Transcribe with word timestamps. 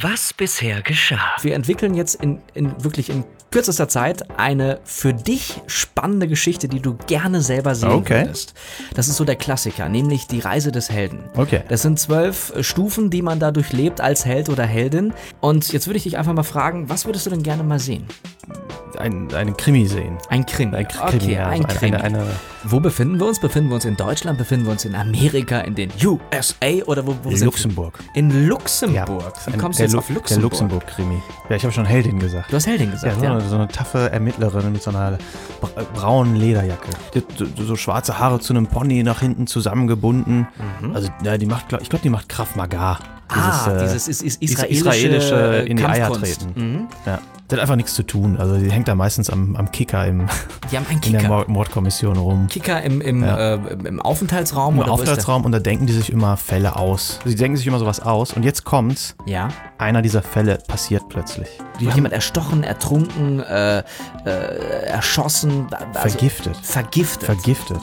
Was 0.00 0.32
bisher 0.32 0.82
geschah. 0.82 1.18
Wir 1.42 1.54
entwickeln 1.54 1.94
jetzt 1.94 2.16
in, 2.22 2.40
in 2.54 2.72
wirklich 2.84 3.08
in 3.10 3.24
kürzester 3.50 3.88
Zeit 3.88 4.38
eine 4.38 4.78
für 4.84 5.14
dich 5.14 5.60
spannende 5.66 6.28
Geschichte, 6.28 6.68
die 6.68 6.80
du 6.80 6.96
gerne 7.06 7.40
selber 7.40 7.74
sehen 7.74 7.88
Okay. 7.90 8.26
würdest. 8.26 8.52
Das 8.94 9.08
ist 9.08 9.16
so 9.16 9.24
der 9.24 9.36
Klassiker, 9.36 9.88
nämlich 9.88 10.26
die 10.26 10.40
Reise 10.40 10.70
des 10.70 10.90
Helden. 10.90 11.20
Okay. 11.34 11.62
Das 11.68 11.82
sind 11.82 11.98
zwölf 11.98 12.52
äh, 12.54 12.62
Stufen, 12.62 13.08
die 13.10 13.22
man 13.22 13.40
da 13.40 13.50
durchlebt 13.50 14.00
als 14.02 14.26
Held 14.26 14.50
oder 14.50 14.64
Heldin. 14.64 15.14
Und 15.40 15.72
jetzt 15.72 15.86
würde 15.86 15.96
ich 15.96 16.02
dich 16.02 16.18
einfach 16.18 16.34
mal 16.34 16.42
fragen, 16.42 16.88
was 16.90 17.06
würdest 17.06 17.24
du 17.26 17.30
denn 17.30 17.42
gerne 17.42 17.62
mal 17.64 17.78
sehen? 17.78 18.06
Ein, 18.98 19.32
einen 19.32 19.56
Krimi 19.56 19.86
sehen. 19.86 20.18
Ein 20.28 20.44
Krimi. 20.44 20.74
Ein 20.74 20.88
Krimi, 20.88 21.14
okay, 21.22 21.32
ja, 21.34 21.46
ein 21.48 21.64
Krimi. 21.66 21.94
eine, 21.96 22.18
eine 22.18 22.26
Wo 22.64 22.80
befinden 22.80 23.20
wir 23.20 23.26
uns? 23.26 23.38
Befinden 23.38 23.70
wir 23.70 23.76
uns 23.76 23.84
in 23.84 23.96
Deutschland? 23.96 24.38
Befinden 24.38 24.64
wir 24.66 24.72
uns 24.72 24.84
in 24.84 24.94
Amerika? 24.96 25.60
In 25.60 25.76
den 25.76 25.92
USA? 26.04 26.84
Oder 26.86 27.06
wo, 27.06 27.14
wo 27.22 27.30
in 27.30 27.36
sind 27.36 27.46
Luxemburg. 27.46 27.96
wir? 28.12 28.16
In 28.16 28.48
Luxemburg. 28.48 29.34
Wie 29.46 29.52
Ein- 29.52 29.58
kommst 29.60 29.78
du 29.78 29.84
jetzt 29.88 29.92
Lu- 29.94 29.98
auf 29.98 30.08
Luxemburg? 30.10 30.28
Der 30.28 30.38
Luxemburg-Krimi. 30.68 31.22
Ja, 31.50 31.56
ich 31.56 31.62
habe 31.64 31.72
schon 31.72 31.84
Heldin 31.86 32.18
gesagt. 32.18 32.50
Du 32.52 32.56
hast 32.56 32.66
Heldin 32.66 32.88
Ja, 32.88 32.92
gesagt, 32.94 33.16
so, 33.18 33.24
ja. 33.24 33.32
Eine, 33.32 33.40
so 33.48 33.54
eine 33.56 33.68
taffe 33.68 34.10
Ermittlerin 34.12 34.72
mit 34.72 34.82
so 34.82 34.90
einer 34.90 35.18
bra- 35.60 35.82
braunen 35.94 36.36
Lederjacke. 36.36 36.88
Die 37.14 37.18
hat 37.18 37.24
so, 37.36 37.46
so 37.64 37.76
schwarze 37.76 38.18
Haare 38.18 38.40
zu 38.40 38.52
einem 38.52 38.66
Pony 38.66 39.02
nach 39.02 39.20
hinten 39.20 39.46
zusammengebunden. 39.46 40.46
Also, 40.94 41.08
ja, 41.24 41.36
die 41.38 41.46
macht, 41.46 41.72
ich 41.80 41.88
glaube, 41.88 42.02
die 42.02 42.10
macht 42.10 42.28
Kraft 42.28 42.56
Maga. 43.30 43.64
ah, 43.66 43.72
äh, 43.76 43.80
dieses 43.82 44.08
ist 44.08 44.22
is- 44.22 44.36
israelische, 44.36 44.88
israelische 44.90 45.64
in 45.68 45.76
die 45.76 45.84
Eier 45.84 46.10
treten. 46.12 46.52
Mhm. 46.54 46.88
Ja. 47.06 47.18
Die 47.50 47.54
hat 47.54 47.62
einfach 47.62 47.76
nichts 47.76 47.94
zu 47.94 48.02
tun. 48.02 48.36
Also, 48.36 48.58
die 48.58 48.70
hängt 48.70 48.88
da 48.88 48.94
meistens 48.94 49.30
am, 49.30 49.56
am 49.56 49.70
Kicker 49.72 50.06
im, 50.06 50.26
Die 50.70 50.76
haben 50.76 50.84
einen 50.90 51.00
in 51.02 51.12
der 51.12 51.20
Kicker. 51.22 51.32
Mord 51.32 51.48
Mordkommission 51.48 52.18
rum. 52.18 52.46
Kicker 52.48 52.82
im, 52.82 53.00
im, 53.00 53.24
Ja. 53.24 53.54
äh, 53.54 53.58
im 53.86 54.02
Aufenthaltsraum 54.02 54.76
Im? 54.76 54.82
Aufenthaltsraum 54.82 55.46
und 55.46 55.52
da 55.52 55.58
denken 55.58 55.86
die 55.86 55.94
sich 55.94 56.12
immer 56.12 56.36
Fälle 56.36 56.76
aus. 56.76 57.20
Sie 57.24 57.34
denken 57.36 57.56
sich 57.56 57.66
immer 57.66 57.78
sowas 57.78 58.00
aus 58.00 58.34
und 58.34 58.42
jetzt 58.44 58.64
kommt's. 58.64 59.14
Ja. 59.24 59.48
Einer 59.78 60.02
dieser 60.02 60.20
Fälle 60.20 60.58
passiert 60.68 61.08
plötzlich. 61.08 61.48
Die 61.80 61.84
Wird 61.84 61.92
haben 61.92 61.96
jemand 61.96 62.12
erstochen, 62.12 62.64
ertrunken, 62.64 63.40
äh, 63.40 63.78
äh, 63.78 63.82
erschossen, 64.86 65.68
also 65.94 66.00
vergiftet. 66.18 66.56
vergiftet. 66.62 67.24
Vergiftet. 67.24 67.80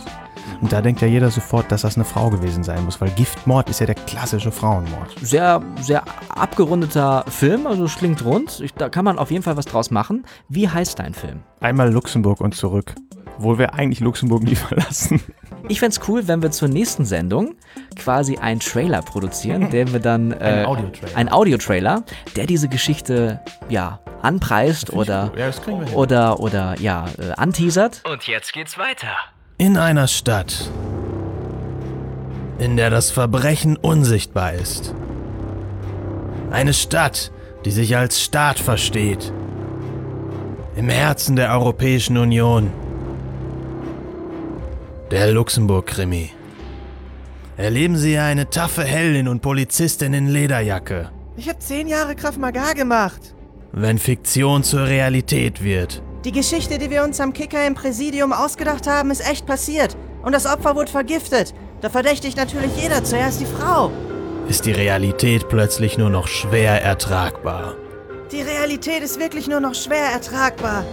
Und 0.61 0.71
da 0.71 0.81
denkt 0.81 1.01
ja 1.01 1.07
jeder 1.07 1.29
sofort, 1.31 1.71
dass 1.71 1.81
das 1.81 1.95
eine 1.95 2.05
Frau 2.05 2.29
gewesen 2.29 2.63
sein 2.63 2.83
muss, 2.85 3.01
weil 3.01 3.09
Giftmord 3.11 3.69
ist 3.69 3.79
ja 3.79 3.85
der 3.85 3.95
klassische 3.95 4.51
Frauenmord. 4.51 5.15
sehr, 5.21 5.61
sehr 5.81 6.03
abgerundeter 6.29 7.25
Film, 7.27 7.67
also 7.67 7.85
es 7.85 7.95
klingt 7.95 8.23
rund. 8.23 8.59
Ich, 8.61 8.73
da 8.73 8.89
kann 8.89 9.05
man 9.05 9.17
auf 9.19 9.31
jeden 9.31 9.43
Fall 9.43 9.57
was 9.57 9.65
draus 9.65 9.91
machen. 9.91 10.25
Wie 10.49 10.69
heißt 10.69 10.99
dein 10.99 11.13
Film? 11.13 11.43
Einmal 11.59 11.91
Luxemburg 11.91 12.41
und 12.41 12.55
zurück. 12.55 12.95
Obwohl 13.37 13.57
wir 13.57 13.73
eigentlich 13.73 13.99
Luxemburg 13.99 14.43
nie 14.43 14.55
verlassen. 14.55 15.21
Ich 15.67 15.79
fänd's 15.79 15.99
cool, 16.07 16.27
wenn 16.27 16.41
wir 16.41 16.51
zur 16.51 16.67
nächsten 16.67 17.05
Sendung 17.05 17.55
quasi 17.95 18.37
einen 18.37 18.59
Trailer 18.59 19.01
produzieren, 19.01 19.69
den 19.71 19.91
wir 19.91 19.99
dann. 19.99 20.31
Äh, 20.31 20.63
Audiotrailer. 20.65 21.17
Ein 21.17 21.29
Audiotrailer, 21.29 22.03
der 22.35 22.45
diese 22.45 22.69
Geschichte, 22.69 23.41
ja, 23.67 23.99
anpreist 24.21 24.93
oder, 24.93 25.31
Ja, 25.37 25.51
oder, 25.93 26.39
oder, 26.39 26.79
ja, 26.79 27.05
äh, 27.17 27.31
anteasert. 27.31 28.03
Und 28.09 28.27
jetzt 28.27 28.53
geht's 28.53 28.77
weiter. 28.77 29.09
In 29.57 29.77
einer 29.77 30.07
Stadt, 30.07 30.69
in 32.57 32.75
der 32.75 32.89
das 32.89 33.09
Verbrechen 33.09 33.77
unsichtbar 33.77 34.51
ist. 34.51 34.93
Eine 36.51 36.73
Stadt, 36.73 37.31
die 37.63 37.71
sich 37.71 37.95
als 37.95 38.21
Staat 38.21 38.59
versteht. 38.59 39.31
Im 40.75 40.89
Herzen 40.89 41.37
der 41.37 41.51
Europäischen 41.51 42.17
Union. 42.17 42.69
Der 45.09 45.31
Luxemburg-Krimi. 45.31 46.31
Erleben 47.55 47.95
Sie 47.95 48.17
eine 48.17 48.49
taffe 48.49 48.83
Heldin 48.83 49.29
und 49.29 49.41
Polizistin 49.41 50.13
in 50.13 50.27
Lederjacke. 50.27 51.11
Ich 51.37 51.47
habe 51.47 51.59
zehn 51.59 51.87
Jahre 51.87 52.17
Krav 52.17 52.37
Maga 52.37 52.73
gemacht. 52.73 53.33
Wenn 53.71 53.99
Fiktion 53.99 54.63
zur 54.63 54.85
Realität 54.85 55.63
wird. 55.63 56.01
Die 56.25 56.31
Geschichte, 56.31 56.79
die 56.79 56.89
wir 56.89 57.03
uns 57.03 57.19
am 57.19 57.33
Kicker 57.33 57.67
im 57.67 57.75
Präsidium 57.75 58.33
ausgedacht 58.33 58.87
haben, 58.87 59.11
ist 59.11 59.29
echt 59.29 59.45
passiert. 59.45 59.95
Und 60.23 60.33
das 60.33 60.47
Opfer 60.47 60.75
wurde 60.75 60.91
vergiftet. 60.91 61.53
Da 61.81 61.89
verdächtigt 61.91 62.35
natürlich 62.35 62.75
jeder 62.75 63.03
zuerst 63.03 63.41
die 63.41 63.45
Frau. 63.45 63.91
ist 64.49 64.65
die 64.65 64.71
Realität 64.71 65.47
plötzlich 65.49 65.99
nur 65.99 66.09
noch 66.09 66.27
schwer 66.27 66.81
ertragbar. 66.81 67.75
Die 68.31 68.41
Realität 68.41 69.03
ist 69.03 69.19
wirklich 69.19 69.47
nur 69.47 69.59
noch 69.59 69.75
schwer 69.75 70.07
ertragbar. 70.13 70.83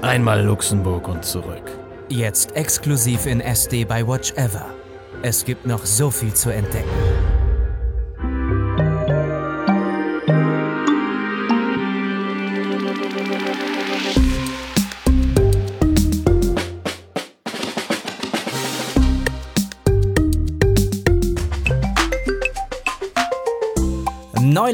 Einmal 0.00 0.42
Luxemburg 0.42 1.08
und 1.08 1.26
zurück. 1.26 1.70
Jetzt 2.08 2.56
exklusiv 2.56 3.26
in 3.26 3.42
SD 3.42 3.84
bei 3.84 4.06
Watch 4.06 4.32
Ever. 4.32 4.64
Es 5.20 5.44
gibt 5.44 5.66
noch 5.66 5.84
so 5.84 6.10
viel 6.10 6.32
zu 6.32 6.48
entdecken. 6.48 6.88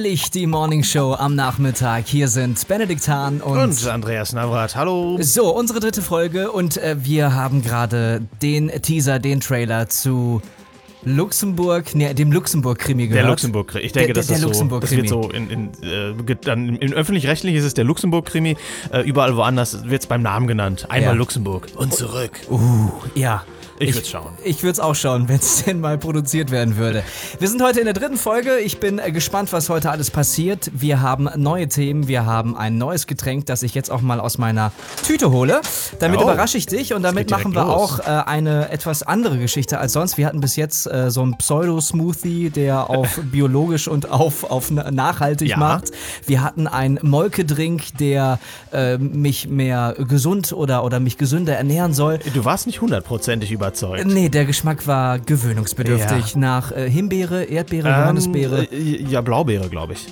Neulich 0.06 0.30
die 0.30 0.46
Morning 0.46 0.84
Show 0.84 1.14
am 1.14 1.34
Nachmittag. 1.34 2.06
Hier 2.06 2.28
sind 2.28 2.68
Benedikt 2.68 3.08
Hahn 3.08 3.40
und, 3.40 3.58
Und 3.58 3.86
Andreas 3.88 4.32
Navrat, 4.32 4.76
hallo. 4.76 5.18
so, 5.20 5.52
unsere 5.52 5.80
dritte 5.80 6.00
Folge 6.00 6.52
und 6.52 6.76
äh, 6.76 6.94
wir 7.02 7.34
haben 7.34 7.60
gerade 7.60 8.22
den 8.40 8.68
Teaser, 8.82 9.18
den 9.18 9.40
Trailer 9.40 9.88
zu 9.88 10.40
Luxemburg, 11.04 11.96
ne, 11.96 12.14
dem 12.14 12.30
Luxemburg-Krimi 12.30 13.08
gehört. 13.08 13.24
Der 13.24 13.30
Luxemburg, 13.30 13.74
ich 13.82 13.90
denke, 13.90 14.12
Der- 14.12 14.14
das, 14.14 14.28
der 14.28 14.36
ist 14.36 14.42
so, 14.42 14.48
das 14.48 14.58
Luxemburg-Krimi. 14.60 15.02
wird 15.02 15.08
so 15.08 15.28
in, 15.30 15.50
in, 15.50 15.70
äh, 15.82 16.36
dann 16.44 16.76
in 16.76 16.92
öffentlich-rechtlich 16.94 17.56
ist 17.56 17.64
es 17.64 17.74
der 17.74 17.82
Luxemburg-Krimi, 17.84 18.56
äh, 18.92 19.00
überall 19.00 19.36
woanders 19.36 19.88
wird 19.90 20.02
es 20.02 20.06
beim 20.06 20.22
Namen 20.22 20.46
genannt. 20.46 20.86
Einmal 20.88 21.14
Ja. 21.14 21.18
Luxemburg 21.18 21.66
und 21.74 21.92
zurück. 21.92 22.30
Ja. 23.16 23.42
Ich 23.78 23.94
würd's 23.94 24.08
schauen. 24.08 24.32
Ich 24.44 24.62
würde 24.62 24.72
es 24.72 24.80
auch 24.80 24.94
schauen, 24.94 25.28
wenn 25.28 25.36
es 25.38 25.64
denn 25.66 25.80
mal 25.80 25.98
produziert 25.98 26.50
werden 26.50 26.76
würde. 26.76 27.02
Wir 27.38 27.48
sind 27.48 27.62
heute 27.62 27.78
in 27.80 27.84
der 27.84 27.94
dritten 27.94 28.16
Folge. 28.16 28.58
Ich 28.58 28.80
bin 28.80 28.98
äh, 28.98 29.12
gespannt, 29.12 29.52
was 29.52 29.68
heute 29.68 29.90
alles 29.90 30.10
passiert. 30.10 30.70
Wir 30.72 31.00
haben 31.02 31.28
neue 31.36 31.68
Themen. 31.68 32.08
Wir 32.08 32.24
haben 32.26 32.56
ein 32.56 32.78
neues 32.78 33.06
Getränk, 33.06 33.46
das 33.46 33.62
ich 33.62 33.74
jetzt 33.74 33.90
auch 33.90 34.00
mal 34.00 34.18
aus 34.20 34.38
meiner 34.38 34.72
Tüte 35.06 35.30
hole. 35.30 35.60
Damit 35.98 36.20
Oh. 36.20 36.22
überrasche 36.22 36.56
ich 36.58 36.66
dich 36.66 36.94
und 36.94 37.02
damit 37.02 37.30
machen 37.30 37.54
wir 37.54 37.64
los. 37.64 37.70
auch 37.70 37.98
äh, 38.00 38.02
eine 38.04 38.70
etwas 38.70 39.02
andere 39.02 39.38
Geschichte 39.38 39.78
als 39.78 39.92
sonst. 39.92 40.16
Wir 40.16 40.26
hatten 40.26 40.40
bis 40.40 40.56
jetzt 40.56 40.86
äh, 40.86 41.10
so 41.10 41.22
einen 41.22 41.36
Pseudo-Smoothie, 41.36 42.50
der 42.50 42.88
auf 42.90 43.20
biologisch 43.30 43.88
und 43.88 44.10
auf, 44.10 44.44
auf 44.44 44.70
na- 44.70 44.90
nachhaltig 44.90 45.48
Ja. 45.50 45.56
macht. 45.58 45.90
Wir 46.26 46.42
hatten 46.42 46.66
einen 46.66 46.98
Molkedrink, 47.02 47.96
der 47.98 48.38
äh, 48.72 48.96
mich 48.98 49.48
mehr 49.48 49.94
gesund 50.08 50.52
oder, 50.52 50.84
oder 50.84 51.00
mich 51.00 51.18
gesünder 51.18 51.56
ernähren 51.56 51.92
soll. 51.92 52.18
Du 52.34 52.44
warst 52.44 52.66
nicht 52.66 52.80
hundertprozentig 52.80 53.50
überzeugt. 53.66 54.06
Nee, 54.06 54.28
der 54.28 54.44
Geschmack 54.44 54.86
war 54.86 55.18
gewöhnungsbedürftig 55.18 56.34
Ja. 56.34 56.38
nach 56.38 56.72
äh, 56.72 56.88
Himbeere, 56.90 57.44
Erdbeere, 57.44 57.88
Ähm, 57.88 57.94
Johannisbeere. 57.94 58.64
äh, 58.72 59.02
ja, 59.08 59.20
Blaubeere, 59.20 59.68
glaube 59.68 59.94
ich. 59.94 60.06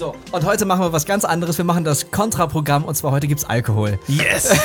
So, 0.00 0.14
und 0.32 0.46
heute 0.46 0.64
machen 0.64 0.80
wir 0.80 0.94
was 0.94 1.04
ganz 1.04 1.26
anderes. 1.26 1.58
Wir 1.58 1.66
machen 1.66 1.84
das 1.84 2.10
Kontraprogramm 2.10 2.86
und 2.86 2.94
zwar 2.94 3.10
heute 3.10 3.26
gibt's 3.28 3.44
Alkohol. 3.44 3.98
Yes! 4.08 4.50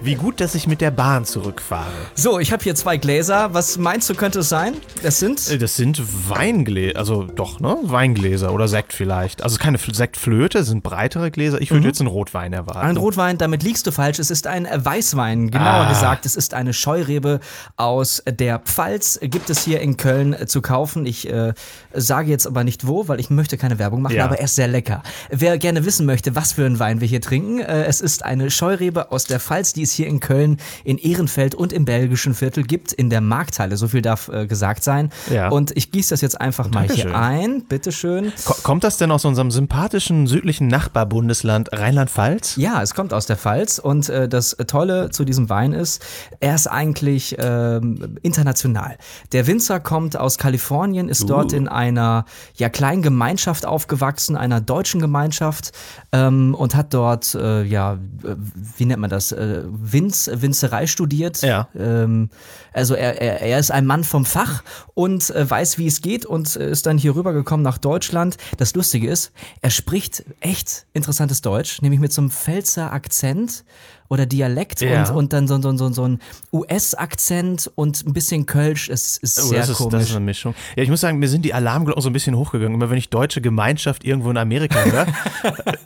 Wie 0.00 0.14
gut, 0.14 0.40
dass 0.40 0.54
ich 0.56 0.66
mit 0.66 0.80
der 0.80 0.90
Bahn 0.90 1.24
zurückfahre. 1.26 1.90
So, 2.14 2.40
ich 2.40 2.50
habe 2.52 2.64
hier 2.64 2.74
zwei 2.74 2.96
Gläser. 2.96 3.52
Was 3.52 3.76
meinst 3.76 4.08
du, 4.10 4.14
könnte 4.14 4.40
es 4.40 4.48
sein? 4.48 4.74
Das 5.02 5.18
sind. 5.20 5.48
Äh, 5.50 5.58
Das 5.58 5.76
sind 5.76 6.00
Weingläser, 6.30 6.98
also 6.98 7.24
doch, 7.24 7.60
ne? 7.60 7.76
Weingläser 7.82 8.52
oder 8.52 8.66
Sekt 8.66 8.94
vielleicht. 8.94 9.42
Also 9.44 9.58
keine 9.58 9.76
Sektflöte, 9.78 10.58
das 10.58 10.68
sind 10.68 10.82
breitere 10.82 11.30
Gläser. 11.30 11.60
Ich 11.60 11.70
würde 11.70 11.86
jetzt 11.86 12.00
einen 12.00 12.08
Rotwein 12.08 12.54
erwarten. 12.54 12.80
Ein 12.80 12.96
Rotwein, 12.96 13.36
damit 13.38 13.62
liegst 13.62 13.86
du 13.86 13.92
falsch. 13.92 14.18
Es 14.18 14.30
ist 14.30 14.46
ein 14.46 14.66
Weißwein. 14.72 15.50
Genauer 15.50 15.84
Ah. 15.86 15.88
gesagt, 15.90 16.24
es 16.26 16.34
ist 16.34 16.54
eine 16.54 16.72
Scheurebe 16.72 17.38
aus 17.76 18.22
der 18.26 18.58
Pfalz. 18.58 19.20
Gibt 19.22 19.50
es 19.50 19.62
hier 19.62 19.80
in 19.82 19.98
Köln 19.98 20.32
äh, 20.32 20.46
zu 20.46 20.62
kaufen. 20.62 21.04
Ich 21.04 21.28
äh, 21.30 21.52
sage 21.92 22.30
jetzt 22.30 22.46
aber 22.46 22.64
nicht 22.64 22.86
wo, 22.88 23.06
weil 23.06 23.20
ich 23.20 23.28
möchte 23.28 23.58
keine 23.58 23.78
Werbung 23.78 24.00
machen, 24.02 24.16
Ja. 24.16 24.24
aber 24.24 24.38
er 24.38 24.46
ist 24.46 24.56
sehr 24.62 24.68
lecker. 24.68 25.02
Wer 25.28 25.58
gerne 25.58 25.84
wissen 25.84 26.06
möchte, 26.06 26.36
was 26.36 26.52
für 26.52 26.64
einen 26.64 26.78
Wein 26.78 27.00
wir 27.00 27.08
hier 27.08 27.20
trinken, 27.20 27.58
äh, 27.58 27.84
es 27.86 28.00
ist 28.00 28.24
eine 28.24 28.48
Scheurebe 28.48 29.10
aus 29.10 29.24
der 29.24 29.40
Pfalz, 29.40 29.72
die 29.72 29.82
es 29.82 29.90
hier 29.90 30.06
in 30.06 30.20
Köln, 30.20 30.58
in 30.84 30.98
Ehrenfeld 30.98 31.56
und 31.56 31.72
im 31.72 31.84
belgischen 31.84 32.32
Viertel 32.32 32.62
gibt, 32.62 32.92
in 32.92 33.10
der 33.10 33.20
Markthalle. 33.20 33.76
So 33.76 33.88
viel 33.88 34.02
darf 34.02 34.28
äh, 34.28 34.46
gesagt 34.46 34.84
sein. 34.84 35.10
Ja. 35.32 35.48
Und 35.48 35.76
ich 35.76 35.90
gieße 35.90 36.10
das 36.10 36.20
jetzt 36.20 36.40
einfach 36.40 36.70
mal 36.70 36.84
hier 36.84 37.06
Dankeschön. 37.06 37.14
ein. 37.14 37.64
Bitteschön. 37.64 38.32
Ko 38.44 38.54
kommt 38.62 38.84
das 38.84 38.98
denn 38.98 39.10
aus 39.10 39.24
unserem 39.24 39.50
sympathischen 39.50 40.28
südlichen 40.28 40.68
Nachbarbundesland 40.68 41.72
Rheinland-Pfalz? 41.72 42.54
Ja, 42.56 42.82
es 42.82 42.94
kommt 42.94 43.12
aus 43.12 43.26
der 43.26 43.36
Pfalz 43.36 43.80
und 43.80 44.08
äh, 44.08 44.28
das 44.28 44.56
Tolle 44.68 45.10
zu 45.10 45.24
diesem 45.24 45.48
Wein 45.48 45.72
ist, 45.72 46.04
er 46.38 46.54
ist 46.54 46.68
eigentlich 46.68 47.34
ähm, 47.40 48.16
international. 48.22 48.96
Der 49.32 49.48
Winzer 49.48 49.80
kommt 49.80 50.16
aus 50.16 50.38
Kalifornien, 50.38 51.08
ist 51.08 51.28
dort 51.28 51.52
in 51.52 51.66
einer 51.66 52.26
ja 52.54 52.68
kleinen 52.68 53.02
Gemeinschaft 53.02 53.66
aufgewachsen, 53.66 54.36
einer 54.36 54.51
deutschen 54.60 55.00
Gemeinschaft 55.00 55.72
ähm, 56.12 56.54
und 56.54 56.74
hat 56.74 56.94
dort 56.94 57.34
äh, 57.34 57.62
ja 57.62 57.94
äh, 58.24 58.36
wie 58.76 58.84
nennt 58.84 59.00
man 59.00 59.10
das 59.10 59.32
äh, 59.32 59.62
Winz, 59.66 60.30
Winzerei 60.32 60.86
studiert. 60.86 61.42
Ja. 61.42 61.68
Ähm, 61.76 62.30
also 62.72 62.94
er, 62.94 63.20
er, 63.20 63.40
er 63.40 63.58
ist 63.58 63.70
ein 63.70 63.86
Mann 63.86 64.04
vom 64.04 64.24
Fach 64.24 64.62
und 64.94 65.30
äh, 65.30 65.48
weiß, 65.48 65.78
wie 65.78 65.86
es 65.86 66.00
geht 66.00 66.26
und 66.26 66.56
äh, 66.56 66.70
ist 66.70 66.86
dann 66.86 66.98
hier 66.98 67.14
rübergekommen 67.14 67.64
nach 67.64 67.78
Deutschland. 67.78 68.36
Das 68.56 68.74
Lustige 68.74 69.08
ist, 69.08 69.32
er 69.60 69.70
spricht 69.70 70.24
echt 70.40 70.86
interessantes 70.92 71.42
Deutsch, 71.42 71.82
nämlich 71.82 72.00
mit 72.00 72.12
so 72.12 72.22
einem 72.22 72.30
Pfälzer 72.30 72.92
Akzent 72.92 73.64
oder 74.12 74.26
Dialekt 74.26 74.82
Ja. 74.82 75.08
und, 75.08 75.16
und 75.16 75.32
dann 75.32 75.48
so, 75.48 75.58
so, 75.62 75.74
so, 75.74 75.90
so 75.90 76.04
ein 76.06 76.18
US-Akzent 76.52 77.70
und 77.74 78.04
ein 78.06 78.12
bisschen 78.12 78.46
Kölsch. 78.46 78.88
Es 78.88 79.16
ist 79.16 79.38
Oh, 79.40 79.46
sehr 79.46 79.60
das, 79.60 79.68
ist, 79.70 79.78
das 79.80 79.86
komisch. 79.88 80.02
ist 80.02 80.10
eine 80.16 80.24
Mischung. 80.24 80.54
Ja, 80.76 80.82
ich 80.82 80.90
muss 80.90 81.00
sagen, 81.00 81.18
mir 81.18 81.28
sind 81.28 81.44
die 81.44 81.54
Alarmglocken 81.54 82.02
so 82.02 82.10
ein 82.10 82.12
bisschen 82.12 82.36
hochgegangen. 82.36 82.74
Immer 82.74 82.90
wenn 82.90 82.98
ich 82.98 83.08
deutsche 83.08 83.40
Gemeinschaft 83.40 84.04
irgendwo 84.04 84.30
in 84.30 84.36
Amerika 84.36 84.78
höre, 84.84 85.06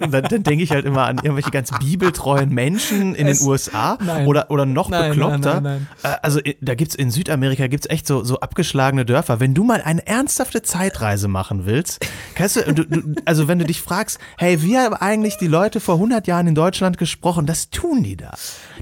dann, 0.10 0.24
dann 0.24 0.42
denke 0.42 0.64
ich 0.64 0.70
halt 0.72 0.84
immer 0.86 1.04
an 1.06 1.16
irgendwelche 1.18 1.50
ganz 1.50 1.70
bibeltreuen 1.78 2.50
Menschen 2.50 3.14
in 3.14 3.26
Es- 3.28 3.38
den 3.40 3.48
USA 3.48 3.98
Nein. 4.04 4.26
oder, 4.26 4.50
oder 4.50 4.66
noch 4.66 4.88
Nein, 4.88 5.10
bekloppter. 5.10 5.60
nein, 5.60 5.86
Äh, 6.02 6.14
Also 6.22 6.40
i- 6.40 6.56
da 6.60 6.74
gibt's 6.74 6.94
in 6.94 7.10
Südamerika 7.10 7.66
gibt's 7.68 7.88
echt 7.88 8.06
so, 8.06 8.24
so 8.24 8.40
abgeschlagene 8.40 9.04
Dörfer. 9.04 9.38
Wenn 9.40 9.54
du 9.54 9.62
mal 9.64 9.80
eine 9.82 10.04
ernsthafte 10.06 10.62
Zeitreise 10.62 11.28
machen 11.28 11.66
willst, 11.66 12.04
kannst 12.34 12.56
du, 12.56 12.72
du, 12.74 12.84
du 12.86 13.14
also 13.24 13.46
wenn 13.48 13.58
du 13.58 13.64
dich 13.64 13.80
fragst, 13.82 14.18
hey, 14.38 14.62
wie 14.62 14.76
haben 14.78 14.94
eigentlich 14.94 15.36
die 15.38 15.46
Leute 15.46 15.78
vor 15.80 15.94
100 15.96 16.26
Jahren 16.26 16.46
in 16.48 16.54
Deutschland 16.54 16.98
gesprochen? 16.98 17.46
Das 17.46 17.70
tun 17.70 18.02
die 18.02 18.15
da. 18.16 18.30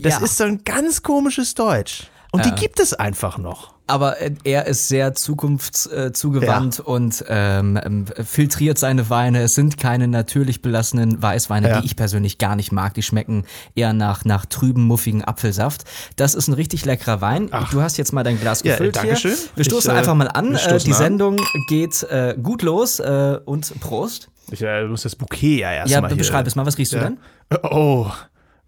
Das 0.00 0.14
Ja. 0.14 0.19
ist 0.25 0.36
so 0.36 0.44
ein 0.44 0.62
ganz 0.64 1.02
komisches 1.02 1.54
Deutsch. 1.54 2.04
Und 2.32 2.44
die 2.46 2.50
gibt 2.52 2.81
es 2.81 2.94
einfach 2.94 3.38
noch. 3.38 3.75
Aber 3.86 4.20
äh, 4.20 4.32
er 4.42 4.66
ist 4.66 4.88
sehr 4.88 5.14
zukunftszugewandt 5.14 6.81
und 6.81 7.25
ähm, 7.28 7.78
ähm, 7.82 8.06
filtriert 8.25 8.78
seine 8.78 9.08
Weine. 9.10 9.42
Es 9.42 9.54
sind 9.54 9.78
keine 9.78 10.08
natürlich 10.08 10.62
belassenen 10.62 11.22
Weißweine, 11.22 11.69
Ja. 11.69 11.81
die 11.81 11.86
ich 11.86 11.94
persönlich 11.96 12.38
gar 12.38 12.56
nicht 12.56 12.72
mag. 12.72 12.94
Die 12.94 13.02
schmecken 13.02 13.44
eher 13.75 13.92
nach, 13.92 14.25
nach 14.25 14.46
trüben, 14.46 14.82
muffigen 14.84 15.22
Apfelsaft. 15.25 15.84
Das 16.16 16.34
ist 16.34 16.48
ein 16.48 16.54
richtig 16.54 16.84
leckerer 16.84 17.20
Wein. 17.20 17.50
Du 17.70 17.82
hast 17.82 17.96
jetzt 17.98 18.12
mal 18.12 18.22
dein 18.25 18.40
Glas 18.40 18.62
Ja, 18.64 18.72
gefüllt 18.72 18.96
Dankeschön. 18.96 19.32
hier. 19.32 19.48
Wir 19.56 19.64
stoßen 19.64 19.90
Ich, 19.90 19.94
äh, 19.96 19.98
einfach 19.98 20.14
mal 20.14 20.28
an. 20.28 20.54
Äh, 20.54 20.78
die 20.78 20.90
an. 20.92 20.96
Sendung 20.98 21.40
geht 21.69 22.02
äh, 22.04 22.34
gut 22.42 22.62
los 22.62 22.98
äh, 23.00 23.38
und 23.44 23.78
Prost. 23.80 24.28
Ich 24.50 24.60
äh, 24.62 24.84
muss 24.87 25.02
das 25.02 25.14
Bouquet 25.16 25.58
ja 25.60 25.72
erstmal 25.72 26.10
Ja, 26.10 26.16
beschreib 26.16 26.46
es 26.46 26.56
mal. 26.56 26.66
Was 26.66 26.78
riechst 26.78 26.92
du 26.94 26.96
Ja. 26.98 27.04
denn? 27.04 27.19
Oh, 27.62 28.10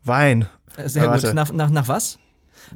Wein. 0.06 0.46
Äh, 0.76 0.88
Sehr 0.88 1.08
gut. 1.08 1.34
Nach, 1.34 1.52
nach, 1.52 1.70
nach 1.70 1.88
was? 1.88 2.18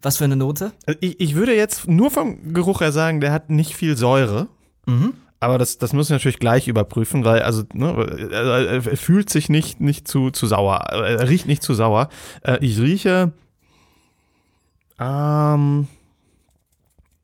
Was 0.03 0.19
für 0.19 0.25
eine 0.25 0.37
Note? 0.37 0.73
Also 0.87 0.99
Ich, 1.01 1.21
ich 1.21 1.35
würde 1.35 1.55
jetzt 1.55 1.89
nur 1.89 2.11
vom 2.11 2.53
Geruch 2.53 2.81
her 2.81 2.93
sagen, 2.93 3.21
der 3.21 3.33
hat 3.33 3.51
nicht 3.51 3.75
viel 3.75 3.97
Säure. 3.97 4.49
Mhm. 4.87 5.15
Aber 5.41 5.57
das, 5.57 5.79
das 5.79 5.93
muss 5.95 6.07
ich 6.07 6.11
natürlich 6.11 6.39
gleich 6.39 6.69
überprüfen, 6.69 7.25
weil 7.25 7.43
also, 7.43 7.63
ne, 7.73 8.29
er, 8.31 8.87
er 8.87 8.97
fühlt 8.97 9.31
sich 9.31 9.49
nicht, 9.49 9.81
nicht 9.81 10.07
zu, 10.07 10.31
zu 10.31 10.47
sauer. 10.47 10.77
Er 10.91 11.29
riecht 11.29 11.47
nicht 11.47 11.63
zu 11.63 11.73
sauer. 11.75 12.11
Äh, 12.43 12.59
Ich 12.61 12.79
rieche. 12.79 13.33
Ähm. 14.99 15.89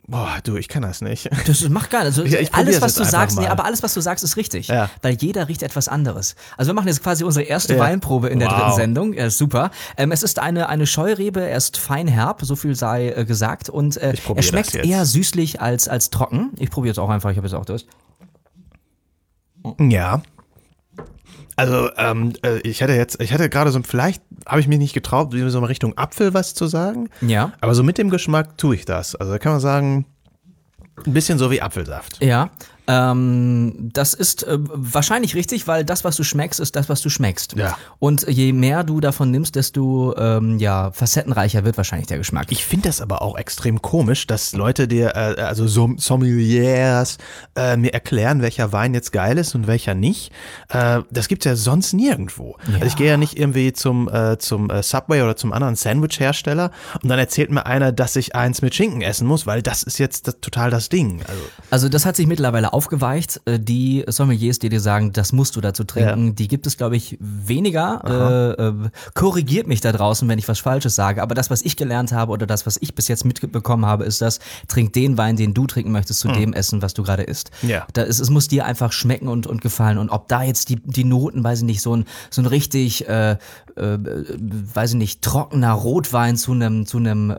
Boah, 0.08 0.37
du, 0.44 0.56
ich 0.56 0.69
kann 0.69 0.82
das 0.82 1.00
nicht. 1.00 1.29
Das 1.47 1.69
macht 1.69 1.91
gar 1.91 2.05
nicht. 2.05 2.17
Also, 2.17 2.25
Ja, 2.25 2.38
ich 2.38 2.55
alles, 2.55 2.81
was 2.81 2.94
du 2.94 3.05
sagst, 3.05 3.38
nee, 3.41 3.47
aber 3.49 3.64
alles, 3.64 3.82
was 3.82 3.93
du 3.93 4.00
sagst, 4.00 4.23
ist 4.23 4.37
richtig. 4.37 4.69
Ja. 4.69 4.88
Weil 5.03 5.14
jeder 5.14 5.49
riecht 5.49 5.64
etwas 5.64 5.88
anderes. 5.88 6.37
Also 6.56 6.70
wir 6.70 6.75
machen 6.75 6.87
jetzt 6.87 7.03
quasi 7.03 7.25
unsere 7.25 7.44
erste 7.44 7.75
Ja. 7.75 7.81
Weinprobe 7.81 8.29
in 8.29 8.38
der 8.38 8.49
Wow. 8.49 8.56
dritten 8.58 8.75
Sendung. 8.76 9.12
Ja, 9.14 9.26
ist 9.26 9.38
super. 9.38 9.70
Ähm, 9.97 10.12
es 10.12 10.23
ist 10.23 10.38
eine, 10.38 10.69
eine 10.69 10.87
Scheurebe, 10.87 11.41
er 11.41 11.56
ist 11.56 11.76
fein 11.76 12.06
herb, 12.06 12.41
so 12.43 12.55
viel 12.55 12.76
sei 12.76 13.08
äh, 13.11 13.25
gesagt. 13.25 13.69
Und 13.69 13.97
äh, 13.97 14.14
er 14.35 14.43
schmeckt 14.43 14.76
eher 14.76 15.05
süßlich 15.05 15.61
als, 15.61 15.88
als 15.88 16.11
trocken. 16.11 16.50
Ich 16.58 16.70
probiere 16.70 16.91
jetzt 16.93 16.99
auch 16.99 17.11
einfach, 17.11 17.31
ich 17.31 17.37
habe 17.37 17.49
jetzt 17.49 17.55
auch 17.55 17.64
Durst. 17.64 17.87
Ja. 19.81 20.23
Also, 21.56 21.91
ähm, 21.97 22.35
äh, 22.43 22.58
ich 22.58 22.82
hätte 22.82 22.93
jetzt, 22.93 23.20
ich 23.20 23.32
hätte 23.32 23.49
gerade 23.49 23.70
so, 23.70 23.81
vielleicht 23.82 24.23
habe 24.47 24.61
ich 24.61 24.69
mich 24.69 24.79
nicht 24.79 24.93
getraut, 24.93 25.32
so 25.32 25.61
mal 25.61 25.67
Richtung 25.67 25.97
Apfel 25.97 26.35
was 26.35 26.55
zu 26.55 26.67
sagen. 26.67 27.08
Ja. 27.23 27.53
Aber 27.61 27.75
so 27.75 27.82
mit 27.82 27.97
dem 27.97 28.11
Geschmack 28.11 28.58
tue 28.58 28.75
ich 28.75 28.85
das. 28.85 29.14
Also 29.14 29.32
da 29.32 29.38
kann 29.38 29.53
man 29.53 29.61
sagen, 29.61 30.06
ein 31.06 31.12
bisschen 31.12 31.38
so 31.38 31.50
wie 31.50 31.62
Apfelsaft. 31.62 32.23
Ja. 32.23 32.50
Ähm, 32.88 33.90
das 33.92 34.14
ist 34.14 34.44
äh, 34.44 34.58
wahrscheinlich 34.58 35.34
richtig, 35.34 35.66
weil 35.66 35.84
das, 35.84 36.04
was 36.04 36.16
du 36.16 36.22
schmeckst, 36.22 36.60
ist 36.60 36.76
das, 36.76 36.88
was 36.88 37.00
du 37.02 37.08
schmeckst. 37.08 37.54
Ja. 37.56 37.76
Und 37.98 38.26
je 38.28 38.52
mehr 38.52 38.84
du 38.84 39.00
davon 39.00 39.30
nimmst, 39.30 39.56
desto 39.56 40.16
ähm, 40.16 40.58
ja, 40.58 40.90
facettenreicher 40.92 41.64
wird 41.64 41.76
wahrscheinlich 41.76 42.06
der 42.06 42.18
Geschmack. 42.18 42.46
Ich 42.50 42.64
finde 42.64 42.88
das 42.88 43.00
aber 43.00 43.22
auch 43.22 43.36
extrem 43.36 43.82
komisch, 43.82 44.26
dass 44.26 44.52
Leute 44.52 44.86
dir, 44.88 45.14
äh, 45.16 45.40
also 45.40 45.66
Som 45.66 45.98
Sommeliers, 45.98 47.18
äh, 47.56 47.76
mir 47.76 47.92
erklären, 47.92 48.42
welcher 48.42 48.72
Wein 48.72 48.94
jetzt 48.94 49.12
geil 49.12 49.38
ist 49.38 49.54
und 49.54 49.66
welcher 49.66 49.94
nicht. 49.94 50.32
Äh, 50.68 51.00
das 51.10 51.28
gibt's 51.28 51.44
ja 51.44 51.56
sonst 51.56 51.92
nirgendwo. 51.92 52.56
Also 52.72 52.86
ich 52.86 52.96
gehe 52.96 53.08
ja 53.08 53.16
nicht 53.16 53.38
irgendwie 53.38 53.72
zum, 53.72 54.08
äh, 54.08 54.38
zum 54.38 54.70
äh, 54.70 54.82
Subway 54.82 55.22
oder 55.22 55.36
zum 55.36 55.52
anderen 55.52 55.76
Sandwich-Hersteller 55.76 56.70
und 57.02 57.08
dann 57.08 57.18
erzählt 57.18 57.50
mir 57.50 57.66
einer, 57.66 57.92
dass 57.92 58.16
ich 58.16 58.34
eins 58.34 58.62
mit 58.62 58.74
Schinken 58.74 59.02
essen 59.02 59.26
muss, 59.26 59.46
weil 59.46 59.62
das 59.62 59.82
ist 59.82 59.98
jetzt 59.98 60.28
das, 60.28 60.40
total 60.40 60.70
das 60.70 60.88
Ding. 60.88 61.20
Also, 61.26 61.42
Also 61.70 61.88
das 61.88 62.06
hat 62.06 62.16
sich 62.16 62.26
mittlerweile 62.26 62.72
aufgeweicht. 62.76 63.40
Äh, 63.46 63.58
Die 63.58 64.05
Sommeliers, 64.06 64.58
die 64.58 64.69
dir 64.69 64.81
sagen, 64.81 65.12
das 65.12 65.32
musst 65.32 65.56
du 65.56 65.61
dazu 65.61 65.84
trinken, 65.84 66.34
die 66.34 66.46
gibt 66.46 66.67
es, 66.67 66.76
glaube 66.76 66.96
ich, 66.96 67.17
weniger. 67.20 68.02
Äh, 68.05 68.62
äh, 68.62 68.90
korrigiert 69.14 69.67
mich 69.67 69.81
da 69.81 69.93
draußen, 69.93 70.28
wenn 70.28 70.38
ich 70.38 70.46
was 70.46 70.58
Falsches 70.58 70.94
sage. 70.94 71.23
Aber 71.23 71.34
das, 71.34 71.49
was 71.50 71.62
ich 71.62 71.76
gelernt 71.76 72.12
habe 72.12 72.32
oder 72.32 72.46
das, 72.46 72.67
was 72.67 72.76
ich 72.81 72.94
bis 72.94 73.08
jetzt 73.08 73.25
mitbekommen 73.25 73.87
habe, 73.87 74.05
ist 74.05 74.20
das, 74.20 74.40
trink 74.69 74.93
den 74.93 75.17
Wein, 75.17 75.37
den 75.37 75.55
du 75.55 75.67
trinken 75.67 75.90
möchtest, 75.90 76.20
zu 76.20 76.28
dem 76.28 76.52
Essen, 76.52 76.82
was 76.82 76.93
du 76.93 77.02
gerade 77.02 77.23
isst. 77.23 77.50
Ja. 77.62 77.87
Da 77.94 78.02
ist, 78.02 78.20
es 78.20 78.28
muss 78.28 78.49
dir 78.49 78.67
einfach 78.67 78.93
schmecken 78.93 79.29
und, 79.29 79.46
und 79.46 79.62
gefallen. 79.62 79.96
Und 79.96 80.11
ob 80.11 80.29
da 80.29 80.43
jetzt 80.43 80.69
die, 80.69 80.76
die 80.76 81.05
Noten, 81.05 81.43
weiß 81.43 81.61
ich 81.61 81.64
nicht, 81.64 81.81
so 81.81 81.96
ein, 81.96 82.05
so 82.31 82.43
ein 82.43 82.46
richtig, 82.46 83.08
äh, 83.08 83.32
äh, 83.32 83.38
weiß 83.76 84.90
ich 84.90 84.99
nicht, 84.99 85.22
trockener 85.22 85.72
Rotwein 85.72 86.37
zu 86.37 86.52
einem, 86.52 86.84
zu 86.84 86.99
einem 86.99 87.34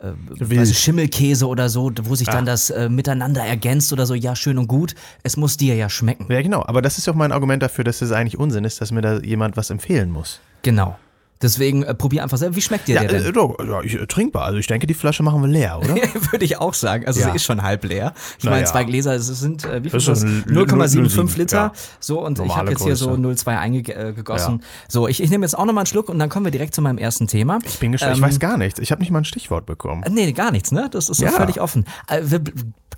äh, 0.00 0.62
ich, 0.62 0.78
Schimmelkäse 0.78 1.46
oder 1.46 1.68
so, 1.68 1.90
wo 2.02 2.14
sich 2.14 2.28
dann 2.28 2.46
das 2.46 2.70
äh, 2.70 2.88
miteinander 2.88 3.42
ergänzt 3.42 3.92
oder 3.92 4.06
so, 4.06 4.14
ja, 4.14 4.36
schön 4.36 4.58
und 4.58 4.68
gut. 4.68 4.94
Es 5.22 5.36
muss 5.36 5.56
dir 5.56 5.74
ja 5.74 5.88
schmecken. 5.88 6.26
ja 6.32 6.42
genau, 6.42 6.64
aber 6.66 6.82
das 6.82 6.98
ist 6.98 7.08
auch 7.08 7.14
mein 7.14 7.32
Argument 7.32 7.62
dafür, 7.62 7.84
dass 7.84 8.02
es 8.02 8.12
eigentlich 8.12 8.38
Unsinn 8.38 8.64
ist, 8.64 8.80
dass 8.80 8.90
mir 8.90 9.00
da 9.02 9.18
jemand 9.18 9.56
was 9.56 9.70
empfehlen 9.70 10.10
muss. 10.10 10.40
Genau. 10.62 10.96
Deswegen 11.40 11.82
äh, 11.84 11.94
probier 11.94 12.22
einfach 12.24 12.36
selber. 12.38 12.56
Wie 12.56 12.60
schmeckt 12.60 12.88
dir 12.88 12.96
Ja, 12.96 13.04
der 13.04 13.20
äh, 13.20 13.22
denn? 13.24 13.32
doch, 13.32 13.56
ja 13.64 13.80
ich, 13.82 13.94
äh, 13.94 14.06
trinkbar. 14.06 14.44
Also 14.44 14.58
ich 14.58 14.66
denke, 14.66 14.86
die 14.86 14.94
Flasche 14.94 15.22
machen 15.22 15.40
wir 15.40 15.48
leer, 15.48 15.78
oder? 15.78 15.94
Würde 16.32 16.44
ich 16.44 16.58
auch 16.58 16.74
sagen. 16.74 17.06
Also 17.06 17.20
Ja. 17.20 17.30
sie 17.30 17.36
ist 17.36 17.44
schon 17.44 17.62
halb 17.62 17.84
leer. 17.84 18.12
Ich 18.38 18.44
meine, 18.44 18.60
ja. 18.60 18.64
zwei 18.66 18.84
Gläser, 18.84 19.14
es 19.14 19.26
sind 19.28 19.64
äh, 19.64 19.84
wie 19.84 19.90
viel 19.90 20.00
Das 20.00 20.08
ist 20.08 20.22
ist 20.24 20.24
das? 20.24 20.44
so 20.44 20.50
ein 20.60 20.66
0,75 20.66 21.14
0,07, 21.34 21.38
Liter. 21.38 21.56
ja. 21.58 21.72
So, 22.00 22.24
und 22.24 22.32
ich 22.32 22.38
Normale 22.38 22.58
habe 22.58 22.70
jetzt 22.70 22.82
hier 22.82 22.96
so 22.96 23.08
Größe. 23.14 23.50
0,2 23.50 23.58
eingegossen. 23.58 24.62
So, 24.88 25.06
ich, 25.08 25.22
ich 25.22 25.30
nehme 25.30 25.44
jetzt 25.44 25.56
auch 25.56 25.64
nochmal 25.64 25.82
einen 25.82 25.86
Schluck 25.86 26.08
und 26.08 26.18
dann 26.18 26.28
kommen 26.28 26.44
wir 26.46 26.50
direkt 26.52 26.74
zu 26.74 26.82
meinem 26.82 26.98
ersten 26.98 27.26
Thema. 27.28 27.58
Ich 27.64 27.78
bin 27.78 27.92
gespannt. 27.92 28.16
Ähm, 28.16 28.18
ich 28.24 28.28
weiß 28.30 28.38
gar 28.40 28.56
nichts. 28.56 28.78
Ich 28.80 28.90
habe 28.90 29.00
nicht 29.00 29.10
mal 29.10 29.20
ein 29.20 29.24
Stichwort 29.24 29.66
bekommen. 29.66 30.02
Äh, 30.02 30.10
Nee, 30.10 30.32
gar 30.32 30.50
nichts, 30.50 30.72
ne? 30.72 30.88
Das 30.90 31.08
ist 31.08 31.18
so 31.18 31.24
Ja. 31.24 31.30
völlig 31.30 31.60
offen. 31.60 31.84
Äh, 32.08 32.22
Wir 32.24 32.40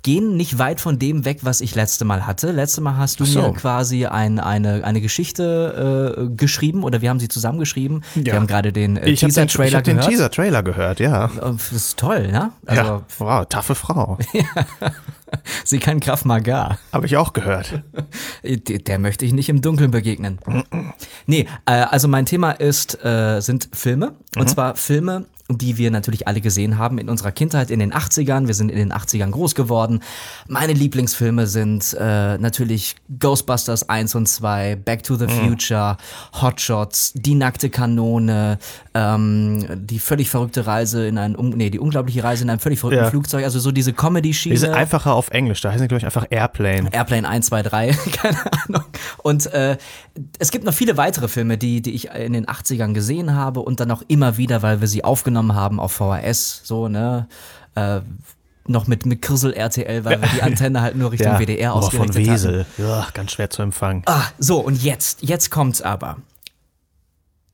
gehen 0.03 0.35
nicht 0.35 0.57
weit 0.57 0.81
von 0.81 0.97
dem 0.97 1.25
weg, 1.25 1.39
was 1.43 1.61
ich 1.61 1.75
letzte 1.75 2.05
Mal 2.05 2.25
hatte. 2.25 2.51
Letzte 2.51 2.81
Mal 2.81 2.97
hast 2.97 3.19
du 3.19 3.25
so. 3.25 3.41
mir 3.43 3.53
quasi 3.53 4.07
ein, 4.07 4.39
eine, 4.39 4.83
eine 4.83 4.99
Geschichte 4.99 6.17
äh, 6.31 6.35
geschrieben 6.35 6.83
oder 6.83 7.01
wir 7.01 7.09
haben 7.11 7.19
sie 7.19 7.27
zusammengeschrieben. 7.27 8.03
Wir 8.31 8.35
Ja. 8.35 8.39
haben 8.41 8.47
gerade 8.47 8.71
den 8.71 8.95
äh, 8.97 9.09
Ich 9.09 9.23
habe 9.23 9.33
den, 9.33 9.45
ich 9.45 9.51
Teaser-Trailer 9.53 9.77
hab 9.79 9.83
den 9.83 9.97
gehört. 9.97 10.09
Teaser-Trailer 10.11 10.63
gehört, 10.63 10.99
ja. 10.99 11.25
Äh, 11.25 11.29
Das 11.51 11.71
ist 11.73 11.97
toll, 11.99 12.31
ne? 12.31 12.51
Also, 12.65 12.81
ja. 12.81 13.01
Wow, 13.19 13.45
taffe 13.49 13.75
Frau. 13.75 14.17
sie 15.65 15.79
kann 15.79 15.99
Kraft 15.99 16.25
Maga. 16.25 16.77
Habe 16.93 17.05
ich 17.05 17.17
auch 17.17 17.33
gehört. 17.33 17.81
Der, 18.43 18.57
der 18.79 18.99
möchte 18.99 19.25
ich 19.25 19.33
nicht 19.33 19.49
im 19.49 19.61
Dunkeln 19.61 19.91
begegnen. 19.91 20.39
nee, 21.25 21.47
äh, 21.65 21.71
also 21.71 22.07
mein 22.07 22.25
Thema 22.25 22.51
ist, 22.51 23.03
äh, 23.03 23.39
sind 23.41 23.69
Filme. 23.73 24.13
Und 24.37 24.49
zwar 24.49 24.75
Filme, 24.75 25.25
die 25.57 25.77
wir 25.77 25.91
natürlich 25.91 26.27
alle 26.27 26.41
gesehen 26.41 26.77
haben 26.77 26.97
in 26.97 27.09
unserer 27.09 27.31
Kindheit 27.31 27.71
in 27.71 27.79
den 27.79 27.93
80ern. 27.93 28.47
Wir 28.47 28.53
sind 28.53 28.69
in 28.69 28.77
den 28.77 28.93
80ern 28.93 29.31
groß 29.31 29.55
geworden. 29.55 30.01
Meine 30.47 30.73
Lieblingsfilme 30.73 31.47
sind 31.47 31.95
äh, 31.99 32.37
natürlich 32.37 32.95
Ghostbusters 33.19 33.89
1 33.89 34.15
und 34.15 34.27
2, 34.27 34.75
Back 34.75 35.03
to 35.03 35.15
the 35.15 35.27
Future, 35.27 35.97
Hot 36.41 36.59
Shots, 36.61 37.13
Die 37.15 37.35
nackte 37.35 37.69
Kanone, 37.69 38.57
ähm, 38.93 39.65
die 39.85 39.99
völlig 39.99 40.29
verrückte 40.29 40.65
Reise 40.67 41.07
in 41.07 41.17
ein, 41.17 41.35
nee, 41.55 41.69
die 41.69 41.79
unglaubliche 41.79 42.23
Reise 42.23 42.43
in 42.43 42.49
einem 42.49 42.59
völlig 42.59 42.79
verrückten 42.79 43.03
Ja. 43.03 43.09
Flugzeug. 43.09 43.43
Also 43.43 43.59
so 43.59 43.71
diese 43.71 43.93
Comedy-Schiene. 43.93 44.53
Die 44.55 44.59
sind 44.59 44.71
einfacher 44.73 45.13
auf 45.13 45.29
Englisch. 45.29 45.61
Da 45.61 45.69
heißen 45.69 45.81
die, 45.83 45.87
glaube 45.87 45.99
ich, 45.99 46.05
einfach 46.05 46.25
Airplane. 46.29 46.89
Airplane 46.91 47.27
1, 47.27 47.47
2, 47.47 47.63
3, 47.63 47.87
keine 48.13 48.37
Ahnung. 48.67 48.83
Und 49.23 49.47
äh, 49.53 49.77
es 50.39 50.51
gibt 50.51 50.65
noch 50.65 50.73
viele 50.73 50.97
weitere 50.97 51.27
Filme, 51.27 51.57
die, 51.57 51.81
die 51.81 51.91
ich 51.91 52.09
in 52.11 52.33
den 52.33 52.45
80ern 52.45 52.93
gesehen 52.93 53.33
habe 53.35 53.61
und 53.61 53.79
dann 53.79 53.91
auch 53.91 54.03
immer 54.07 54.37
wieder, 54.37 54.61
weil 54.61 54.81
wir 54.81 54.87
sie 54.87 55.03
aufgenommen 55.03 55.40
haben 55.55 55.79
auf 55.79 55.93
VHS, 55.93 56.61
so, 56.63 56.87
ne? 56.87 57.27
Äh, 57.75 58.01
noch 58.67 58.87
mit, 58.87 59.05
mit 59.05 59.21
Krissel 59.21 59.53
RTL, 59.53 60.05
weil 60.05 60.21
wir 60.21 60.29
die 60.29 60.41
Antenne 60.43 60.81
halt 60.81 60.95
nur 60.95 61.11
Richtung 61.11 61.37
WDR 61.37 61.73
oh, 61.73 61.79
ausgerichtet 61.79 62.15
von 62.15 62.23
hatten. 62.23 62.33
Wesel. 62.33 62.65
Ja, 62.77 63.07
ganz 63.13 63.31
schwer 63.31 63.49
zu 63.49 63.61
empfangen. 63.61 64.03
Ah, 64.05 64.23
so, 64.37 64.59
und 64.59 64.81
jetzt, 64.83 65.23
jetzt 65.23 65.49
kommt's 65.49 65.81
aber. 65.81 66.17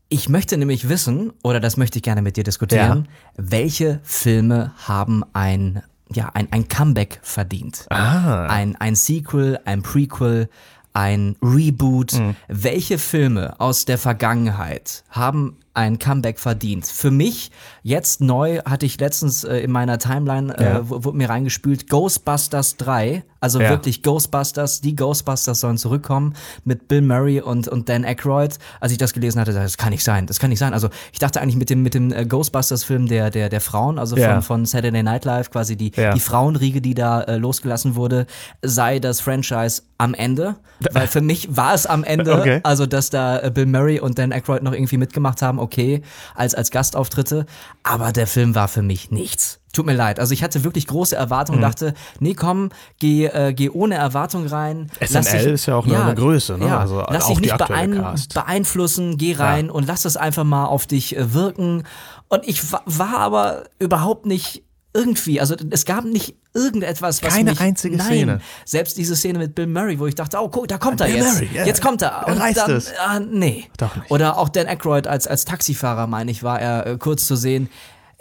Ich 0.09 0.29
möchte 0.29 0.57
nämlich 0.57 0.87
wissen, 0.87 1.33
oder 1.43 1.59
das 1.59 1.75
möchte 1.75 1.99
ich 1.99 2.03
gerne 2.03 2.21
mit 2.21 2.37
dir 2.37 2.43
diskutieren, 2.43 3.09
welche 3.35 3.99
Filme 4.03 4.71
haben 4.85 5.23
ein, 5.33 5.83
ja, 6.13 6.31
ein, 6.33 6.47
ein 6.51 6.69
Comeback 6.69 7.19
verdient? 7.23 7.85
Ah. 7.89 8.45
Ein, 8.45 8.77
ein 8.77 8.95
Sequel, 8.95 9.59
ein 9.65 9.81
Prequel, 9.81 10.49
ein 10.93 11.35
Reboot. 11.41 12.13
Mhm. 12.13 12.35
Welche 12.47 12.97
Filme 12.97 13.59
aus 13.59 13.85
der 13.85 13.97
Vergangenheit 13.97 15.03
haben 15.09 15.57
ein 15.77 15.99
Comeback 15.99 16.39
verdient. 16.39 16.85
Für 16.87 17.11
mich, 17.11 17.51
jetzt 17.83 18.19
neu, 18.19 18.59
hatte 18.65 18.85
ich 18.85 18.99
letztens 18.99 19.43
äh, 19.43 19.59
in 19.59 19.71
meiner 19.71 19.99
Timeline, 19.99 20.53
Ja. 20.59 20.79
äh, 20.79 20.89
wurde 20.89 21.15
mir 21.15 21.29
reingespült, 21.29 21.87
Ghostbusters 21.89 22.77
3. 22.77 23.23
Also 23.39 23.61
Ja. 23.61 23.69
wirklich 23.69 24.01
Ghostbusters, 24.01 24.81
die 24.81 24.95
Ghostbusters 24.95 25.59
sollen 25.59 25.77
zurückkommen 25.77 26.33
mit 26.65 26.87
Bill 26.87 27.01
Murray 27.03 27.39
und, 27.39 27.67
und 27.67 27.87
Dan 27.87 28.03
Aykroyd. 28.03 28.57
Als 28.79 28.91
ich 28.91 28.97
das 28.97 29.13
gelesen 29.13 29.39
hatte, 29.39 29.51
dachte 29.53 29.65
ich, 29.67 29.73
das 29.73 29.77
kann 29.77 29.91
nicht 29.91 30.03
sein, 30.03 30.25
das 30.25 30.39
kann 30.39 30.49
nicht 30.49 30.57
sein. 30.59 30.73
Also 30.73 30.89
ich 31.13 31.19
dachte 31.19 31.39
eigentlich 31.39 31.55
mit 31.55 31.69
dem, 31.69 31.83
mit 31.83 31.93
dem 31.93 32.11
äh, 32.11 32.25
Ghostbusters-Film 32.25 33.07
der, 33.07 33.29
der, 33.29 33.49
der 33.49 33.61
Frauen, 33.61 33.99
also 33.99 34.15
Ja. 34.17 34.33
von, 34.33 34.41
von 34.41 34.65
Saturday 34.65 35.03
Night 35.03 35.23
Live, 35.25 35.51
quasi 35.51 35.75
die, 35.77 35.91
die 35.91 36.19
Frauenriege, 36.19 36.81
die 36.81 36.95
da 36.95 37.21
äh, 37.21 37.37
losgelassen 37.37 37.95
wurde, 37.95 38.25
sei 38.63 38.97
das 38.99 39.21
Franchise 39.21 39.83
am 39.99 40.15
Ende. 40.15 40.55
Weil 40.91 41.07
für 41.07 41.21
mich 41.21 41.55
war 41.55 41.73
es 41.75 41.85
am 41.85 42.03
Ende, 42.03 42.33
Okay. 42.39 42.59
also 42.63 42.85
dass 42.87 43.09
da 43.11 43.39
äh, 43.39 43.51
Bill 43.51 43.65
Murray 43.67 43.99
und 43.99 44.17
Dan 44.17 44.31
Aykroyd 44.31 44.63
noch 44.63 44.73
irgendwie 44.73 44.97
mitgemacht 44.97 45.41
haben, 45.43 45.59
okay, 45.67 46.01
als, 46.35 46.55
als 46.55 46.71
Gastauftritte. 46.71 47.45
Aber 47.83 48.11
der 48.11 48.27
Film 48.27 48.55
war 48.55 48.67
für 48.67 48.81
mich 48.81 49.11
nichts. 49.11 49.59
Tut 49.73 49.85
mir 49.85 49.93
leid. 49.93 50.19
Also 50.19 50.33
ich 50.33 50.41
hatte 50.43 50.63
wirklich 50.63 50.87
große 50.87 51.15
Erwartungen, 51.15 51.61
dachte, 51.61 51.93
nee, 52.19 52.33
komm, 52.33 52.69
geh, 52.99 53.25
äh, 53.27 53.53
geh 53.53 53.69
ohne 53.69 53.93
Erwartung 53.95 54.47
rein. 54.47 54.89
SNL 54.99 55.21
dich- 55.43 55.45
ist 55.53 55.65
ja 55.67 55.75
auch 55.75 55.85
eine- 55.85 56.03
eine 56.03 56.15
Größe, 56.15 56.57
ne? 56.57 56.65
Ja, 56.67 56.79
Also 56.79 57.03
lass 57.09 57.25
auch 57.25 57.29
dich 57.29 57.41
nicht 57.41 57.57
beein 57.57 57.93
Cast. 58.01 58.33
beeinflussen, 58.33 59.17
geh 59.17 59.35
rein 59.35 59.69
und 59.69 59.85
lass 59.85 60.05
es 60.05 60.17
einfach 60.17 60.45
mal 60.45 60.65
auf 60.65 60.87
dich 60.87 61.15
äh, 61.15 61.33
wirken. 61.33 61.83
Und 62.29 62.47
ich 62.47 62.71
wa 62.71 62.81
war 62.85 63.17
aber 63.19 63.65
überhaupt 63.77 64.25
nicht 64.25 64.63
irgendwie, 64.97 65.39
also 65.39 65.55
es 65.69 65.85
gab 65.85 66.03
nicht 66.05 66.35
irgendetwas, 66.55 67.21
was 67.21 67.33
Keine 67.33 67.51
mich, 67.51 67.61
einzige 67.61 67.97
nein, 67.97 68.07
Szene. 68.07 68.41
Selbst 68.65 68.97
diese 68.97 69.15
Szene 69.15 69.37
mit 69.37 69.53
Bill 69.53 69.67
Murray, 69.67 69.99
wo 69.99 70.07
ich 70.07 70.15
dachte, 70.15 70.39
oh, 70.41 70.49
guck, 70.49 70.67
da 70.67 70.79
kommt 70.79 70.99
er 71.01 71.07
Bill 71.07 71.17
jetzt. 71.17 71.33
Murray, 71.35 71.49
ja. 71.53 71.65
Jetzt 71.65 71.81
kommt 71.83 72.01
er. 72.01 72.09
Er 72.25 72.39
reißt 72.39 72.67
es. 72.69 72.91
Ah, 72.99 73.19
nee. 73.19 73.65
Doch 73.77 73.95
nicht. 73.95 74.09
Oder 74.09 74.37
auch 74.37 74.49
Dan 74.49 74.65
Aykroyd 74.67 75.05
als, 75.05 75.27
als 75.27 75.45
Taxifahrer, 75.45 76.07
meine 76.07 76.31
ich, 76.31 76.41
war 76.41 76.59
er 76.59 76.87
äh, 76.87 76.97
kurz 76.97 77.27
zu 77.27 77.35
sehen. 77.35 77.69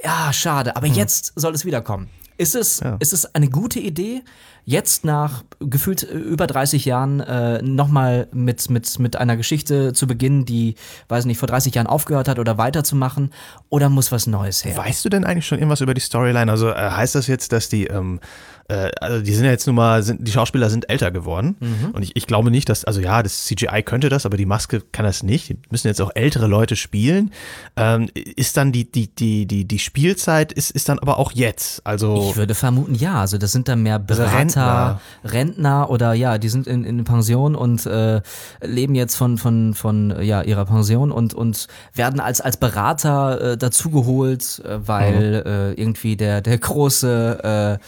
Ja, 0.05 0.33
schade, 0.33 0.71
Hm. 0.71 0.77
aber 0.77 0.87
jetzt 0.87 1.33
soll 1.37 1.55
es 1.55 1.65
wiederkommen. 1.65 2.11
Ist 2.39 2.55
es, 2.55 2.83
ist 2.99 3.13
es 3.13 3.35
eine 3.35 3.49
gute 3.49 3.81
Idee, 3.81 4.23
jetzt 4.67 5.05
nach 5.05 5.45
gefühlt 5.61 6.03
äh, 6.03 6.13
über 6.13 6.47
30 6.47 6.85
Jahren 6.85 7.21
äh, 7.21 7.63
nochmal 7.63 8.29
mit, 8.33 8.69
mit, 8.69 8.99
mit 8.99 9.17
einer 9.17 9.37
Geschichte 9.37 9.93
zu 9.93 10.07
beginnen, 10.07 10.45
die, 10.45 10.75
weiß 11.09 11.25
nicht, 11.25 11.39
vor 11.39 11.47
30 11.47 11.75
Jahren 11.75 11.87
aufgehört 11.87 12.29
hat 12.29 12.39
oder 12.39 12.59
weiterzumachen? 12.59 13.31
Oder 13.71 13.89
muss 13.89 14.13
was 14.13 14.27
Neues 14.27 14.65
her? 14.65 14.77
Weißt 14.77 15.05
du 15.05 15.09
denn 15.09 15.25
eigentlich 15.25 15.47
schon 15.47 15.59
irgendwas 15.59 15.81
über 15.81 15.95
die 15.95 16.01
Storyline? 16.01 16.51
Also 16.51 16.71
äh, 16.71 16.75
heißt 16.75 17.15
das 17.15 17.29
jetzt, 17.29 17.53
dass 17.53 17.69
die, 17.69 17.87
ähm, 17.87 18.21
äh, 18.69 18.91
also 19.01 19.23
die 19.23 19.33
sind 19.35 19.45
ja 19.45 19.51
jetzt 19.51 19.67
nun 19.67 19.77
mal, 19.77 20.03
sind, 20.03 20.27
die 20.27 20.33
Schauspieler 20.33 20.71
sind 20.71 20.89
älter 20.91 21.11
geworden. 21.11 21.57
Mhm. 21.61 21.91
Und 21.93 22.03
ich, 22.03 22.17
ich 22.17 22.27
glaube 22.27 22.51
nicht, 22.51 22.69
dass, 22.69 22.85
also 22.85 23.01
ja, 23.01 23.23
das 23.23 23.45
CGI 23.45 23.83
könnte 23.85 24.09
das, 24.09 24.27
aber 24.27 24.37
die 24.37 24.47
Maske 24.47 24.83
kann 24.93 25.05
das 25.05 25.23
nicht. 25.23 25.49
Die 25.49 25.59
müssen 25.71 25.89
jetzt 25.89 26.01
auch 26.01 26.11
ältere 26.15 26.47
Leute 26.47 26.77
spielen. 26.77 27.33
Ähm, 27.77 28.09
ist 28.15 28.57
dann 28.57 28.73
die, 28.73 28.91
die, 28.91 29.09
die, 29.15 29.47
die, 29.47 29.65
die 29.67 29.79
Spielzeit 29.79 30.53
ist, 30.53 30.71
ist 30.71 30.89
dann 30.89 30.99
aber 30.99 31.19
auch 31.19 31.33
jetzt. 31.33 31.81
Also 31.87 32.29
Ich 32.31 32.37
würde 32.37 32.55
vermuten, 32.55 32.95
ja. 32.95 33.21
Also 33.21 33.39
das 33.39 33.53
sind 33.53 33.69
dann 33.69 33.83
mehr 33.83 33.99
Berater, 33.99 34.37
Rentner. 34.39 35.01
Rentner, 35.25 35.91
oder 35.91 36.13
ja, 36.15 36.39
die 36.39 36.49
sind 36.49 36.67
in, 36.67 36.85
in 36.85 37.05
Pension 37.05 37.55
und 37.55 37.87
äh, 37.87 38.21
leben 38.63 38.95
jetzt 38.95 39.15
von, 39.17 39.39
von, 39.39 39.75
von 39.75 40.23
ja, 40.23 40.43
ihrer 40.43 40.65
Pension 40.65 41.13
und, 41.13 41.35
und 41.35 41.67
werden 41.95 42.21
als, 42.21 42.41
als 42.41 42.57
Berater 42.57 43.53
äh, 43.53 43.57
dazugeholt, 43.57 44.63
äh, 44.65 44.87
weil 44.87 45.07
Mhm. 45.07 45.51
äh, 45.51 45.73
irgendwie 45.75 46.17
der, 46.17 46.41
der 46.41 46.59
große 46.59 47.79
äh, 47.81 47.85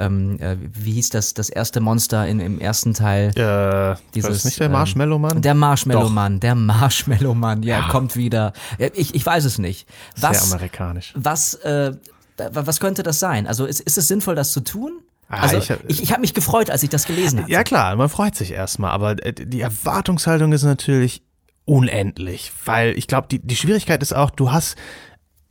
ähm, 0.00 0.38
äh, 0.40 0.56
wie 0.60 0.92
hieß 0.92 1.10
das, 1.10 1.34
das 1.34 1.48
erste 1.50 1.80
Monster 1.80 2.26
in, 2.26 2.40
im 2.40 2.58
ersten 2.60 2.94
Teil? 2.94 3.30
äh, 3.36 3.40
war 3.42 3.98
Dieses, 4.14 4.30
das 4.38 4.44
nicht 4.46 4.58
der 4.58 4.66
ähm, 4.66 4.72
Marshmallow-Mann? 4.72 5.42
Der 5.42 5.54
Marshmallow-Mann, 5.54 6.40
der 6.40 6.54
Marshmallow-Mann, 6.56 7.62
ja, 7.62 7.88
kommt 7.88 8.16
wieder. 8.16 8.52
Ich, 8.94 9.14
ich 9.14 9.24
weiß 9.24 9.44
es 9.44 9.58
nicht. 9.58 9.86
Sehr 10.16 10.30
Was, 10.30 10.52
amerikanisch. 10.52 11.12
was, 11.14 11.54
äh, 11.54 11.92
wa- 12.36 12.62
was 12.66 12.80
könnte 12.80 13.02
das 13.02 13.18
sein? 13.20 13.46
Also 13.46 13.66
ist, 13.66 13.80
ist 13.80 13.98
es 13.98 14.08
sinnvoll, 14.08 14.34
das 14.34 14.50
zu 14.52 14.60
tun? 14.60 14.92
Ah, 15.28 15.42
Also 15.42 15.58
ich 15.58 15.70
ich, 15.86 16.02
ich, 16.02 16.10
habe 16.10 16.22
mich 16.22 16.34
gefreut, 16.34 16.70
als 16.70 16.82
ich 16.82 16.90
das 16.90 17.04
gelesen 17.06 17.40
habe. 17.42 17.50
Ja 17.52 17.62
klar, 17.62 17.94
man 17.94 18.08
freut 18.08 18.34
sich 18.34 18.50
erstmal, 18.50 18.90
aber 18.90 19.24
äh, 19.24 19.32
die 19.32 19.60
Erwartungshaltung 19.60 20.52
ist 20.52 20.64
natürlich 20.64 21.22
unendlich, 21.66 22.50
weil 22.64 22.98
ich 22.98 23.06
glaube, 23.06 23.28
die, 23.30 23.38
die 23.38 23.54
Schwierigkeit 23.56 24.02
ist 24.02 24.12
auch, 24.12 24.30
du 24.30 24.50
hast, 24.50 24.76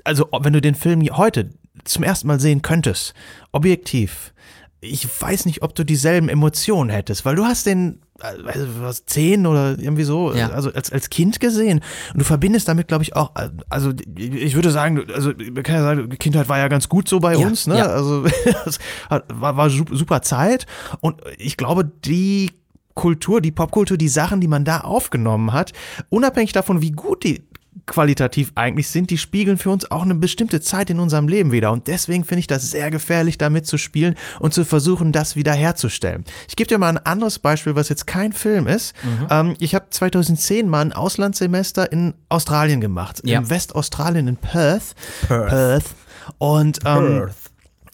also 0.03 0.27
wenn 0.41 0.51
du 0.53 0.59
den 0.59 0.75
Film 0.75 1.01
heute 1.15 1.51
zum 1.85 2.03
ersten 2.03 2.27
Mal 2.27 2.39
sehen 2.41 2.61
könntest, 2.61 3.13
objektiv, 3.53 4.33
ich 4.81 5.07
weiß 5.21 5.45
nicht, 5.45 5.61
ob 5.61 5.75
du 5.75 5.83
dieselben 5.83 6.29
Emotionen 6.29 6.89
hättest, 6.89 7.25
weil 7.25 7.35
du 7.35 7.45
hast 7.45 7.65
den 7.65 7.99
also 8.21 8.65
was 8.81 9.05
zehn 9.05 9.45
oder 9.45 9.79
irgendwie 9.79 10.03
so, 10.03 10.33
Ja. 10.33 10.49
also 10.49 10.71
als, 10.73 10.91
als 10.91 11.09
Kind 11.09 11.39
gesehen. 11.39 11.79
Und 12.13 12.19
du 12.19 12.25
verbindest 12.25 12.67
damit, 12.67 12.89
glaube 12.89 13.03
ich, 13.03 13.15
auch, 13.15 13.31
also 13.69 13.93
ich 14.17 14.55
würde 14.55 14.71
sagen, 14.71 15.05
also 15.13 15.31
man 15.53 15.63
kann 15.63 15.75
ja 15.75 15.81
sagen, 15.83 16.09
Kindheit 16.19 16.49
war 16.49 16.57
ja 16.57 16.67
ganz 16.67 16.89
gut 16.89 17.07
so 17.07 17.21
bei 17.21 17.35
Ja, 17.35 17.47
uns, 17.47 17.65
ne? 17.65 17.77
ja. 17.77 17.85
Also 17.85 18.25
war, 19.29 19.55
war 19.57 19.69
su- 19.69 19.85
super 19.91 20.21
Zeit. 20.21 20.65
Und 20.99 21.21
ich 21.37 21.55
glaube, 21.55 21.85
die 21.85 22.51
Kultur, 22.93 23.39
die 23.39 23.51
Popkultur, 23.51 23.95
die 23.97 24.09
Sachen, 24.09 24.41
die 24.41 24.47
man 24.49 24.65
da 24.65 24.81
aufgenommen 24.81 25.53
hat, 25.53 25.71
unabhängig 26.09 26.51
davon, 26.51 26.81
wie 26.81 26.91
gut 26.91 27.23
die 27.23 27.43
qualitativ 27.85 28.51
eigentlich 28.55 28.87
sind, 28.89 29.09
die 29.09 29.17
spiegeln 29.17 29.57
für 29.57 29.69
uns 29.71 29.89
auch 29.89 30.03
eine 30.03 30.15
bestimmte 30.15 30.61
Zeit 30.61 30.89
in 30.89 30.99
unserem 30.99 31.27
Leben 31.27 31.51
wieder. 31.51 31.71
Und 31.71 31.87
deswegen 31.87 32.23
finde 32.23 32.39
ich 32.39 32.47
das 32.47 32.69
sehr 32.71 32.91
gefährlich, 32.91 33.37
damit 33.37 33.65
zu 33.65 33.77
spielen 33.77 34.15
und 34.39 34.53
zu 34.53 34.65
versuchen, 34.65 35.11
das 35.11 35.35
wieder 35.35 35.53
herzustellen. 35.53 36.23
Ich 36.47 36.55
gebe 36.55 36.67
dir 36.67 36.77
mal 36.77 36.89
ein 36.89 36.97
anderes 36.97 37.39
Beispiel, 37.39 37.75
was 37.75 37.89
jetzt 37.89 38.05
kein 38.07 38.33
Film 38.33 38.67
ist. 38.67 38.93
Mhm. 39.03 39.27
Ähm, 39.29 39.55
ich 39.59 39.75
habe 39.75 39.85
2010 39.89 40.67
mal 40.69 40.81
ein 40.81 40.93
Auslandssemester 40.93 41.91
in 41.91 42.13
Australien 42.29 42.81
gemacht, 42.81 43.21
Ja. 43.23 43.39
in 43.39 43.49
Westaustralien, 43.49 44.27
in 44.27 44.37
Perth. 44.37 44.95
Perth. 45.27 45.85
Und 46.37 46.79
ähm, 46.85 47.29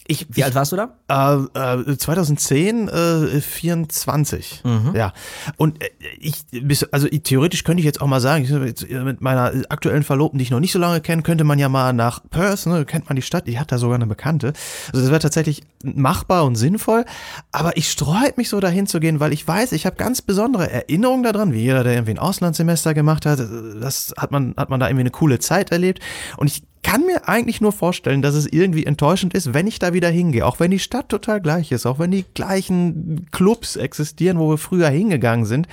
ich, 0.08 0.26
Wie 0.30 0.44
alt 0.44 0.54
warst 0.54 0.72
du 0.72 0.76
da? 0.76 0.96
äh, 1.08 1.92
äh, 1.92 1.96
2010, 1.98 2.88
äh, 2.88 3.40
24. 3.40 4.62
Ja. 4.94 5.12
Und 5.56 5.82
äh, 5.82 5.88
ich, 6.18 6.44
also 6.92 7.08
ich, 7.10 7.22
theoretisch 7.22 7.64
könnte 7.64 7.80
ich 7.80 7.84
jetzt 7.84 8.00
auch 8.00 8.06
mal 8.06 8.20
sagen, 8.20 8.44
ich, 8.44 8.90
äh, 8.90 9.00
mit 9.00 9.20
meiner 9.20 9.52
aktuellen 9.68 10.02
Verlobten, 10.02 10.38
die 10.38 10.44
ich 10.44 10.50
noch 10.50 10.60
nicht 10.60 10.72
so 10.72 10.78
lange 10.78 11.00
kenne, 11.00 11.22
könnte 11.22 11.44
man 11.44 11.58
ja 11.58 11.68
mal 11.68 11.92
nach 11.92 12.20
Perth, 12.30 12.66
ne, 12.66 12.84
kennt 12.84 13.08
man 13.08 13.16
die 13.16 13.22
Stadt, 13.22 13.46
die 13.46 13.58
hat 13.58 13.72
da 13.72 13.78
sogar 13.78 13.96
eine 13.96 14.06
Bekannte. 14.06 14.52
Also 14.92 15.00
das 15.02 15.10
wäre 15.10 15.20
tatsächlich 15.20 15.62
machbar 15.82 16.44
und 16.44 16.56
sinnvoll. 16.56 17.04
Aber 17.52 17.76
ich 17.76 17.90
sträube 17.90 18.34
mich 18.36 18.48
so 18.48 18.60
dahin 18.60 18.86
zu 18.86 19.00
gehen, 19.00 19.20
weil 19.20 19.32
ich 19.32 19.46
weiß, 19.46 19.72
ich 19.72 19.86
habe 19.86 19.96
ganz 19.96 20.22
besondere 20.22 20.70
Erinnerungen 20.70 21.22
daran, 21.22 21.52
wie 21.52 21.60
jeder, 21.60 21.84
der 21.84 21.94
irgendwie 21.94 22.12
ein 22.12 22.18
Auslandssemester 22.18 22.94
gemacht 22.94 23.26
hat, 23.26 23.40
das 23.80 24.14
hat 24.16 24.30
man, 24.30 24.54
hat 24.56 24.70
man 24.70 24.80
da 24.80 24.86
irgendwie 24.88 25.02
eine 25.02 25.10
coole 25.10 25.38
Zeit 25.38 25.72
erlebt. 25.72 26.00
Und 26.36 26.48
ich 26.48 26.62
kann 26.82 27.04
mir 27.04 27.28
eigentlich 27.28 27.60
nur 27.60 27.72
vorstellen, 27.72 28.22
dass 28.22 28.34
es 28.34 28.46
irgendwie 28.46 28.86
enttäuschend 28.86 29.34
ist, 29.34 29.54
wenn 29.54 29.66
ich 29.66 29.78
da 29.78 29.92
wieder 29.92 30.08
hingehe. 30.08 30.46
Auch 30.46 30.60
wenn 30.60 30.70
die 30.70 30.78
Stadt 30.78 31.08
total 31.08 31.40
gleich 31.40 31.72
ist, 31.72 31.86
auch 31.86 31.98
wenn 31.98 32.10
die 32.10 32.24
gleichen 32.34 33.26
Clubs 33.32 33.76
existieren, 33.76 34.38
wo 34.38 34.50
wir 34.50 34.58
früher 34.58 34.88
hingegangen 34.88 35.46
sind. 35.46 35.66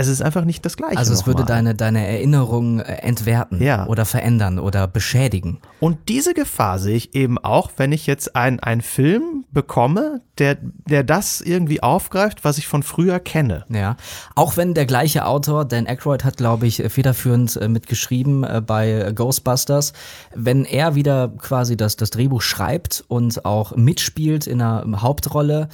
Es 0.00 0.08
ist 0.08 0.22
einfach 0.22 0.46
nicht 0.46 0.64
das 0.64 0.78
Gleiche. 0.78 0.96
Also 0.96 1.12
es 1.12 1.26
würde 1.26 1.44
deine, 1.44 1.74
deine 1.74 2.06
Erinnerung 2.06 2.80
äh, 2.80 2.84
entwerten 3.02 3.62
Ja. 3.62 3.86
oder 3.86 4.06
verändern 4.06 4.58
oder 4.58 4.88
beschädigen. 4.88 5.58
Und 5.78 6.08
diese 6.08 6.32
Gefahr 6.32 6.78
sehe 6.78 6.96
ich 6.96 7.14
eben 7.14 7.36
auch, 7.36 7.70
wenn 7.76 7.92
ich 7.92 8.06
jetzt 8.06 8.34
einen 8.34 8.80
Film 8.80 9.44
bekomme, 9.52 10.22
der, 10.38 10.56
der 10.88 11.04
das 11.04 11.42
irgendwie 11.42 11.82
aufgreift, 11.82 12.44
was 12.44 12.56
ich 12.56 12.66
von 12.66 12.82
früher 12.82 13.20
kenne. 13.20 13.66
Ja, 13.68 13.96
auch 14.34 14.56
wenn 14.56 14.72
der 14.72 14.86
gleiche 14.86 15.26
Autor, 15.26 15.66
Dan 15.66 15.86
Aykroyd, 15.86 16.24
hat, 16.24 16.38
glaube 16.38 16.66
ich, 16.66 16.82
federführend 16.88 17.56
äh, 17.56 17.68
mitgeschrieben 17.68 18.42
äh, 18.44 18.62
bei 18.66 19.12
Ghostbusters, 19.14 19.92
wenn 20.34 20.64
er 20.64 20.94
wieder 20.94 21.28
quasi 21.28 21.76
das, 21.76 21.96
das 21.96 22.08
Drehbuch 22.08 22.40
schreibt 22.40 23.04
und 23.08 23.44
auch 23.44 23.76
mitspielt 23.76 24.46
in 24.46 24.62
einer 24.62 25.02
Hauptrolle 25.02 25.68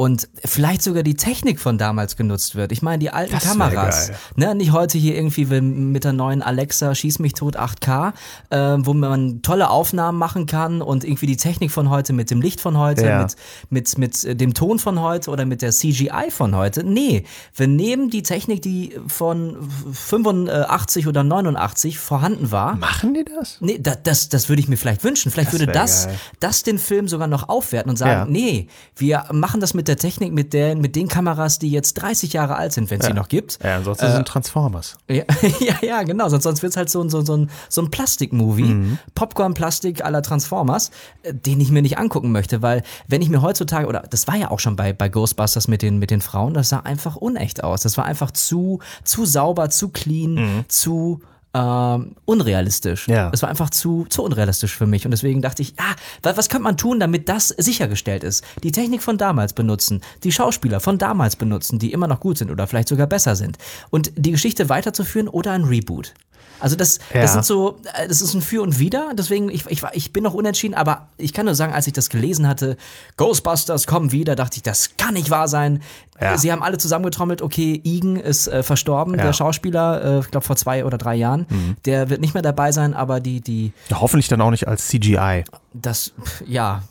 und 0.00 0.30
vielleicht 0.46 0.80
sogar 0.82 1.02
die 1.02 1.14
Technik 1.14 1.60
von 1.60 1.76
damals 1.76 2.16
genutzt 2.16 2.54
wird. 2.54 2.72
Ich 2.72 2.80
meine, 2.80 3.00
die 3.00 3.10
alten 3.10 3.32
Das 3.34 3.44
Kameras, 3.44 4.12
ne, 4.34 4.54
nicht 4.54 4.72
heute 4.72 4.96
hier 4.96 5.14
irgendwie 5.14 5.44
mit 5.60 6.04
der 6.04 6.14
neuen 6.14 6.40
Alexa 6.40 6.94
Schieß 6.94 7.18
mich 7.18 7.34
tot 7.34 7.58
8K, 7.58 8.14
äh, 8.48 8.78
wo 8.78 8.94
man 8.94 9.42
tolle 9.42 9.68
Aufnahmen 9.68 10.16
machen 10.16 10.46
kann 10.46 10.80
und 10.80 11.04
irgendwie 11.04 11.26
die 11.26 11.36
Technik 11.36 11.70
von 11.70 11.90
heute 11.90 12.14
mit 12.14 12.30
dem 12.30 12.40
Licht 12.40 12.62
von 12.62 12.78
heute, 12.78 13.04
Ja. 13.04 13.22
mit 13.24 13.36
mit, 13.68 13.98
mit 13.98 14.24
äh, 14.24 14.34
dem 14.34 14.54
Ton 14.54 14.78
von 14.78 15.00
heute 15.02 15.30
oder 15.30 15.44
mit 15.44 15.60
der 15.60 15.70
CGI 15.70 16.30
von 16.30 16.56
heute. 16.56 16.82
Nee, 16.82 17.24
wir 17.54 17.66
nehmen 17.68 18.08
die 18.08 18.22
Technik, 18.22 18.62
die 18.62 18.98
von 19.06 19.58
85 19.92 21.08
oder 21.08 21.22
89 21.24 21.98
vorhanden 21.98 22.50
war. 22.50 22.74
Machen 22.76 23.12
die 23.12 23.24
das? 23.24 23.58
Nee, 23.60 23.78
da, 23.78 23.96
das, 23.96 24.30
das 24.30 24.48
würde 24.48 24.60
ich 24.62 24.68
mir 24.68 24.78
vielleicht 24.78 25.04
wünschen. 25.04 25.30
Vielleicht 25.30 25.52
Das 25.52 25.60
würde 25.60 25.70
das, 25.72 26.06
geil. 26.06 26.14
das 26.40 26.62
den 26.62 26.78
Film 26.78 27.06
sogar 27.06 27.26
noch 27.28 27.50
aufwerten 27.50 27.90
und 27.90 27.96
sagen, 27.98 28.10
Ja. 28.12 28.24
nee, 28.26 28.68
wir 28.96 29.24
machen 29.32 29.60
das 29.60 29.74
mit 29.74 29.89
der 29.90 29.98
Technik, 29.98 30.32
mit, 30.32 30.54
der, 30.54 30.74
mit 30.76 30.96
den 30.96 31.08
Kameras, 31.08 31.58
die 31.58 31.70
jetzt 31.70 31.94
30 31.94 32.32
Jahre 32.32 32.56
alt 32.56 32.72
sind, 32.72 32.88
wenn 32.90 33.00
es 33.00 33.06
sie 33.06 33.12
noch 33.12 33.28
gibt. 33.28 33.58
Ja, 33.62 33.76
ansonsten 33.76 34.10
sind 34.12 34.26
Transformers. 34.26 34.96
Ja, 35.10 35.24
ja, 35.60 35.74
ja, 35.82 36.02
genau. 36.04 36.28
Sonst, 36.30 36.44
sonst 36.44 36.62
wird 36.62 36.70
es 36.72 36.76
halt 36.78 36.88
so, 36.88 37.02
ein- 37.02 37.10
so, 37.10 37.20
so 37.22 37.36
ein, 37.36 37.50
so 37.68 37.82
ein 37.82 37.90
Plastik-Movie, 37.90 38.96
Popcorn-Plastik 39.14 40.04
aller 40.04 40.22
Transformers, 40.22 40.90
äh, 41.22 41.34
den 41.34 41.60
ich 41.60 41.70
mir 41.70 41.82
nicht 41.82 41.98
angucken 41.98 42.32
möchte, 42.32 42.62
weil 42.62 42.82
wenn 43.08 43.20
ich 43.22 43.28
mir 43.28 43.42
heutzutage, 43.42 43.86
oder 43.86 44.02
das 44.08 44.26
war 44.26 44.36
ja 44.36 44.50
auch 44.50 44.60
schon 44.60 44.76
bei, 44.76 44.92
bei 44.92 45.08
Ghostbusters 45.08 45.68
mit 45.68 45.82
den, 45.82 45.98
mit 45.98 46.10
den 46.10 46.20
Frauen, 46.20 46.54
das 46.54 46.70
sah 46.70 46.80
einfach 46.80 47.16
unecht 47.16 47.62
aus. 47.62 47.82
Das 47.82 47.96
war 47.98 48.04
einfach 48.06 48.30
zu, 48.30 48.78
zu 49.04 49.26
sauber, 49.26 49.70
zu 49.70 49.88
clean, 49.90 50.64
zu 50.68 51.20
ähm, 51.52 52.14
unrealistisch. 52.26 53.08
Ja. 53.08 53.30
Es 53.32 53.42
war 53.42 53.48
einfach 53.48 53.70
zu, 53.70 54.06
zu 54.08 54.22
unrealistisch 54.22 54.74
für 54.76 54.86
mich. 54.86 55.04
Und 55.04 55.10
deswegen 55.10 55.42
dachte 55.42 55.62
ich, 55.62 55.74
ah, 55.78 55.94
wa- 56.22 56.32
was 56.36 56.48
könnte 56.48 56.64
man 56.64 56.76
tun, 56.76 57.00
damit 57.00 57.28
das 57.28 57.48
sichergestellt 57.48 58.22
ist? 58.24 58.44
Die 58.62 58.72
Technik 58.72 59.02
von 59.02 59.18
damals 59.18 59.52
benutzen, 59.52 60.00
die 60.22 60.32
Schauspieler 60.32 60.80
von 60.80 60.98
damals 60.98 61.36
benutzen, 61.36 61.78
die 61.78 61.92
immer 61.92 62.06
noch 62.06 62.20
gut 62.20 62.38
sind 62.38 62.50
oder 62.50 62.66
vielleicht 62.66 62.88
sogar 62.88 63.06
besser 63.08 63.34
sind. 63.36 63.58
Und 63.90 64.12
die 64.16 64.30
Geschichte 64.30 64.68
weiterzuführen 64.68 65.28
oder 65.28 65.52
ein 65.52 65.64
Reboot. 65.64 66.14
Also 66.62 66.76
das, 66.76 66.98
Ja. 67.14 67.22
das 67.22 67.32
sind 67.32 67.44
so, 67.46 67.78
äh, 67.94 68.06
das 68.06 68.20
ist 68.20 68.34
ein 68.34 68.42
Für 68.42 68.60
und 68.62 68.78
Wider. 68.78 69.12
Deswegen, 69.14 69.48
ich, 69.48 69.64
ich, 69.68 69.82
ich 69.92 70.12
bin 70.12 70.22
noch 70.22 70.34
unentschieden, 70.34 70.74
aber 70.74 71.08
ich 71.16 71.32
kann 71.32 71.46
nur 71.46 71.54
sagen, 71.54 71.72
als 71.72 71.86
ich 71.86 71.94
das 71.94 72.10
gelesen 72.10 72.46
hatte, 72.46 72.76
Ghostbusters 73.16 73.86
kommen 73.86 74.12
wieder, 74.12 74.36
dachte 74.36 74.56
ich, 74.58 74.62
das 74.62 74.90
kann 74.98 75.14
nicht 75.14 75.30
wahr 75.30 75.48
sein. 75.48 75.82
Ja. 76.20 76.36
Sie 76.36 76.52
haben 76.52 76.62
alle 76.62 76.76
zusammengetrommelt, 76.76 77.40
okay, 77.40 77.80
Igen 77.82 78.16
ist 78.16 78.46
äh, 78.46 78.62
verstorben, 78.62 79.14
Ja. 79.16 79.24
der 79.24 79.32
Schauspieler, 79.32 80.04
äh, 80.04 80.18
ich 80.20 80.30
glaube 80.30 80.44
vor 80.46 80.56
zwei 80.56 80.84
oder 80.84 80.98
drei 80.98 81.14
Jahren. 81.14 81.46
Der 81.86 82.10
wird 82.10 82.20
nicht 82.20 82.34
mehr 82.34 82.42
dabei 82.42 82.72
sein, 82.72 82.92
aber 82.92 83.20
die, 83.20 83.40
die, 83.40 83.72
Hoffentlich 83.90 84.28
dann 84.28 84.42
auch 84.42 84.50
nicht 84.50 84.68
als 84.68 84.86
CGI. 84.88 85.44
das, 85.72 86.12
ja, 86.46 86.82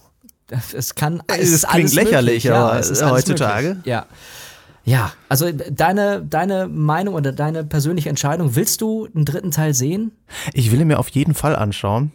es 0.73 0.95
kann, 0.95 1.21
Es 1.27 1.37
es 1.43 1.49
ist 1.51 1.67
klingt 1.67 1.75
alles 1.75 1.93
lächerlich, 1.93 2.43
möglich, 2.45 2.51
aber 2.51 2.79
es 2.79 2.89
ist 2.89 3.03
alles 3.03 3.13
heutzutage? 3.17 3.67
Möglich. 3.67 3.85
Ja. 3.85 4.05
Ja, 4.85 5.13
also 5.27 5.51
deine, 5.51 6.23
deine 6.23 6.67
Meinung 6.67 7.13
oder 7.13 7.31
deine 7.31 7.63
persönliche 7.63 8.09
Entscheidung, 8.09 8.55
willst 8.55 8.81
du 8.81 9.07
einen 9.13 9.25
dritten 9.25 9.51
Teil 9.51 9.73
sehen? 9.73 10.11
Ich 10.53 10.71
will 10.71 10.81
ihn 10.81 10.87
mir 10.87 10.99
auf 10.99 11.09
jeden 11.09 11.33
Fall 11.33 11.55
anschauen. 11.55 12.11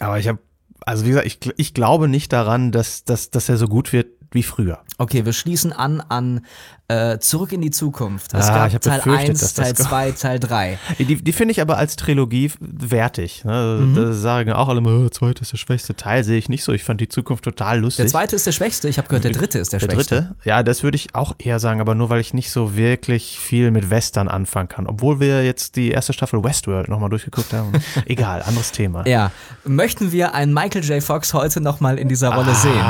Aber 0.00 0.18
ich 0.18 0.28
habe, 0.28 0.38
also 0.80 1.04
wie 1.04 1.10
gesagt, 1.10 1.26
ich, 1.26 1.38
ich 1.56 1.74
glaube 1.74 2.08
nicht 2.08 2.32
daran, 2.32 2.72
dass, 2.72 3.04
dass, 3.04 3.30
dass 3.30 3.48
er 3.48 3.56
so 3.56 3.66
gut 3.66 3.92
wird 3.92 4.08
wie 4.32 4.42
früher. 4.42 4.78
Okay, 4.98 5.24
wir 5.24 5.32
schließen 5.32 5.72
an 5.72 6.00
an 6.00 6.44
äh, 6.88 7.18
Zurück 7.18 7.52
in 7.52 7.60
die 7.60 7.70
Zukunft. 7.70 8.34
Es 8.34 8.48
Ah, 8.48 8.66
ich 8.66 8.72
gab 8.72 8.82
Teil 8.82 8.96
befürchtet, 8.98 9.30
1, 9.30 9.40
dass 9.40 9.54
das 9.54 9.64
Teil 9.64 9.74
kommt. 9.74 9.88
2, 9.88 10.10
Teil 10.12 10.40
3. 10.40 10.78
Die, 10.98 11.16
die 11.22 11.32
finde 11.32 11.52
ich 11.52 11.60
aber 11.60 11.78
als 11.78 11.94
Trilogie 11.94 12.50
wertig. 12.60 13.44
Ne? 13.44 13.92
Da 13.94 14.12
sagen 14.12 14.52
auch 14.52 14.68
alle 14.68 14.78
immer, 14.78 14.90
oh, 15.04 15.08
zweite 15.08 15.42
ist 15.42 15.52
der 15.52 15.56
schwächste 15.56 15.94
Teil, 15.94 16.24
sehe 16.24 16.36
ich 16.36 16.48
nicht 16.48 16.64
so. 16.64 16.72
Ich 16.72 16.82
fand 16.82 17.00
die 17.00 17.08
Zukunft 17.08 17.44
total 17.44 17.78
lustig. 17.78 18.04
Der 18.04 18.10
zweite 18.10 18.34
ist 18.34 18.44
der 18.46 18.52
schwächste. 18.52 18.88
Ich 18.88 18.98
habe 18.98 19.06
gehört, 19.06 19.22
der 19.22 19.30
dritte 19.30 19.58
ist 19.60 19.72
der, 19.72 19.78
Der 19.78 19.90
schwächste. 19.90 20.14
dritte? 20.22 20.34
Ja, 20.44 20.62
das 20.64 20.82
würde 20.82 20.96
ich 20.96 21.14
auch 21.14 21.34
eher 21.38 21.60
sagen, 21.60 21.80
aber 21.80 21.94
nur 21.94 22.10
weil 22.10 22.20
ich 22.20 22.34
nicht 22.34 22.50
so 22.50 22.76
wirklich 22.76 23.38
viel 23.38 23.70
mit 23.70 23.90
Western 23.90 24.26
anfangen 24.26 24.68
kann. 24.68 24.86
Obwohl 24.88 25.20
wir 25.20 25.44
jetzt 25.44 25.76
die 25.76 25.90
erste 25.92 26.12
Staffel 26.12 26.42
Westworld 26.42 26.88
nochmal 26.88 27.08
durchgeguckt 27.10 27.52
haben. 27.52 27.72
Egal, 28.06 28.42
anderes 28.42 28.72
Thema. 28.72 29.06
Ja. 29.06 29.30
Möchten 29.64 30.10
wir 30.10 30.34
einen 30.34 30.52
Michael 30.52 30.84
J. 30.84 31.02
Fox 31.02 31.34
heute 31.34 31.60
nochmal 31.60 31.98
in 31.98 32.08
dieser 32.08 32.34
Rolle 32.34 32.54
sehen? 32.54 32.80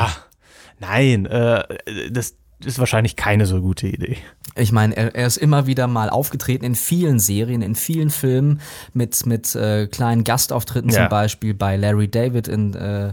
Nein, 0.81 1.27
äh, 1.27 1.63
das 2.11 2.35
ist 2.63 2.79
wahrscheinlich 2.79 3.17
keine 3.17 3.47
so 3.47 3.61
gute 3.63 3.87
Idee. 3.87 4.19
Ich 4.55 4.71
meine, 4.71 4.95
er, 4.95 5.15
er 5.15 5.27
ist 5.27 5.39
immer 5.39 5.67
wieder 5.67 5.87
mal 5.87 6.11
aufgetreten 6.11 6.65
in 6.65 6.75
vielen 6.75 7.19
Serien, 7.19 7.63
in 7.63 7.75
vielen 7.75 8.11
Filmen 8.11 8.61
mit, 8.93 9.25
mit 9.25 9.55
äh, 9.55 9.87
kleinen 9.87 10.25
Gastauftritten, 10.25 10.91
Ja. 10.91 11.03
zum 11.03 11.09
Beispiel 11.09 11.55
bei 11.55 11.77
Larry 11.77 12.09
David 12.09 12.49
in 12.49 12.75
äh, 12.75 13.13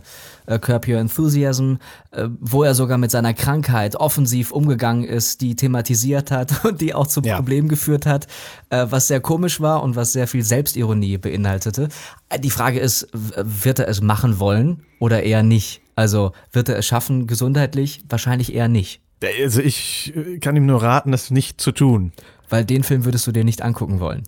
Curb 0.59 0.87
Your 0.89 0.97
Enthusiasm, 0.97 1.75
äh, 2.11 2.27
wo 2.41 2.63
er 2.63 2.73
sogar 2.75 2.97
mit 2.97 3.11
seiner 3.11 3.33
Krankheit 3.33 3.95
offensiv 3.95 4.51
umgegangen 4.51 5.05
ist, 5.05 5.39
die 5.39 5.55
thematisiert 5.55 6.29
hat 6.31 6.65
und 6.65 6.81
die 6.81 6.93
auch 6.93 7.07
zu 7.07 7.21
Ja. 7.21 7.37
Problemen 7.37 7.69
geführt 7.69 8.05
hat, 8.05 8.27
äh, 8.69 8.85
was 8.89 9.07
sehr 9.07 9.21
komisch 9.21 9.61
war 9.61 9.81
und 9.81 9.95
was 9.95 10.11
sehr 10.11 10.27
viel 10.27 10.43
Selbstironie 10.43 11.17
beinhaltete. 11.19 11.87
Äh, 12.27 12.39
Die 12.39 12.49
Frage 12.49 12.79
ist, 12.79 13.07
wird 13.13 13.79
er 13.79 13.87
es 13.87 14.01
machen 14.01 14.39
wollen 14.39 14.83
oder 14.99 15.23
eher 15.23 15.43
nicht? 15.43 15.79
Also 15.97 16.31
wird 16.51 16.69
er 16.69 16.77
es 16.77 16.85
schaffen 16.85 17.25
gesundheitlich? 17.25 18.01
Wahrscheinlich 18.07 18.53
eher 18.53 18.67
nicht. 18.67 19.01
Also 19.41 19.61
ich 19.61 20.13
äh, 20.15 20.37
kann 20.37 20.55
ihm 20.55 20.67
nur 20.67 20.81
raten, 20.81 21.11
das 21.11 21.31
nicht 21.31 21.59
zu 21.59 21.71
tun. 21.71 22.13
Weil 22.49 22.65
den 22.65 22.83
Film 22.83 23.03
würdest 23.03 23.25
du 23.25 23.31
dir 23.31 23.43
nicht 23.43 23.63
angucken 23.63 23.99
wollen. 23.99 24.23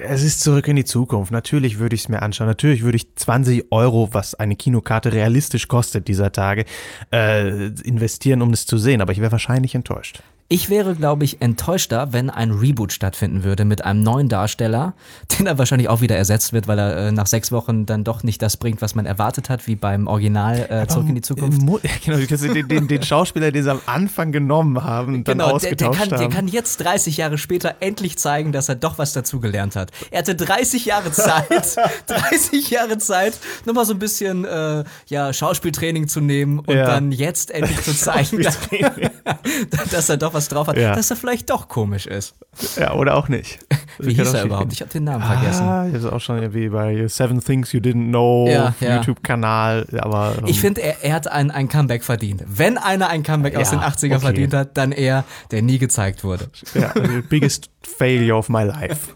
Es 0.00 0.22
ist 0.22 0.40
zurück 0.40 0.68
in 0.68 0.76
die 0.76 0.84
Zukunft. 0.84 1.32
Natürlich 1.32 1.80
würde 1.80 1.96
ich 1.96 2.02
es 2.02 2.08
mir 2.08 2.22
anschauen. 2.22 2.46
Natürlich 2.46 2.82
würde 2.82 2.94
ich 2.94 3.16
20 3.16 3.72
Euro, 3.72 4.10
was 4.12 4.36
eine 4.36 4.54
Kinokarte 4.54 5.12
realistisch 5.12 5.66
kostet 5.66 6.06
dieser 6.06 6.30
Tage, 6.30 6.64
äh, 7.12 7.66
investieren, 7.82 8.40
um 8.40 8.52
es 8.52 8.64
zu 8.64 8.78
sehen. 8.78 9.00
Aber 9.00 9.10
ich 9.10 9.20
wäre 9.20 9.32
wahrscheinlich 9.32 9.74
enttäuscht. 9.74 10.22
Ich 10.52 10.68
wäre, 10.68 10.94
glaube 10.94 11.24
ich, 11.24 11.40
enttäuschter, 11.40 12.12
wenn 12.12 12.28
ein 12.28 12.50
Reboot 12.50 12.92
stattfinden 12.92 13.42
würde 13.42 13.64
mit 13.64 13.84
einem 13.86 14.02
neuen 14.02 14.28
Darsteller, 14.28 14.92
den 15.38 15.46
dann 15.46 15.56
wahrscheinlich 15.56 15.88
auch 15.88 16.02
wieder 16.02 16.14
ersetzt 16.16 16.52
wird, 16.52 16.68
weil 16.68 16.78
er 16.78 16.96
äh, 17.08 17.12
nach 17.12 17.26
sechs 17.26 17.50
Wochen 17.52 17.86
dann 17.86 18.04
doch 18.04 18.22
nicht 18.22 18.42
das 18.42 18.58
bringt, 18.58 18.82
was 18.82 18.94
man 18.94 19.06
erwartet 19.06 19.48
hat, 19.48 19.66
wie 19.66 19.76
beim 19.76 20.06
Original 20.06 20.66
äh, 20.68 20.86
Zurück 20.88 21.08
in 21.08 21.14
die 21.14 21.22
Zukunft. 21.22 21.62
Mo- 21.62 21.80
Genau, 22.04 22.18
den, 22.18 22.68
den, 22.68 22.86
den 22.88 23.02
Schauspieler, 23.02 23.50
den 23.50 23.62
sie 23.64 23.70
am 23.70 23.80
Anfang 23.86 24.30
genommen 24.30 24.84
haben, 24.84 25.24
dann 25.24 25.38
Genau, 25.38 25.56
der, 25.58 25.74
der, 25.74 25.88
ausgetauscht 25.88 25.98
kann, 26.00 26.08
der 26.10 26.18
haben. 26.20 26.30
kann 26.34 26.48
jetzt 26.48 26.76
30 26.84 27.16
Jahre 27.16 27.38
später 27.38 27.76
endlich 27.80 28.18
zeigen, 28.18 28.52
dass 28.52 28.68
er 28.68 28.74
doch 28.74 28.98
was 28.98 29.14
dazugelernt 29.14 29.74
hat. 29.74 29.90
Er 30.10 30.18
hatte 30.18 30.34
30 30.34 30.84
Jahre 30.84 31.12
Zeit, 31.12 31.76
30 32.08 32.68
Jahre 32.68 32.98
Zeit, 32.98 33.38
nochmal 33.64 33.86
so 33.86 33.94
ein 33.94 33.98
bisschen 33.98 34.44
äh, 34.44 34.84
ja, 35.06 35.32
Schauspieltraining 35.32 36.08
zu 36.08 36.20
nehmen 36.20 36.58
und 36.58 36.76
Ja. 36.76 36.84
dann 36.84 37.10
jetzt 37.10 37.50
endlich 37.52 37.80
zu 37.82 37.94
zeigen, 37.96 38.42
dass, 38.42 38.58
dass 39.90 40.08
er 40.10 40.18
doch 40.18 40.34
was 40.34 40.41
drauf 40.48 40.66
hat, 40.66 40.76
Ja. 40.76 40.94
dass 40.94 41.10
er 41.10 41.16
vielleicht 41.16 41.50
doch 41.50 41.68
komisch 41.68 42.06
ist. 42.06 42.34
ja, 42.76 42.92
oder 42.94 43.16
auch 43.16 43.28
nicht. 43.28 43.58
Wie 43.98 44.14
hieß 44.14 44.32
er 44.34 44.44
überhaupt? 44.44 44.72
Ich 44.72 44.80
habe 44.80 44.90
den 44.90 45.04
Namen 45.04 45.22
vergessen. 45.24 45.62
Ah, 45.66 45.84
das 45.86 46.04
ist 46.04 46.10
auch 46.10 46.20
schon 46.20 46.38
irgendwie 46.38 46.68
bei 46.68 47.06
Seven 47.08 47.40
Things 47.40 47.72
You 47.72 47.80
Didn't 47.80 48.08
Know, 48.08 48.48
Ja, 48.48 48.74
ja. 48.80 48.96
YouTube-Kanal, 48.96 49.86
aber 50.00 50.34
ähm, 50.38 50.46
Ich 50.46 50.60
finde, 50.60 50.82
er, 50.82 51.02
er 51.04 51.14
hat 51.14 51.28
ein, 51.28 51.50
ein 51.50 51.68
Comeback 51.68 52.04
verdient. 52.04 52.42
Wenn 52.46 52.78
einer 52.78 53.08
ein 53.08 53.22
Comeback 53.22 53.56
aus 53.56 53.70
den 53.70 53.80
80er 53.80 54.06
okay. 54.12 54.18
verdient 54.20 54.54
hat, 54.54 54.76
dann 54.76 54.92
er, 54.92 55.24
der 55.50 55.62
nie 55.62 55.78
gezeigt 55.78 56.24
wurde. 56.24 56.48
ja, 56.74 56.92
the 56.94 57.22
biggest 57.28 57.70
failure 57.82 58.36
of 58.36 58.48
my 58.48 58.62
life. 58.64 59.08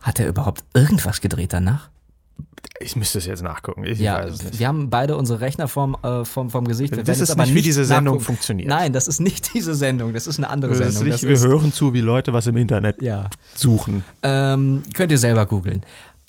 Hat 0.00 0.20
er 0.20 0.28
überhaupt 0.28 0.64
irgendwas 0.74 1.20
gedreht 1.20 1.52
danach? 1.52 1.88
Ich 2.80 2.96
müsste 2.96 3.18
es 3.18 3.26
jetzt 3.26 3.42
nachgucken. 3.42 3.84
Ich 3.84 4.00
Ja, 4.00 4.26
wir 4.52 4.66
haben 4.68 4.90
beide 4.90 5.16
unsere 5.16 5.40
Rechner 5.40 5.68
vom, 5.68 5.96
äh, 6.02 6.24
vom, 6.24 6.50
vom 6.50 6.66
Gesicht. 6.66 6.94
Wir 6.96 7.04
Das 7.04 7.20
ist 7.20 7.30
aber 7.30 7.44
nicht, 7.44 7.54
wie 7.54 7.62
diese 7.62 7.84
Sendung 7.84 8.14
nachgucken. 8.16 8.24
funktioniert. 8.24 8.68
Nein, 8.68 8.92
das 8.92 9.06
ist 9.06 9.20
nicht 9.20 9.54
diese 9.54 9.74
Sendung. 9.74 10.12
Das 10.12 10.26
ist 10.26 10.38
eine 10.38 10.50
andere 10.50 10.72
Das 10.72 10.80
ist 10.80 10.86
Sendung. 10.94 11.04
nicht, 11.12 11.22
Das 11.24 11.42
wir 11.42 11.48
hören 11.48 11.72
zu, 11.72 11.94
wie 11.94 12.00
Leute 12.00 12.32
was 12.32 12.46
im 12.48 12.56
Internet 12.56 13.00
ja. 13.00 13.30
suchen. 13.54 14.02
Ähm, 14.22 14.82
könnt 14.92 15.12
ihr 15.12 15.18
selber 15.18 15.46
googeln. 15.46 15.82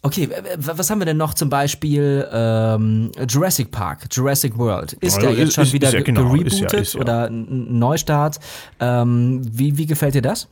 Okay, 0.03 0.29
was 0.57 0.91
haben 0.91 0.99
wir 0.99 1.05
denn 1.05 1.17
noch 1.17 1.33
zum 1.33 1.49
Beispiel? 1.49 2.27
Ähm, 2.31 3.11
Jurassic 3.27 3.71
Park, 3.71 4.05
Jurassic 4.11 4.55
World. 4.55 4.93
Ist 4.93 5.15
Ja, 5.15 5.21
der 5.23 5.31
ist- 5.31 5.37
jetzt 5.39 5.53
schon 5.55 5.63
ist- 5.63 5.73
wieder 5.73 5.87
ist 5.87 5.93
ja 5.95 5.99
ge- 6.01 6.13
genau, 6.13 6.29
gerebootet 6.29 6.73
ist 6.73 6.93
ja- 6.93 6.99
ja. 6.99 7.01
oder 7.01 7.25
ein 7.25 7.79
Neustart? 7.79 8.39
Ähm, 8.79 9.41
wie, 9.51 9.77
wie 9.79 9.87
gefällt 9.87 10.13
dir 10.13 10.21
das? 10.21 10.47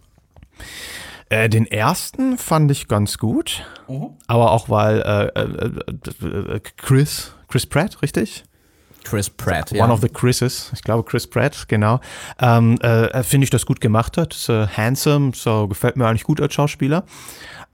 Äh, 1.33 1.49
den 1.49 1.65
ersten 1.65 2.37
fand 2.37 2.69
ich 2.69 2.87
ganz 2.87 3.17
gut, 3.17 3.65
aber 4.27 4.51
auch 4.51 4.69
weil 4.69 5.01
äh, 5.01 5.39
äh, 5.39 6.55
äh, 6.55 6.59
Chris, 6.77 7.33
Chris 7.47 7.65
Pratt, 7.65 8.03
richtig? 8.03 8.43
Chris 9.03 9.31
Pratt, 9.31 9.71
One 9.73 9.91
of 9.91 10.01
the 10.01 10.09
Chris's, 10.09 10.69
ich 10.75 10.83
glaube 10.83 11.03
Chris 11.03 11.25
Pratt, 11.25 11.65
genau. 11.67 12.01
Ähm, 12.39 12.77
äh, 12.81 13.23
Finde 13.23 13.45
ich 13.45 13.49
das 13.49 13.65
gut 13.65 13.81
gemacht 13.81 14.15
hat. 14.15 14.35
Ist, 14.35 14.47
äh, 14.47 14.67
handsome, 14.67 15.31
so 15.33 15.67
gefällt 15.67 15.97
mir 15.97 16.05
eigentlich 16.05 16.23
gut 16.23 16.39
als 16.39 16.53
Schauspieler. 16.53 17.03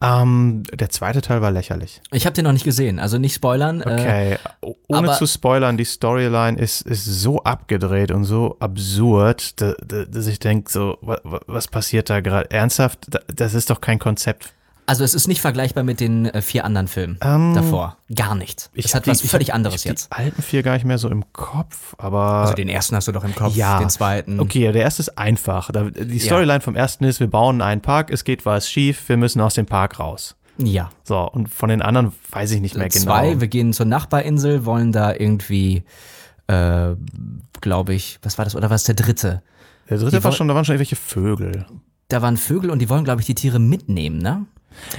Ähm, 0.02 0.64
der 0.74 0.90
zweite 0.90 1.22
Teil 1.22 1.42
war 1.42 1.52
lächerlich. 1.52 2.02
Ich 2.12 2.26
habe 2.26 2.34
den 2.34 2.46
noch 2.46 2.54
nicht 2.54 2.64
gesehen, 2.64 3.00
also 3.00 3.18
nicht 3.18 3.34
spoilern. 3.36 3.82
Äh, 3.82 3.94
Okay, 3.94 4.38
o- 4.62 4.76
ohne 4.88 5.14
zu 5.18 5.28
spoilern, 5.28 5.76
die 5.76 5.84
Storyline 5.84 6.58
ist, 6.58 6.82
ist 6.84 7.04
so 7.04 7.44
abgedreht 7.44 8.12
und 8.12 8.24
so 8.24 8.56
absurd, 8.60 9.60
da, 9.62 9.74
da, 9.86 10.06
dass 10.06 10.28
ich 10.28 10.40
denke, 10.40 10.72
so, 10.72 10.98
wa, 11.02 11.20
wa, 11.24 11.42
was 11.48 11.68
passiert 11.68 12.10
da 12.10 12.22
gerade? 12.22 12.50
Ernsthaft? 12.50 13.08
Da- 13.10 13.20
Das 13.28 13.54
ist 13.54 13.70
doch 13.70 13.82
kein 13.82 14.00
Konzept. 14.00 14.54
Also 14.90 15.04
es 15.04 15.14
ist 15.14 15.28
nicht 15.28 15.40
vergleichbar 15.40 15.84
mit 15.84 16.00
den 16.00 16.26
äh, 16.26 16.42
vier 16.42 16.66
anderen 16.66 16.88
Filmen 16.88 17.18
davor. 17.20 17.98
Gar 18.14 18.36
nicht. 18.36 18.70
es 18.76 18.88
hab 18.94 18.96
hat 19.02 19.06
die- 19.06 19.12
was 19.12 19.20
Ähm, 19.22 19.26
ich 19.26 19.32
völlig 19.32 19.50
hab- 19.50 19.56
anderes 19.56 19.76
ich 19.78 19.84
jetzt. 19.86 20.08
Die 20.12 20.16
alten 20.18 20.42
vier 20.42 20.64
gar 20.64 20.74
nicht 20.74 20.86
mehr 20.86 20.98
so 20.98 21.10
im 21.10 21.32
Kopf, 21.32 21.96
aber. 21.98 22.22
Also 22.42 22.54
den 22.56 22.68
ersten 22.70 22.96
hast 22.96 23.08
du 23.08 23.12
doch 23.12 23.24
im 23.24 23.36
Kopf, 23.36 23.56
ja. 23.56 23.80
den 23.80 23.90
zweiten. 23.90 24.40
Okay, 24.40 24.66
ja, 24.66 24.72
der 24.72 24.82
erste 24.82 25.02
ist 25.04 25.18
einfach. 25.18 25.70
Die 25.72 26.20
Storyline 26.20 26.62
vom 26.62 26.76
ersten 26.76 27.04
ist, 27.06 27.20
wir 27.20 27.28
bauen 27.30 27.62
einen 27.62 27.82
Park, 27.82 28.10
es 28.12 28.24
geht 28.24 28.46
was 28.46 28.70
schief, 28.70 29.08
wir 29.08 29.18
müssen 29.18 29.40
aus 29.42 29.54
dem 29.54 29.66
Park 29.68 30.00
raus. 30.00 30.36
Ja. 30.58 30.90
So, 31.04 31.20
und 31.20 31.48
von 31.48 31.70
den 31.70 31.82
anderen 31.82 32.12
weiß 32.32 32.52
ich 32.52 32.60
nicht 32.60 32.76
mehr 32.76 32.90
genau. 32.90 33.06
Zwei, 33.06 33.40
wir 33.40 33.48
gehen 33.48 33.72
zur 33.72 33.86
Nachbarinsel, 33.86 34.66
wollen 34.66 34.92
da 34.92 35.14
irgendwie, 35.14 35.84
äh, 36.48 36.96
glaube 37.62 37.94
ich, 37.94 38.20
was 38.24 38.38
war 38.38 38.44
das, 38.46 38.56
oder 38.56 38.70
was 38.70 38.84
der 38.84 38.96
dritte? 38.96 39.42
der 39.90 39.98
dritte 39.98 40.18
die 40.18 40.24
war 40.24 40.32
schon, 40.34 40.48
da 40.48 40.56
waren 40.56 40.66
schon 40.66 40.74
irgendwelche 40.76 40.96
Vögel. 40.98 41.66
Da 42.10 42.22
waren 42.22 42.38
Vögel 42.38 42.70
und 42.72 42.80
die 42.80 42.90
wollen, 42.90 43.04
glaube 43.04 43.22
ich, 43.22 43.28
die 43.28 43.36
Tiere 43.36 43.60
mitnehmen, 43.60 44.18
ne? 44.18 44.46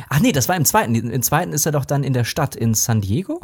Ach 0.09 0.21
nee, 0.21 0.33
das 0.33 0.49
war 0.49 0.57
im 0.57 0.65
zweiten. 0.65 0.95
Im 0.95 1.23
zweiten 1.23 1.53
ist 1.53 1.67
er 1.67 1.73
doch 1.73 1.85
dann 1.85 2.05
in 2.05 2.13
der 2.13 2.25
Stadt 2.25 2.55
in 2.57 2.75
San 2.75 3.01
Diego. 3.01 3.41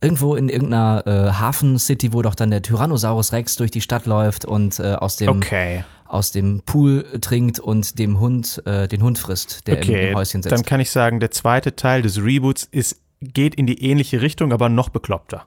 Irgendwo 0.00 0.34
in 0.36 0.48
irgendeiner 0.50 1.06
äh, 1.06 1.32
Hafen-City, 1.32 2.12
wo 2.12 2.20
doch 2.20 2.34
dann 2.34 2.50
der 2.50 2.60
Tyrannosaurus 2.62 3.32
Rex 3.32 3.56
durch 3.56 3.70
die 3.70 3.80
Stadt 3.80 4.04
läuft 4.04 4.44
und 4.44 4.78
äh, 4.78 4.92
aus, 4.92 5.16
dem, 5.16 5.28
Okay. 5.30 5.84
aus 6.04 6.32
dem 6.32 6.60
Pool 6.66 7.04
trinkt 7.22 7.58
und 7.60 7.98
dem 7.98 8.20
Hund, 8.20 8.62
äh, 8.66 8.88
den 8.88 9.02
Hund 9.02 9.18
frisst, 9.18 9.66
der 9.66 9.78
Okay, 9.78 10.10
im 10.10 10.16
Häuschen 10.16 10.42
sitzt. 10.42 10.52
dann 10.52 10.64
kann 10.64 10.80
ich 10.80 10.90
sagen, 10.90 11.18
der 11.18 11.30
zweite 11.30 11.76
Teil 11.76 12.02
des 12.02 12.18
Reboots 12.22 12.64
ist, 12.70 13.00
geht 13.22 13.54
in 13.54 13.66
die 13.66 13.82
ähnliche 13.82 14.20
Richtung, 14.20 14.52
aber 14.52 14.68
noch 14.68 14.90
bekloppter. 14.90 15.46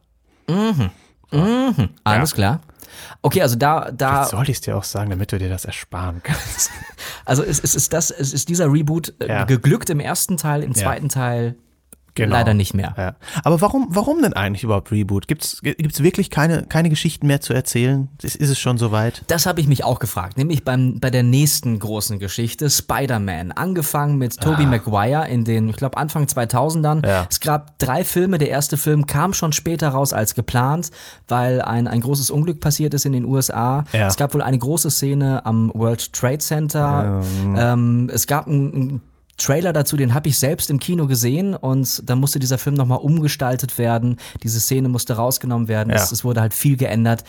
Alles 2.04 2.34
klar. 2.34 2.62
Okay, 3.22 3.42
also 3.42 3.56
da, 3.56 3.92
da, 3.92 4.26
Soll 4.26 4.44
ich 4.44 4.50
es 4.58 4.62
dir 4.62 4.78
auch 4.78 4.84
sagen, 4.84 5.10
damit 5.10 5.32
du 5.32 5.38
dir 5.38 5.50
das 5.50 5.66
ersparen 5.66 6.22
kannst? 6.24 6.72
also 7.26 7.44
es, 7.44 7.60
es 7.60 7.76
ist 7.76 7.94
das, 7.94 8.12
es 8.12 8.34
ist 8.34 8.50
dieser 8.50 8.72
Reboot 8.72 9.14
äh, 9.20 9.28
Ja. 9.28 9.44
geglückt 9.46 9.90
im 9.90 10.00
ersten 10.00 10.38
Teil, 10.38 10.64
im 10.64 10.74
zweiten 10.74 11.10
Teil 11.10 11.56
Genau. 12.16 12.36
leider 12.36 12.54
nicht 12.54 12.74
mehr. 12.74 12.94
Ja. 12.98 13.16
Aber 13.44 13.62
warum, 13.62 13.88
warum 13.90 14.22
denn 14.22 14.34
eigentlich 14.34 14.64
überhaupt 14.64 14.92
Reboot? 14.92 15.28
Gibt's 15.28 15.62
gibt's 15.62 16.04
wirklich 16.04 16.30
keine, 16.30 16.64
keine 16.64 16.90
Geschichten 16.90 17.28
mehr 17.28 17.42
zu 17.42 17.54
erzählen? 17.54 18.10
Ist, 18.22 18.36
ist 18.36 18.50
es 18.50 18.60
schon 18.60 18.78
soweit? 18.78 19.24
Das 19.28 19.46
habe 19.46 19.62
ich 19.62 19.68
mich 19.68 19.84
auch 19.84 20.00
gefragt, 20.00 20.38
nämlich 20.38 20.64
beim, 20.64 21.00
bei 21.00 21.10
der 21.10 21.24
nächsten 21.24 21.80
großen 21.80 22.20
Geschichte, 22.20 22.70
Spider-Man. 22.70 23.52
Angefangen 23.52 24.18
mit 24.18 24.40
Tobey 24.40 24.66
Maguire 24.66 25.28
in 25.28 25.44
den, 25.46 25.70
ich 25.70 25.76
glaube, 25.76 25.98
Anfang 25.98 26.26
2000ern. 26.26 27.06
Ah. 27.06 27.10
Ja. 27.10 27.28
Es 27.30 27.40
gab 27.40 27.78
drei 27.80 28.04
Filme. 28.04 28.38
Der 28.38 28.50
erste 28.50 28.78
Film 28.78 29.06
kam 29.06 29.34
schon 29.34 29.54
später 29.54 29.90
raus 29.90 30.14
als 30.14 30.36
geplant, 30.36 30.92
weil 31.28 31.62
ein, 31.62 31.88
ein 31.88 32.02
großes 32.02 32.30
Unglück 32.32 32.60
passiert 32.60 32.94
ist 32.94 33.06
in 33.06 33.14
den 33.14 33.26
USA. 33.26 33.84
Ja. 33.94 34.08
Es 34.08 34.18
gab 34.18 34.34
wohl 34.34 34.42
eine 34.42 34.58
große 34.58 34.90
Szene 34.92 35.46
am 35.46 35.72
World 35.74 36.14
Trade 36.14 36.40
Center. 36.40 37.22
Ähm, 37.56 38.10
es 38.14 38.28
gab 38.28 38.48
einen, 38.48 38.74
einen 38.74 39.02
Trailer 39.40 39.74
dazu, 39.74 39.98
den 39.98 40.14
habe 40.14 40.30
ich 40.30 40.38
selbst 40.38 40.70
im 40.70 40.80
Kino 40.80 41.08
gesehen 41.08 41.56
und 41.56 42.08
dann 42.08 42.20
musste 42.20 42.40
dieser 42.40 42.58
Film 42.58 42.76
nochmal 42.76 43.00
umgestaltet 43.00 43.78
werden. 43.78 44.18
Diese 44.44 44.60
Szene 44.60 44.90
musste 44.90 45.14
rausgenommen 45.14 45.68
werden. 45.68 45.90
Ja. 45.90 45.96
Es, 45.96 46.12
es 46.12 46.24
wurde 46.24 46.42
halt 46.42 46.54
viel 46.54 46.78
geändert 46.78 47.24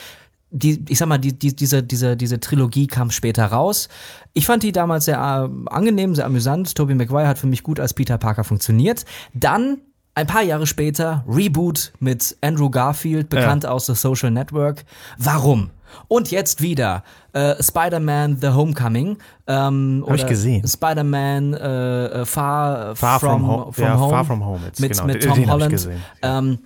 die, 0.50 0.84
ich 0.88 0.98
sag 0.98 1.08
mal, 1.08 1.18
die, 1.18 1.38
die, 1.38 1.54
diese, 1.54 1.82
diese, 1.82 2.16
diese 2.16 2.40
Trilogie 2.40 2.86
kam 2.86 3.10
später 3.10 3.46
raus. 3.46 3.88
Ich 4.32 4.46
fand 4.46 4.62
die 4.62 4.72
damals 4.72 5.04
sehr 5.04 5.16
äh, 5.16 5.70
angenehm, 5.70 6.14
sehr 6.14 6.26
amüsant. 6.26 6.74
Tobey 6.74 6.94
Maguire 6.94 7.28
hat 7.28 7.38
für 7.38 7.46
mich 7.46 7.62
gut 7.62 7.78
als 7.78 7.94
Peter 7.94 8.18
Parker 8.18 8.44
funktioniert. 8.44 9.04
Dann, 9.32 9.78
ein 10.14 10.26
paar 10.26 10.42
Jahre 10.42 10.66
später, 10.66 11.24
Reboot 11.28 11.92
mit 12.00 12.36
Andrew 12.40 12.68
Garfield, 12.68 13.28
bekannt 13.28 13.64
aus 13.64 13.86
The 13.86 13.94
Social 13.94 14.32
Network. 14.32 14.84
Warum? 15.18 15.70
Und 16.08 16.30
jetzt 16.30 16.60
wieder 16.62 17.02
äh, 17.32 17.62
Spider-Man 17.62 18.38
The 18.40 18.48
Homecoming. 18.48 19.18
Ähm, 19.46 20.04
Hab 20.06 20.14
ich 20.16 20.26
gesehen. 20.26 20.66
Spider-Man 20.66 21.54
äh, 21.54 22.06
äh, 22.06 22.24
Far, 22.24 22.96
Far 22.96 23.20
from 23.20 23.46
Ho- 23.46 23.72
ja, 23.76 23.98
Home. 23.98 24.10
Far 24.10 24.24
From 24.24 24.44
Home 24.44 24.60
jetzt, 24.66 24.80
mit, 24.80 24.92
genau. 24.92 25.04
mit 25.06 25.22
Tom 25.22 25.22
den 25.22 25.30
hab 25.32 25.38
ich 25.46 25.50
Holland. 25.52 25.70
gesehen, 25.72 26.00
Ähm, 26.22 26.58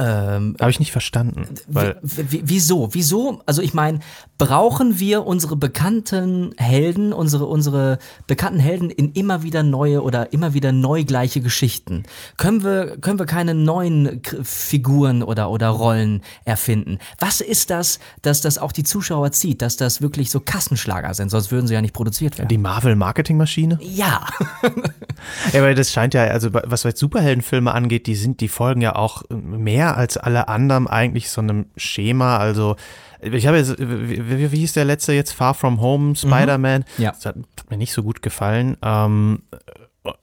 ähm, 0.00 0.56
Habe 0.58 0.70
ich 0.70 0.78
nicht 0.78 0.92
verstanden. 0.92 1.46
Wieso? 1.68 2.88
Wieso? 2.92 3.42
Also 3.44 3.60
ich 3.60 3.74
meine, 3.74 4.00
brauchen 4.38 4.98
wir 4.98 5.26
unsere 5.26 5.56
bekannten 5.56 6.54
Helden, 6.56 7.12
unsere, 7.12 7.46
unsere 7.46 7.98
bekannten 8.26 8.60
Helden 8.60 8.88
in 8.88 9.12
immer 9.12 9.42
wieder 9.42 9.62
neue 9.62 10.02
oder 10.02 10.32
immer 10.32 10.54
wieder 10.54 10.72
neu 10.72 11.04
gleiche 11.04 11.40
Geschichten? 11.40 12.04
Können 12.38 12.64
wir, 12.64 12.96
können 12.98 13.18
wir 13.18 13.26
keine 13.26 13.54
neuen 13.54 14.22
Figuren 14.42 15.22
oder, 15.22 15.50
oder 15.50 15.68
Rollen 15.68 16.22
erfinden? 16.44 16.98
Was 17.18 17.42
ist 17.42 17.68
das, 17.68 18.00
dass 18.22 18.40
das 18.40 18.56
auch 18.56 18.72
die 18.72 18.84
Zuschauer 18.84 19.32
zieht, 19.32 19.60
dass 19.60 19.76
das 19.76 20.00
wirklich 20.00 20.30
so 20.30 20.40
Kassenschlager 20.40 21.12
sind? 21.12 21.30
Sonst 21.30 21.52
würden 21.52 21.66
sie 21.66 21.74
ja 21.74 21.82
nicht 21.82 21.94
produziert 21.94 22.38
werden. 22.38 22.48
die 22.48 22.58
Marvel-Marketing-Maschine? 22.58 23.78
ja. 23.82 24.26
Ja, 25.52 25.62
weil 25.62 25.74
das 25.74 25.92
scheint 25.92 26.14
ja, 26.14 26.24
also 26.24 26.52
was 26.52 26.82
jetzt 26.82 27.00
Superheldenfilme 27.00 27.72
angeht, 27.72 28.06
die 28.06 28.14
sind, 28.14 28.40
die 28.40 28.48
folgen 28.48 28.80
ja 28.80 28.96
auch 28.96 29.22
mehr 29.28 29.89
als 29.96 30.16
alle 30.16 30.48
anderen 30.48 30.86
eigentlich 30.86 31.30
so 31.30 31.40
einem 31.40 31.66
Schema. 31.76 32.38
Also 32.38 32.76
ich 33.20 33.46
habe 33.46 33.58
jetzt, 33.58 33.78
wie, 33.78 34.50
wie, 34.52 34.58
hieß 34.58 34.72
der 34.72 34.84
letzte 34.86 35.12
jetzt? 35.12 35.32
Far 35.32 35.54
From 35.54 35.80
Home, 35.80 36.16
Spider-Man. 36.16 36.84
Ja. 36.98 37.10
Das 37.12 37.26
hat, 37.26 37.36
hat 37.36 37.70
mir 37.70 37.76
nicht 37.76 37.92
so 37.92 38.02
gut 38.02 38.22
gefallen. 38.22 38.76
Ähm, 38.82 39.42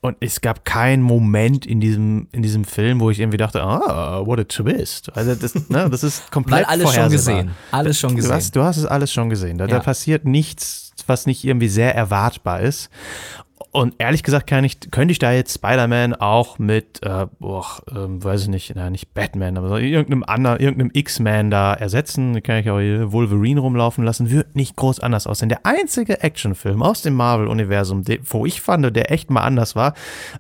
und 0.01 0.17
es 0.21 0.41
gab 0.41 0.65
keinen 0.65 1.03
Moment 1.03 1.67
in 1.67 1.80
diesem, 1.80 2.27
in 2.32 2.41
diesem 2.41 2.65
Film, 2.65 2.99
wo 2.99 3.12
ich 3.12 3.19
irgendwie 3.19 3.38
dachte, 3.38 3.62
ah, 3.62 4.25
what 4.25 4.39
a 4.39 4.43
twist. 4.43 5.15
Also 5.15 5.36
das, 5.36 5.53
ne, 5.69 5.88
das 5.89 6.03
ist 6.03 6.32
komplett 6.32 6.60
Weil 6.60 6.65
alles 6.65 6.93
schon 6.93 7.10
gesehen. 7.12 7.51
Alles 7.71 7.99
schon 7.99 8.10
Du 8.12 8.15
gesehen. 8.15 8.34
hast, 8.34 8.56
du 8.56 8.63
hast 8.63 8.77
es 8.77 8.86
alles 8.88 9.13
schon 9.13 9.30
gesehen. 9.30 9.60
Da, 9.60 9.67
da 9.67 9.75
Ja. 9.77 9.82
passiert 9.84 10.25
nichts, 10.25 10.93
was 11.06 11.27
nicht 11.27 11.43
irgendwie 11.43 11.67
sehr 11.69 11.93
erwartbar 11.93 12.62
ist. 12.62 12.89
Und 13.77 13.93
ehrlich 13.99 14.23
gesagt 14.23 14.47
kann 14.47 14.63
ich, 14.63 14.79
könnte 14.89 15.11
ich 15.11 15.19
da 15.19 15.31
jetzt 15.31 15.53
Spider-Man 15.53 16.15
auch 16.15 16.57
mit, 16.57 17.03
äh, 17.03 17.27
boah, 17.37 17.63
ähm, 17.95 18.23
weiß 18.23 18.41
ich 18.41 18.47
nicht, 18.47 18.73
na, 18.73 18.89
nicht 18.89 19.13
Batman, 19.13 19.55
aber 19.55 19.79
irgendeinem 19.79 20.23
anderen, 20.23 20.59
irgendeinem 20.59 20.89
X-Man 20.95 21.51
da 21.51 21.75
ersetzen. 21.75 22.33
Da 22.33 22.41
kann 22.41 22.57
ich 22.57 22.71
auch 22.71 22.79
hier 22.79 23.11
Wolverine 23.11 23.59
rumlaufen 23.59 24.03
lassen. 24.03 24.31
Wird 24.31 24.55
nicht 24.55 24.75
groß 24.77 24.99
anders 24.99 25.27
aussehen. 25.27 25.49
Der 25.49 25.63
einzige 25.67 26.23
Actionfilm 26.23 26.81
aus 26.81 27.03
dem 27.03 27.13
Marvel-Universum, 27.13 28.03
wo 28.23 28.47
ich 28.47 28.61
fand, 28.61 28.95
der 28.95 29.11
echt 29.11 29.29
mal 29.29 29.41
anders 29.41 29.75
war, 29.75 29.93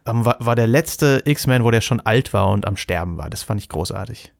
ähm, 0.07 0.25
war, 0.25 0.37
war 0.39 0.55
der 0.55 0.65
letzte 0.65 1.21
X-Man, 1.23 1.63
wo 1.63 1.69
der 1.69 1.81
schon 1.81 1.99
alt 1.99 2.33
war 2.33 2.49
und 2.49 2.65
am 2.65 2.75
Sterben 2.75 3.19
war. 3.19 3.29
Das 3.29 3.43
fand 3.43 3.61
ich 3.61 3.69
großartig. 3.69 4.33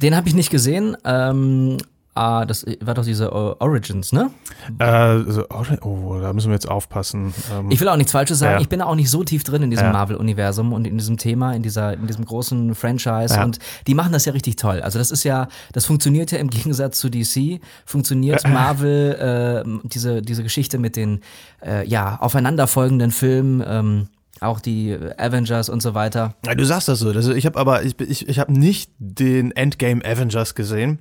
Den 0.00 0.16
habe 0.16 0.28
ich 0.28 0.34
nicht 0.34 0.48
gesehen. 0.48 0.96
Ähm, 1.04 1.76
ah, 2.14 2.44
das 2.44 2.66
war 2.80 2.94
doch 2.94 3.04
diese 3.04 3.26
äh, 3.26 3.28
Origins, 3.28 4.12
ne? 4.12 4.30
Äh, 4.78 5.18
so, 5.30 5.44
oh, 5.82 6.18
da 6.20 6.32
müssen 6.32 6.48
wir 6.48 6.54
jetzt 6.54 6.68
aufpassen. 6.68 7.32
Ähm, 7.52 7.70
Ich 7.70 7.80
will 7.80 7.88
auch 7.88 7.96
nichts 7.96 8.12
Falsches 8.12 8.38
sagen. 8.38 8.54
Ja. 8.54 8.60
Ich 8.60 8.68
bin 8.68 8.82
auch 8.82 8.94
nicht 8.94 9.10
so 9.10 9.24
tief 9.24 9.44
drin 9.44 9.62
in 9.62 9.70
diesem 9.70 9.86
Ja. 9.86 9.92
Marvel-Universum 9.92 10.72
und 10.72 10.86
in 10.86 10.98
diesem 10.98 11.16
Thema, 11.16 11.54
in 11.54 11.62
dieser, 11.62 11.94
in 11.94 12.06
diesem 12.06 12.24
großen 12.24 12.74
Franchise. 12.74 13.34
Ja. 13.34 13.44
Und 13.44 13.58
die 13.86 13.94
machen 13.94 14.12
das 14.12 14.24
ja 14.24 14.32
richtig 14.32 14.56
toll. 14.56 14.80
Also 14.80 14.98
das 14.98 15.10
ist 15.10 15.24
ja, 15.24 15.48
das 15.72 15.86
funktioniert 15.86 16.30
ja 16.32 16.38
im 16.38 16.50
Gegensatz 16.50 16.98
zu 16.98 17.08
DC, 17.10 17.60
funktioniert 17.86 18.46
Marvel, 18.48 19.64
äh, 19.64 19.88
diese, 19.88 20.22
diese 20.22 20.42
Geschichte 20.42 20.78
mit 20.78 20.96
den, 20.96 21.20
äh, 21.64 21.86
ja, 21.86 22.16
aufeinanderfolgenden 22.20 23.10
Filmen, 23.10 23.62
ähm, 23.66 24.08
auch 24.40 24.60
die 24.60 24.96
Avengers 25.18 25.68
und 25.68 25.82
so 25.82 25.92
weiter. 25.94 26.34
Ja, 26.46 26.54
du 26.54 26.64
sagst 26.64 26.88
das 26.88 26.98
so. 27.00 27.10
Also 27.10 27.34
ich 27.34 27.44
habe 27.44 27.58
aber 27.58 27.82
ich, 27.82 28.00
ich, 28.00 28.26
ich 28.26 28.38
habe 28.38 28.52
nicht 28.52 28.90
den 28.98 29.52
Endgame 29.52 30.02
Avengers 30.04 30.54
gesehen. 30.54 30.98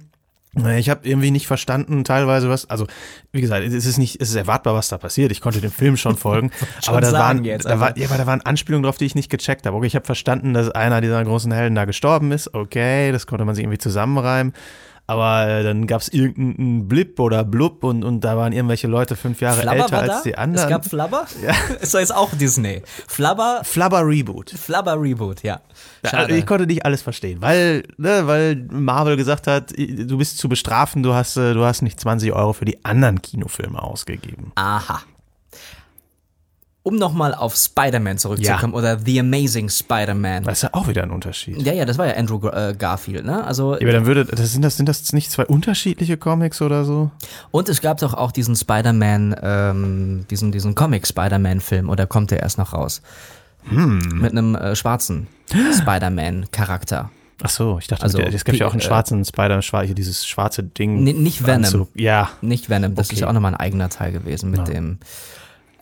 Ich 0.78 0.90
habe 0.90 1.08
irgendwie 1.08 1.30
nicht 1.30 1.46
verstanden, 1.46 2.04
teilweise 2.04 2.50
was. 2.50 2.70
Also 2.70 2.88
wie 3.32 3.40
gesagt, 3.40 3.66
es 3.66 3.86
ist 3.86 3.98
nicht, 4.00 4.20
es 4.20 4.30
ist 4.30 4.36
erwartbar, 4.36 4.74
was 4.74 4.88
da 4.88 4.98
passiert. 4.98 5.32
Ich 5.32 5.42
konnte 5.42 5.62
dem 5.62 5.72
Film 5.72 5.96
schon 5.96 6.18
folgen, 6.18 6.52
Schon 6.84 6.96
aber 6.96 7.02
da 7.02 7.14
waren, 7.14 7.46
jetzt, 7.46 7.66
da 7.66 7.80
war, 7.80 7.96
ja, 7.96 8.08
aber 8.08 8.18
da 8.18 8.26
waren 8.26 8.42
Anspielungen 8.42 8.84
drauf, 8.84 8.98
die 8.98 9.06
ich 9.06 9.14
nicht 9.14 9.30
gecheckt 9.30 9.68
habe. 9.68 9.78
Okay, 9.78 9.86
ich 9.86 9.96
habe 9.96 10.06
verstanden, 10.06 10.56
dass 10.56 10.72
einer 10.72 11.02
dieser 11.02 11.24
großen 11.24 11.52
Helden 11.52 11.76
da 11.76 11.86
gestorben 11.86 12.32
ist. 12.32 12.54
Okay, 12.54 13.12
das 13.12 13.28
konnte 13.28 13.46
man 13.46 13.54
sich 13.54 13.64
irgendwie 13.64 13.78
zusammenreimen. 13.78 14.54
Aber 15.10 15.48
äh, 15.48 15.64
dann 15.64 15.88
gab 15.88 16.02
es 16.02 16.10
irgendeinen 16.10 16.88
Blip 16.88 17.20
oder 17.20 17.44
Blub 17.44 17.84
und, 17.84 18.04
und 18.04 18.24
da 18.24 18.38
waren 18.38 18.54
irgendwelche 18.54 18.86
Leute 18.86 19.16
fünf 19.16 19.42
Jahre 19.42 19.62
Flabber 19.62 19.82
älter 19.82 19.92
war 19.92 20.02
als 20.04 20.22
die 20.22 20.38
anderen. 20.38 20.66
Es 20.66 20.70
gab 20.70 20.86
Flabber? 20.86 21.26
Ja. 21.42 21.54
Ist 21.82 21.96
doch 21.96 22.00
jetzt 22.00 22.14
auch 22.14 22.30
Disney. 22.36 22.84
Flabber, 23.08 23.62
Flubber 23.64 24.06
Reboot. 24.06 24.52
Flabber 24.52 25.02
Reboot, 25.02 25.42
ja. 25.42 25.62
Ja, 26.04 26.10
Schade. 26.12 26.38
Ich 26.38 26.46
konnte 26.46 26.68
nicht 26.68 26.86
alles 26.86 27.02
verstehen, 27.02 27.42
weil, 27.42 27.84
ne, 27.98 28.28
weil 28.28 28.68
Marvel 28.70 29.18
gesagt 29.18 29.48
hat, 29.48 29.72
du 29.76 30.18
bist 30.18 30.38
zu 30.38 30.48
bestrafen, 30.48 31.02
du 31.02 31.16
hast, 31.16 31.38
äh, 31.38 31.56
du 31.56 31.64
hast 31.66 31.82
nicht 31.82 32.00
20 32.00 32.32
Euro 32.34 32.54
für 32.54 32.66
die 32.66 32.86
anderen 32.86 33.22
Kinofilme 33.22 33.82
ausgegeben. 33.82 34.52
Aha. 34.56 35.02
Um 36.90 36.96
nochmal 36.98 37.34
auf 37.36 37.56
Spider-Man 37.56 38.18
zurückzukommen 38.18 38.74
oder 38.74 38.98
The 39.00 39.20
Amazing 39.20 39.70
Spider-Man. 39.70 40.44
Das 40.44 40.60
ist 40.60 40.62
ja 40.64 40.70
auch 40.74 40.88
wieder 40.88 41.04
ein 41.04 41.12
Unterschied. 41.12 41.62
Ja, 41.62 41.72
ja, 41.74 41.86
das 41.86 41.98
war 41.98 42.08
ja 42.08 42.14
Andrew 42.16 42.46
äh, 42.50 42.74
Garfield, 42.78 43.26
ne? 43.26 43.44
Also 43.44 43.74
Ja, 43.76 43.82
aber 43.82 43.92
dann 43.92 44.06
würde, 44.06 44.26
das 44.26 44.52
sind 44.54 44.64
das, 44.64 44.78
sind 44.78 44.90
das 44.90 45.14
nicht 45.14 45.32
zwei 45.32 45.46
unterschiedliche 45.46 46.18
Comics 46.18 46.62
oder 46.62 46.84
so? 46.86 47.12
und 47.52 47.70
es 47.70 47.82
gab 47.82 48.00
doch 48.00 48.14
auch 48.14 48.32
diesen 48.32 48.56
Spider-Man, 48.56 49.36
ähm, 49.42 50.26
diesen 50.30 50.52
diesen 50.52 50.76
Comic 50.76 51.06
Spider-Man-Film 51.08 51.90
oder 51.90 52.08
kommt 52.08 52.32
der 52.32 52.40
erst 52.42 52.58
noch 52.58 52.74
raus? 52.74 53.02
Hm. 53.70 54.00
Mit 54.22 54.32
einem 54.32 54.56
äh, 54.56 54.76
schwarzen 54.76 55.28
Spider-Man-Charakter. 56.14 57.10
Ach 57.42 57.50
so, 57.50 57.78
ich 57.80 57.88
dachte, 57.88 58.04
Also, 58.04 58.20
es 58.20 58.44
gab 58.44 58.56
ja 58.56 58.68
auch 58.68 58.72
einen 58.74 58.82
äh, 58.82 58.84
schwarzen 58.86 59.24
Spider, 59.24 59.62
schwar- 59.62 59.86
hier 59.86 59.96
dieses 59.96 60.28
schwarze 60.28 60.62
Ding. 60.64 61.04
Nicht 61.04 61.46
Venom. 61.46 61.64
Anzug. 61.66 61.90
Ja. 61.96 62.30
Nicht 62.42 62.70
Venom, 62.70 62.96
das 62.96 63.08
Okay. 63.08 63.16
ist 63.16 63.22
ja 63.22 63.28
auch 63.30 63.34
nochmal 63.34 63.54
ein 63.54 63.60
eigener 63.60 63.90
Teil 63.90 64.12
gewesen 64.12 64.52
mit 64.52 64.68
dem. 64.68 64.98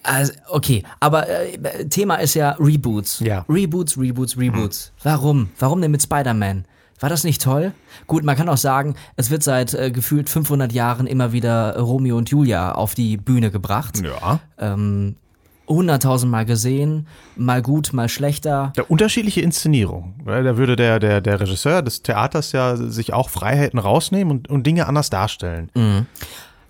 Also, 0.04 0.34
okay, 0.50 0.84
aber 1.00 1.28
äh, 1.28 1.86
Thema 1.90 2.16
ist 2.16 2.34
ja 2.34 2.52
Reboots. 2.60 3.20
Ja. 3.20 3.46
Reboots, 3.50 3.98
Reboots, 3.98 4.38
Reboots. 4.38 4.94
Warum? 5.04 5.50
Warum 5.60 5.82
denn 5.82 5.92
mit 5.92 6.02
Spider-Man? 6.02 6.66
War 7.00 7.10
das 7.10 7.24
nicht 7.24 7.42
toll? 7.42 7.74
Gut, 8.08 8.24
man 8.24 8.36
kann 8.36 8.50
auch 8.50 8.58
sagen, 8.58 8.96
es 9.18 9.30
wird 9.30 9.44
seit 9.44 9.74
äh, 9.74 9.92
gefühlt 9.92 10.30
500 10.30 10.72
Jahren 10.72 11.06
immer 11.06 11.32
wieder 11.32 11.78
Romeo 11.78 12.18
und 12.18 12.30
Julia 12.30 12.72
auf 12.72 12.96
die 12.96 13.18
Bühne 13.18 13.52
gebracht. 13.52 14.02
Ja. 14.04 14.40
Ähm, 14.58 15.16
hunderttausendmal 15.68 16.46
gesehen, 16.46 17.08
mal 17.36 17.62
gut, 17.62 17.92
mal 17.94 18.10
schlechter. 18.10 18.74
Der 18.78 18.90
unterschiedliche 18.90 19.42
Inszenierung. 19.42 20.16
Weil 20.24 20.44
Da 20.44 20.58
würde 20.58 20.76
der, 20.76 21.00
der, 21.00 21.22
der 21.22 21.40
Regisseur 21.40 21.82
des 21.82 22.02
Theaters 22.02 22.52
ja 22.52 22.78
sich 22.78 23.14
auch 23.14 23.30
Freiheiten 23.30 23.78
rausnehmen 23.78 24.38
und, 24.38 24.50
und 24.50 24.66
Dinge 24.66 24.88
anders 24.88 25.10
darstellen. 25.10 25.70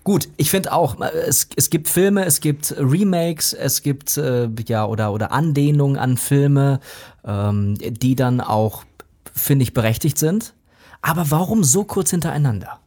Gut, 0.08 0.30
ich 0.38 0.50
finde 0.50 0.72
auch, 0.72 0.98
äh, 1.02 1.10
es, 1.26 1.50
es 1.54 1.68
gibt 1.68 1.86
Filme, 1.86 2.24
es 2.24 2.40
gibt 2.40 2.74
Remakes, 2.78 3.52
es 3.52 3.82
gibt 3.82 4.16
äh, 4.16 4.48
ja 4.66 4.86
oder 4.86 5.12
oder 5.12 5.32
Anlehnungen 5.32 5.98
an 5.98 6.16
Filme, 6.16 6.80
ähm, 7.26 7.74
die 7.78 8.16
dann 8.16 8.40
auch 8.40 8.86
finde 9.34 9.64
ich 9.64 9.74
berechtigt 9.74 10.16
sind. 10.16 10.54
Aber 11.02 11.30
warum 11.30 11.62
so 11.62 11.84
kurz 11.84 12.08
hintereinander? 12.08 12.80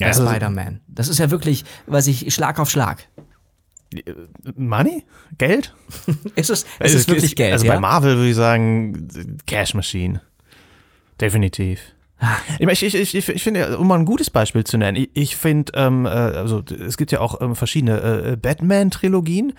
Ja, 0.00 0.08
also- 0.08 0.26
Spider-Man. 0.26 0.80
Das 0.88 1.06
ist 1.06 1.18
ja 1.18 1.30
wirklich, 1.30 1.64
weiß 1.86 2.08
ich, 2.08 2.34
Schlag 2.34 2.58
auf 2.58 2.68
Schlag. 2.68 3.06
Money? 4.56 5.04
Geld? 5.38 5.72
Ist 6.34 6.50
es, 6.50 6.66
es 6.80 6.94
ist 6.94 7.08
wirklich 7.08 7.36
Geld. 7.36 7.52
Also 7.52 7.66
ja? 7.66 7.74
bei 7.74 7.78
Marvel 7.78 8.16
würde 8.16 8.30
ich 8.30 8.34
sagen, 8.34 9.06
Cash 9.46 9.74
Machine. 9.74 10.22
Definitiv. 11.20 11.93
Ich, 12.58 12.82
ich, 12.82 12.94
ich, 12.94 13.28
ich, 13.28 13.42
finde, 13.42 13.76
um 13.78 13.88
mal 13.88 13.98
ein 13.98 14.04
gutes 14.04 14.30
Beispiel 14.30 14.64
zu 14.64 14.78
nennen, 14.78 14.96
ich, 14.96 15.10
ich 15.14 15.36
finde, 15.36 15.72
ähm, 15.74 16.06
äh, 16.06 16.08
also 16.08 16.62
es 16.86 16.96
gibt 16.96 17.12
ja 17.12 17.20
auch 17.20 17.40
ähm, 17.40 17.54
verschiedene 17.56 18.00
äh, 18.00 18.36
Batman-Trilogien 18.36 19.52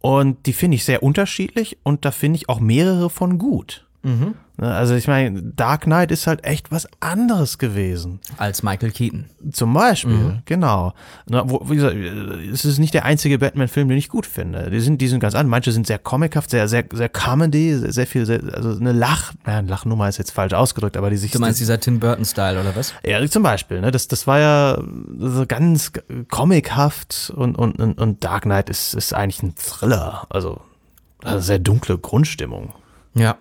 und 0.00 0.46
die 0.46 0.52
finde 0.52 0.76
ich 0.76 0.84
sehr 0.84 1.02
unterschiedlich 1.02 1.78
und 1.82 2.04
da 2.04 2.10
finde 2.10 2.36
ich 2.36 2.48
auch 2.48 2.60
mehrere 2.60 3.10
von 3.10 3.38
gut. 3.38 3.86
Ne, 4.02 4.34
Also 4.58 4.94
ich 4.94 5.06
meine, 5.08 5.42
Dark 5.42 5.82
Knight 5.82 6.10
ist 6.10 6.26
halt 6.26 6.44
echt 6.44 6.70
was 6.70 6.88
anderes 7.00 7.58
gewesen. 7.58 8.20
Als 8.38 8.62
Michael 8.62 8.92
Keaton. 8.92 9.26
Zum 9.52 9.74
Beispiel, 9.74 10.42
genau. 10.46 10.94
Na, 11.26 11.48
wo, 11.48 11.68
wie 11.68 11.76
gesagt, 11.76 11.96
es 11.96 12.64
ist 12.64 12.78
nicht 12.78 12.94
der 12.94 13.04
einzige 13.04 13.38
Batman-Film, 13.38 13.88
den 13.88 13.98
ich 13.98 14.08
gut 14.08 14.26
finde. 14.26 14.70
Die 14.70 14.80
sind, 14.80 15.00
die 15.00 15.08
sind 15.08 15.20
ganz 15.20 15.34
anders. 15.34 15.50
Manche 15.50 15.72
sind 15.72 15.86
sehr 15.86 15.98
comichaft, 15.98 16.50
sehr, 16.50 16.68
sehr, 16.68 16.84
sehr 16.92 17.08
Comedy, 17.08 17.74
sehr, 17.76 17.92
sehr 17.92 18.06
viel, 18.06 18.24
sehr, 18.24 18.40
also 18.54 18.70
eine 18.78 18.92
Lach, 18.92 19.32
ja, 19.46 19.60
Lachnummer 19.60 20.08
ist 20.08 20.18
jetzt 20.18 20.30
falsch 20.30 20.54
ausgedrückt, 20.54 20.96
aber 20.96 21.10
die 21.10 21.16
sich. 21.16 21.30
Du 21.30 21.38
meinst 21.38 21.60
dieser 21.60 21.78
Tim 21.78 22.00
Burton-Style 22.00 22.60
oder 22.60 22.74
was? 22.74 22.94
ja, 23.04 23.26
zum 23.28 23.42
Beispiel, 23.42 23.80
ne? 23.80 23.90
Das, 23.90 24.08
das 24.08 24.26
war 24.26 24.38
ja 24.38 24.82
so 25.18 25.44
ganz 25.46 25.92
comichaft 26.28 27.32
und, 27.36 27.56
und, 27.56 27.78
und, 27.78 27.98
und 27.98 28.24
Dark 28.24 28.42
Knight 28.44 28.70
ist, 28.70 28.94
ist 28.94 29.12
eigentlich 29.14 29.42
ein 29.42 29.54
Thriller. 29.56 30.26
Also, 30.30 30.60
also 31.22 31.40
sehr 31.40 31.58
dunkle 31.58 31.98
Grundstimmung. 31.98 32.72
Ja. 33.14 33.36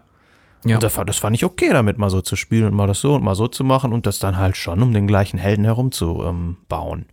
Ja. 0.65 0.75
Und 0.75 0.83
das, 0.83 0.93
fand- 0.93 1.09
das 1.09 1.17
fand 1.17 1.35
ich 1.35 1.45
okay, 1.45 1.69
damit 1.71 1.97
mal 1.97 2.09
so 2.09 2.21
zu 2.21 2.35
spielen 2.35 2.65
und 2.65 2.73
mal 2.73 2.87
das 2.87 2.99
so 2.99 3.15
und 3.15 3.23
mal 3.23 3.35
so 3.35 3.47
zu 3.47 3.63
machen 3.63 3.93
und 3.93 4.05
das 4.05 4.19
dann 4.19 4.37
halt 4.37 4.57
schon 4.57 4.81
um 4.83 4.93
den 4.93 5.07
gleichen 5.07 5.37
Helden 5.39 5.63
herum 5.65 5.91
zu 5.91 6.21
ähm, 6.23 6.57
bauen. 6.67 7.05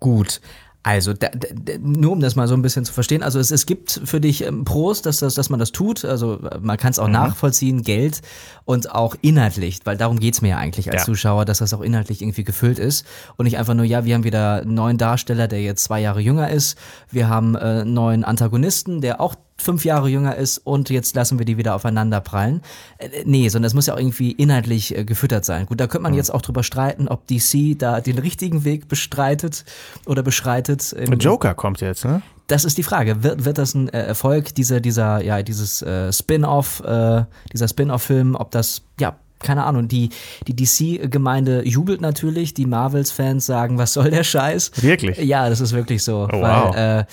Gut. 0.00 0.40
Also, 0.82 1.14
da, 1.14 1.30
da, 1.34 1.72
nur 1.80 2.12
um 2.12 2.20
das 2.20 2.36
mal 2.36 2.46
so 2.46 2.54
ein 2.54 2.62
bisschen 2.62 2.84
zu 2.84 2.92
verstehen, 2.92 3.24
also 3.24 3.40
es, 3.40 3.50
es 3.50 3.66
gibt 3.66 4.00
für 4.04 4.20
dich 4.20 4.44
ähm, 4.44 4.64
Pros, 4.64 5.02
dass, 5.02 5.16
das, 5.18 5.34
dass 5.34 5.50
man 5.50 5.58
das 5.58 5.72
tut, 5.72 6.04
also 6.04 6.38
äh, 6.48 6.58
man 6.60 6.76
kann 6.76 6.92
es 6.92 7.00
auch 7.00 7.08
nachvollziehen, 7.08 7.82
Geld 7.82 8.22
und 8.64 8.92
auch 8.94 9.16
inhaltlich, 9.20 9.80
weil 9.82 9.96
darum 9.96 10.20
geht's 10.20 10.42
mir 10.42 10.50
ja 10.50 10.58
eigentlich 10.58 10.88
als 10.92 11.02
Ja. 11.02 11.04
Zuschauer, 11.06 11.44
dass 11.44 11.58
das 11.58 11.74
auch 11.74 11.80
inhaltlich 11.80 12.22
irgendwie 12.22 12.44
gefüllt 12.44 12.78
ist 12.78 13.04
und 13.36 13.46
nicht 13.46 13.58
einfach 13.58 13.74
nur, 13.74 13.84
ja, 13.84 14.04
wir 14.04 14.14
haben 14.14 14.22
wieder 14.22 14.60
einen 14.62 14.74
neuen 14.74 14.96
Darsteller, 14.96 15.48
der 15.48 15.60
jetzt 15.60 15.82
zwei 15.82 16.00
Jahre 16.00 16.20
jünger 16.20 16.50
ist, 16.50 16.78
wir 17.10 17.28
haben 17.28 17.56
äh, 17.56 17.58
einen 17.58 17.92
neuen 17.94 18.22
Antagonisten, 18.22 19.00
der 19.00 19.20
auch 19.20 19.34
fünf 19.58 19.84
Jahre 19.84 20.08
jünger 20.08 20.36
ist 20.36 20.58
und 20.58 20.90
jetzt 20.90 21.14
lassen 21.16 21.38
wir 21.38 21.46
die 21.46 21.56
wieder 21.56 21.74
aufeinander 21.74 22.20
prallen. 22.20 22.62
Äh, 22.98 23.08
nee, 23.24 23.48
sondern 23.48 23.66
es 23.66 23.74
muss 23.74 23.86
ja 23.86 23.94
auch 23.94 23.98
irgendwie 23.98 24.32
inhaltlich 24.32 24.96
äh, 24.96 25.04
gefüttert 25.04 25.44
sein. 25.44 25.66
Gut, 25.66 25.80
da 25.80 25.86
könnte 25.86 26.02
man 26.02 26.14
jetzt 26.14 26.32
auch 26.32 26.42
drüber 26.42 26.62
streiten, 26.62 27.08
ob 27.08 27.26
DC 27.26 27.78
da 27.78 28.00
den 28.00 28.18
richtigen 28.18 28.64
Weg 28.64 28.88
bestreitet 28.88 29.64
oder 30.06 30.22
beschreitet. 30.22 30.92
Im- 30.92 31.18
Joker 31.18 31.54
kommt 31.54 31.80
jetzt, 31.80 32.04
ne? 32.04 32.22
das 32.46 32.64
ist 32.64 32.78
die 32.78 32.82
Frage. 32.82 33.22
Wird, 33.22 33.44
wird 33.44 33.58
das 33.58 33.74
ein 33.74 33.88
äh, 33.88 34.02
Erfolg, 34.02 34.54
dieser, 34.54 34.80
dieser, 34.80 35.22
ja, 35.22 35.42
dieses 35.42 35.82
äh, 35.82 36.12
Spin-off, 36.12 36.80
äh, 36.80 37.24
dieser 37.52 37.68
Spin-off-Film, 37.68 38.36
ob 38.36 38.50
das, 38.50 38.82
ja, 39.00 39.16
keine 39.38 39.64
Ahnung, 39.64 39.88
die, 39.88 40.10
die 40.46 40.56
DC-Gemeinde 40.56 41.66
jubelt 41.66 42.00
natürlich, 42.00 42.54
die 42.54 42.66
Marvels-Fans 42.66 43.44
sagen, 43.44 43.78
was 43.78 43.92
soll 43.92 44.10
der 44.10 44.24
Scheiß? 44.24 44.70
Wirklich? 44.82 45.18
Ja, 45.18 45.48
das 45.48 45.60
ist 45.60 45.72
wirklich 45.72 46.02
so. 46.02 46.28
Oh, 46.32 46.40
weil, 46.40 46.62
wow. 46.62 46.76
äh, 46.76 47.04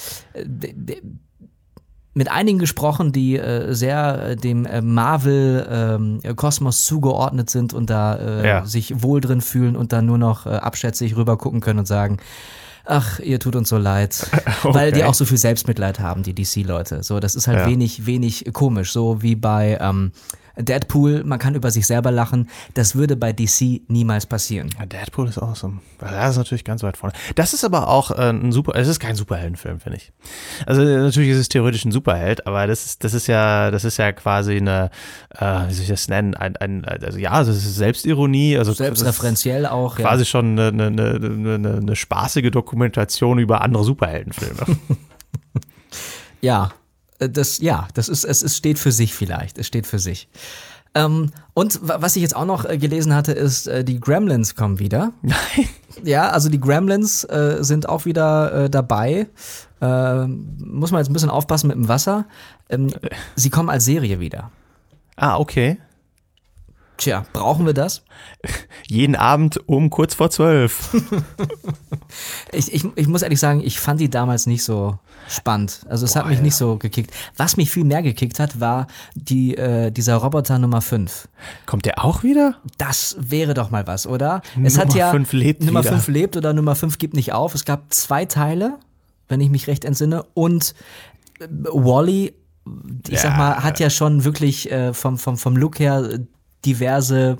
mit 2.15 2.30
einigen 2.32 2.60
gesprochen, 2.60 3.12
die 3.12 3.38
äh, 3.38 3.73
sehr 3.73 4.30
äh, 4.30 4.36
dem 4.36 4.65
äh, 4.65 4.82
Marvel-Kosmos 4.82 6.86
zugeordnet 6.86 7.49
sind 7.49 7.73
und 7.73 7.89
da 7.89 8.15
äh, 8.15 8.47
Ja. 8.47 8.65
sich 8.65 9.02
wohl 9.02 9.21
drin 9.21 9.41
fühlen 9.41 9.76
und 9.76 9.93
dann 9.93 10.06
nur 10.06 10.17
noch 10.17 10.45
äh, 10.45 10.49
abschätzig 10.49 11.15
rüber 11.15 11.38
gucken 11.38 11.62
können 11.62 11.80
und 11.80 11.88
sagen, 11.88 12.17
ach, 12.86 13.19
ihr 13.19 13.39
tut 13.39 13.56
uns 13.56 13.69
so 13.69 13.78
leid. 13.78 14.30
Weil 14.63 14.91
die 14.91 15.02
Okay. 15.02 15.10
auch 15.10 15.13
so 15.13 15.26
viel 15.26 15.38
Selbstmitleid 15.38 15.99
haben, 15.99 16.23
die 16.23 16.34
DC-Leute. 16.36 17.04
So, 17.04 17.19
das 17.19 17.36
ist 17.36 17.47
halt 17.47 17.60
Ja. 17.60 17.65
wenig, 17.65 18.06
wenig 18.06 18.45
komisch. 18.54 18.91
So 18.91 19.21
wie 19.21 19.36
bei 19.36 19.78
ähm, 19.82 20.12
Deadpool, 20.58 21.24
man 21.24 21.39
kann 21.39 21.56
über 21.56 21.72
sich 21.72 21.88
selber 21.88 22.12
lachen. 22.12 22.50
Das 22.74 22.96
würde 22.96 23.16
bei 23.16 23.34
DC 23.34 23.82
niemals 23.88 24.26
passieren. 24.26 24.70
Ja, 24.80 24.86
Deadpool 24.86 25.28
ist 25.28 25.38
awesome. 25.38 25.80
Das 26.00 26.32
ist 26.32 26.38
natürlich 26.38 26.63
ganz 26.63 26.84
weit 26.84 26.98
vorne. 26.98 27.13
Das 27.36 27.54
ist 27.54 27.63
aber 27.63 27.88
auch 27.88 28.12
äh, 28.12 28.30
ein 28.30 28.52
super, 28.52 28.76
es 28.76 28.88
ist 28.88 29.00
kein 29.00 29.16
Superheldenfilm, 29.16 29.80
finde 29.80 29.98
ich. 29.98 30.12
Also 30.66 30.84
natürlich 30.84 31.30
ist 31.30 31.38
es 31.38 31.50
theoretisch 31.50 31.86
ein 31.86 31.92
Superheld, 31.92 32.46
aber 32.46 32.68
das 32.68 32.86
ist, 32.86 33.04
das 33.04 33.13
ist 33.13 33.28
ja, 33.28 33.72
das 33.72 33.84
ist 33.84 33.98
ja 33.98 34.12
quasi 34.12 34.58
eine, 34.58 34.92
äh, 35.38 35.68
wie 35.68 35.74
soll 35.74 35.84
ich 35.84 35.89
das 35.89 36.08
nennen, 36.08 36.36
ein, 36.36 36.56
ein 36.58 36.86
also 36.86 37.18
ja, 37.18 37.39
das 37.39 37.50
ist 37.50 37.76
Selbstironie, 37.76 38.58
also 38.58 38.74
Selbstreferenziell 38.74 39.66
auch. 39.66 39.98
Ja. 39.98 40.06
quasi 40.06 40.26
schon 40.26 40.60
eine, 40.60 40.68
eine, 40.68 41.16
eine, 41.16 41.78
eine, 41.78 41.96
spaßige 41.96 42.52
Dokumentation 42.52 43.39
über 43.39 43.62
andere 43.62 43.84
Superheldenfilme. 43.84 44.66
Ja, 46.44 46.74
das, 47.30 47.60
ja, 47.60 47.88
das 47.94 48.10
ist, 48.10 48.24
es, 48.24 48.42
es 48.44 48.58
steht 48.58 48.80
für 48.80 48.92
sich 48.92 49.14
vielleicht. 49.14 49.58
Es 49.58 49.68
steht 49.68 49.88
für 49.88 50.00
sich. 50.00 50.28
Ähm, 50.96 51.32
und 51.56 51.80
wa- 51.88 51.98
was 52.02 52.16
ich 52.16 52.22
jetzt 52.22 52.36
auch 52.36 52.46
noch 52.46 52.66
äh, 52.66 52.78
gelesen 52.78 53.16
hatte, 53.16 53.32
ist, 53.32 53.68
äh, 53.68 53.84
die 53.84 54.00
Gremlins 54.00 54.56
kommen 54.56 54.80
wieder. 54.80 55.12
Nein. 55.22 55.36
Ja, 56.04 56.32
also 56.32 56.50
die 56.50 56.60
Gremlins 56.60 57.24
äh, 57.26 57.58
sind 57.62 57.88
auch 57.88 58.06
wieder 58.06 58.64
äh, 58.66 58.70
dabei. 58.70 59.28
Äh, 59.80 60.26
muss 60.26 60.92
man 60.92 61.00
jetzt 61.00 61.10
ein 61.10 61.14
bisschen 61.14 61.30
aufpassen 61.30 61.68
mit 61.68 61.76
dem 61.78 61.88
Wasser. 61.88 62.26
Ähm, 62.68 62.90
sie 63.36 63.52
kommen 63.52 63.70
als 63.70 63.86
Serie 63.86 64.20
wieder. 64.20 64.50
Ah, 65.16 65.38
okay. 65.38 65.78
Tja, 66.98 67.26
brauchen 67.34 67.66
wir 67.66 67.74
das? 67.74 68.04
Jeden 68.88 69.16
Abend 69.16 69.60
um 69.68 69.90
kurz 69.90 70.14
vor 70.14 70.30
zwölf. 70.30 70.96
Ich, 72.52 72.72
ich, 72.72 72.86
ich 72.96 73.08
muss 73.08 73.24
ehrlich 73.24 73.40
sagen, 73.40 73.62
ich 73.66 73.80
fand 73.80 74.00
die 74.00 74.10
damals 74.10 74.46
nicht 74.46 74.64
so 74.64 75.00
spannend. 75.28 75.82
Also 75.90 76.06
es 76.06 76.16
hat 76.16 76.28
mich 76.28 76.42
nicht 76.42 76.54
so 76.56 76.78
gekickt. 76.78 77.12
Was 77.38 77.58
mich 77.58 77.72
viel 77.72 77.84
mehr 77.86 78.04
gekickt 78.04 78.40
hat, 78.40 78.60
war 78.60 78.86
die, 79.16 79.58
äh, 79.58 79.90
dieser 79.90 80.18
Roboter 80.18 80.60
Nummer 80.60 80.82
5. 80.82 81.28
Kommt 81.66 81.86
der 81.86 82.04
auch 82.06 82.22
wieder? 82.22 82.56
Das 82.78 83.16
wäre 83.20 83.56
doch 83.56 83.72
mal 83.72 83.88
was, 83.88 84.06
oder? 84.06 84.44
es 84.64 84.74
Nummer 84.74 84.86
hat 84.86 84.94
ja 84.94 85.10
fünf 85.10 85.34
lebt 85.34 85.64
Nummer 85.64 85.80
wieder. 85.82 85.94
5 85.94 86.08
lebt 86.10 86.38
oder 86.38 86.54
Nummer 86.54 86.76
5 86.76 87.00
gibt 87.00 87.16
nicht 87.16 87.34
auf. 87.34 87.56
Es 87.56 87.66
gab 87.66 87.92
zwei 87.92 88.26
Teile, 88.26 88.78
wenn 89.28 89.42
ich 89.42 89.50
mich 89.50 89.66
recht 89.66 89.86
entsinne. 89.86 90.24
Und 90.36 90.76
äh, 91.40 91.48
Wally, 91.50 92.34
ich 93.10 93.20
sag 93.20 93.32
Ja. 93.32 93.38
mal, 93.38 93.64
hat 93.64 93.80
ja 93.80 93.90
schon 93.90 94.24
wirklich 94.24 94.72
äh, 94.72 94.94
vom, 94.94 95.18
vom, 95.18 95.38
vom 95.38 95.58
Look 95.58 95.80
her 95.80 96.20
diverse 96.65 97.38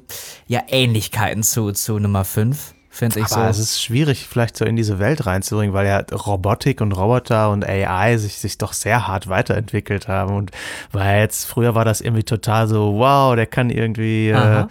ja, 0.48 0.62
Ähnlichkeiten 0.68 1.44
zu, 1.44 1.72
zu 1.72 2.00
Nummer 2.00 2.26
5, 2.26 2.74
finde 2.90 3.20
ich 3.22 3.32
Aber 3.32 3.50
es 3.50 3.58
so. 3.58 3.64
ist 3.64 3.82
schwierig, 3.82 4.28
vielleicht 4.30 4.56
so 4.56 4.66
in 4.66 4.76
diese 4.76 5.00
Welt 5.00 5.26
reinzubringen, 5.26 5.74
weil 5.74 5.88
ja 5.88 6.00
Robotik 6.12 6.80
und 6.82 6.92
Roboter 6.92 7.50
und 7.50 7.66
AI 7.68 8.18
sich, 8.18 8.36
sich 8.38 8.58
doch 8.60 8.74
sehr 8.74 9.08
hart 9.08 9.28
weiterentwickelt 9.28 10.08
haben. 10.08 10.36
Und 10.36 10.52
weil 10.92 11.22
jetzt, 11.22 11.46
früher 11.46 11.74
war 11.76 11.86
das 11.86 12.02
irgendwie 12.02 12.24
total 12.24 12.68
so, 12.68 12.94
wow, 13.00 13.36
der 13.36 13.48
kann 13.48 13.70
irgendwie 13.70 14.30
äh, 14.30 14.66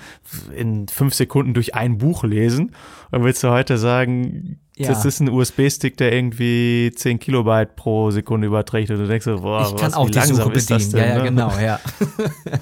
in 0.56 0.86
fünf 0.88 1.14
Sekunden 1.14 1.52
durch 1.54 1.74
ein 1.74 1.98
Buch 1.98 2.22
lesen. 2.22 2.74
Und 3.10 3.24
willst 3.24 3.42
du 3.42 3.50
heute 3.50 3.76
sagen, 3.76 4.58
Ja. 4.76 4.88
das 4.88 5.04
ist 5.04 5.18
ein 5.20 5.28
USB-Stick, 5.28 5.96
der 5.96 6.12
irgendwie 6.12 6.92
10 6.94 7.18
Kilobyte 7.18 7.74
pro 7.76 8.10
Sekunde 8.12 8.46
überträgt 8.46 8.90
und 8.90 8.98
du 8.98 9.06
denkst 9.08 9.24
so, 9.24 9.40
boah, 9.40 9.62
Ich 9.68 9.76
kann 9.76 9.88
was, 9.88 9.94
auch 9.94 10.06
wie 10.06 10.12
die 10.12 10.18
langsam 10.18 10.36
Suche 10.36 10.52
ist 10.54 10.70
das 10.70 10.90
bedienen. 10.90 10.92
denn, 10.92 11.08
ja, 11.08 11.16
ja, 11.16 11.18
ne? 11.18 11.28
genau, 11.28 11.58
ja. 11.58 11.80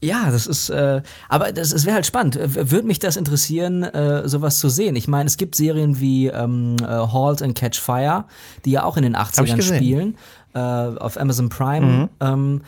Ja, 0.00 0.30
das 0.30 0.46
ist, 0.46 0.70
äh, 0.70 1.02
aber 1.28 1.52
das, 1.52 1.72
es 1.72 1.84
wäre 1.84 1.94
halt 1.94 2.06
spannend. 2.06 2.38
Würde 2.40 2.86
mich 2.86 3.00
das 3.00 3.16
interessieren, 3.16 3.82
äh, 3.82 4.28
sowas 4.28 4.58
zu 4.58 4.68
sehen? 4.68 4.94
Ich 4.94 5.08
meine, 5.08 5.26
es 5.26 5.36
gibt 5.36 5.56
Serien 5.56 5.98
wie 5.98 6.28
ähm, 6.28 6.76
äh, 6.80 6.86
Halt 6.86 7.42
and 7.42 7.56
Catch 7.56 7.80
Fire, 7.80 8.24
die 8.64 8.70
ja 8.70 8.84
auch 8.84 8.96
in 8.96 9.02
den 9.02 9.14
ich 9.14 9.18
80ern 9.18 9.56
gesehen. 9.56 9.76
spielen, 9.76 10.18
äh, 10.54 10.58
auf 10.58 11.18
Amazon 11.20 11.48
Prime. 11.48 12.08
Ähm, 12.20 12.60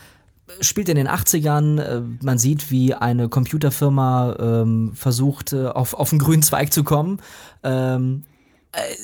spielt 0.60 0.88
in 0.88 0.96
den 0.96 1.08
80ern. 1.08 1.80
Äh, 1.80 2.02
man 2.22 2.38
sieht, 2.38 2.70
wie 2.70 2.94
eine 2.94 3.28
Computerfirma 3.28 4.36
ähm, 4.40 4.92
versucht, 4.94 5.52
äh, 5.52 5.66
auf, 5.66 5.94
auf 5.94 6.10
den 6.10 6.18
grünen 6.18 6.42
Zweig 6.42 6.72
zu 6.72 6.82
kommen. 6.82 7.20
Ähm, 7.62 8.24
äh, 8.24 8.29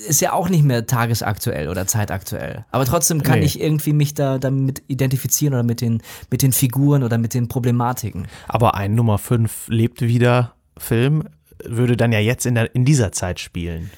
ist 0.08 0.20
ja 0.20 0.32
auch 0.32 0.48
nicht 0.48 0.62
mehr 0.64 0.86
tagesaktuell 0.86 1.68
oder 1.68 1.86
zeitaktuell. 1.86 2.64
Aber 2.70 2.84
trotzdem 2.84 3.22
kann 3.22 3.40
Nee. 3.40 3.46
ich 3.46 3.60
irgendwie 3.60 3.92
mich 3.92 4.14
da 4.14 4.38
damit 4.38 4.82
identifizieren 4.86 5.54
oder 5.54 5.62
mit 5.64 5.80
den, 5.80 6.02
mit 6.30 6.42
den 6.42 6.52
Figuren 6.52 7.02
oder 7.02 7.18
mit 7.18 7.34
den 7.34 7.48
Problematiken. 7.48 8.28
Aber 8.48 8.74
ein 8.76 8.94
Nummer 8.94 9.18
5 9.18 9.68
lebt 9.68 10.02
wieder 10.02 10.54
Film 10.78 11.24
würde 11.64 11.96
dann 11.96 12.12
ja 12.12 12.20
jetzt 12.20 12.46
in, 12.46 12.54
der, 12.54 12.74
in 12.74 12.84
dieser 12.84 13.10
Zeit 13.12 13.40
spielen. 13.40 13.90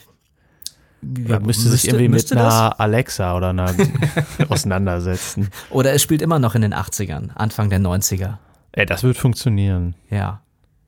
Ja, 1.27 1.39
müsste, 1.39 1.69
sich 1.69 1.87
irgendwie 1.87 2.09
müsste 2.09 2.35
mit 2.35 2.43
das? 2.45 2.55
einer 2.55 2.81
Alexa 2.81 3.37
oder 3.37 3.51
einer 3.51 3.73
auseinandersetzen. 4.49 5.49
Oder 5.71 5.93
es 5.93 6.03
spielt 6.03 6.23
immer 6.23 6.39
noch 6.39 6.55
in 6.55 6.63
den 6.63 6.75
80ern, 6.75 7.31
Anfang 7.35 7.71
der 7.71 7.79
90er. 7.81 8.39
Ey, 8.73 8.87
das 8.87 9.03
wird 9.03 9.17
funktionieren. 9.17 9.95
Ja. 10.11 10.43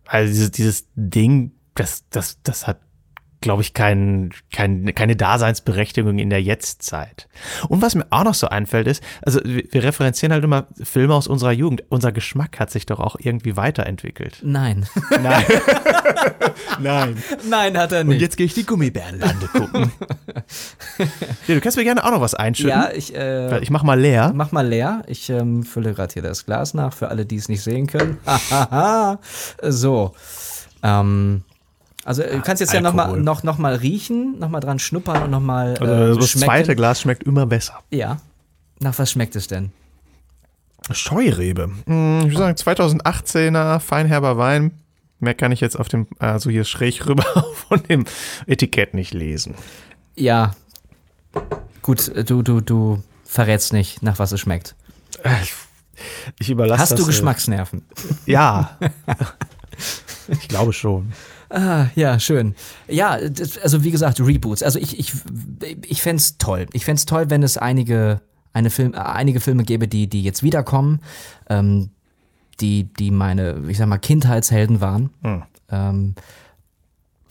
Also 0.07 0.33
dieses, 0.33 0.51
dieses 0.51 0.87
Ding, 0.97 1.53
das, 1.75 2.05
das, 2.11 2.39
das 2.43 2.67
hat, 2.67 2.79
glaube 3.41 3.63
ich, 3.63 3.73
kein, 3.73 4.31
kein, 4.53 4.95
keine 4.95 5.17
Daseinsberechtigung 5.17 6.19
in 6.19 6.29
der 6.31 6.43
Jetztzeit. 6.43 7.29
Und 7.69 7.81
was 7.81 7.95
mir 7.95 8.07
auch 8.11 8.25
noch 8.25 8.35
so 8.35 8.49
einfällt 8.49 8.87
ist, 8.87 9.03
also 9.23 9.41
wir, 9.45 9.65
referenzieren 9.83 10.33
halt 10.33 10.45
immer 10.45 10.67
Filme 10.83 11.15
aus 11.15 11.27
unserer 11.27 11.53
Jugend. 11.53 11.83
Unser 11.89 12.13
Geschmack 12.13 12.61
hat 12.61 12.71
sich 12.71 12.85
doch 12.87 13.01
auch 13.01 13.17
irgendwie 13.19 13.57
weiterentwickelt. 13.57 14.41
Nein. 14.43 14.87
Nein. 15.23 15.45
Nein. 16.81 17.23
Nein, 17.49 17.79
hat 17.79 17.93
er 17.93 18.01
Und 18.03 18.09
nicht. 18.09 18.21
jetzt 18.21 18.37
gehe 18.37 18.47
ich 18.47 18.55
die 18.55 18.65
Gummibärenlande 18.67 19.47
gucken. 19.49 19.93
ja, 20.99 21.55
du 21.55 21.61
kannst 21.61 21.79
mir 21.79 21.85
gerne 21.85 22.05
auch 22.05 22.11
noch 22.11 22.21
was 22.21 22.35
einschütten. 22.35 22.71
ja, 22.71 22.91
ich, 22.95 23.15
äh, 23.15 23.59
Ich 23.61 23.71
mach 23.71 23.83
mal 23.83 23.99
leer. 23.99 24.33
mach 24.35 24.53
mal 24.53 24.67
leer. 24.67 25.03
Ich 25.07 25.31
ähm, 25.31 25.63
fülle 25.63 25.95
gerade 25.95 26.13
hier 26.13 26.23
das 26.23 26.45
Glas 26.45 26.75
nach, 26.75 26.93
für 26.93 27.09
alle, 27.09 27.25
die 27.25 27.37
es 27.37 27.49
nicht 27.49 27.63
sehen 27.63 27.87
können. 27.87 28.19
Hahaha. 28.27 29.19
so. 29.63 30.15
Ähm, 30.83 31.43
also 32.05 32.23
du 32.23 32.41
kannst 32.41 32.61
jetzt 32.61 32.73
ja 32.73 32.81
noch 32.81 32.95
mal, 32.95 33.05
Alkohol. 33.05 33.23
noch, 33.23 33.43
noch 33.43 33.59
mal 33.59 33.75
riechen, 33.75 34.39
noch 34.39 34.49
mal 34.49 34.61
dran 34.61 34.79
schnuppern 34.79 35.23
und 35.25 35.31
noch 35.31 35.41
mal 35.41 35.77
Also 35.79 35.85
äh, 35.93 36.17
das 36.17 36.31
schmecken. 36.31 36.45
zweite 36.47 36.77
Glas 36.77 37.01
schmeckt 37.01 37.23
immer 37.25 37.47
besser. 37.47 37.79
Ja. 37.91 38.19
Nach 38.81 38.99
was 38.99 39.11
schmeckt 39.11 39.37
es 39.37 39.47
denn? 39.47 39.73
Scheurebe. 40.91 41.71
Hm, 41.87 42.21
Ich 42.27 42.35
würde 42.37 42.57
sagen 42.57 42.99
2018er 43.01 43.81
Feinherber 43.81 44.39
Wein. 44.39 44.73
Mehr 45.19 45.35
kann 45.35 45.53
ich 45.53 45.61
jetzt 45.61 45.79
auf 45.79 45.89
dem, 45.89 46.07
also 46.19 46.49
hier 46.51 46.65
schräg 46.65 47.07
rüber 47.07 47.25
von 47.69 47.83
dem 47.85 48.07
Etikett 48.47 48.95
nicht 48.95 49.13
lesen. 49.13 49.55
Ja. 50.17 50.53
Gut, 51.83 52.09
äh, 52.09 52.25
du, 52.25 52.43
du, 52.43 52.61
du 52.61 53.03
verrätst 53.25 53.73
nicht, 53.73 54.03
nach 54.03 54.19
was 54.19 54.33
es 54.33 54.41
schmeckt. 54.41 54.75
Ich 56.39 56.49
überlasse 56.51 56.81
Hast 56.81 56.93
das, 56.93 56.99
du 56.99 57.05
äh, 57.05 57.09
Geschmacksnerven? 57.09 57.83
Ja. 58.25 58.79
ich 60.29 60.49
glaube 60.49 60.73
schon. 60.73 61.13
Ah, 61.51 61.87
ja, 61.97 62.21
schön. 62.21 62.55
Ja, 62.89 63.19
also 63.63 63.83
wie 63.83 63.91
gesagt, 63.91 64.21
Reboots. 64.21 64.63
Also 64.63 64.79
ich, 64.79 64.99
ich, 64.99 65.13
ich 65.85 66.01
fände 66.01 66.21
es 66.21 66.39
toll. 66.39 66.67
Ich 66.73 66.85
fände 66.85 66.99
es 66.99 67.07
toll, 67.07 67.29
wenn 67.29 67.43
es 67.43 67.59
einige, 67.59 68.21
eine 68.53 68.71
Film, 68.71 68.95
äh, 68.95 68.99
einige 68.99 69.41
Filme 69.41 69.65
gäbe, 69.65 69.89
die, 69.89 70.09
die 70.09 70.23
jetzt 70.23 70.43
wiederkommen, 70.45 71.01
ähm, 71.49 71.91
die, 72.61 72.85
die 72.85 73.11
meine, 73.11 73.63
ich 73.69 73.79
sag 73.79 73.89
mal, 73.89 73.99
Kindheitshelden 73.99 74.81
waren. 74.81 75.11
Hm. 75.23 75.43
Ähm, 75.71 76.15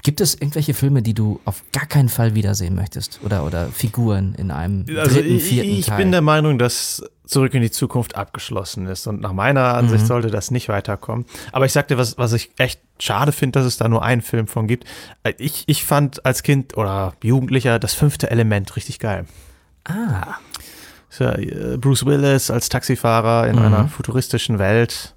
gibt 0.04 0.22
es 0.22 0.36
irgendwelche 0.36 0.74
Filme, 0.74 1.02
die 1.02 1.14
du 1.14 1.40
auf 1.46 1.64
gar 1.74 1.86
keinen 1.86 2.10
Fall 2.10 2.36
wiedersehen 2.36 2.76
möchtest? 2.76 3.20
Oder, 3.24 3.46
oder 3.46 3.68
Figuren 3.70 4.36
in 4.36 4.52
einem 4.52 4.86
Also 4.98 5.16
dritten, 5.16 5.36
ich, 5.36 5.44
vierten 5.44 5.70
ich 5.72 5.86
Teil? 5.88 5.98
bin 5.98 6.12
der 6.12 6.22
Meinung, 6.22 6.58
dass 6.60 7.04
Zurück 7.26 7.54
in 7.54 7.62
die 7.62 7.70
Zukunft 7.70 8.16
abgeschlossen 8.16 8.88
ist. 8.88 9.06
Und 9.06 9.22
nach 9.22 9.34
meiner 9.34 9.76
Ansicht 9.76 10.04
Mhm. 10.04 10.08
sollte 10.08 10.32
das 10.32 10.50
nicht 10.50 10.68
weiterkommen. 10.70 11.26
Aber 11.52 11.66
ich 11.66 11.72
sagte, 11.74 11.98
was, 11.98 12.18
was 12.18 12.34
ich 12.34 12.50
echt 12.58 12.82
schade 13.00 13.32
finde, 13.32 13.60
dass 13.60 13.68
es 13.68 13.78
da 13.78 13.88
nur 13.88 14.04
einen 14.04 14.22
Film 14.24 14.48
von 14.48 14.68
gibt. 14.68 14.86
Äh, 15.24 15.34
Ich, 15.38 15.64
ich 15.68 15.84
fand 15.86 16.26
als 16.26 16.42
Kind 16.44 16.76
oder 16.76 17.14
Jugendlicher 17.24 17.78
das 17.78 17.94
fünfte 17.94 18.32
Element 18.32 18.76
richtig 18.76 18.98
geil. 19.00 19.26
ah, 19.86 20.38
äh, 21.20 21.78
Bruce 21.78 22.06
Willis 22.06 22.50
als 22.52 22.70
Taxifahrer 22.70 23.48
in 23.48 23.56
Mhm. 23.58 23.62
einer 23.62 23.88
futuristischen 23.88 24.60
Welt. 24.60 25.16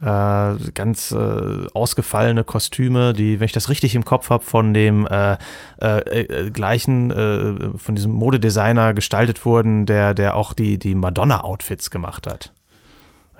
Äh, 0.00 0.54
ganz 0.74 1.10
äh, 1.10 1.66
ausgefallene 1.74 2.44
Kostüme, 2.44 3.12
die, 3.14 3.40
wenn 3.40 3.46
ich 3.46 3.52
das 3.52 3.68
richtig 3.68 3.96
im 3.96 4.04
Kopf 4.04 4.30
habe, 4.30 4.44
von 4.44 4.72
dem 4.72 5.08
äh, 5.08 5.36
äh, 5.82 5.98
äh, 6.20 6.50
gleichen, 6.50 7.10
äh, 7.10 7.76
von 7.76 7.96
diesem 7.96 8.12
Modedesigner 8.12 8.94
gestaltet 8.94 9.44
wurden, 9.44 9.86
der, 9.86 10.14
der 10.14 10.36
auch 10.36 10.52
die, 10.52 10.78
die 10.78 10.94
Madonna-Outfits 10.94 11.90
gemacht 11.90 12.28
hat. 12.28 12.52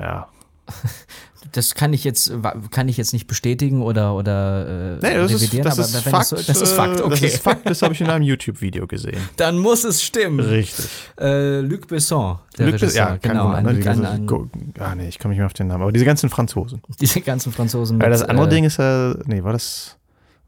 Ja. 0.00 0.26
Das 1.52 1.74
kann 1.74 1.92
ich 1.92 2.04
jetzt, 2.04 2.30
kann 2.70 2.88
ich 2.88 2.96
jetzt 2.96 3.12
nicht 3.12 3.26
bestätigen 3.26 3.80
oder, 3.82 4.14
oder 4.14 4.98
äh, 5.00 5.06
Nee, 5.06 5.14
das 5.14 5.32
ist, 5.32 5.40
revidieren, 5.40 5.64
das 5.64 5.78
aber 5.78 5.86
ist 5.88 5.96
Fakt. 6.08 6.26
so, 6.26 6.36
das 6.36 6.48
ist 6.60 6.72
Fakt, 6.72 7.00
äh, 7.00 7.02
okay. 7.04 7.10
Das 7.10 7.22
ist 7.34 7.42
Fakt, 7.42 7.70
das 7.70 7.82
habe 7.82 7.94
ich 7.94 8.00
in 8.00 8.08
einem 8.10 8.22
YouTube-Video 8.24 8.86
gesehen. 8.86 9.18
Dann 9.36 9.58
muss 9.58 9.84
es 9.84 10.02
stimmen. 10.02 10.40
Richtig. 10.40 10.86
Äh, 11.18 11.60
Luc 11.60 11.86
Besson, 11.88 12.38
der 12.58 12.66
Luc 12.66 12.72
Besson, 12.80 12.88
Regisseur, 12.88 13.08
ja, 13.08 13.16
genau. 13.16 13.44
Wunder, 13.46 13.56
Ein, 13.58 13.64
ne? 13.64 13.70
Ein, 13.70 13.80
ganze- 13.80 14.08
ein, 14.08 14.26
Go- 14.26 14.50
ah, 14.78 14.94
nee, 14.94 15.08
ich 15.08 15.18
komme 15.18 15.30
nicht 15.32 15.38
mehr 15.38 15.46
auf 15.46 15.54
den 15.54 15.68
Namen. 15.68 15.82
Aber 15.82 15.92
diese 15.92 16.04
ganzen 16.04 16.28
Franzosen. 16.28 16.82
diese 17.00 17.20
ganzen 17.22 17.52
Franzosen. 17.52 17.98
Ja, 18.00 18.06
mit, 18.08 18.14
das 18.14 18.22
andere 18.22 18.46
äh, 18.46 18.50
Ding 18.50 18.64
ist 18.64 18.76
ja, 18.78 19.14
nee, 19.24 19.42
war 19.42 19.52
das, 19.52 19.96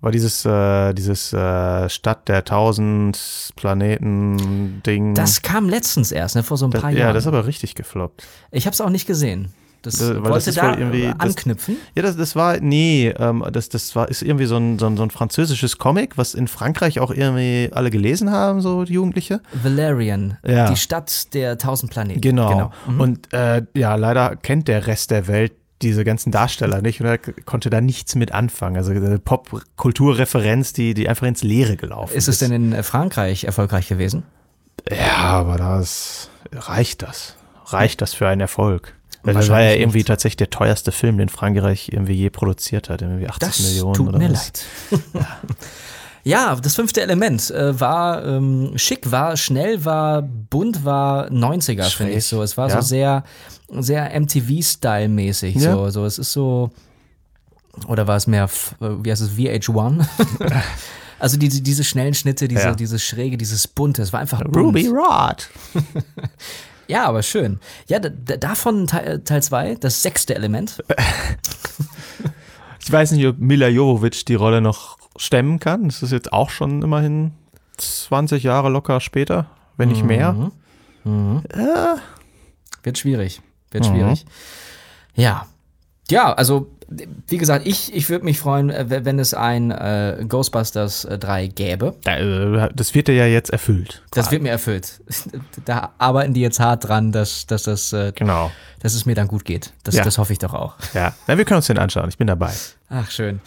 war 0.03 0.11
dieses, 0.11 0.45
äh, 0.45 0.93
dieses 0.93 1.33
äh, 1.33 1.89
Stadt 1.89 2.29
der 2.29 2.45
tausend 2.45 3.53
Planeten 3.57 4.83
Ding. 4.85 5.15
Das 5.15 5.41
kam 5.43 5.69
letztens 5.69 6.13
erst, 6.13 6.37
ne, 6.37 6.43
vor 6.43 6.57
so 6.59 6.67
ein 6.67 6.71
das, 6.73 6.83
paar 6.83 6.91
ja, 6.91 6.99
Jahren. 7.01 7.15
das 7.15 7.25
ist 7.25 7.29
aber 7.29 7.47
richtig 7.47 7.75
gefloppt. 7.75 8.27
ich 8.51 8.67
habe 8.67 8.75
es 8.75 8.81
auch 8.81 8.91
nicht 8.91 9.07
gesehen. 9.07 9.53
Das 9.83 10.01
Äh, 10.01 10.23
wollte 10.23 10.47
das 10.47 10.55
da 10.57 10.77
irgendwie- 10.77 11.05
äh, 11.05 11.15
das- 11.19 11.37
anknüpfen. 11.37 11.77
Ja, 11.95 12.03
das, 12.03 12.17
das 12.17 12.37
war, 12.37 12.59
nee, 12.61 13.09
ähm, 13.19 13.45
das, 13.53 13.69
das 13.71 13.97
war, 13.97 14.09
ist 14.09 14.23
irgendwie 14.23 14.47
so 14.47 14.57
ein, 14.57 14.79
so, 14.79 14.87
ein, 14.87 14.97
so 14.97 15.03
ein 15.03 15.11
französisches 15.11 15.79
Comic, 15.79 16.19
was 16.19 16.35
in 16.35 16.49
Frankreich 16.49 17.01
auch 17.01 17.11
irgendwie 17.11 17.71
alle 17.73 17.91
gelesen 17.91 18.31
haben, 18.31 18.61
so 18.61 18.85
die 18.85 18.93
Jugendliche. 18.93 19.41
Valerian, 19.63 20.37
Ja. 20.47 20.69
die 20.71 20.77
Stadt 20.77 21.33
der 21.35 21.57
tausend 21.59 21.91
Planeten. 21.93 22.21
Genau. 22.21 22.73
Mhm. 22.87 23.01
Und 23.01 23.33
äh, 23.33 23.63
ja, 23.75 23.95
leider 23.95 24.37
kennt 24.37 24.69
der 24.69 24.87
Rest 24.87 25.11
der 25.11 25.27
Welt 25.29 25.53
diese 25.83 26.05
ganzen 26.05 26.31
Darsteller 26.31 26.83
nicht 26.83 27.01
und 27.01 27.07
er 27.07 27.17
konnte 27.17 27.71
da 27.71 27.81
nichts 27.81 28.15
mit 28.15 28.33
anfangen. 28.33 28.77
Also 28.77 28.91
eine 28.93 29.19
Pop-Kulturreferenz, 29.19 30.73
die, 30.75 30.95
die 30.95 31.09
einfach 31.09 31.27
ins 31.27 31.43
Leere 31.43 31.77
gelaufen 31.77 32.13
ist. 32.15 32.29
Ist 32.29 32.35
es 32.35 32.39
denn 32.41 32.53
in 32.53 32.73
äh, 32.73 32.83
Frankreich 32.83 33.45
erfolgreich 33.45 33.89
gewesen? 33.89 34.25
Ja, 34.91 35.17
aber 35.17 35.57
das 35.57 36.29
reicht 36.53 37.03
das. 37.03 37.37
Reicht 37.67 38.01
das 38.03 38.15
für 38.15 38.27
einen 38.29 38.41
Erfolg? 38.41 38.95
Weil 39.23 39.35
das 39.35 39.49
war 39.51 39.61
ja 39.63 39.73
irgendwie 39.73 39.99
nicht. 39.99 40.09
tatsächlich 40.09 40.37
der 40.39 40.51
teuerste 40.51 40.93
Film, 40.93 41.19
den 41.19 41.29
Frankreich 41.29 41.91
irgendwie 41.93 42.15
je 42.15 42.31
produziert 42.31 42.89
hat. 42.89 43.03
Irgendwie 43.03 43.29
80 43.29 43.39
Das 43.41 43.61
Millionen 43.61 43.95
tut 43.95 44.09
oder 44.09 44.19
mir 44.19 44.31
was. 44.33 44.53
leid. 44.91 45.01
ja, 46.25 46.55
das 46.57 46.75
fünfte 46.75 47.03
Element 47.03 47.51
äh, 47.51 47.79
war 47.79 48.25
ähm, 48.25 48.73
schick, 48.77 49.11
war 49.11 49.37
schnell, 49.37 49.85
war 49.85 50.23
bunt, 50.23 50.85
war 50.85 51.29
90er, 51.31 51.85
finde 51.95 52.15
ich 52.15 52.25
so. 52.27 52.43
Es 52.43 52.57
war 52.57 52.69
Ja. 52.71 52.77
so 52.81 52.89
sehr, 52.89 53.25
sehr 53.79 54.11
MTV-Style-mäßig. 54.19 55.57
Ja. 55.57 55.73
So. 55.75 55.91
so, 55.91 56.05
es 56.07 56.19
ist 56.19 56.33
so. 56.33 56.71
Oder 57.87 58.07
war 58.07 58.17
es 58.17 58.27
mehr, 58.27 58.45
äh, 58.45 58.89
wie 59.03 59.11
heißt 59.11 59.23
es, 59.23 59.31
VH1? 59.33 60.05
also 61.19 61.37
diese, 61.37 61.63
diese 61.63 61.85
schnellen 61.85 62.15
Schnitte, 62.15 62.49
diese, 62.49 62.63
Ja. 62.63 62.75
diese 62.75 62.99
Schräge, 62.99 63.37
dieses 63.37 63.69
Bunte, 63.69 64.03
es 64.03 64.13
war 64.13 64.21
einfach 64.21 64.43
bunt. 64.43 64.57
Ruby 64.57 64.89
Rod. 64.89 65.49
Ja, 66.91 67.05
aber 67.07 67.23
schön. 67.23 67.61
Ja, 67.87 68.01
da, 68.01 68.09
da, 68.09 68.37
davon 68.37 68.87
Teil 68.89 69.23
2, 69.25 69.77
das 69.77 70.03
sechste 70.03 70.35
Element. 70.35 70.83
Ich 72.83 72.91
weiß 72.91 73.13
nicht, 73.13 73.25
ob 73.27 73.39
Mila 73.39 73.69
Jovovich 73.69 74.25
die 74.25 74.35
Rolle 74.35 74.61
noch 74.61 74.97
stemmen 75.17 75.61
kann. 75.61 75.85
Das 75.85 76.03
ist 76.03 76.11
jetzt 76.13 76.33
auch 76.33 76.51
schon 76.51 76.83
immerhin 76.83 77.33
20 77.77 78.43
Jahre 78.43 78.69
locker 78.71 79.01
später, 79.01 79.47
wenn 79.77 79.91
nicht 79.91 80.03
mehr. 80.05 80.51
Wird 82.83 82.99
schwierig. 82.99 83.43
Wird 83.71 83.85
Mhm. 83.85 83.91
schwierig. 83.95 84.25
Ja. 85.15 85.47
Ja, 86.11 86.33
also, 86.33 86.71
wie 87.29 87.39
gesagt, 87.39 87.67
ich, 87.69 87.95
ich 87.95 88.09
würde 88.11 88.25
mich 88.25 88.41
freuen, 88.41 88.71
äh, 88.71 89.05
wenn 89.05 89.19
es 89.21 89.33
ein 89.33 89.71
äh, 89.71 90.25
Ghostbusters 90.29 91.05
äh, 91.05 91.19
3 91.19 91.47
gäbe. 91.47 91.95
Äh, 92.05 92.69
Das 92.75 92.95
wird 92.95 93.09
ja 93.09 93.27
jetzt 93.27 93.51
erfüllt. 93.51 94.03
Das 94.11 94.31
wird 94.33 94.43
mir 94.43 94.51
erfüllt. 94.51 95.01
Da 95.65 95.91
arbeiten 95.99 96.35
die 96.35 96.41
jetzt 96.41 96.59
hart 96.59 96.89
dran, 96.89 97.13
dass, 97.13 97.47
dass, 97.47 97.63
das, 97.65 97.93
äh, 97.93 98.13
Genau. 98.17 98.51
dass 98.81 98.95
es 98.95 99.07
mir 99.07 99.15
dann 99.15 99.29
gut 99.29 99.45
geht. 99.45 99.73
Das, 99.85 99.95
Ja. 99.95 100.03
das 100.05 100.19
hoffe 100.19 100.33
ich 100.33 100.39
doch 100.41 100.53
auch. 100.55 100.75
Ja, 100.95 101.15
Na, 101.27 101.39
wir 101.39 101.45
können 101.45 101.57
uns 101.59 101.67
den 101.69 101.79
anschauen. 101.79 102.09
Ich 102.09 102.19
bin 102.19 102.27
dabei. 102.27 102.53
Ach, 102.89 103.11
schön. 103.11 103.41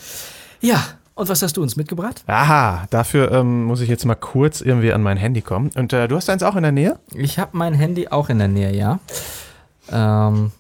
Ja, 0.62 0.82
und 1.16 1.28
was 1.28 1.42
hast 1.42 1.58
du 1.58 1.62
uns 1.62 1.76
mitgebracht? 1.76 2.24
Aha, 2.28 2.86
dafür 2.90 3.32
ähm, 3.34 3.66
muss 3.66 3.82
ich 3.82 3.90
jetzt 3.90 4.06
mal 4.06 4.16
kurz 4.16 4.62
irgendwie 4.62 4.94
an 4.94 5.02
mein 5.04 5.18
Handy 5.18 5.42
kommen. 5.42 5.70
Und 5.76 5.92
äh, 5.92 6.08
du 6.08 6.16
hast 6.16 6.30
eins 6.30 6.44
auch 6.44 6.56
in 6.56 6.64
der 6.64 6.72
Nähe? 6.72 6.98
Ich 7.14 7.38
habe 7.40 7.58
mein 7.58 7.74
Handy 7.74 8.08
auch 8.08 8.30
in 8.30 8.40
der 8.40 8.48
Nähe, 8.48 8.74
ja. 8.74 9.00
Ähm, 9.92 10.52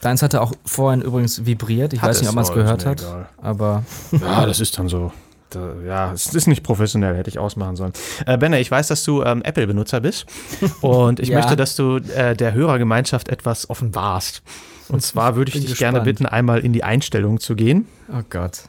deins 0.00 0.22
hatte 0.22 0.40
auch 0.40 0.52
vorhin 0.64 1.02
übrigens 1.02 1.44
vibriert. 1.46 1.92
Ich 1.92 2.00
Hat 2.02 2.10
weiß 2.10 2.20
nicht, 2.20 2.28
ob 2.28 2.34
man 2.34 2.44
es 2.44 2.50
oh, 2.50 2.54
gehört 2.54 2.84
hat. 2.86 3.00
egal. 3.00 3.28
Aber 3.38 3.84
Ja, 4.12 4.46
das 4.46 4.60
ist 4.60 4.78
dann 4.78 4.88
so. 4.88 5.12
Da, 5.50 5.74
ja, 5.84 6.12
es 6.12 6.32
ist 6.32 6.46
nicht 6.46 6.62
professionell, 6.62 7.16
hätte 7.16 7.28
ich 7.28 7.38
ausmachen 7.40 7.74
sollen. 7.74 7.92
Äh, 8.24 8.38
Benne, 8.38 8.60
ich 8.60 8.70
weiß, 8.70 8.86
dass 8.86 9.02
du 9.02 9.22
ähm, 9.24 9.42
Apple-Benutzer 9.42 10.00
bist 10.00 10.26
und 10.80 11.18
ich 11.18 11.28
Ja. 11.30 11.38
möchte, 11.38 11.56
dass 11.56 11.74
du 11.74 11.96
äh, 11.96 12.36
der 12.36 12.52
Hörergemeinschaft 12.54 13.28
etwas 13.28 13.68
offenbarst. 13.68 14.42
Und 14.88 15.02
zwar 15.02 15.34
würde 15.34 15.48
ich 15.48 15.54
Bin 15.54 15.62
dich 15.62 15.70
gespannt. 15.72 15.94
gerne 15.94 16.04
bitten, 16.04 16.26
einmal 16.26 16.60
in 16.60 16.72
die 16.72 16.84
Einstellungen 16.84 17.40
zu 17.40 17.56
gehen 17.56 17.86
Oh 18.12 18.22
Gott. 18.30 18.62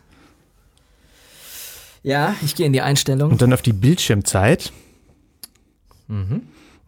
Ja, 2.03 2.33
ich 2.43 2.55
gehe 2.55 2.65
in 2.65 2.73
die 2.73 2.81
Einstellung. 2.81 3.31
und 3.31 3.41
dann 3.43 3.53
auf 3.53 3.61
die 3.61 3.73
Bildschirmzeit. 3.73 4.71
Mhm. 6.07 6.41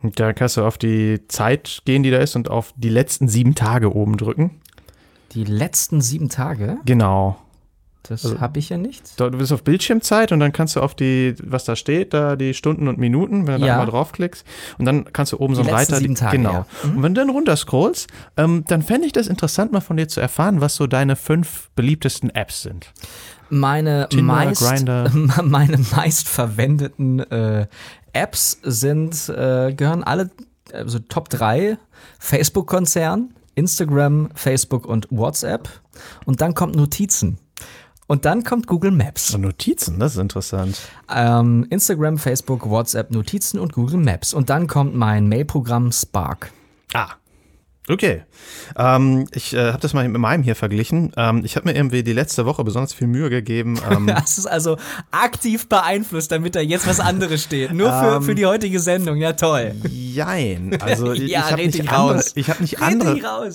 Und 0.04 0.20
da 0.20 0.34
kannst 0.34 0.58
du 0.58 0.64
auf 0.66 0.78
die 0.78 1.22
Zeit 1.30 1.82
gehen, 1.86 2.04
die 2.04 2.12
da 2.12 2.18
ist, 2.20 2.36
und 2.36 2.50
auf 2.52 2.74
die 2.78 2.90
letzten 2.90 3.28
sieben 3.28 3.56
Tage 3.56 3.96
oben 3.96 4.18
drücken. 4.18 4.60
Die 5.32 5.46
letzten 5.46 6.02
sieben 6.02 6.30
Tage, 6.30 6.78
Genau. 6.86 7.38
das 8.04 8.26
Also- 8.26 8.42
habe 8.42 8.60
ich 8.60 8.68
ja 8.70 8.78
nicht. 8.78 9.18
Du 9.20 9.32
bist 9.32 9.52
auf 9.54 9.64
Bildschirmzeit 9.64 10.32
und 10.34 10.42
dann 10.42 10.52
kannst 10.52 10.76
du 10.76 10.82
auf 10.82 10.94
die, 10.94 11.36
was 11.42 11.64
da 11.64 11.76
steht, 11.78 12.14
da 12.14 12.36
die 12.36 12.54
Stunden 12.54 12.88
und 12.90 12.98
Minuten, 13.00 13.48
wenn 13.48 13.62
du 13.62 13.66
Ja. 13.66 13.76
da 13.76 13.80
einmal 13.80 13.88
draufklickst. 13.92 14.46
Und 14.78 14.86
dann 14.86 15.06
kannst 15.14 15.32
du 15.32 15.40
oben 15.40 15.56
so 15.56 15.64
Die 15.64 15.70
einen 15.70 15.78
letzten 15.78 15.94
Reiter. 15.94 16.02
sieben 16.02 16.16
Tage, 16.16 16.38
genau. 16.38 16.52
ja. 16.52 16.66
Mhm. 16.84 16.98
Und 16.98 17.04
wenn 17.04 17.16
du 17.16 17.22
dann 17.22 17.30
runterscrollst, 17.30 18.08
ähm, 18.36 18.66
dann 18.68 18.82
fände 18.82 19.08
ich 19.08 19.14
das 19.14 19.28
interessant, 19.28 19.72
mal 19.72 19.80
von 19.80 19.96
dir 19.98 20.10
zu 20.10 20.20
erfahren, 20.20 20.60
was 20.60 20.76
so 20.76 20.86
deine 20.86 21.16
fünf 21.16 21.70
beliebtesten 21.76 22.30
Apps 22.30 22.62
sind. 22.64 22.92
Meine 23.50 24.08
Tinder, 24.10 24.24
meist, 24.34 24.62
Grindr. 24.62 25.10
meine 25.44 25.78
meistverwendeten 25.78 27.20
äh, 27.20 27.68
Apps 28.14 28.60
sind, 28.64 29.30
äh, 29.30 29.74
gehören 29.74 30.04
alle, 30.04 30.30
also 30.72 31.00
Top 31.00 31.30
3, 31.30 31.78
Facebook-Konzern, 32.20 33.34
Instagram, 33.56 34.30
Facebook 34.34 34.86
und 34.86 35.08
WhatsApp. 35.12 35.70
Und 36.26 36.42
dann 36.42 36.54
kommt 36.54 36.76
Notizen. 36.76 37.38
Und 38.08 38.26
dann 38.26 38.44
kommt 38.44 38.68
Google 38.68 38.92
Maps. 38.92 39.36
Notizen, 39.38 40.00
das 40.00 40.14
ist 40.14 40.20
interessant. 40.20 40.78
Ähm, 41.10 41.66
Instagram, 41.70 42.18
Facebook, 42.18 42.70
WhatsApp, 42.70 43.12
Notizen 43.12 43.60
und 43.60 43.74
Google 43.74 43.98
Maps. 44.00 44.34
Und 44.34 44.50
dann 44.50 44.68
kommt 44.68 44.96
mein 44.96 45.28
Mailprogramm 45.28 45.92
Spark. 45.92 46.52
Ah. 46.94 47.10
Okay. 47.90 48.24
Ähm, 48.78 49.28
ich 49.34 49.54
äh, 49.54 49.68
habe 49.72 49.80
das 49.80 49.94
mal 49.94 50.08
mit 50.08 50.22
meinem 50.22 50.42
hier 50.42 50.56
verglichen. 50.56 51.12
Ähm, 51.18 51.42
ich 51.44 51.58
habe 51.58 51.68
mir 51.68 51.76
irgendwie 51.76 52.02
die 52.02 52.14
letzte 52.14 52.46
Woche 52.46 52.64
besonders 52.64 52.94
viel 52.94 53.08
Mühe 53.08 53.30
gegeben. 53.30 53.78
Ähm, 53.92 54.10
Hast 54.16 54.38
es 54.38 54.46
also 54.46 54.78
aktiv 55.12 55.68
beeinflusst, 55.68 56.32
damit 56.32 56.56
da 56.56 56.62
jetzt 56.62 56.88
was 56.88 57.02
anderes 57.02 57.44
steht. 57.44 57.74
Nur 57.74 57.90
für, 57.90 58.16
Ähm, 58.18 58.24
für 58.24 58.36
die 58.36 58.46
heutige 58.46 58.80
Sendung. 58.80 59.18
Ja, 59.18 59.34
toll. 59.34 59.74
Jein. 59.90 60.78
Also 60.82 61.12
ich, 61.14 61.30
Ja, 61.30 61.42
ich 61.46 61.52
habe 61.52 61.66
nicht, 61.66 61.92
andere, 61.92 62.24
ich 62.36 62.50
hab 62.50 62.60
nicht 62.62 62.82
andere. 62.82 63.52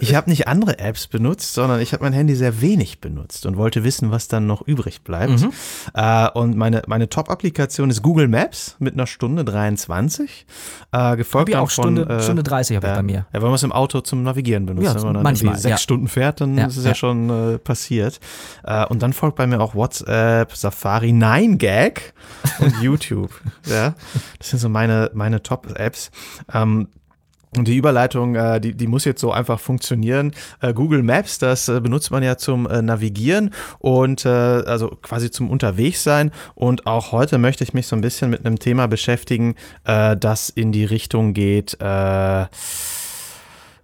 Ich 0.00 0.14
habe 0.14 0.28
nicht 0.30 0.46
andere 0.46 0.78
Apps 0.78 1.06
benutzt, 1.06 1.54
sondern 1.54 1.80
ich 1.80 1.92
habe 1.94 2.04
mein 2.04 2.12
Handy 2.12 2.34
sehr 2.34 2.60
wenig 2.60 3.00
benutzt 3.00 3.46
und 3.46 3.56
wollte 3.56 3.82
wissen, 3.82 4.10
was 4.10 4.28
dann 4.28 4.46
noch 4.46 4.60
übrig 4.66 5.02
bleibt. 5.04 5.40
Mhm. 5.40 5.52
Äh, 5.94 6.28
und 6.30 6.56
meine, 6.56 6.82
meine 6.86 7.08
Top-Applikation 7.08 7.88
ist 7.88 8.02
Google 8.02 8.28
Maps 8.28 8.76
mit 8.78 8.92
einer 8.94 9.06
Stunde 9.06 9.44
23. 9.44 10.46
Äh, 10.92 11.16
gefolgt 11.16 11.48
Hab 11.48 11.48
ich 11.48 11.56
auch 11.56 11.70
Stunde- 11.70 12.04
von, 12.06 12.10
äh, 12.18 12.22
Stunde 12.22 12.42
30 12.42 12.76
habe 12.76 12.86
ich 12.88 12.92
bei 12.92 13.02
mir. 13.02 13.26
Ja, 13.32 13.40
man 13.54 13.56
es 13.56 13.62
im 13.62 13.72
Auto 13.72 14.00
zum 14.00 14.22
Navigieren 14.22 14.66
benutzt. 14.66 14.86
Ja, 14.86 14.94
wenn 14.94 15.02
man 15.02 15.14
dann 15.14 15.22
manchmal, 15.22 15.52
irgendwie 15.52 15.62
sechs 15.62 15.70
ja. 15.70 15.78
Stunden 15.78 16.08
fährt, 16.08 16.40
dann 16.40 16.58
Ja, 16.58 16.66
ist 16.66 16.76
es 16.76 16.84
ja, 16.84 16.94
schon 16.94 17.54
äh, 17.54 17.58
passiert. 17.58 18.20
Äh, 18.64 18.86
und 18.86 19.02
dann 19.02 19.12
folgt 19.12 19.36
bei 19.36 19.46
mir 19.46 19.60
auch 19.60 19.74
WhatsApp, 19.74 20.54
Safari, 20.56 21.10
9gag 21.10 21.98
und 22.60 22.74
YouTube. 22.82 23.30
ja, 23.66 23.94
das 24.38 24.50
sind 24.50 24.58
so 24.58 24.68
meine, 24.68 25.10
meine 25.14 25.42
Top-Apps. 25.42 26.10
Ähm, 26.52 26.88
und 27.56 27.68
die 27.68 27.76
Überleitung, 27.76 28.34
äh, 28.34 28.60
die, 28.60 28.74
die 28.74 28.86
muss 28.86 29.04
jetzt 29.04 29.20
so 29.20 29.32
einfach 29.32 29.60
funktionieren. 29.60 30.32
Äh, 30.60 30.72
Google 30.74 31.02
Maps, 31.02 31.38
das 31.38 31.68
äh, 31.68 31.80
benutzt 31.80 32.10
man 32.10 32.22
ja 32.22 32.36
zum 32.36 32.66
äh, 32.68 32.82
Navigieren 32.82 33.50
und 33.78 34.24
äh, 34.24 34.28
also 34.28 34.88
quasi 35.02 35.30
zum 35.30 35.50
Unterwegssein. 35.50 36.32
Und 36.54 36.86
auch 36.86 37.12
heute 37.12 37.38
möchte 37.38 37.62
ich 37.62 37.72
mich 37.72 37.86
so 37.86 37.94
ein 37.94 38.02
bisschen 38.02 38.30
mit 38.30 38.44
einem 38.44 38.58
Thema 38.58 38.88
beschäftigen, 38.88 39.54
äh, 39.84 40.16
das 40.16 40.48
in 40.48 40.72
die 40.72 40.84
Richtung 40.84 41.32
geht, 41.32 41.76
äh, 41.80 42.46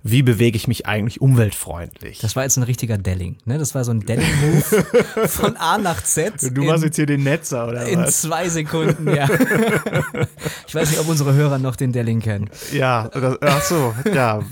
wie 0.03 0.23
bewege 0.23 0.57
ich 0.57 0.67
mich 0.67 0.87
eigentlich 0.87 1.21
umweltfreundlich? 1.21 2.21
Das 2.21 2.37
war 2.37 2.45
jetzt 2.45 2.57
ein 2.57 2.63
richtiger 2.63 2.97
Delling. 2.97 3.37
Ne? 3.45 3.59
Das 3.59 3.75
war 3.75 3.85
so 3.85 3.93
ein 3.93 4.01
Delling-Move 4.01 4.85
von 5.29 5.57
A 5.57 5.79
nach 5.79 6.03
Z. 6.03 6.35
du 6.41 6.63
in, 6.63 6.67
machst 6.67 6.85
jetzt 6.85 6.97
hier 6.97 7.07
den 7.07 7.23
Netzer, 7.23 7.69
oder 7.69 7.85
in 7.87 8.01
was? 8.01 8.23
zwei 8.23 8.49
Sekunden, 8.49 9.09
ja. 9.15 9.29
ich 10.67 10.75
weiß 10.75 10.91
nicht, 10.91 11.01
ob 11.01 11.09
unsere 11.09 11.35
Hörer 11.35 11.59
noch 11.59 11.77
den 11.77 11.93
Delling 11.93 12.21
kennen. 12.21 12.49
Ja, 12.73 13.09
das, 13.09 13.39
ach 13.43 13.63
so, 13.63 13.95
ja. 14.13 14.43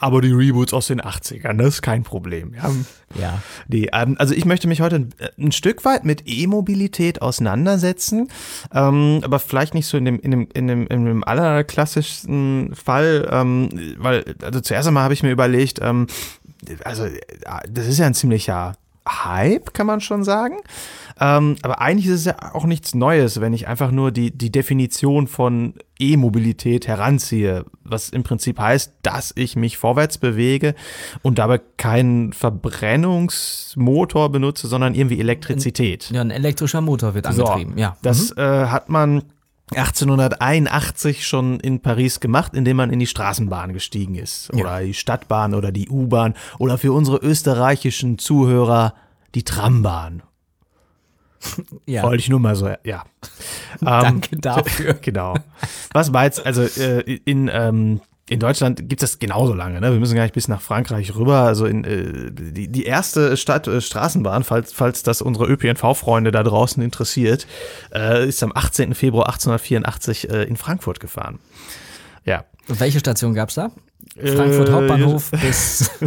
Aber 0.00 0.20
die 0.20 0.32
Reboots 0.32 0.72
aus 0.72 0.88
den 0.88 1.00
80ern, 1.00 1.56
das 1.56 1.74
ist 1.74 1.82
kein 1.82 2.02
Problem. 2.02 2.54
Ja. 2.54 2.70
Ja. 3.18 3.42
Nee, 3.66 3.88
ähm, 3.92 4.16
also 4.18 4.34
ich 4.34 4.44
möchte 4.44 4.68
mich 4.68 4.80
heute 4.80 4.96
ein, 4.96 5.14
ein 5.38 5.52
Stück 5.52 5.84
weit 5.84 6.04
mit 6.04 6.22
E-Mobilität 6.26 7.22
auseinandersetzen, 7.22 8.28
ähm, 8.72 9.20
aber 9.24 9.38
vielleicht 9.38 9.74
nicht 9.74 9.86
so 9.86 9.96
in 9.96 10.04
dem, 10.04 10.20
in 10.20 10.30
dem, 10.30 10.48
in 10.54 10.68
dem, 10.68 10.86
in 10.86 11.04
dem 11.04 11.24
allerklassischsten 11.24 12.74
Fall, 12.74 13.28
ähm, 13.30 13.68
weil, 13.98 14.36
also 14.42 14.60
zuerst 14.60 14.86
einmal 14.86 15.02
habe 15.04 15.14
ich 15.14 15.22
mir 15.22 15.32
überlegt, 15.32 15.80
ähm, 15.82 16.06
also 16.84 17.04
äh, 17.04 17.18
das 17.68 17.86
ist 17.86 17.98
ja 17.98 18.06
ein 18.06 18.14
ziemlicher 18.14 18.74
Hype, 19.08 19.72
kann 19.74 19.86
man 19.86 20.00
schon 20.00 20.24
sagen. 20.24 20.56
Ähm, 21.20 21.56
aber 21.62 21.80
eigentlich 21.80 22.06
ist 22.06 22.20
es 22.20 22.24
ja 22.24 22.54
auch 22.54 22.64
nichts 22.64 22.94
Neues, 22.94 23.40
wenn 23.40 23.52
ich 23.52 23.68
einfach 23.68 23.90
nur 23.90 24.10
die, 24.10 24.30
die 24.30 24.50
Definition 24.50 25.26
von 25.26 25.74
E-Mobilität 25.98 26.88
heranziehe, 26.88 27.66
was 27.84 28.08
im 28.08 28.22
Prinzip 28.22 28.58
heißt, 28.58 28.94
dass 29.02 29.32
ich 29.36 29.54
mich 29.56 29.76
vorwärts 29.76 30.16
bewege 30.18 30.74
und 31.22 31.38
dabei 31.38 31.60
keinen 31.76 32.32
Verbrennungsmotor 32.32 34.30
benutze, 34.32 34.66
sondern 34.66 34.94
irgendwie 34.94 35.20
Elektrizität. 35.20 36.10
ja, 36.10 36.22
ein 36.22 36.30
elektrischer 36.30 36.80
Motor 36.80 37.14
wird 37.14 37.26
angetrieben. 37.26 37.76
ja. 37.76 37.96
Das 38.02 38.34
äh, 38.36 38.66
hat 38.66 38.88
man 38.88 39.22
1881 39.72 41.26
schon 41.26 41.60
in 41.60 41.80
Paris 41.80 42.20
gemacht, 42.20 42.54
indem 42.54 42.76
man 42.76 42.90
in 42.90 42.98
die 42.98 43.06
Straßenbahn 43.06 43.72
gestiegen 43.72 44.16
ist. 44.16 44.52
Oder 44.52 44.80
die 44.80 44.94
Stadtbahn 44.94 45.54
oder 45.54 45.72
die 45.72 45.88
U-Bahn 45.88 46.34
oder 46.58 46.78
für 46.78 46.92
unsere 46.92 47.18
österreichischen 47.18 48.18
Zuhörer 48.18 48.94
die 49.34 49.44
Trambahn. 49.44 50.22
ja. 51.86 52.02
Wollte 52.02 52.20
ich 52.20 52.28
nur 52.28 52.40
mal 52.40 52.56
so, 52.56 52.68
ja. 52.84 53.04
Ähm, 53.80 53.86
Danke 53.86 54.36
dafür. 54.40 54.94
genau. 54.94 55.34
Was 55.92 56.12
war 56.12 56.24
jetzt, 56.24 56.44
also 56.44 56.62
äh, 56.62 57.00
in, 57.24 57.50
ähm, 57.52 58.00
in 58.30 58.38
Deutschland 58.38 58.88
gibt 58.88 59.02
es 59.02 59.10
das 59.10 59.18
genauso 59.18 59.54
lange, 59.54 59.80
ne? 59.80 59.90
Wir 59.90 59.98
müssen 59.98 60.14
gar 60.14 60.22
nicht 60.22 60.34
bis 60.34 60.46
nach 60.46 60.60
Frankreich 60.60 61.16
rüber. 61.16 61.40
Also 61.40 61.66
in, 61.66 61.82
äh, 61.82 62.30
die, 62.30 62.68
die 62.68 62.84
erste 62.84 63.36
Stadt, 63.36 63.66
äh, 63.66 63.80
Straßenbahn, 63.80 64.44
falls, 64.44 64.72
falls 64.72 65.02
das 65.02 65.20
unsere 65.20 65.46
ÖPNV-Freunde 65.46 66.30
da 66.30 66.44
draußen 66.44 66.80
interessiert, 66.80 67.48
äh, 67.92 68.28
ist 68.28 68.40
am 68.44 68.52
18. 68.54 68.94
Februar 68.94 69.26
1884 69.26 70.30
äh, 70.30 70.44
in 70.44 70.56
Frankfurt 70.56 71.00
gefahren. 71.00 71.40
Ja. 72.24 72.44
Und 72.68 72.78
welche 72.78 73.00
Station 73.00 73.34
gab's 73.34 73.54
da? 73.54 73.72
Frankfurt 74.16 74.68
Äh, 74.68 74.72
Hauptbahnhof 74.72 75.32
bis. 75.32 75.90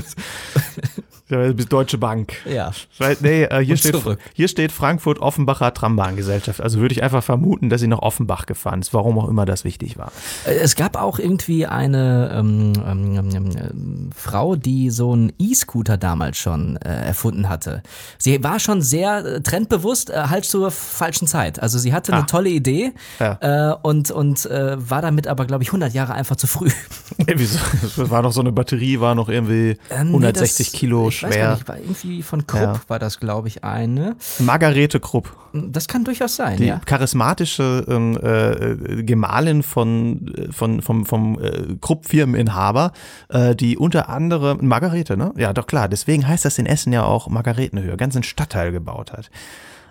Bis 1.29 1.67
Deutsche 1.67 1.97
Bank. 1.97 2.33
Ja. 2.45 2.71
Weil, 2.99 3.17
Nee, 3.21 3.43
äh, 3.45 3.63
hier, 3.63 3.77
steht, 3.77 3.95
hier 4.33 4.47
steht 4.47 4.71
Frankfurt 4.71 5.19
Offenbacher 5.19 5.73
Trambahngesellschaft. 5.73 6.61
Also 6.61 6.79
würde 6.79 6.93
ich 6.93 7.01
einfach 7.01 7.23
vermuten, 7.23 7.69
dass 7.69 7.81
sie 7.81 7.87
nach 7.87 7.99
Offenbach 7.99 8.45
gefahren 8.45 8.81
ist, 8.81 8.93
warum 8.93 9.17
auch 9.17 9.29
immer 9.29 9.45
das 9.45 9.63
wichtig 9.63 9.97
war. 9.97 10.11
Äh, 10.45 10.55
Es 10.55 10.75
gab 10.75 10.95
auch 11.01 11.17
irgendwie 11.19 11.65
eine 11.65 12.29
ähm, 12.37 12.73
ähm, 12.85 13.15
ähm, 13.17 13.31
ähm, 13.57 14.09
Frau, 14.15 14.55
die 14.55 14.89
so 14.89 15.13
einen 15.13 15.31
E-Scooter 15.39 15.97
damals 15.97 16.37
schon 16.37 16.75
äh, 16.77 16.89
erfunden 17.07 17.47
hatte. 17.49 17.81
Sie 18.19 18.43
war 18.43 18.59
schon 18.59 18.81
sehr 18.81 19.25
äh, 19.25 19.41
trendbewusst, 19.41 20.09
äh, 20.09 20.23
halt 20.29 20.45
zur 20.45 20.71
falschen 20.71 21.27
Zeit. 21.27 21.59
Also 21.61 21.79
sie 21.79 21.93
hatte 21.93 22.11
eine 22.13 22.23
Ah. 22.23 22.25
tolle 22.27 22.49
Idee 22.49 22.91
Ja. 23.19 23.71
äh, 23.71 23.75
und, 23.81 24.11
und 24.11 24.45
äh, 24.45 24.75
war 24.89 25.01
damit 25.01 25.27
aber, 25.27 25.45
glaube 25.45 25.63
ich, 25.63 25.69
100 25.69 25.93
Jahre 25.93 26.13
einfach 26.13 26.35
zu 26.35 26.47
früh. 26.47 26.69
Ey, 27.25 27.33
wieso? 27.37 27.59
Das 27.81 28.09
war 28.09 28.21
noch 28.21 28.33
so 28.33 28.41
eine 28.41 28.51
Batterie, 28.51 28.99
war 28.99 29.15
noch 29.15 29.29
irgendwie 29.29 29.77
Äh, 29.89 30.03
nee, 30.03 30.09
160 30.11 30.71
das- 30.71 30.79
Kilo 30.79 31.09
schwer. 31.13 31.51
nicht, 31.53 31.67
war 31.67 31.77
irgendwie 31.77 32.21
von 32.23 32.45
Krupp 32.47 32.61
Ja. 32.61 32.79
war 32.87 32.99
das, 32.99 33.19
glaube 33.19 33.47
ich, 33.47 33.63
eine. 33.63 34.15
Margarete 34.39 34.99
Krupp, 34.99 35.35
Das 35.53 35.87
kann 35.87 36.03
durchaus 36.03 36.35
sein, 36.35 36.57
die 36.57 36.65
ja. 36.65 36.79
charismatische 36.85 37.85
ähm, 37.87 38.17
äh, 38.21 39.03
Gemahlin 39.03 39.63
von, 39.63 40.27
äh, 40.35 40.51
von, 40.51 40.81
vom, 40.81 41.05
vom 41.05 41.39
äh, 41.41 41.75
Krupp-Firmeninhaber, 41.79 42.91
äh, 43.29 43.55
die 43.55 43.77
unter 43.77 44.09
anderem, 44.09 44.65
Margarete, 44.67 45.17
ne? 45.17 45.33
Ja, 45.37 45.53
doch 45.53 45.67
klar, 45.67 45.87
deswegen 45.87 46.27
heißt 46.27 46.45
das 46.45 46.57
in 46.57 46.65
Essen 46.65 46.93
ja 46.93 47.03
auch 47.03 47.27
Margaretenhöhe, 47.27 47.97
ganz 47.97 48.15
einen 48.15 48.23
Stadtteil 48.23 48.71
gebaut 48.71 49.11
hat. 49.13 49.29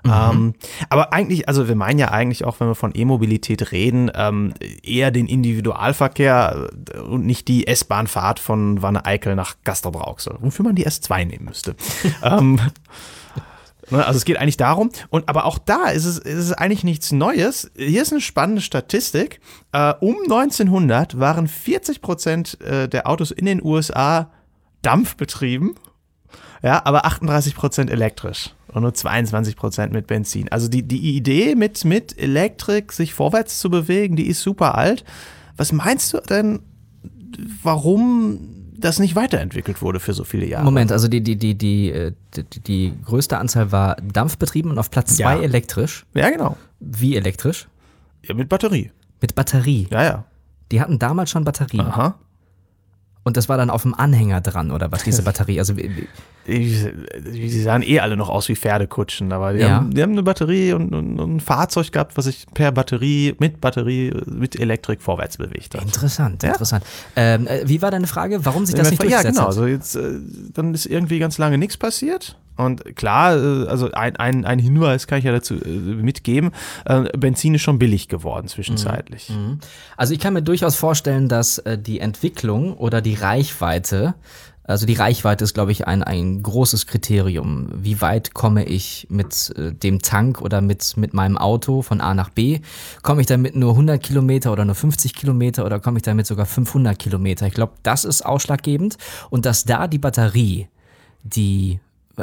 Ähm, 0.04 0.54
aber 0.88 1.12
eigentlich, 1.12 1.48
also 1.48 1.68
wir 1.68 1.76
meinen 1.76 1.98
ja 1.98 2.10
eigentlich 2.10 2.44
auch, 2.44 2.58
wenn 2.60 2.68
wir 2.68 2.74
von 2.74 2.92
E-Mobilität 2.94 3.72
reden, 3.72 4.10
ähm, 4.14 4.52
eher 4.82 5.10
den 5.10 5.26
Individualverkehr 5.26 6.70
äh, 6.94 6.98
und 6.98 7.24
nicht 7.24 7.48
die 7.48 7.66
S-Bahn-Fahrt 7.66 8.40
von 8.40 8.82
Wanne-Eickel 8.82 9.36
nach 9.36 9.56
Gastrop-Rauxel, 9.64 10.36
wofür 10.40 10.64
man 10.64 10.74
die 10.74 10.86
S2 10.86 11.24
nehmen 11.24 11.44
müsste. 11.44 11.76
ähm, 12.22 12.58
Ne, 13.90 14.06
Also 14.06 14.16
es 14.16 14.24
geht 14.24 14.38
eigentlich 14.38 14.56
darum, 14.56 14.90
und 15.10 15.28
aber 15.28 15.44
auch 15.44 15.58
da 15.58 15.88
ist 15.88 16.04
es, 16.06 16.18
ist 16.18 16.38
es 16.38 16.52
eigentlich 16.52 16.82
nichts 16.82 17.12
Neues. 17.12 17.70
Hier 17.76 18.00
ist 18.00 18.12
eine 18.12 18.20
spannende 18.20 18.62
Statistik. 18.62 19.40
Äh, 19.72 19.92
um 20.00 20.16
1900 20.22 21.18
waren 21.18 21.46
40 21.46 22.00
Prozent 22.00 22.60
äh, 22.62 22.88
der 22.88 23.06
Autos 23.06 23.30
in 23.30 23.44
den 23.44 23.62
USA 23.62 24.30
dampfbetrieben, 24.80 25.74
ja, 26.62 26.80
aber 26.84 27.04
38 27.04 27.54
Prozent 27.54 27.90
elektrisch 27.90 28.54
und 28.72 28.82
nur 28.82 28.94
22 28.94 29.56
Prozent 29.56 29.92
mit 29.92 30.06
Benzin. 30.06 30.48
Also 30.50 30.68
die, 30.68 30.82
die 30.82 31.16
Idee 31.16 31.54
mit, 31.54 31.84
mit 31.84 32.18
Elektrik 32.18 32.92
sich 32.92 33.14
vorwärts 33.14 33.58
zu 33.58 33.70
bewegen, 33.70 34.16
die 34.16 34.26
ist 34.26 34.40
super 34.42 34.76
alt. 34.76 35.04
Was 35.56 35.72
meinst 35.72 36.12
du 36.14 36.18
denn, 36.20 36.60
warum 37.62 38.38
das 38.76 38.98
nicht 38.98 39.14
weiterentwickelt 39.14 39.80
wurde 39.82 40.00
für 40.00 40.12
so 40.12 40.24
viele 40.24 40.46
Jahre? 40.46 40.64
Moment, 40.64 40.90
also 40.92 41.08
die, 41.08 41.22
die, 41.22 41.36
die, 41.36 41.56
die, 41.56 41.90
äh, 41.90 42.12
die, 42.34 42.60
die 42.60 42.92
größte 43.04 43.38
Anzahl 43.38 43.70
war 43.72 43.96
dampfbetrieben 43.96 44.70
und 44.70 44.78
auf 44.78 44.90
Platz 44.90 45.16
zwei 45.16 45.36
Ja. 45.36 45.42
elektrisch. 45.42 46.04
Ja, 46.14 46.30
genau. 46.30 46.56
Wie 46.80 47.16
elektrisch? 47.16 47.68
Ja, 48.26 48.34
mit 48.34 48.48
Batterie. 48.48 48.90
Mit 49.20 49.34
Batterie. 49.34 49.86
Ja, 49.90 50.02
ja. 50.02 50.24
Die 50.72 50.80
hatten 50.80 50.98
damals 50.98 51.30
schon 51.30 51.44
Batterie. 51.44 51.78
Aha. 51.80 52.18
Und 53.24 53.36
das 53.36 53.48
war 53.48 53.56
dann 53.56 53.70
auf 53.70 53.82
dem 53.82 53.94
Anhänger 53.94 54.40
dran, 54.40 54.70
oder 54.72 54.90
was, 54.90 55.04
diese 55.04 55.22
Batterie? 55.24 55.58
Also, 55.60 55.74
Die, 56.46 57.48
sahen 57.62 57.82
eh 57.82 58.00
alle 58.00 58.16
noch 58.16 58.28
aus 58.28 58.48
wie 58.48 58.56
Pferdekutschen, 58.56 59.32
aber 59.32 59.52
die, 59.52 59.60
Ja. 59.60 59.76
haben, 59.76 59.94
die 59.94 60.02
haben 60.02 60.12
eine 60.12 60.24
Batterie 60.24 60.72
und, 60.72 60.92
und, 60.92 61.20
und 61.20 61.36
ein 61.36 61.40
Fahrzeug 61.40 61.92
gehabt, 61.92 62.16
was 62.16 62.24
sich 62.24 62.46
per 62.52 62.72
Batterie, 62.72 63.36
mit 63.38 63.60
Batterie, 63.60 64.12
mit 64.26 64.58
Elektrik 64.58 65.00
vorwärts 65.02 65.36
bewegt 65.36 65.74
hat. 65.76 65.82
interessant, 65.82 66.42
Ja. 66.42 66.50
interessant. 66.50 66.84
Ähm, 67.14 67.46
äh, 67.46 67.62
wie 67.68 67.80
war 67.80 67.92
deine 67.92 68.08
Frage? 68.08 68.44
Warum 68.44 68.66
sich 68.66 68.74
das 68.74 68.90
nicht 68.90 69.00
ja, 69.02 69.08
durchgesetzt 69.08 69.36
genau. 69.36 69.48
hat? 69.48 69.54
So 69.54 69.66
jetzt, 69.66 69.94
äh, 69.94 70.18
dann 70.54 70.74
ist 70.74 70.86
irgendwie 70.86 71.20
ganz 71.20 71.38
lange 71.38 71.58
nichts 71.58 71.76
passiert. 71.76 72.36
Und 72.64 72.96
klar, 72.96 73.36
äh, 73.36 73.66
also 73.66 73.90
ein, 73.92 74.16
ein, 74.16 74.44
ein 74.44 74.58
Hinweis 74.58 75.06
kann 75.06 75.18
ich 75.18 75.24
ja 75.24 75.32
dazu 75.32 75.54
äh, 75.54 75.68
mitgeben, 75.68 76.52
äh, 76.84 77.04
Benzin 77.16 77.54
ist 77.54 77.62
schon 77.62 77.78
billig 77.78 78.08
geworden 78.08 78.48
zwischenzeitlich. 78.48 79.30
Mhm. 79.30 79.58
Also 79.96 80.14
ich 80.14 80.20
kann 80.20 80.34
mir 80.34 80.42
durchaus 80.42 80.76
vorstellen, 80.76 81.28
dass 81.28 81.62
die 81.66 82.00
Entwicklung 82.00 82.74
oder 82.74 83.00
die 83.00 83.14
Reichweite, 83.14 84.14
also 84.64 84.86
die 84.86 84.94
Reichweite 84.94 85.44
ist, 85.44 85.54
glaube 85.54 85.72
ich, 85.72 85.86
ein, 85.86 86.02
ein 86.02 86.42
großes 86.42 86.86
Kriterium. 86.86 87.68
Wie 87.74 88.00
weit 88.00 88.34
komme 88.34 88.64
ich 88.64 89.06
mit 89.10 89.52
dem 89.56 90.00
Tank 90.00 90.40
oder 90.40 90.60
mit, 90.60 90.96
mit 90.96 91.14
meinem 91.14 91.36
Auto 91.36 91.82
von 91.82 92.00
A 92.00 92.14
nach 92.14 92.30
B? 92.30 92.60
Komme 93.02 93.20
ich 93.20 93.26
damit 93.26 93.56
nur 93.56 93.72
100 93.72 94.02
Kilometer 94.02 94.52
oder 94.52 94.64
nur 94.64 94.74
50 94.74 95.14
Kilometer 95.14 95.64
oder 95.64 95.80
komme 95.80 95.98
ich 95.98 96.02
damit 96.02 96.26
sogar 96.26 96.46
500 96.46 96.98
Kilometer? 96.98 97.46
Ich 97.46 97.54
glaube, 97.54 97.74
das 97.82 98.04
ist 98.04 98.24
ausschlaggebend 98.24 98.98
und 99.30 99.46
dass 99.46 99.64
da 99.64 99.86
die 99.88 99.98
Batterie, 99.98 100.68
die 101.22 101.80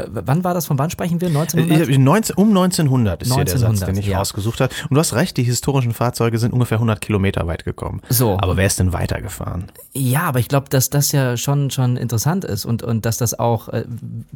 Wann 0.10 0.44
war 0.44 0.54
das? 0.54 0.66
Von 0.66 0.78
wann 0.80 0.90
sprechen 0.90 1.22
wir? 1.22 1.28
1900? 1.30 1.90
Äh, 1.90 1.98
19, 1.98 2.36
um 2.36 2.50
1900 2.50 3.22
ist 3.22 3.34
hier 3.34 3.44
der 3.46 3.58
Satz, 3.58 3.64
1900, 3.64 3.88
den 3.88 4.00
ich 4.04 4.08
ja. 4.08 4.18
rausgesucht 4.18 4.62
habe. 4.62 4.74
Und 4.90 4.96
du 4.96 5.00
hast 5.00 5.14
recht, 5.14 5.38
die 5.38 5.44
historischen 5.44 5.94
Fahrzeuge 5.94 6.38
sind 6.38 6.54
ungefähr 6.54 6.78
100 6.78 7.02
Kilometer 7.02 7.48
weit 7.48 7.66
gekommen. 7.66 8.02
So. 8.10 8.38
Aber 8.40 8.58
wer 8.58 8.66
ist 8.66 8.80
denn 8.80 8.94
weitergefahren? 8.94 9.66
Ja, 9.94 10.22
aber 10.22 10.40
ich 10.40 10.48
glaube, 10.48 10.70
dass 10.70 10.90
das 10.90 11.12
ja 11.12 11.38
schon, 11.38 11.72
schon 11.72 11.98
interessant 11.98 12.46
ist 12.46 12.66
und, 12.66 12.84
und 12.84 13.06
dass 13.06 13.18
das 13.18 13.38
auch 13.38 13.70
äh, 13.70 13.86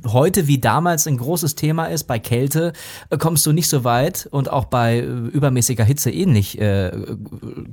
heute 0.07 0.47
wie 0.47 0.59
damals 0.59 1.07
ein 1.07 1.17
großes 1.17 1.55
Thema 1.55 1.85
ist. 1.85 2.05
Bei 2.05 2.19
Kälte 2.19 2.73
äh, 3.09 3.17
kommst 3.17 3.45
du 3.45 3.51
nicht 3.51 3.69
so 3.69 3.83
weit 3.83 4.27
und 4.31 4.51
auch 4.51 4.65
bei 4.65 4.97
äh, 4.97 5.03
übermäßiger 5.03 5.83
Hitze 5.83 6.11
ähnlich 6.11 6.59
äh, 6.59 6.91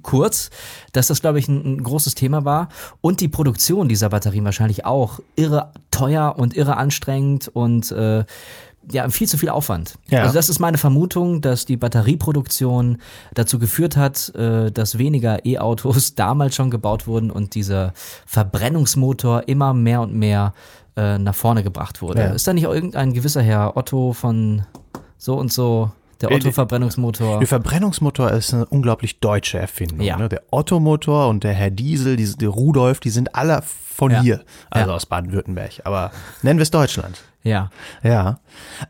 kurz, 0.03 0.51
dass 0.93 1.07
das, 1.07 1.21
glaube 1.21 1.39
ich, 1.39 1.49
ein, 1.49 1.77
ein 1.77 1.83
großes 1.83 2.15
Thema 2.15 2.45
war. 2.45 2.69
Und 3.01 3.21
die 3.21 3.29
Produktion 3.29 3.89
dieser 3.89 4.09
Batterien 4.11 4.45
wahrscheinlich 4.45 4.85
auch 4.85 5.21
irre 5.37 5.73
teuer 5.91 6.35
und 6.39 6.57
irre 6.57 6.77
anstrengend 6.77 7.49
und 7.49 7.80
äh, 7.91 8.25
ja, 8.91 9.09
viel 9.11 9.29
zu 9.29 9.37
viel 9.37 9.51
Aufwand. 9.51 9.99
Ja. 10.09 10.23
Also 10.23 10.35
das 10.35 10.49
ist 10.49 10.59
meine 10.59 10.79
Vermutung, 10.79 11.43
dass 11.43 11.67
die 11.67 11.77
Batterieproduktion 11.77 12.99
dazu 13.35 13.59
geführt 13.59 13.97
hat, 13.97 14.35
äh, 14.35 14.71
dass 14.73 14.97
weniger 14.99 15.45
E-Autos 15.45 16.15
damals 16.17 16.55
schon 16.55 16.71
gebaut 16.71 17.07
wurden 17.07 17.31
und 17.31 17.55
dieser 17.55 17.93
Verbrennungsmotor 18.27 19.45
immer 19.49 19.75
mehr 19.75 20.01
und 20.01 20.15
mehr 20.15 20.55
äh, 20.97 21.19
nach 21.19 21.35
vorne 21.35 21.63
gebracht 21.63 22.03
wurde. 22.03 22.21
Ja. 22.21 22.27
Ist 22.33 22.47
da 22.49 22.53
nicht 22.53 22.65
irgendein 22.65 23.13
gewisser 23.13 23.43
Herr 23.43 23.77
Otto 23.77 24.13
von 24.13 24.63
so 25.19 25.35
und 25.37 25.53
so, 25.53 25.91
der 26.21 26.33
Otto-Verbrennungsmotor? 26.33 27.39
Der 27.39 27.49
Verbrennungsmotor 27.49 28.31
ist 28.33 28.53
eine 28.53 28.67
unglaublich 28.67 29.21
deutsche 29.21 29.59
Erfindung. 29.59 30.01
Ja. 30.01 30.17
Ne? 30.17 30.29
Der 30.29 30.43
Otto-Motor 30.51 31.29
und 31.29 31.45
der 31.45 31.53
Herr 31.53 31.71
Diesel, 31.71 32.17
die, 32.17 32.35
der 32.37 32.49
Rudolf, 32.49 33.01
die 33.01 33.11
sind 33.11 33.35
alle 33.35 33.63
von 33.63 34.11
Ja. 34.11 34.23
hier, 34.23 34.45
also 34.71 34.91
Ja. 34.91 34.97
aus 34.97 35.07
Baden-Württemberg. 35.07 35.81
Aber 35.85 36.11
nennen 36.43 36.59
wir 36.59 36.63
es 36.63 36.71
Deutschland. 36.71 37.23
Ja. 37.43 37.71
Ja, 38.03 38.41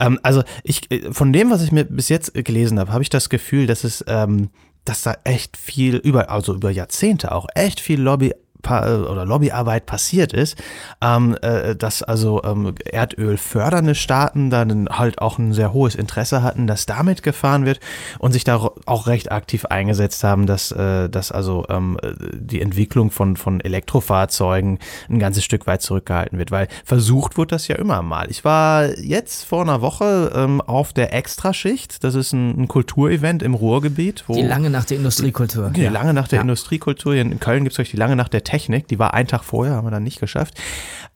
ähm, 0.01 0.19
also 0.23 0.43
ich 0.65 0.91
äh, 0.91 1.13
von 1.13 1.33
dem, 1.33 1.51
was 1.51 1.63
ich 1.63 1.73
mir 1.73 1.85
bis 1.85 2.09
jetzt 2.09 2.35
gelesen 2.35 2.79
habe, 2.79 2.93
habe 2.93 3.03
ich 3.03 3.11
das 3.11 3.29
Gefühl, 3.29 3.67
dass 3.67 3.85
es, 3.85 4.05
ähm, 4.09 4.51
dass 4.85 5.03
da 5.03 5.17
echt 5.25 5.57
viel 5.57 5.97
über, 5.97 6.31
also 6.31 6.55
über 6.55 6.71
Jahrzehnte 6.71 7.33
auch 7.33 7.47
echt 7.55 7.81
viel 7.81 8.01
Lobby 8.01 8.33
oder 8.69 9.25
Lobbyarbeit 9.25 9.87
passiert 9.87 10.33
ist, 10.33 10.57
ähm, 11.01 11.37
äh, 11.43 11.75
dass 11.77 12.03
also 12.03 12.43
ähm, 12.45 12.75
Erdöl 12.85 13.37
fördernde 13.37 13.95
Staaten 13.95 14.51
dann 14.51 14.89
halt 14.91 15.21
auch 15.21 15.39
ein 15.39 15.53
sehr 15.53 15.73
hohes 15.73 15.95
Interesse 15.95 16.43
hatten, 16.43 16.67
dass 16.67 16.87
damit 16.87 17.23
gefahren 17.23 17.65
wird 17.65 17.81
und 18.19 18.33
sich 18.33 18.45
da 18.45 18.71
auch 18.87 19.07
recht 19.07 19.33
aktiv 19.33 19.65
eingesetzt 19.67 20.25
haben, 20.25 20.47
dass, 20.47 20.73
äh, 20.73 21.09
dass 21.09 21.33
also 21.33 21.65
ähm, 21.69 21.99
äh, 22.03 22.13
die 22.35 22.61
Entwicklung 22.61 23.11
von, 23.11 23.37
von 23.37 23.61
Elektrofahrzeugen 23.61 24.79
ein 25.09 25.19
ganzes 25.19 25.45
Stück 25.45 25.67
weit 25.67 25.83
zurückgehalten 25.83 26.39
wird, 26.39 26.51
weil 26.51 26.69
versucht 26.85 27.37
wird 27.37 27.53
das 27.53 27.69
ja 27.69 27.77
immer 27.77 28.03
mal. 28.03 28.31
Ich 28.31 28.45
war 28.45 28.99
jetzt 28.99 29.45
vor 29.45 29.63
einer 29.63 29.81
Woche 29.81 30.33
ähm, 30.35 30.61
auf 30.61 30.93
der 30.93 31.13
Extraschicht, 31.15 32.03
das 32.05 32.15
ist 32.15 32.33
ein, 32.33 32.63
ein 32.63 32.69
Kulturevent 32.69 33.43
im 33.43 33.55
Ruhrgebiet, 33.55 34.25
wo 34.27 34.35
Die 34.35 34.43
lange 34.43 34.71
nach 34.71 34.85
der 34.85 34.97
Industriekultur. 34.99 35.71
die 35.71 35.87
lange 35.87 36.15
Nacht 36.15 36.33
der 36.33 36.39
Ja. 36.39 36.43
Industriekultur. 36.43 37.13
Hier 37.15 37.23
in 37.23 37.39
Köln 37.41 37.65
gibt 37.65 37.75
es 37.75 37.79
euch 37.79 37.91
die 37.91 37.97
lange 37.97 38.17
Nacht 38.17 38.33
der 38.33 38.45
Technik. 38.51 38.89
Die 38.89 38.99
war 38.99 39.15
einen 39.15 39.29
Tag 39.29 39.45
vorher, 39.45 39.75
haben 39.75 39.87
wir 39.87 39.91
dann 39.93 40.03
nicht 40.03 40.21
geschafft. 40.21 40.55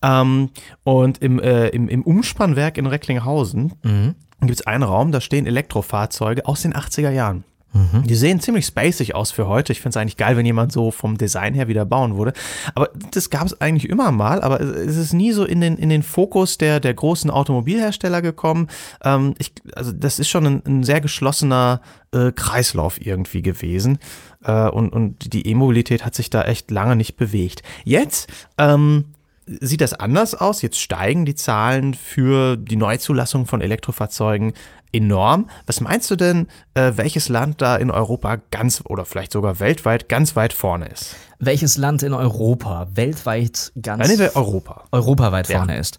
Ähm, 0.02 0.50
und 0.84 1.18
im, 1.18 1.40
äh, 1.40 1.68
im, 1.68 1.88
im 1.88 2.02
Umspannwerk 2.02 2.78
in 2.78 2.86
Recklinghausen 2.86 3.72
Mhm. 3.82 4.14
gibt 4.40 4.60
es 4.60 4.66
einen 4.66 4.82
Raum, 4.84 5.10
da 5.12 5.20
stehen 5.20 5.46
Elektrofahrzeuge 5.46 6.46
aus 6.46 6.62
den 6.62 6.74
80er 6.74 7.10
Jahren. 7.10 7.44
Mhm. 7.74 8.04
Die 8.04 8.14
sehen 8.14 8.40
ziemlich 8.40 8.66
spacig 8.66 9.14
aus 9.14 9.32
für 9.32 9.48
heute. 9.48 9.72
Ich 9.72 9.80
finde 9.80 9.90
es 9.90 9.96
eigentlich 9.96 10.16
geil, 10.16 10.36
wenn 10.36 10.46
jemand 10.46 10.72
so 10.72 10.90
vom 10.90 11.18
Design 11.18 11.54
her 11.54 11.68
wieder 11.68 11.84
bauen 11.84 12.16
würde. 12.16 12.32
Aber 12.74 12.88
das 13.10 13.30
gab 13.30 13.46
es 13.46 13.60
eigentlich 13.60 13.90
immer 13.90 14.12
mal, 14.12 14.40
aber 14.42 14.60
es 14.60 14.96
ist 14.96 15.12
nie 15.12 15.32
so 15.32 15.44
in 15.44 15.60
den, 15.60 15.76
in 15.76 15.88
den 15.88 16.04
Fokus 16.04 16.56
der, 16.56 16.78
der 16.78 16.94
großen 16.94 17.30
Automobilhersteller 17.30 18.22
gekommen. 18.22 18.68
Ähm, 19.02 19.34
ich, 19.38 19.52
also 19.74 19.92
das 19.92 20.18
ist 20.18 20.28
schon 20.28 20.46
ein, 20.46 20.62
ein 20.66 20.84
sehr 20.84 21.00
geschlossener 21.00 21.80
äh, 22.12 22.30
Kreislauf 22.30 23.04
irgendwie 23.04 23.42
gewesen. 23.42 23.98
Äh, 24.44 24.68
und, 24.68 24.90
und 24.90 25.32
die 25.32 25.46
E-Mobilität 25.48 26.04
hat 26.04 26.14
sich 26.14 26.30
da 26.30 26.42
echt 26.42 26.70
lange 26.70 26.94
nicht 26.94 27.16
bewegt. 27.16 27.62
Jetzt 27.84 28.28
ähm, 28.56 29.06
sieht 29.46 29.80
das 29.80 29.94
anders 29.94 30.34
aus. 30.34 30.62
Jetzt 30.62 30.80
steigen 30.80 31.24
die 31.24 31.34
Zahlen 31.34 31.94
für 31.94 32.56
die 32.56 32.76
Neuzulassung 32.76 33.46
von 33.46 33.60
Elektrofahrzeugen 33.60 34.52
enorm. 34.94 35.50
Was 35.66 35.80
meinst 35.80 36.10
du 36.10 36.16
denn, 36.16 36.48
äh, 36.74 36.92
welches 36.96 37.28
Land 37.28 37.60
da 37.60 37.76
in 37.76 37.90
Europa 37.90 38.36
ganz 38.50 38.82
oder 38.86 39.04
vielleicht 39.04 39.32
sogar 39.32 39.60
weltweit 39.60 40.08
ganz 40.08 40.36
weit 40.36 40.52
vorne 40.52 40.88
ist? 40.88 41.16
Welches 41.38 41.76
Land 41.76 42.02
in 42.02 42.14
Europa 42.14 42.88
weltweit 42.94 43.72
ganz 43.80 44.08
Nein, 44.08 44.30
Europa. 44.34 44.84
europaweit 44.92 45.48
Ja. 45.48 45.58
vorne 45.58 45.78
ist. 45.78 45.98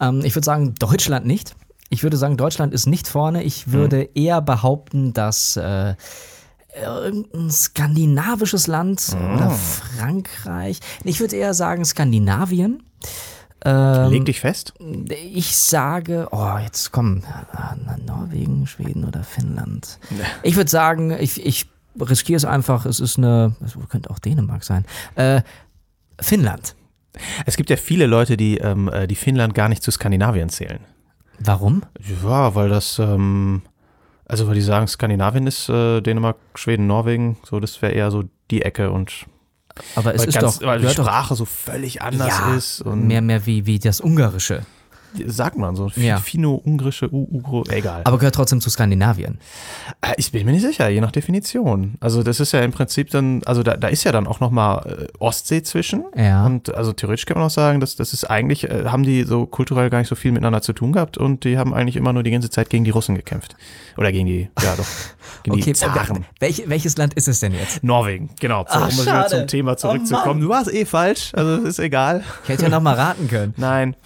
Ähm, 0.00 0.20
ich 0.24 0.34
würde 0.34 0.44
sagen, 0.44 0.74
Deutschland 0.74 1.26
nicht. 1.26 1.56
Ich 1.88 2.02
würde 2.02 2.16
sagen, 2.16 2.36
Deutschland 2.36 2.74
ist 2.74 2.86
nicht 2.86 3.08
vorne. 3.08 3.42
Ich 3.42 3.72
würde 3.72 4.08
eher 4.14 4.40
behaupten, 4.42 5.12
dass 5.12 5.56
äh, 5.56 5.94
irgendein 6.80 7.50
skandinavisches 7.50 8.66
Land 8.66 9.16
oder 9.34 9.50
Frankreich. 9.50 10.80
Ich 11.04 11.20
würde 11.20 11.36
eher 11.36 11.54
sagen 11.54 11.84
Skandinavien. 11.84 12.82
Ähm, 13.66 14.12
Leg 14.12 14.24
dich 14.26 14.38
fest. 14.38 14.74
ich 15.10 15.56
sage, 15.56 16.28
oh, 16.30 16.56
jetzt 16.62 16.92
komm, 16.92 17.22
Norwegen, 18.06 18.68
Schweden 18.68 19.04
oder 19.04 19.24
Finnland. 19.24 19.98
Ich 20.44 20.54
würde 20.54 20.70
sagen, 20.70 21.10
ich, 21.10 21.44
ich 21.44 21.66
riskiere 21.98 22.36
es 22.36 22.44
einfach, 22.44 22.86
es 22.86 23.00
ist 23.00 23.18
eine, 23.18 23.56
es 23.64 23.76
könnte 23.88 24.10
auch 24.10 24.20
Dänemark 24.20 24.62
sein. 24.62 24.84
Äh, 25.16 25.42
Finnland. 26.20 26.76
Es 27.44 27.56
gibt 27.56 27.70
ja 27.70 27.76
viele 27.76 28.06
Leute, 28.06 28.36
die, 28.36 28.58
ähm, 28.58 28.88
äh, 28.88 29.08
die 29.08 29.16
Finnland 29.16 29.54
gar 29.54 29.68
nicht 29.68 29.82
zu 29.82 29.90
Skandinavien 29.90 30.48
zählen. 30.48 30.78
Warum? 31.40 31.82
Ja, 32.22 32.54
weil 32.54 32.68
das, 32.68 33.00
ähm, 33.00 33.62
also 34.26 34.46
weil 34.46 34.54
die 34.54 34.60
sagen, 34.60 34.86
Skandinavien 34.86 35.48
ist 35.48 35.68
äh, 35.68 36.00
Dänemark, 36.02 36.36
Schweden, 36.54 36.86
Norwegen, 36.86 37.36
so 37.42 37.58
das 37.58 37.82
wäre 37.82 37.92
eher 37.92 38.12
so 38.12 38.24
die 38.52 38.62
Ecke 38.62 38.92
und 38.92 39.26
Aber 39.94 40.14
es 40.14 40.22
weil, 40.22 40.28
ist 40.28 40.34
ganz, 40.38 40.58
doch, 40.58 40.66
weil 40.66 40.78
die 40.78 40.82
gehört 40.82 40.98
doch 40.98 41.04
Sprache 41.04 41.34
so 41.34 41.44
völlig 41.44 42.02
anders 42.02 42.28
ja, 42.28 42.54
ist 42.54 42.82
und 42.82 43.06
mehr, 43.06 43.20
mehr 43.20 43.46
wie, 43.46 43.66
wie 43.66 43.78
das 43.78 44.00
Ungarische. 44.00 44.62
Sagt 45.26 45.56
man 45.56 45.76
so, 45.76 45.90
Ja. 45.96 46.18
Finno-Ungrische, 46.18 47.08
Ugro, 47.12 47.64
egal. 47.68 48.02
Aber 48.04 48.18
gehört 48.18 48.34
trotzdem 48.34 48.60
zu 48.60 48.70
Skandinavien. 48.70 49.38
Äh, 50.02 50.12
Ich 50.18 50.32
bin 50.32 50.44
mir 50.46 50.52
nicht 50.52 50.62
sicher, 50.62 50.88
je 50.88 51.00
nach 51.00 51.12
Definition. 51.12 51.94
Also 52.00 52.22
das 52.22 52.40
ist 52.40 52.52
ja 52.52 52.60
im 52.60 52.72
Prinzip 52.72 53.10
dann, 53.10 53.42
also 53.44 53.62
da, 53.62 53.76
da 53.76 53.88
ist 53.88 54.04
ja 54.04 54.12
dann 54.12 54.26
auch 54.26 54.40
nochmal 54.40 55.06
äh, 55.10 55.18
Ostsee 55.18 55.62
zwischen. 55.62 56.04
Ja. 56.16 56.44
Und 56.46 56.74
also 56.74 56.92
theoretisch 56.92 57.26
kann 57.26 57.38
man 57.38 57.46
auch 57.46 57.50
sagen, 57.50 57.80
dass 57.80 57.96
das 57.96 58.12
ist 58.12 58.24
eigentlich, 58.24 58.64
äh, 58.64 58.84
haben 58.86 59.02
die 59.02 59.22
so 59.24 59.46
kulturell 59.46 59.90
gar 59.90 59.98
nicht 59.98 60.08
so 60.08 60.14
viel 60.14 60.32
miteinander 60.32 60.62
zu 60.62 60.72
tun 60.72 60.92
gehabt 60.92 61.16
und 61.18 61.44
die 61.44 61.58
haben 61.58 61.72
eigentlich 61.74 61.96
immer 61.96 62.12
nur 62.12 62.22
die 62.22 62.30
ganze 62.30 62.50
Zeit 62.50 62.70
gegen 62.70 62.84
die 62.84 62.90
Russen 62.90 63.14
gekämpft. 63.14 63.56
Oder 63.96 64.12
gegen 64.12 64.26
die, 64.26 64.48
ja 64.62 64.74
doch, 64.76 64.86
gegen 65.42 65.56
die 65.60 65.72
Zaren. 65.72 66.26
welch, 66.40 66.64
welches 66.66 66.96
Land 66.98 67.14
ist 67.14 67.28
es 67.28 67.40
denn 67.40 67.52
jetzt? 67.54 67.82
Norwegen, 67.82 68.30
genau. 68.40 68.62
So, 68.68 68.74
Ach, 68.78 68.86
um 68.98 69.04
schade. 69.04 69.28
zum 69.30 69.46
Thema 69.46 69.76
zurückzukommen. 69.76 70.40
du 70.40 70.48
warst 70.48 70.72
eh 70.72 70.84
falsch, 70.84 71.32
also 71.34 71.64
ist 71.64 71.78
egal. 71.78 72.22
Ich 72.44 72.50
hätte 72.50 72.64
ja 72.64 72.68
noch 72.68 72.82
mal 72.82 72.94
raten 72.94 73.28
können. 73.28 73.54
Nein. 73.58 73.96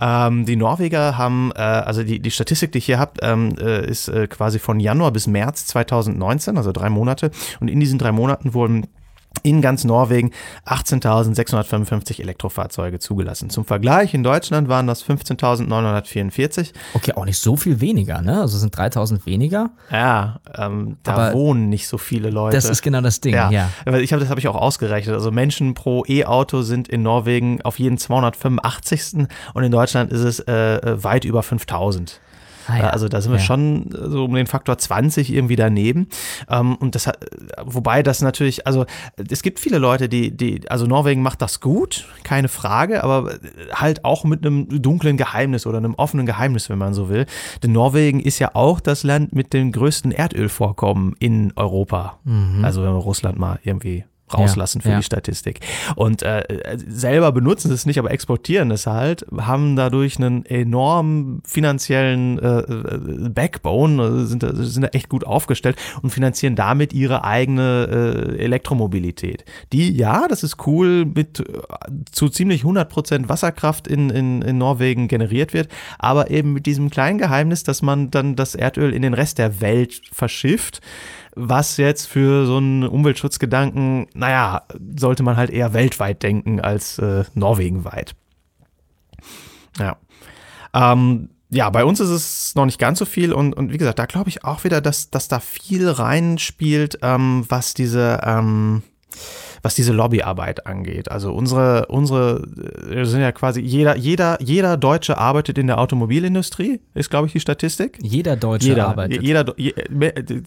Ähm, 0.00 0.44
die 0.44 0.56
Norweger 0.56 1.16
haben, 1.16 1.52
äh, 1.54 1.60
also 1.60 2.02
die, 2.02 2.20
die 2.20 2.30
Statistik, 2.30 2.72
die 2.72 2.78
ich 2.78 2.86
hier 2.86 2.98
habt, 2.98 3.18
ähm, 3.22 3.54
äh, 3.58 3.86
ist 3.86 4.08
äh, 4.08 4.26
quasi 4.26 4.58
von 4.58 4.80
Januar 4.80 5.12
bis 5.12 5.26
März 5.26 5.66
2019, 5.66 6.56
also 6.56 6.72
drei 6.72 6.90
Monate. 6.90 7.30
Und 7.60 7.68
in 7.68 7.80
diesen 7.80 7.98
drei 7.98 8.12
Monaten 8.12 8.54
wurden 8.54 8.86
in 9.42 9.60
ganz 9.60 9.84
Norwegen 9.84 10.30
18.655 10.66 12.20
Elektrofahrzeuge 12.20 12.98
zugelassen. 12.98 13.50
Zum 13.50 13.64
Vergleich, 13.64 14.14
in 14.14 14.22
Deutschland 14.22 14.68
waren 14.68 14.86
das 14.86 15.04
15.944. 15.04 16.72
Okay, 16.94 17.12
auch 17.14 17.24
nicht 17.24 17.38
so 17.38 17.56
viel 17.56 17.80
weniger, 17.80 18.22
ne? 18.22 18.40
Also 18.40 18.58
sind 18.58 18.76
3000 18.76 19.26
weniger. 19.26 19.70
Ja, 19.90 20.40
ähm, 20.56 20.96
da 21.02 21.14
Aber 21.14 21.32
wohnen 21.34 21.68
nicht 21.68 21.88
so 21.88 21.98
viele 21.98 22.30
Leute. 22.30 22.56
Das 22.56 22.64
ist 22.68 22.82
genau 22.82 23.00
das 23.00 23.20
Ding, 23.20 23.34
ja. 23.34 23.50
Ja, 23.50 23.70
ich 23.98 24.12
habe 24.12 24.20
das 24.20 24.30
habe 24.30 24.40
ich 24.40 24.48
auch 24.48 24.56
ausgerechnet. 24.56 25.14
Also 25.14 25.30
Menschen 25.30 25.74
pro 25.74 26.04
E-Auto 26.06 26.62
sind 26.62 26.88
in 26.88 27.02
Norwegen 27.02 27.60
auf 27.62 27.78
jeden 27.78 27.98
285. 27.98 29.26
und 29.54 29.62
in 29.62 29.72
Deutschland 29.72 30.12
ist 30.12 30.20
es 30.20 30.40
äh, 30.40 30.76
äh, 30.76 31.02
weit 31.04 31.24
über 31.24 31.42
5000. 31.42 32.20
Ah 32.66 32.78
ja, 32.78 32.90
Also 32.90 33.08
da 33.08 33.20
sind 33.20 33.32
wir 33.32 33.38
ja. 33.38 33.44
schon 33.44 33.90
so 33.90 34.24
um 34.24 34.34
den 34.34 34.46
Faktor 34.46 34.78
20 34.78 35.32
irgendwie 35.32 35.56
daneben. 35.56 36.08
Ähm, 36.48 36.76
und 36.76 36.94
das 36.94 37.06
hat, 37.06 37.18
wobei 37.62 38.02
das 38.02 38.22
natürlich, 38.22 38.66
also 38.66 38.86
es 39.30 39.42
gibt 39.42 39.60
viele 39.60 39.78
Leute, 39.78 40.08
die, 40.08 40.36
die, 40.36 40.68
also 40.70 40.86
Norwegen 40.86 41.22
macht 41.22 41.42
das 41.42 41.60
gut, 41.60 42.06
keine 42.22 42.48
Frage, 42.48 43.04
aber 43.04 43.34
halt 43.72 44.04
auch 44.04 44.24
mit 44.24 44.44
einem 44.44 44.82
dunklen 44.82 45.16
Geheimnis 45.16 45.66
oder 45.66 45.78
einem 45.78 45.94
offenen 45.94 46.26
Geheimnis, 46.26 46.70
wenn 46.70 46.78
man 46.78 46.94
so 46.94 47.08
will. 47.08 47.26
Denn 47.62 47.72
Norwegen 47.72 48.20
ist 48.20 48.38
ja 48.38 48.50
auch 48.54 48.80
das 48.80 49.02
Land 49.02 49.34
mit 49.34 49.52
den 49.52 49.72
größten 49.72 50.12
Erdölvorkommen 50.12 51.14
in 51.18 51.52
Europa. 51.56 52.18
Also 52.62 52.82
wenn 52.82 52.92
wir 52.92 52.98
Russland 52.98 53.38
mal 53.38 53.58
irgendwie 53.62 54.04
rauslassen 54.32 54.80
für 54.80 54.88
Mhm. 54.88 54.92
ja. 54.92 54.98
die 55.00 55.04
Statistik. 55.04 55.60
Und 55.96 56.22
äh, 56.22 56.42
selber 56.86 57.30
benutzen 57.32 57.68
sie 57.68 57.74
es 57.74 57.84
nicht, 57.86 57.98
aber 57.98 58.10
exportieren 58.10 58.70
es 58.70 58.86
halt, 58.86 59.26
haben 59.36 59.76
dadurch 59.76 60.16
einen 60.16 60.44
enormen 60.46 61.42
finanziellen 61.44 62.38
äh, 62.38 62.58
äh, 62.60 63.28
Backbone, 63.28 64.02
also 64.02 64.24
sind, 64.24 64.42
da- 64.42 64.54
sind 64.54 64.82
da 64.82 64.88
echt 64.88 65.08
gut 65.08 65.24
aufgestellt 65.24 65.76
und 66.02 66.10
finanzieren 66.10 66.56
damit 66.56 66.92
ihre 66.92 67.22
eigene 67.24 68.34
äh, 68.38 68.42
Elektromobilität. 68.42 69.44
Die, 69.72 69.94
ja, 69.96 70.26
das 70.28 70.42
ist 70.42 70.66
cool, 70.66 71.04
mit 71.04 71.40
äh, 71.40 71.44
zu 72.10 72.28
ziemlich 72.28 72.62
100% 72.62 73.28
Wasserkraft 73.28 73.86
in, 73.86 74.10
in, 74.10 74.42
in 74.42 74.58
Norwegen 74.58 75.06
generiert 75.08 75.52
wird, 75.52 75.68
aber 75.98 76.30
eben 76.30 76.52
mit 76.54 76.66
diesem 76.66 76.90
kleinen 76.90 77.18
Geheimnis, 77.18 77.62
dass 77.62 77.82
man 77.82 78.10
dann 78.10 78.36
das 78.36 78.54
Erdöl 78.54 78.92
in 78.94 79.02
den 79.02 79.14
Rest 79.14 79.38
der 79.38 79.60
Welt 79.60 80.00
verschifft 80.12 80.80
was 81.36 81.76
jetzt 81.76 82.06
für 82.06 82.46
so 82.46 82.56
einen 82.58 82.84
Umweltschutzgedanken, 82.84 84.06
naja, 84.14 84.62
sollte 84.96 85.22
man 85.22 85.36
halt 85.36 85.50
eher 85.50 85.74
weltweit 85.74 86.22
denken 86.22 86.60
als 86.60 86.98
äh, 86.98 87.24
Norwegenweit. 87.34 88.14
Ja. 89.78 89.96
Ähm, 90.72 91.30
ja, 91.50 91.70
bei 91.70 91.84
uns 91.84 92.00
ist 92.00 92.10
es 92.10 92.54
noch 92.54 92.64
nicht 92.64 92.78
ganz 92.78 92.98
so 92.98 93.04
viel 93.04 93.32
und, 93.32 93.54
und 93.54 93.72
wie 93.72 93.78
gesagt, 93.78 93.98
da 93.98 94.06
glaube 94.06 94.28
ich 94.28 94.44
auch 94.44 94.64
wieder, 94.64 94.80
dass, 94.80 95.10
dass 95.10 95.28
da 95.28 95.40
viel 95.40 95.88
reinspielt, 95.88 96.98
ähm, 97.02 97.44
was 97.48 97.74
diese, 97.74 98.20
ähm, 98.24 98.82
was 99.64 99.74
diese 99.74 99.92
Lobbyarbeit 99.92 100.66
angeht. 100.66 101.10
Also 101.10 101.32
unsere, 101.32 101.86
unsere 101.86 102.46
äh, 102.90 103.04
sind 103.04 103.22
ja 103.22 103.32
quasi, 103.32 103.60
jeder, 103.62 103.96
jeder, 103.96 104.36
jeder 104.40 104.76
Deutsche 104.76 105.16
arbeitet 105.18 105.56
in 105.58 105.66
der 105.66 105.78
Automobilindustrie, 105.78 106.80
ist, 106.94 107.08
glaube 107.10 107.26
ich, 107.26 107.32
die 107.32 107.40
Statistik. 107.40 107.98
Jeder 108.02 108.36
Deutsche 108.36 108.68
Jeder, 108.68 108.88
arbeitet. 108.88 109.22
jeder, 109.22 109.44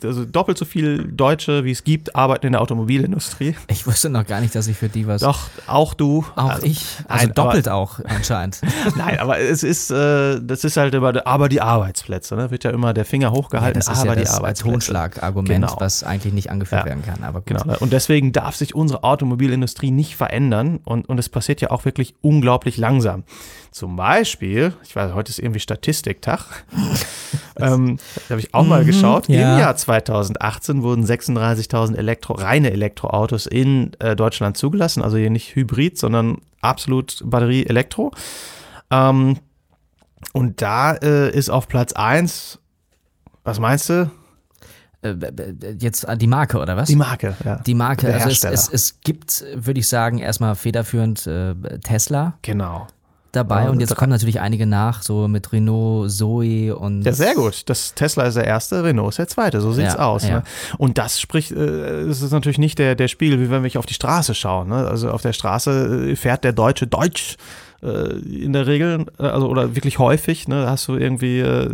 also 0.03 0.23
doppelt 0.25 0.57
so 0.57 0.65
viel 0.65 1.03
Deutsche, 1.11 1.63
wie 1.65 1.71
es 1.71 1.83
gibt, 1.83 2.15
arbeiten 2.15 2.45
in 2.47 2.51
der 2.53 2.61
Automobilindustrie. 2.61 3.55
Ich 3.67 3.87
wusste 3.87 4.09
noch 4.09 4.25
gar 4.25 4.39
nicht, 4.39 4.53
dass 4.55 4.67
ich 4.67 4.77
für 4.77 4.87
die 4.89 5.07
was. 5.07 5.21
Doch, 5.21 5.49
auch 5.65 5.93
du. 5.93 6.23
Auch 6.35 6.49
Also, 6.51 6.65
ich. 6.67 6.85
Also 7.07 7.25
nein, 7.25 7.33
doppelt 7.35 7.69
auch 7.69 7.99
anscheinend. 8.05 8.61
Aber, 8.85 8.97
nein, 8.97 9.19
aber 9.19 9.39
es 9.39 9.63
ist, 9.63 9.89
äh, 9.91 10.39
das 10.41 10.63
ist 10.63 10.77
halt 10.77 10.93
immer, 10.93 11.25
aber 11.25 11.49
die 11.49 11.61
Arbeitsplätze, 11.61 12.35
ne? 12.35 12.51
Wird 12.51 12.63
ja 12.63 12.71
immer 12.71 12.93
der 12.93 13.05
Finger 13.05 13.31
hochgehalten, 13.31 13.79
das 13.79 13.87
ist 13.87 13.99
aber 14.01 14.09
ja 14.09 14.15
die 14.15 14.21
das 14.21 14.35
Arbeitsplätze. 14.35 14.73
Totschlagargument, 14.73 15.47
Genau. 15.47 15.75
was 15.79 16.03
eigentlich 16.03 16.33
nicht 16.33 16.51
angeführt 16.51 16.81
Ja. 16.81 16.85
werden 16.85 17.03
kann. 17.03 17.23
Aber 17.23 17.39
gut. 17.41 17.47
Genau. 17.63 17.77
Und 17.79 17.91
deswegen 17.93 18.31
darf 18.31 18.55
sich 18.55 18.75
unsere 18.75 19.03
Automobilindustrie 19.07 19.91
nicht 19.91 20.15
verändern 20.15 20.79
und, 20.83 21.07
und 21.09 21.19
es 21.19 21.29
passiert 21.29 21.61
ja 21.61 21.71
auch 21.71 21.85
wirklich 21.85 22.15
unglaublich 22.21 22.77
langsam. 22.77 23.23
Zum 23.71 23.95
Beispiel, 23.95 24.73
ich 24.83 24.95
weiß, 24.95 25.13
heute 25.13 25.29
ist 25.29 25.39
irgendwie 25.39 25.59
Statistiktag, 25.59 26.65
ähm, 27.57 27.97
da 28.27 28.31
habe 28.31 28.41
ich 28.41 28.53
auch 28.53 28.65
mal 28.65 28.85
geschaut. 28.85 29.29
Mhm, 29.29 29.35
ja. 29.35 29.53
Im 29.53 29.59
Jahr 29.59 29.75
2018 29.75 30.83
wurden 30.83 31.05
36.000 31.05 31.95
Elektro, 31.95 32.33
reine 32.33 32.71
Elektroautos 32.71 33.45
in 33.45 33.91
äh, 33.99 34.15
Deutschland 34.15 34.57
zugelassen, 34.57 35.01
also 35.01 35.17
hier 35.17 35.29
nicht 35.29 35.55
Hybrid, 35.55 35.97
sondern 35.97 36.37
absolut 36.61 37.21
Batterie-Elektro. 37.25 38.11
Ähm, 38.91 39.37
und 40.33 40.61
da 40.61 40.93
äh, 40.93 41.31
ist 41.31 41.49
auf 41.49 41.67
Platz 41.67 41.93
1, 41.93 42.59
was 43.43 43.59
meinst 43.59 43.89
du? 43.89 44.11
Äh, 45.11 45.75
jetzt 45.79 46.03
äh, 46.05 46.17
die 46.17 46.27
Marke, 46.27 46.57
oder 46.59 46.75
was? 46.77 46.87
Die 46.87 46.95
Marke, 46.95 47.35
ja. 47.45 47.57
Die 47.65 47.73
Marke, 47.75 48.07
Der 48.07 48.15
also 48.25 48.29
es, 48.29 48.43
es, 48.43 48.69
es 48.69 48.99
gibt, 49.01 49.43
würde 49.55 49.79
ich 49.79 49.87
sagen, 49.87 50.17
erstmal 50.19 50.55
federführend 50.55 51.25
äh, 51.27 51.53
Tesla 51.83 52.33
Genau. 52.41 52.87
dabei 53.31 53.63
Ja, 53.65 53.69
und 53.69 53.79
jetzt 53.79 53.95
kommen 53.95 54.09
natürlich 54.09 54.39
einige 54.39 54.65
nach, 54.65 55.03
so 55.03 55.27
mit 55.27 55.51
Renault, 55.51 56.11
Zoe 56.11 56.75
und 56.75 57.03
Ja, 57.03 57.13
sehr 57.13 57.35
gut. 57.35 57.69
Das 57.69 57.93
Tesla 57.93 58.23
ist 58.23 58.35
der 58.35 58.45
erste, 58.45 58.83
Renault 58.83 59.09
ist 59.09 59.19
der 59.19 59.27
zweite. 59.27 59.61
So 59.61 59.71
sieht's 59.71 59.93
Ja, 59.93 59.99
aus. 60.05 60.23
ja. 60.23 60.37
Ne? 60.37 60.43
Und 60.77 60.97
das 60.97 61.19
spricht, 61.19 61.51
äh, 61.51 62.01
es 62.01 62.21
ist 62.21 62.31
natürlich 62.31 62.57
nicht 62.57 62.79
der, 62.79 62.95
der 62.95 63.07
Spiegel, 63.07 63.39
wie 63.39 63.49
wenn 63.49 63.63
wir 63.63 63.79
auf 63.79 63.85
die 63.85 63.93
Straße 63.93 64.33
schauen. 64.33 64.69
Ne? 64.69 64.75
Also 64.87 65.11
auf 65.11 65.21
der 65.21 65.33
Straße 65.33 66.09
äh, 66.11 66.15
fährt 66.15 66.43
der 66.43 66.53
Deutsche 66.53 66.87
Deutsch 66.87 67.35
äh, 67.83 68.17
in 68.19 68.53
der 68.53 68.65
Regel, 68.67 69.05
äh, 69.19 69.23
also 69.23 69.47
oder 69.47 69.75
wirklich 69.75 69.99
häufig. 69.99 70.47
Ne? 70.47 70.67
Hast 70.69 70.87
du 70.87 70.95
irgendwie, 70.95 71.39
äh, 71.39 71.69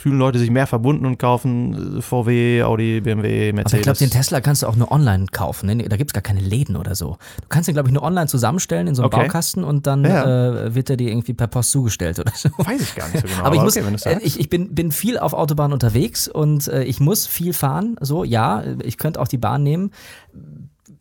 fühlen 0.00 0.18
Leute 0.18 0.38
sich 0.38 0.50
mehr 0.50 0.66
verbunden 0.66 1.06
und 1.06 1.18
kaufen 1.18 1.98
äh, 1.98 2.02
VW, 2.02 2.62
Audi, 2.64 3.00
BMW, 3.00 3.52
Mercedes. 3.52 3.72
Aber 3.72 3.78
ich 3.78 3.82
glaube, 3.84 3.98
den 3.98 4.10
Tesla 4.10 4.40
kannst 4.40 4.62
du 4.62 4.66
auch 4.66 4.76
nur 4.76 4.90
online 4.90 5.26
kaufen. 5.30 5.66
Ne? 5.66 5.88
Da 5.88 5.96
gibt 5.96 6.10
es 6.10 6.14
gar 6.14 6.22
keine 6.22 6.40
Läden 6.40 6.76
oder 6.76 6.94
so. 6.94 7.18
Du 7.40 7.48
kannst 7.48 7.68
den, 7.68 7.74
glaube 7.74 7.88
ich, 7.88 7.92
nur 7.94 8.02
online 8.02 8.26
zusammenstellen 8.26 8.86
in 8.88 8.94
so 8.94 9.02
einem 9.02 9.12
Okay. 9.12 9.22
Baukasten 9.22 9.62
und 9.64 9.86
dann 9.86 10.04
Ja. 10.04 10.64
äh, 10.66 10.74
wird 10.74 10.90
er 10.90 10.96
dir 10.96 11.08
irgendwie 11.10 11.34
per 11.34 11.46
Post 11.46 11.70
zugestellt 11.70 12.18
oder 12.18 12.32
so. 12.34 12.48
Weiß 12.58 12.80
ich 12.80 12.94
gar 12.94 13.08
nicht 13.08 13.20
so 13.22 13.28
genau. 13.28 13.42
Aber 13.44 13.54
ich 13.56 13.62
muss, 13.62 13.76
okay, 13.76 13.86
du's 13.90 14.06
äh, 14.06 14.18
ich, 14.22 14.40
ich 14.40 14.48
bin, 14.48 14.74
bin 14.74 14.90
viel 14.92 15.18
auf 15.18 15.32
Autobahn 15.32 15.72
unterwegs 15.72 16.28
und 16.28 16.68
ich 16.68 17.00
muss 17.00 17.26
viel 17.26 17.52
fahren. 17.52 17.96
So, 18.00 18.24
ja, 18.24 18.62
ich 18.82 18.98
könnte 18.98 19.20
auch 19.20 19.28
die 19.28 19.38
Bahn 19.38 19.62
nehmen. 19.62 19.90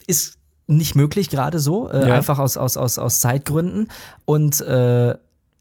Ist 0.08 0.38
nicht 0.78 0.96
möglich 0.96 1.30
gerade 1.30 1.60
so, 1.60 1.90
äh, 1.90 2.08
Ja. 2.08 2.16
einfach 2.16 2.40
aus, 2.40 2.58
aus, 2.58 2.78
aus, 2.78 2.98
aus 2.98 3.20
Zeitgründen. 3.20 3.88
Und 4.26 4.62
äh, 4.62 5.16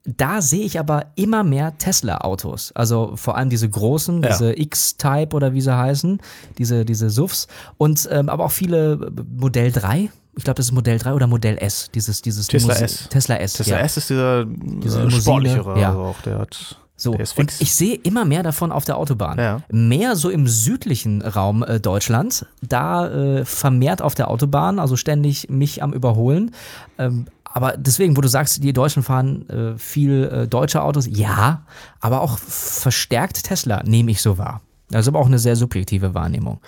da 0.05 0.41
sehe 0.41 0.65
ich 0.65 0.79
aber 0.81 1.07
immer 1.15 1.45
mehr 1.45 1.77
Tesla-Autos. 1.77 2.73
Also 2.75 3.13
vor 3.17 3.37
allem 3.37 3.51
diese 3.51 3.69
großen, 3.69 4.23
Ja. 4.23 4.31
diese 4.31 4.59
X-Type 4.59 5.37
oder 5.37 5.53
wie 5.53 5.61
sie 5.61 5.77
heißen, 5.77 6.21
diese, 6.59 6.85
diese 6.85 7.11
SUVs. 7.11 7.49
Und 7.77 8.09
ähm, 8.11 8.29
aber 8.29 8.45
auch 8.47 8.53
viele 8.53 8.93
äh, 8.95 9.23
Modell 9.37 9.71
3. 9.73 10.11
Ich 10.37 10.45
glaube, 10.45 10.57
das 10.57 10.67
ist 10.67 10.73
Modell 10.73 10.99
3 10.99 11.13
oder 11.13 11.27
Modell 11.27 11.59
S. 11.59 11.91
Dieses, 11.95 12.23
dieses 12.23 12.47
Tesla 12.47 12.73
Limousine- 12.75 12.85
S. 12.85 13.09
Tesla 13.11 13.37
S. 13.37 13.53
Tesla 13.55 13.77
ja. 13.79 13.83
S 13.85 13.97
ist 13.99 14.09
dieser 14.11 14.45
Diese 14.47 15.03
äh, 15.03 15.11
sportlichere, 15.11 15.79
ja. 15.79 15.89
also 15.89 16.01
auch 16.01 16.23
der 16.23 16.39
hat, 16.39 16.77
So, 17.01 17.13
und 17.13 17.61
ich 17.61 17.75
sehe 17.75 17.95
immer 17.95 18.27
mehr 18.27 18.43
davon 18.43 18.73
auf 18.73 18.85
der 18.85 18.99
Autobahn. 18.99 19.39
Ja. 19.39 19.63
Mehr 19.71 20.17
so 20.17 20.29
im 20.29 20.47
südlichen 20.47 21.23
Raum 21.23 21.63
äh, 21.63 21.81
Deutschlands, 21.81 22.45
da 22.61 23.09
äh, 23.09 23.45
vermehrt 23.47 24.03
auf 24.03 24.15
der 24.15 24.29
Autobahn, 24.29 24.79
also 24.79 24.97
ständig 24.97 25.49
mich 25.49 25.83
am 25.83 25.95
Überholen. 25.95 26.51
Ähm, 26.99 27.27
aber 27.45 27.77
deswegen, 27.79 28.19
wo 28.19 28.21
du 28.21 28.29
sagst, 28.29 28.63
die 28.63 28.75
Deutschen 28.75 29.03
fahren 29.03 29.49
äh, 29.49 29.79
viel 29.79 30.25
äh, 30.25 30.47
deutsche 30.47 30.83
Autos, 30.83 31.09
ja, 31.11 31.63
aber 32.01 32.21
auch 32.21 32.39
verstärkt 32.39 33.45
Tesla, 33.45 33.83
nehme 33.83 34.11
ich 34.11 34.21
so 34.21 34.37
wahr. 34.37 34.61
Das 34.91 35.03
ist 35.03 35.09
aber 35.09 35.19
auch 35.19 35.27
eine 35.27 35.39
sehr 35.39 35.57
subjektive 35.57 36.15
Wahrnehmung. 36.15 36.61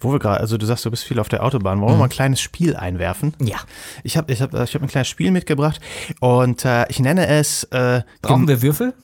Wo 0.00 0.12
wir 0.12 0.18
gerade, 0.18 0.40
also 0.40 0.58
du 0.58 0.66
sagst, 0.66 0.84
du 0.84 0.90
bist 0.90 1.04
viel 1.04 1.18
auf 1.18 1.28
der 1.28 1.42
Autobahn. 1.42 1.80
Wollen 1.80 1.92
wir 1.92 1.96
mal 1.96 2.04
ein 2.04 2.10
kleines 2.10 2.40
Spiel 2.40 2.76
einwerfen? 2.76 3.34
Ja. 3.40 3.56
Ich 4.02 4.16
habe 4.16 4.32
ich 4.32 4.42
hab, 4.42 4.52
ich 4.52 4.74
hab 4.74 4.82
ein 4.82 4.88
kleines 4.88 5.08
Spiel 5.08 5.30
mitgebracht 5.30 5.80
und 6.20 6.64
äh, 6.64 6.84
ich 6.90 7.00
nenne 7.00 7.26
es, 7.26 7.64
äh, 7.64 8.02
Brauchen 8.20 8.46
wir 8.46 8.60
Würfel? 8.62 8.94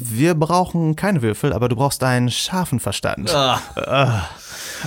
wir 0.00 0.34
brauchen 0.34 0.94
keine 0.96 1.22
Würfel, 1.22 1.52
aber 1.52 1.68
du 1.68 1.76
brauchst 1.76 2.02
deinen 2.02 2.30
scharfen 2.30 2.78
Verstand. 2.80 3.34
Äh, 3.76 4.06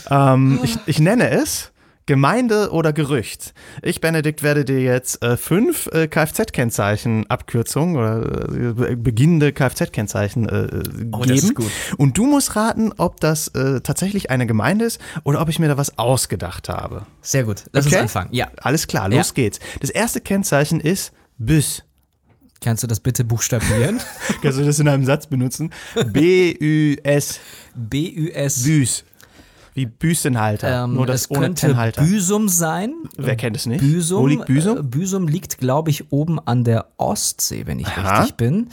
ähm, 0.10 0.60
ich, 0.64 0.78
ich 0.86 1.00
nenne 1.00 1.30
es 1.30 1.72
Gemeinde 2.08 2.72
oder 2.72 2.94
Gerücht. 2.94 3.54
Ich, 3.84 4.02
Benedikt, 4.02 4.42
werde 4.42 4.66
dir 4.66 4.80
jetzt 4.82 5.22
äh, 5.24 5.38
fünf 5.38 5.88
äh, 5.94 6.08
Kfz-Kennzeichen, 6.08 7.30
Abkürzungen 7.30 7.96
oder 7.96 8.90
äh, 8.90 8.96
beginnende 8.96 9.52
Kfz-Kennzeichen 9.52 10.50
äh, 10.50 10.68
geben. 10.84 11.12
Oh, 11.14 11.54
gut. 11.54 11.72
Und 11.98 12.18
du 12.18 12.26
musst 12.26 12.56
raten, 12.56 12.92
ob 12.98 13.20
das 13.20 13.50
äh, 13.50 13.82
tatsächlich 13.82 14.32
eine 14.32 14.48
Gemeinde 14.48 14.86
ist 14.86 15.00
oder 15.24 15.42
ob 15.42 15.50
ich 15.50 15.60
mir 15.60 15.68
da 15.68 15.78
was 15.78 15.98
ausgedacht 16.00 16.70
habe. 16.70 17.06
Sehr 17.22 17.44
gut. 17.44 17.66
Lass 17.74 17.86
Okay. 17.86 17.96
uns 17.96 18.02
anfangen. 18.04 18.30
Ja. 18.34 18.48
Alles 18.62 18.88
klar, 18.88 19.10
los 19.10 19.28
Ja. 19.30 19.34
geht's. 19.36 19.60
Das 19.82 19.90
erste 19.90 20.22
Kennzeichen 20.22 20.80
ist 20.80 21.12
Büs. 21.38 21.84
Kannst 22.62 22.82
du 22.82 22.88
das 22.88 23.02
bitte 23.02 23.24
buchstabieren? 23.24 24.00
Kannst 24.42 24.58
du 24.58 24.66
das 24.66 24.80
in 24.80 24.88
einem 24.88 25.06
Satz 25.06 25.28
benutzen? 25.28 25.72
B-Ü-S. 26.12 27.40
B-U-S. 27.76 28.64
Büs. 28.64 29.04
Wie 29.78 29.86
Büstenhalter. 29.86 30.86
Ähm, 30.86 30.96
nur 30.96 31.06
das 31.06 31.22
es 31.22 31.30
ohne 31.30 31.42
könnte 31.42 31.68
Tennhalter. 31.68 32.02
Büsum 32.02 32.50
sein. 32.50 32.96
Wer 33.16 33.36
kennt 33.36 33.56
es 33.56 33.68
nicht? 33.68 33.80
Büsum, 33.80 34.24
Wo 34.24 34.26
liegt 34.26 34.48
Büsum? 34.48 34.80
Äh, 34.80 34.82
Büsum 34.82 35.28
liegt, 35.28 35.60
glaube 35.60 35.92
ich, 35.92 36.12
oben 36.12 36.40
an 36.40 36.64
der 36.64 36.88
Ostsee, 36.98 37.68
wenn 37.68 37.78
ich 37.78 37.86
Aha. 37.86 38.22
richtig 38.22 38.38
bin. 38.38 38.70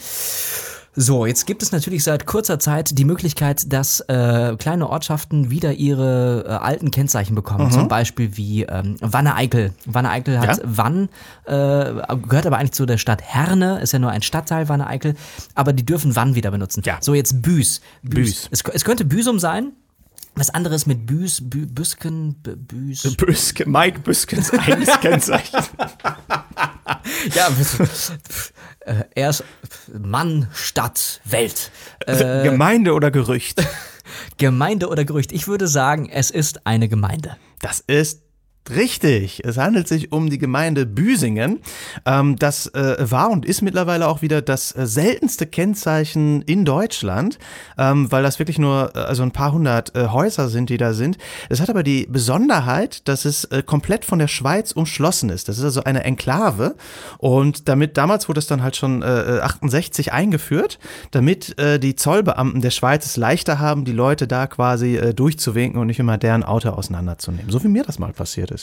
So, 0.96 1.26
jetzt 1.26 1.46
gibt 1.46 1.62
es 1.62 1.72
natürlich 1.72 2.05
seit 2.05 2.24
kurzer 2.24 2.59
Zeit 2.59 2.96
die 2.96 3.05
Möglichkeit, 3.05 3.70
dass 3.70 4.00
äh, 4.00 4.57
kleine 4.57 4.88
Ortschaften 4.88 5.50
wieder 5.50 5.72
ihre 5.72 6.44
äh, 6.46 6.52
alten 6.52 6.90
Kennzeichen 6.90 7.34
bekommen. 7.34 7.70
Zum 7.70 7.88
Beispiel 7.88 8.38
wie 8.38 8.62
ähm, 8.62 8.96
Wanne-Eickel. 9.02 9.72
Wanne-Eickel 9.84 10.40
hat 10.40 10.57
Ja. 10.57 10.62
Wann, 10.64 11.11
äh, 11.44 11.52
gehört 11.52 12.46
aber 12.46 12.57
eigentlich 12.57 12.72
zu 12.72 12.86
der 12.86 12.96
Stadt 12.96 13.20
Herne, 13.20 13.80
ist 13.80 13.92
ja 13.92 13.98
nur 13.98 14.11
ein 14.11 14.22
Stadtteil 14.22 14.70
Wanne-Eickel, 14.70 15.16
aber 15.55 15.74
die 15.74 15.84
dürfen 15.84 16.16
Wann 16.16 16.34
wieder 16.34 16.50
benutzen. 16.50 16.82
Ja. 16.86 16.96
So, 17.00 17.12
jetzt 17.12 17.42
Büs. 17.42 17.82
Büs. 18.02 18.48
Es, 18.50 18.62
es 18.72 18.84
könnte 18.84 19.05
Büsum 19.05 19.38
sein. 19.38 19.72
Was 20.37 20.51
anderes 20.51 20.87
mit 20.87 21.07
Büs, 21.07 21.41
Bü, 21.43 21.66
Büsken, 21.66 22.37
Bü- 22.43 22.57
Büs. 22.57 23.03
Büske, 23.16 23.64
Mike 23.66 24.01
Büskens 24.01 24.53
eigenes 24.53 25.01
Kennzeichen. 25.01 25.61
Ja, 27.35 27.49
Äh, 28.80 29.05
er 29.14 29.30
ist 29.30 29.45
Mann, 29.99 30.49
Stadt, 30.53 31.20
Welt. 31.24 31.70
Äh, 32.07 32.43
Gemeinde 32.45 32.93
oder 32.93 33.11
Gerücht? 33.11 33.62
Gemeinde 34.37 34.89
oder 34.89 35.05
Gerücht? 35.05 35.32
Ich 35.32 35.49
würde 35.49 35.66
sagen, 35.68 36.09
es 36.11 36.30
ist 36.30 36.66
eine 36.66 36.89
Gemeinde. 36.89 37.37
Das 37.61 37.80
ist 37.87 38.22
Richtig, 38.70 39.42
es 39.44 39.58
handelt 39.58 39.86
sich 39.88 40.10
um 40.10 40.30
die 40.30 40.38
Gemeinde 40.38 40.86
Büsingen. 40.86 41.60
Ähm, 42.06 42.36
das 42.36 42.68
äh, 42.68 42.96
war 42.98 43.30
und 43.30 43.44
ist 43.44 43.60
mittlerweile 43.60 44.08
auch 44.08 44.22
wieder 44.22 44.40
das 44.40 44.74
äh, 44.74 44.86
seltenste 44.86 45.46
Kennzeichen 45.46 46.40
in 46.42 46.64
Deutschland, 46.64 47.38
ähm, 47.76 48.10
weil 48.10 48.22
das 48.22 48.38
wirklich 48.38 48.58
nur 48.58 48.92
äh, 48.94 49.00
also 49.00 49.22
ein 49.22 49.32
paar 49.32 49.52
hundert 49.52 49.92
Häuser 49.94 50.48
sind, 50.48 50.70
die 50.70 50.78
da 50.78 50.94
sind. 50.94 51.18
Es 51.50 51.60
hat 51.60 51.68
aber 51.68 51.82
die 51.82 52.06
Besonderheit, 52.06 53.06
dass 53.06 53.24
es 53.24 53.48
komplett 53.66 54.04
von 54.04 54.18
der 54.18 54.28
Schweiz 54.28 54.72
umschlossen 54.72 55.28
ist. 55.30 55.48
Das 55.48 55.58
ist 55.58 55.64
also 55.64 55.84
eine 55.84 56.04
Enklave 56.04 56.74
und 57.18 57.68
damit 57.68 57.96
damals 57.96 58.28
wurde 58.28 58.38
es 58.38 58.46
dann 58.46 58.62
halt 58.62 58.76
schon 58.76 59.02
68 59.02 60.06
äh, 60.06 60.10
eingeführt, 60.10 60.78
damit 61.10 61.56
die 61.82 61.94
Zollbeamten 61.94 62.60
der 62.60 62.70
Schweiz 62.70 63.06
es 63.06 63.16
leichter 63.16 63.58
haben, 63.58 63.84
die 63.84 63.92
Leute 63.92 64.26
da 64.26 64.46
quasi 64.46 64.98
durchzuwinken 65.14 65.80
und 65.80 65.86
nicht 65.86 66.00
immer 66.00 66.18
deren 66.18 66.42
Auto 66.42 66.70
auseinanderzunehmen. 66.70 67.50
So 67.50 67.62
wie 67.62 67.68
mir 67.68 67.84
das 67.84 67.98
mal 67.98 68.12
passiert 68.12 68.50
ist, 68.50 68.53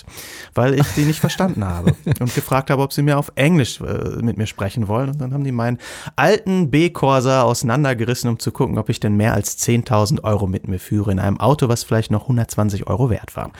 weil 0.53 0.75
ich 0.79 0.87
die 0.95 1.01
nicht 1.05 1.19
verstanden 1.19 1.63
habe 1.65 1.95
und 2.19 2.33
gefragt 2.35 2.69
habe, 2.69 2.81
ob 2.81 2.93
sie 2.93 3.01
mir 3.01 3.17
auf 3.17 3.31
Englisch 3.35 3.79
äh, 3.81 4.21
mit 4.21 4.37
mir 4.37 4.47
sprechen 4.47 4.87
wollen. 4.87 5.09
Und 5.09 5.21
dann 5.21 5.33
haben 5.33 5.43
die 5.43 5.51
meinen 5.51 5.77
alten 6.15 6.71
B-Corsa 6.71 7.43
auseinandergerissen, 7.43 8.29
um 8.29 8.39
zu 8.39 8.51
gucken, 8.51 8.77
ob 8.77 8.89
ich 8.89 8.99
denn 8.99 9.15
mehr 9.15 9.33
als 9.33 9.57
10.000 9.59 10.23
Euro 10.23 10.47
mit 10.47 10.67
mir 10.67 10.79
führe 10.79 11.11
in 11.11 11.19
einem 11.19 11.39
Auto, 11.39 11.67
was 11.69 11.83
vielleicht 11.83 12.11
noch 12.11 12.23
120 12.23 12.87
Euro 12.87 13.09
wert 13.09 13.35
war. 13.35 13.51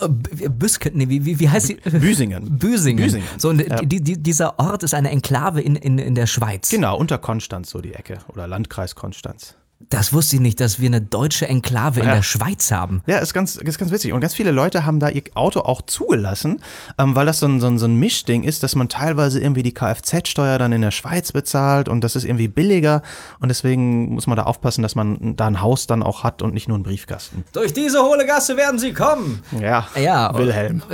Äh, 0.00 0.08
Büske, 0.48 0.90
nee, 0.92 1.08
wie, 1.08 1.24
wie, 1.24 1.38
wie 1.38 1.48
heißt 1.48 1.68
sie? 1.68 1.74
Büsingen. 1.74 2.58
Büsingen. 2.58 3.04
Büsingen. 3.04 3.28
So, 3.38 3.50
und 3.50 3.60
Ja. 3.66 3.76
die, 3.80 4.00
die, 4.00 4.20
dieser 4.20 4.58
Ort 4.58 4.82
ist 4.82 4.94
eine 4.94 5.10
Enklave 5.10 5.60
in, 5.60 5.76
in, 5.76 5.98
in 5.98 6.14
der 6.14 6.26
Schweiz. 6.26 6.70
Genau, 6.70 6.96
unter 6.96 7.18
Konstanz 7.18 7.70
so 7.70 7.80
die 7.80 7.94
Ecke 7.94 8.18
oder 8.28 8.46
Landkreis 8.48 8.94
Konstanz. 8.94 9.54
Das 9.90 10.12
wusste 10.12 10.36
ich 10.36 10.40
nicht, 10.42 10.60
dass 10.60 10.80
wir 10.80 10.86
eine 10.88 11.00
deutsche 11.00 11.46
Enklave 11.48 12.00
in 12.00 12.06
Ja. 12.06 12.14
der 12.16 12.22
Schweiz 12.22 12.70
haben. 12.70 13.02
Ja, 13.06 13.18
ist 13.18 13.34
ganz, 13.34 13.56
ist 13.56 13.78
ganz 13.78 13.90
witzig. 13.92 14.12
Und 14.12 14.20
ganz 14.20 14.34
viele 14.34 14.50
Leute 14.50 14.84
haben 14.86 15.00
da 15.00 15.08
ihr 15.08 15.22
Auto 15.34 15.60
auch 15.60 15.82
zugelassen, 15.82 16.60
ähm, 16.98 17.14
weil 17.14 17.26
das 17.26 17.40
so 17.40 17.46
ein, 17.46 17.60
so, 17.60 17.66
ein, 17.66 17.78
so 17.78 17.86
ein 17.86 17.96
Mischding 17.96 18.42
ist, 18.44 18.62
dass 18.62 18.74
man 18.74 18.88
teilweise 18.88 19.40
irgendwie 19.40 19.62
die 19.62 19.74
Kfz-Steuer 19.74 20.58
dann 20.58 20.72
in 20.72 20.80
der 20.82 20.90
Schweiz 20.90 21.32
bezahlt 21.32 21.88
und 21.88 22.02
das 22.02 22.16
ist 22.16 22.24
irgendwie 22.24 22.48
billiger. 22.48 23.02
Und 23.40 23.48
deswegen 23.48 24.14
muss 24.14 24.26
man 24.26 24.36
da 24.36 24.44
aufpassen, 24.44 24.82
dass 24.82 24.94
man 24.94 25.36
da 25.36 25.46
ein 25.46 25.60
Haus 25.60 25.86
dann 25.86 26.02
auch 26.02 26.22
hat 26.24 26.42
und 26.42 26.54
nicht 26.54 26.68
nur 26.68 26.76
einen 26.76 26.84
Briefkasten. 26.84 27.44
Durch 27.52 27.72
diese 27.72 28.02
hohle 28.02 28.26
Gasse 28.26 28.56
werden 28.56 28.78
sie 28.78 28.92
kommen. 28.92 29.42
Ja, 29.60 29.88
Ja, 29.96 30.36
Wilhelm. 30.36 30.82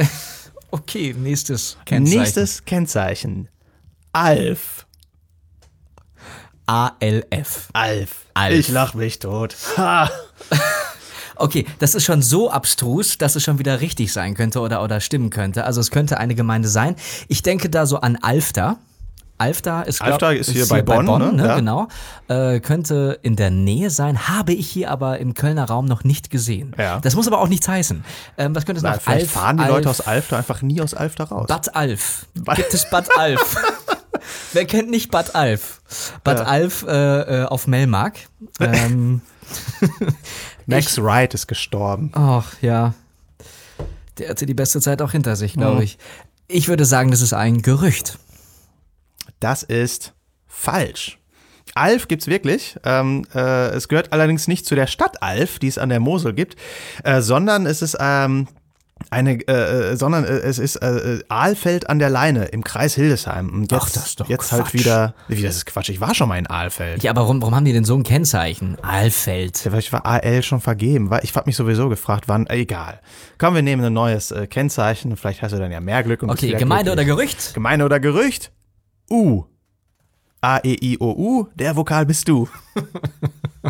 Okay, 0.72 1.16
nächstes 1.18 1.76
Kennzeichen. 1.84 2.18
Nächstes 2.20 2.64
Kennzeichen. 2.64 3.48
Alf. 4.12 4.86
ALF. 6.70 7.68
Alf. 7.72 8.10
Alf. 8.32 8.54
Ich 8.54 8.68
lach 8.68 8.94
mich 8.94 9.18
tot. 9.18 9.56
Ha. 9.76 10.08
Okay, 11.42 11.64
das 11.78 11.94
ist 11.94 12.04
schon 12.04 12.20
so 12.20 12.50
abstrus, 12.50 13.16
dass 13.16 13.34
es 13.34 13.42
schon 13.42 13.58
wieder 13.58 13.80
richtig 13.80 14.12
sein 14.12 14.34
könnte 14.34 14.60
oder, 14.60 14.82
oder 14.82 15.00
stimmen 15.00 15.30
könnte. 15.30 15.64
Also 15.64 15.80
es 15.80 15.90
könnte 15.90 16.18
eine 16.18 16.34
Gemeinde 16.34 16.68
sein. 16.68 16.96
Ich 17.28 17.40
denke 17.42 17.70
da 17.70 17.86
so 17.86 17.96
an 17.98 18.18
Alfter. 18.20 18.76
Alfter 19.38 19.86
ist, 19.86 20.00
glaub, 20.00 20.22
Alfter 20.22 20.36
ist 20.36 20.50
hier 20.50 20.66
bei 20.66 20.82
Bonn, 20.82 21.06
ne? 21.06 21.42
Ja. 21.42 21.56
Genau. 21.56 21.88
Äh, 22.28 22.60
könnte 22.60 23.18
in 23.22 23.36
der 23.36 23.48
Nähe 23.48 23.88
sein, 23.88 24.28
habe 24.28 24.52
ich 24.52 24.68
hier 24.68 24.90
aber 24.90 25.18
im 25.18 25.32
Kölner 25.32 25.64
Raum 25.64 25.86
noch 25.86 26.04
nicht 26.04 26.28
gesehen. 26.28 26.74
Ja. 26.76 27.00
Das 27.00 27.16
muss 27.16 27.26
aber 27.26 27.40
auch 27.40 27.48
nichts 27.48 27.66
heißen. 27.66 28.04
Ähm, 28.36 28.54
was 28.54 28.66
könnte 28.66 28.80
es 28.80 28.82
Na, 28.82 28.96
noch? 28.96 29.00
vielleicht 29.00 29.22
Alf, 29.22 29.30
fahren 29.30 29.56
die 29.56 29.62
Alf, 29.62 29.72
Leute 29.72 29.88
aus 29.88 30.02
Alfter 30.02 30.36
einfach 30.36 30.60
nie 30.60 30.82
aus 30.82 30.92
Alfter 30.92 31.24
raus. 31.24 31.46
Bad 31.48 31.74
Alf. 31.74 32.26
Gibt 32.54 32.74
es 32.74 32.90
Bad 32.90 33.08
Alf? 33.16 33.56
Wer 34.52 34.64
kennt 34.66 34.90
nicht 34.90 35.10
Bad 35.10 35.34
Alf? 35.34 35.80
Bad 36.24 36.38
Ja. 36.40 36.44
Alf 36.44 36.84
äh, 36.88 37.42
äh, 37.42 37.44
auf 37.44 37.66
Melmark. 37.66 38.18
Ähm, 38.60 39.20
Max 40.66 41.00
Wright 41.02 41.34
ist 41.34 41.46
gestorben. 41.46 42.10
Ach 42.14 42.52
ja. 42.60 42.94
Der 44.18 44.28
hatte 44.30 44.46
die 44.46 44.54
beste 44.54 44.80
Zeit 44.80 45.02
auch 45.02 45.12
hinter 45.12 45.36
sich, 45.36 45.54
glaube 45.54 45.76
Mhm. 45.76 45.82
ich. 45.82 45.98
Ich 46.48 46.68
würde 46.68 46.84
sagen, 46.84 47.10
das 47.10 47.20
ist 47.20 47.32
ein 47.32 47.62
Gerücht. 47.62 48.18
Das 49.38 49.62
ist 49.62 50.12
falsch. 50.46 51.18
Alf 51.74 52.08
gibt's 52.08 52.26
wirklich. 52.26 52.76
Ähm, 52.84 53.24
äh, 53.34 53.68
es 53.68 53.86
gehört 53.88 54.12
allerdings 54.12 54.48
nicht 54.48 54.66
zu 54.66 54.74
der 54.74 54.88
Stadt 54.88 55.22
Alf, 55.22 55.58
die 55.60 55.68
es 55.68 55.78
an 55.78 55.88
der 55.88 56.00
Mosel 56.00 56.32
gibt, 56.32 56.56
äh, 57.04 57.20
sondern 57.22 57.64
es 57.66 57.80
ist 57.82 57.96
ähm, 58.00 58.48
eine, 59.08 59.34
äh, 59.48 59.92
äh, 59.92 59.96
sondern 59.96 60.24
äh, 60.24 60.28
es 60.28 60.58
ist 60.58 60.76
äh, 60.76 61.16
äh, 61.16 61.24
Aalfeld 61.28 61.88
an 61.88 61.98
der 61.98 62.10
Leine 62.10 62.44
im 62.46 62.62
Kreis 62.62 62.94
Hildesheim. 62.94 63.48
Und 63.48 63.72
jetzt, 63.72 63.82
Ach, 63.82 63.90
das 63.90 64.06
ist 64.06 64.20
doch 64.20 64.28
jetzt 64.28 64.52
halt 64.52 64.64
Quatsch. 64.64 64.74
wieder. 64.74 65.14
Wie 65.28 65.42
das 65.42 65.56
ist 65.56 65.66
Quatsch. 65.66 65.88
Ich 65.88 66.00
war 66.00 66.14
schon 66.14 66.28
mal 66.28 66.38
in 66.38 66.46
Aalfeld. 66.46 67.02
Ja, 67.02 67.10
aber 67.12 67.22
warum, 67.22 67.40
warum 67.40 67.54
haben 67.54 67.64
die 67.64 67.72
denn 67.72 67.84
so 67.84 67.96
ein 67.96 68.02
Kennzeichen? 68.02 68.76
Alfeld. 68.82 69.64
Ja, 69.64 69.70
Vielleicht 69.70 69.92
war 69.92 70.04
AL 70.06 70.42
schon 70.42 70.60
vergeben. 70.60 71.10
Weil 71.10 71.20
Ich 71.24 71.34
habe 71.34 71.46
mich 71.46 71.56
sowieso 71.56 71.88
gefragt, 71.88 72.24
wann. 72.28 72.46
Äh, 72.46 72.56
egal. 72.58 73.00
Komm, 73.38 73.54
wir 73.54 73.62
nehmen 73.62 73.82
ein 73.84 73.92
neues 73.92 74.30
äh, 74.30 74.46
Kennzeichen. 74.46 75.16
Vielleicht 75.16 75.42
hast 75.42 75.52
du 75.52 75.58
dann 75.58 75.72
ja 75.72 75.80
mehr 75.80 76.02
Glück. 76.02 76.22
Und 76.22 76.30
Okay, 76.30 76.52
Gemeinde 76.54 76.92
oder 76.92 77.04
glücklich. 77.04 77.30
Gerücht? 77.32 77.54
Gemeinde 77.54 77.84
oder 77.86 78.00
Gerücht? 78.00 78.52
U. 79.10 79.44
A, 80.42 80.58
E, 80.62 80.76
I, 80.80 80.98
O, 81.00 81.10
U. 81.10 81.46
Der 81.54 81.74
Vokal 81.76 82.06
bist 82.06 82.28
du. 82.28 82.48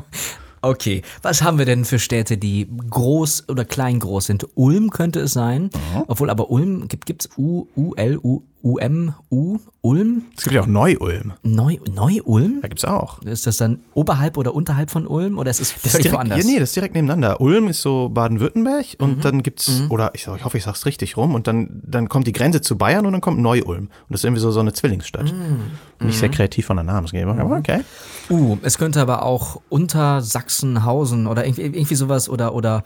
Okay, 0.62 1.02
was 1.22 1.42
haben 1.42 1.58
wir 1.58 1.64
denn 1.64 1.86
für 1.86 1.98
Städte, 1.98 2.36
die 2.36 2.68
groß 2.90 3.48
oder 3.48 3.64
kleingroß 3.64 4.26
sind? 4.26 4.46
Ulm 4.54 4.90
könnte 4.90 5.20
es 5.20 5.32
sein, 5.32 5.70
obwohl 6.06 6.28
aber 6.28 6.50
Ulm, 6.50 6.86
gibt 6.88 7.06
gibt's 7.06 7.30
U, 7.38 7.66
U, 7.76 7.94
L, 7.94 8.18
U, 8.22 8.42
U, 8.62 8.76
M, 8.78 9.14
U, 9.30 9.58
Ulm? 9.80 10.22
Es 10.36 10.42
gibt 10.44 10.54
ja 10.54 10.60
auch 10.62 10.66
Neu-Ulm. 10.66 11.32
Neu, 11.42 11.78
Neu-Ulm? 11.94 12.58
Da 12.60 12.68
gibt's 12.68 12.84
auch. 12.84 13.22
Ist 13.22 13.46
das 13.46 13.56
dann 13.56 13.80
oberhalb 13.94 14.36
oder 14.36 14.54
unterhalb 14.54 14.90
von 14.90 15.06
Ulm 15.06 15.38
oder 15.38 15.50
ist 15.50 15.60
es 15.60 15.74
Das 15.74 15.94
ist 15.94 15.98
direkt, 15.98 16.12
woanders? 16.14 16.38
Ja, 16.38 16.44
nee, 16.44 16.58
das 16.58 16.70
ist 16.70 16.76
direkt 16.76 16.94
nebeneinander. 16.94 17.40
Ulm 17.40 17.68
ist 17.68 17.80
so 17.80 18.10
Baden-Württemberg 18.10 18.86
und 18.98 19.18
Mhm. 19.18 19.20
dann 19.22 19.42
gibt's, 19.42 19.82
oder 19.88 20.10
ich, 20.14 20.26
ich 20.26 20.44
hoffe, 20.44 20.58
ich 20.58 20.64
sag's 20.64 20.84
richtig 20.84 21.16
rum, 21.16 21.34
und 21.34 21.46
dann, 21.46 21.80
dann 21.84 22.08
kommt 22.08 22.26
die 22.26 22.32
Grenze 22.32 22.60
zu 22.60 22.76
Bayern 22.76 23.06
und 23.06 23.12
dann 23.12 23.20
kommt 23.22 23.38
Neu-Ulm. 23.40 23.84
Und 23.84 23.90
das 24.10 24.20
ist 24.20 24.24
irgendwie 24.24 24.42
so, 24.42 24.50
so 24.50 24.60
eine 24.60 24.72
Zwillingsstadt. 24.72 25.32
Mhm. 25.32 26.06
Nicht 26.06 26.18
sehr 26.18 26.28
kreativ 26.28 26.66
von 26.66 26.76
der 26.76 26.84
Namensgebung, 26.84 27.38
aber 27.40 27.56
okay. 27.56 27.80
Uh, 28.30 28.58
es 28.62 28.78
könnte 28.78 29.00
aber 29.00 29.22
auch 29.24 29.60
unter 29.70 30.20
Sachsenhausen 30.20 31.26
oder 31.26 31.44
irgendwie, 31.46 31.62
irgendwie 31.62 31.94
sowas 31.94 32.28
oder, 32.28 32.54
oder 32.54 32.84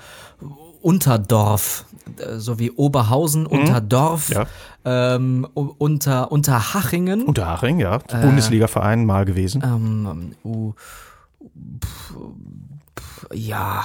Unterdorf, 0.83 1.87
äh, 2.19 2.39
so 2.39 2.59
wie 2.59 2.71
Oberhausen, 2.71 3.47
Unterdorf, 3.47 4.31
Ja. 4.31 4.47
ähm, 4.85 5.47
unter, 5.55 6.31
Unterhachingen. 6.33 7.23
Unterhaching, 7.25 7.79
ja. 7.81 7.97
Äh. 8.09 8.23
Bundesliga-Verein 8.23 9.05
mal 9.07 9.25
gewesen. 9.25 9.63
Ähm, 9.65 10.33
u, 10.45 10.73
pf, 11.83 12.15
pf, 12.99 13.27
ja, 13.33 13.85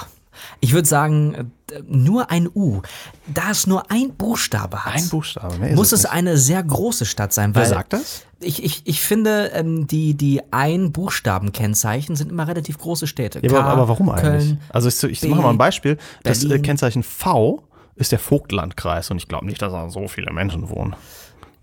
ich 0.60 0.72
würde 0.72 0.88
sagen, 0.88 1.34
äh, 1.34 1.80
nur 1.86 2.30
ein 2.30 2.48
U. 2.54 2.80
Da 3.26 3.50
es 3.50 3.66
nur 3.66 3.90
ein 3.90 4.14
Buchstabe 4.16 4.84
hat, 4.84 4.94
Ein 4.94 5.08
Buchstabe, 5.08 5.54
muss 5.74 5.92
es 5.92 6.02
nicht. 6.04 6.12
eine 6.12 6.36
sehr 6.38 6.62
große 6.62 7.04
Stadt 7.04 7.32
sein. 7.32 7.54
Wer 7.54 7.66
sagt 7.66 7.92
das? 7.92 8.24
Ich, 8.40 8.64
ich, 8.64 8.82
ich 8.86 9.02
finde, 9.02 9.50
ähm, 9.52 9.86
die, 9.86 10.14
die 10.14 10.40
Ein-Buchstaben-Kennzeichen 10.50 12.16
sind 12.16 12.30
immer 12.32 12.48
relativ 12.48 12.78
große 12.78 13.06
Städte. 13.06 13.40
Ja, 13.42 13.50
aber, 13.50 13.60
K, 13.60 13.66
aber 13.66 13.88
warum 13.88 14.08
eigentlich? 14.08 14.22
Köln. 14.48 14.60
also 14.70 14.88
ich, 14.88 15.22
ich 15.22 15.28
mache 15.28 15.42
mal 15.42 15.50
ein 15.50 15.58
Beispiel. 15.58 15.98
Das 16.22 16.42
äh, 16.42 16.48
Berlin. 16.48 16.62
Kennzeichen 16.62 17.02
V 17.02 17.62
ist 18.00 18.12
der 18.12 18.18
Vogtlandkreis 18.18 19.10
und 19.10 19.18
ich 19.18 19.28
glaube 19.28 19.46
nicht, 19.46 19.60
dass 19.62 19.72
da 19.72 19.90
so 19.90 20.08
viele 20.08 20.32
Menschen 20.32 20.68
wohnen. 20.70 20.96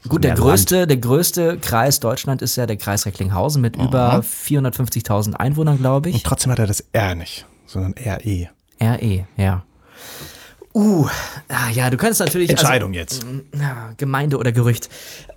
Gut, 0.07 0.23
der 0.23 0.35
mehr 0.35 0.41
größte, 0.41 0.87
der 0.87 0.97
größte 0.97 1.57
Kreis 1.57 1.99
Deutschland 1.99 2.41
ist 2.41 2.55
ja 2.55 2.65
der 2.65 2.77
Kreis 2.77 3.05
Recklinghausen 3.05 3.61
mit 3.61 3.75
über 3.75 4.19
450.000 4.19 5.33
Einwohnern, 5.33 5.77
glaube 5.79 6.09
ich. 6.09 6.15
Und 6.15 6.23
trotzdem 6.23 6.51
hat 6.51 6.59
er 6.59 6.67
das 6.67 6.85
R 6.93 7.15
nicht, 7.15 7.45
sondern 7.65 7.95
RE. 7.97 8.49
RE, 8.79 9.27
ja. 9.35 9.63
Uh, 10.73 11.07
ah, 11.49 11.69
ja, 11.71 11.89
du 11.89 11.97
könntest 11.97 12.19
natürlich. 12.19 12.51
Entscheidung 12.51 12.93
jetzt. 12.93 13.23
Also, 13.23 13.41
ja, 13.59 13.93
Gemeinde 13.97 14.37
oder 14.37 14.51
Gerücht. 14.51 14.89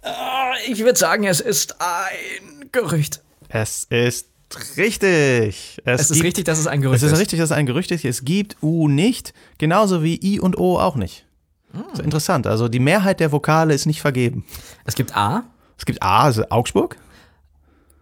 Ah, 0.03 0.53
ich 0.69 0.81
würde 0.81 0.99
sagen, 0.99 1.25
es 1.25 1.41
ist 1.41 1.77
ein 1.81 2.71
Gerücht. 2.71 3.23
Es 3.49 3.85
ist 3.85 4.29
richtig. 4.77 5.81
Es 5.85 6.01
ist 6.03 6.13
gibt- 6.13 6.25
richtig, 6.25 6.45
dass 6.45 6.59
es 6.59 6.67
ein 6.67 6.81
Gerücht 6.81 6.97
Es 6.99 7.03
ist 7.03 7.13
ist. 7.13 7.19
richtig, 7.21 7.39
dass 7.39 7.51
es 7.51 7.57
ein 7.57 7.67
Gerücht 7.67 7.91
ist. 7.91 8.05
Es 8.05 8.25
gibt 8.25 8.57
U 8.63 8.89
nicht, 8.89 9.33
genauso 9.59 10.03
wie 10.03 10.19
I 10.23 10.41
und 10.41 10.59
O 10.59 10.79
auch 10.79 10.97
nicht. 10.97 11.25
Hm. 11.73 11.85
Das 11.91 11.99
ist 12.01 12.05
interessant. 12.05 12.47
Also 12.47 12.69
die 12.69 12.81
Mehrheit 12.81 13.21
der 13.21 13.33
Vokale 13.33 13.75
ist 13.75 13.87
nicht 13.87 14.01
vergeben. 14.01 14.45
Es 14.85 14.95
gibt 14.95 15.17
A, 15.17 15.45
Es 15.79 15.87
gibt 15.87 16.03
A, 16.03 16.23
also 16.25 16.45
Augsburg, 16.51 16.97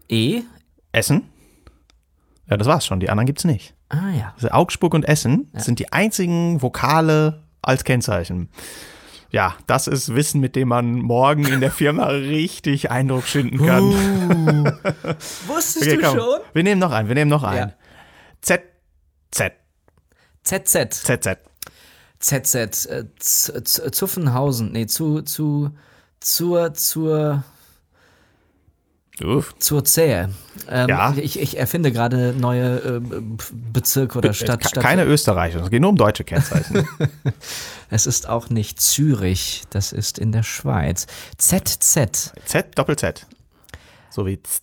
E. 0.09 0.42
Essen. 0.92 1.28
Ja, 2.49 2.57
das 2.57 2.66
war's 2.66 2.86
schon. 2.86 2.99
Die 3.01 3.11
anderen 3.11 3.26
gibt's 3.26 3.44
nicht. 3.44 3.74
Ah 3.90 4.11
ja. 4.18 4.32
Also 4.34 4.49
Augsburg 4.49 4.94
und 4.94 5.05
Essen 5.07 5.51
sind 5.55 5.78
die 5.78 5.92
einzigen 5.92 6.61
Vokale 6.62 7.42
als 7.62 7.84
Kennzeichen. 7.84 8.49
Ja, 9.31 9.57
das 9.66 9.87
ist 9.87 10.14
Wissen, 10.14 10.41
mit 10.41 10.57
dem 10.57 10.68
man 10.68 10.93
morgen 10.95 11.45
in 11.47 11.61
der 11.61 11.70
Firma 11.70 12.07
richtig 12.09 12.91
Eindruck 12.91 13.24
schinden 13.26 13.59
kann. 13.64 13.83
Wusstest 15.47 15.83
Okay, 15.87 15.97
du 15.97 16.03
komm. 16.03 16.18
schon? 16.18 16.41
Wir 16.55 16.62
nehmen 16.62 16.81
noch 16.81 16.93
einen, 16.93 17.09
wir 17.09 17.14
nehmen 17.14 17.31
noch 17.31 17.43
einen. 17.43 17.68
Ja. 17.70 17.74
Z, 18.41 18.62
Z, 19.31 19.53
ZZ. 20.45 21.03
Z, 21.05 21.22
Z. 21.22 21.39
ZZ. 22.20 22.55
Äh, 22.87 23.05
Z- 23.18 23.68
Z- 23.68 23.95
Zuffenhausen. 23.95 24.72
Nee, 24.72 24.87
zu, 24.87 25.22
zu, 25.22 25.70
zur, 26.20 26.72
zur. 26.74 27.45
Uff. 29.25 29.55
Zur 29.59 29.85
Zähe. 29.85 30.31
Ähm, 30.69 30.89
Ja. 30.89 31.12
ich, 31.16 31.39
ich 31.41 31.59
erfinde 31.59 31.91
gerade 31.93 32.35
neue 32.39 32.77
äh, 32.79 33.01
Bezirke 33.73 34.19
oder 34.19 34.33
Stadt. 34.33 34.61
Ke- 34.61 34.69
Stadt. 34.69 34.83
Keine 34.83 35.05
Österreicher, 35.05 35.62
es 35.62 35.71
geht 35.71 35.81
nur 35.81 35.91
um 35.91 35.97
deutsche 35.97 36.25
Kennzeichen. 36.25 36.87
Es 37.91 38.07
ist 38.07 38.29
auch 38.29 38.51
nicht 38.51 38.83
Zürich, 38.83 39.62
das 39.71 39.93
ist 39.93 40.19
in 40.19 40.31
der 40.31 40.43
Schweiz. 40.43 41.07
ZZ. 41.39 42.33
Z, 42.45 42.66
Doppel-Z. 42.79 43.27
So 44.11 44.27
wie 44.27 44.43
Z. 44.43 44.61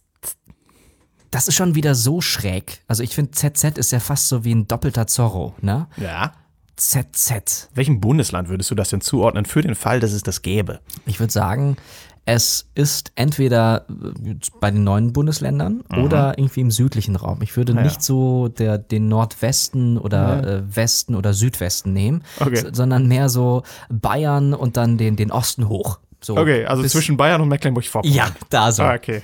Das 1.32 1.48
ist 1.48 1.56
schon 1.56 1.74
wieder 1.74 1.96
so 1.96 2.22
schräg. 2.22 2.84
Also 2.88 3.02
ich 3.02 3.16
finde, 3.16 3.32
ZZ 3.32 3.80
ist 3.80 3.92
ja 3.92 4.00
fast 4.00 4.30
so 4.30 4.44
wie 4.44 4.54
ein 4.54 4.68
doppelter 4.68 5.08
Zorro, 5.08 5.56
ne? 5.62 5.88
Ja. 5.98 6.34
ZZ. 6.76 7.70
Welchem 7.74 8.00
Bundesland 8.00 8.48
würdest 8.48 8.70
du 8.70 8.76
das 8.76 8.90
denn 8.90 9.02
zuordnen 9.02 9.46
für 9.46 9.62
den 9.64 9.74
Fall, 9.74 10.00
dass 10.00 10.12
es 10.12 10.22
das 10.22 10.44
gäbe? 10.44 10.82
Ich 11.08 11.20
würde 11.20 11.34
sagen, 11.34 11.78
es 12.26 12.70
ist 12.74 13.12
entweder 13.16 13.86
äh, 13.88 14.34
bei 14.60 14.72
den 14.72 14.84
neuen 14.84 15.14
Bundesländern 15.14 15.82
oder 15.96 16.38
irgendwie 16.38 16.62
im 16.62 16.72
südlichen 16.72 17.16
Raum. 17.16 17.42
Ich 17.44 17.56
würde 17.56 17.76
nicht 17.76 18.02
so 18.02 18.48
der, 18.48 18.80
den 18.80 19.08
Nordwesten 19.08 19.98
oder 20.00 20.44
äh, 20.44 20.76
Westen 20.76 21.16
oder 21.16 21.34
Südwesten 21.34 21.94
nehmen, 21.94 22.24
Okay. 22.40 22.64
sondern 22.72 23.08
mehr 23.08 23.30
so 23.30 23.62
Bayern 23.90 24.54
und 24.56 24.76
dann 24.76 24.98
den, 24.98 25.16
den 25.16 25.32
Osten 25.32 25.70
hoch. 25.70 26.00
So 26.20 26.36
Okay, 26.38 26.66
also 26.66 26.84
zwischen 26.84 27.18
Bayern 27.18 27.42
und 27.42 27.50
Mecklenburg-Vorpommern. 27.50 28.16
Ja, 28.18 28.32
da 28.50 28.72
so. 28.72 28.82
Ah, 28.82 28.96
okay. 28.96 29.22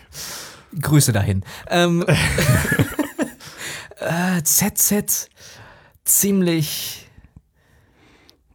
Grüße 0.79 1.11
dahin. 1.11 1.43
Ähm, 1.69 2.05
äh, 3.99 4.43
ZZ, 4.43 5.27
ziemlich. 6.05 7.07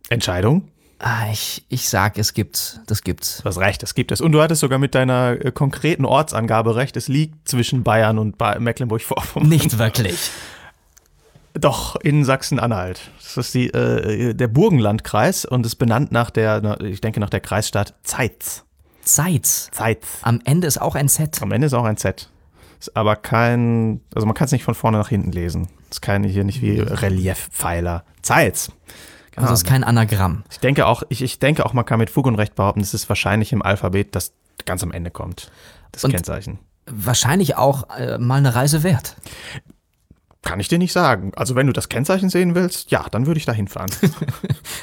Entscheidung? 0.09 0.69
Ah, 1.09 1.31
ich, 1.31 1.65
ich 1.69 1.89
sag, 1.89 2.19
es 2.19 2.35
gibt, 2.35 2.81
das 2.89 3.03
gibt's. 3.03 3.39
Du 3.39 3.45
hast 3.45 3.59
recht, 3.59 3.81
das 3.81 3.95
gibt 3.95 4.11
es. 4.11 4.21
Und 4.21 4.33
du 4.33 4.43
hattest 4.43 4.61
sogar 4.61 4.81
mit 4.81 4.97
deiner 4.97 5.37
äh, 5.39 5.53
konkreten 5.53 6.05
Ortsangabe 6.05 6.75
recht. 6.75 6.97
Es 6.97 7.07
liegt 7.07 7.49
zwischen 7.49 7.85
Bayern 7.85 8.19
und 8.19 8.39
ba 8.39 8.59
Mecklenburg-Vorpommern. 8.59 9.49
Nicht 9.49 9.79
wirklich. 9.79 10.33
Doch, 11.55 11.95
in 11.95 12.25
Sachsen-Anhalt. 12.25 13.13
Das 13.23 13.37
ist 13.37 13.55
die, 13.55 13.69
äh, 13.69 14.35
der 14.35 14.49
Burgenlandkreis 14.49 15.45
und 15.45 15.65
ist 15.65 15.77
benannt 15.77 16.11
nach 16.11 16.31
der, 16.31 16.81
ich 16.81 17.01
denke, 17.01 17.21
nach 17.21 17.31
der 17.31 17.39
Kreisstadt 17.39 17.95
Zeitz. 18.03 18.65
Zeitz. 19.03 19.71
Zeitz. 19.71 20.19
Am 20.23 20.41
Ende 20.45 20.67
ist 20.67 20.79
auch 20.83 20.97
ein 20.97 21.09
Z. 21.09 21.41
Am 21.41 21.53
Ende 21.53 21.69
ist 21.69 21.75
auch 21.75 21.85
ein 21.85 21.99
Z. 21.99 22.29
Ist 22.81 22.97
aber 22.97 23.15
kein, 23.15 24.01
also 24.13 24.27
man 24.27 24.35
kann 24.35 24.47
es 24.47 24.53
nicht 24.53 24.65
von 24.65 24.75
vorne 24.75 24.99
nach 24.99 25.11
hinten 25.11 25.31
lesen. 25.31 25.69
Ist 25.89 26.03
keine 26.03 26.27
hier 26.27 26.43
nicht 26.43 26.63
wie 26.63 26.81
Reliefpfeiler. 26.81 28.03
Zeitz. 28.23 28.73
Also 29.37 29.53
es 29.55 29.61
ist 29.63 29.67
kein 29.69 29.85
Anagramm. 29.85 30.45
Ich 30.51 30.61
denke 30.61 30.87
auch, 30.87 31.03
ich, 31.09 31.23
ich 31.23 31.39
denke 31.39 31.65
auch, 31.67 31.73
man 31.73 31.85
kann 31.85 31.99
mit 31.99 32.11
Fug 32.11 32.27
und 32.27 32.35
Recht 32.37 32.55
behaupten, 32.55 32.81
es 32.81 32.95
ist 32.95 33.09
wahrscheinlich 33.09 33.53
im 33.53 33.63
Alphabet, 33.63 34.15
das 34.15 34.33
ganz 34.65 34.83
am 34.83 34.93
Ende 34.93 35.11
kommt. 35.11 35.51
Das 35.93 36.05
Und- 36.05 36.13
Kennzeichen. 36.13 36.59
Wahrscheinlich 36.89 37.57
auch 37.57 37.91
äh, 37.99 38.17
mal 38.19 38.37
eine 38.37 38.55
Reise 38.55 38.85
wert. 38.85 39.17
Kann 40.47 40.61
ich 40.61 40.69
dir 40.69 40.79
nicht 40.79 40.93
sagen. 40.93 41.33
Also 41.35 41.57
wenn 41.57 41.67
du 41.67 41.73
das 41.73 41.89
Kennzeichen 41.89 42.29
sehen 42.31 42.55
willst, 42.55 42.93
ja, 42.93 43.05
dann 43.11 43.27
würde 43.27 43.39
ich 43.39 43.45
da 43.47 43.53
hinfahren. 43.53 43.91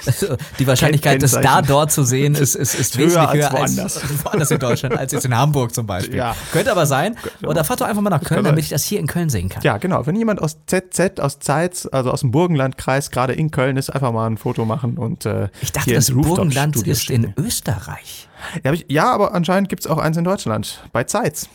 Also 0.05 0.35
Die 0.59 0.67
Wahrscheinlichkeit, 0.67 1.23
das 1.23 1.31
da 1.31 1.61
dort 1.61 1.89
zu 1.91 2.03
sehen, 2.03 2.35
ist, 2.35 2.55
ist, 2.55 2.73
ist 2.75 2.97
Höher 2.97 3.05
wesentlich 3.05 3.27
als 3.29 3.53
höher 3.53 3.59
woanders. 3.59 3.97
als 3.97 4.03
woanders 4.25 4.51
in 4.51 4.59
Deutschland, 4.59 4.97
als 4.97 5.11
jetzt 5.13 5.23
in 5.25 5.37
Hamburg 5.37 5.73
zum 5.73 5.85
Beispiel. 5.87 6.17
Ja. 6.17 6.35
Könnte 6.51 6.71
aber 6.71 6.85
sein. 6.85 7.15
Oder 7.45 7.63
fahr 7.63 7.77
doch 7.77 7.85
einfach 7.87 8.01
mal 8.01 8.09
nach 8.09 8.23
Köln, 8.23 8.43
damit 8.43 8.63
ich 8.65 8.69
das 8.69 8.83
hier 8.83 8.99
in 8.99 9.07
Köln 9.07 9.29
sehen 9.29 9.47
kann. 9.47 9.61
ja, 9.63 9.77
genau. 9.77 10.05
Wenn 10.05 10.17
jemand 10.17 10.41
aus 10.41 10.57
ZZ, 10.65 11.21
aus 11.21 11.39
Zeitz, 11.39 11.87
also 11.89 12.11
aus 12.11 12.19
dem 12.19 12.31
Burgenlandkreis, 12.31 13.11
gerade 13.11 13.31
in 13.33 13.49
Köln 13.51 13.77
ist, 13.77 13.89
einfach 13.89 14.11
mal 14.11 14.27
ein 14.27 14.37
Foto 14.37 14.65
machen 14.65 14.97
und 14.97 15.25
äh, 15.25 15.47
Ich 15.61 15.71
dachte, 15.71 15.85
hier 15.85 15.95
das 15.95 16.11
Burgenland 16.11 16.75
ist 16.85 17.09
in 17.09 17.33
Österreich. 17.37 18.27
Ja, 18.89 19.13
aber 19.13 19.33
anscheinend 19.33 19.69
gibt 19.69 19.85
es 19.85 19.89
auch 19.89 19.97
eins 19.99 20.17
in 20.17 20.25
Deutschland, 20.25 20.83
bei 20.91 21.05
Zeitz. 21.05 21.47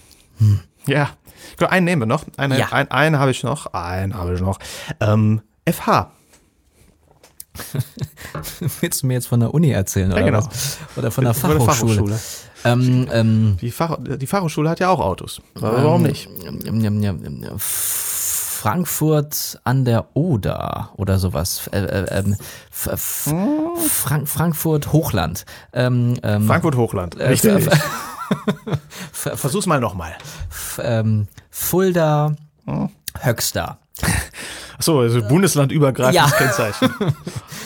Ja. 0.87 1.11
Glaub, 1.57 1.71
einen 1.73 1.85
nehmen 1.85 2.03
wir 2.03 2.07
noch. 2.07 2.25
Eine. 2.37 2.59
Ja. 2.59 2.69
ein, 2.73 2.91
einen 2.91 3.19
habe 3.19 3.31
ich 3.31 3.43
noch. 3.43 3.67
Einen 3.73 4.15
habe 4.15 4.35
ich 4.35 4.41
noch. 4.41 4.59
Ähm, 5.01 5.41
FH. 5.71 6.11
Willst 8.81 9.03
du 9.03 9.07
mir 9.09 9.15
jetzt 9.15 9.27
von 9.27 9.41
der 9.41 9.53
Uni 9.53 9.71
erzählen? 9.71 10.13
Oder, 10.13 10.23
genau. 10.23 10.39
was? 10.47 10.79
oder 10.97 11.11
von 11.11 11.25
der 11.25 11.35
Von 11.35 11.51
der 11.51 11.61
Fachhochschule? 11.61 12.19
Ähm, 12.65 13.09
ähm, 13.13 13.57
Die, 13.61 13.71
Fach, 13.71 13.97
die 14.01 14.27
Fachhochschule 14.27 14.69
hat 14.71 14.81
ja 14.81 14.89
auch 14.91 15.01
Autos. 15.01 15.41
Warum 15.55 16.03
nicht? 16.03 16.29
ähm, 16.45 16.61
ähm, 16.85 17.03
ähm, 17.05 17.25
ähm, 17.25 17.45
Frankfurt 17.59 19.61
an 19.65 19.85
der 19.85 20.17
Oder 20.17 20.91
oder 20.97 21.19
sowas. 21.19 21.69
Äh, 21.73 21.79
äh, 21.79 22.19
ähm, 22.19 22.37
F- 22.73 23.33
Frank 23.89 24.29
Frankfurt 24.29 24.93
Hochland. 24.93 25.45
Ähm, 25.73 26.15
ähm, 26.25 26.47
Frankfurt 26.47 26.77
Hochland. 26.77 27.17
äh, 27.21 27.29
Richtig. 27.29 27.69
Versuch's 29.13 29.67
mal 29.67 29.81
nochmal. 29.81 30.15
Ähm, 30.81 31.29
Fulda, 31.51 32.35
Höxter. 33.23 33.79
Achso, 34.79 35.01
also 35.01 35.21
bundeslandübergreifendes 35.23 36.31
Ja. 36.31 36.37
Kennzeichen. 36.37 36.91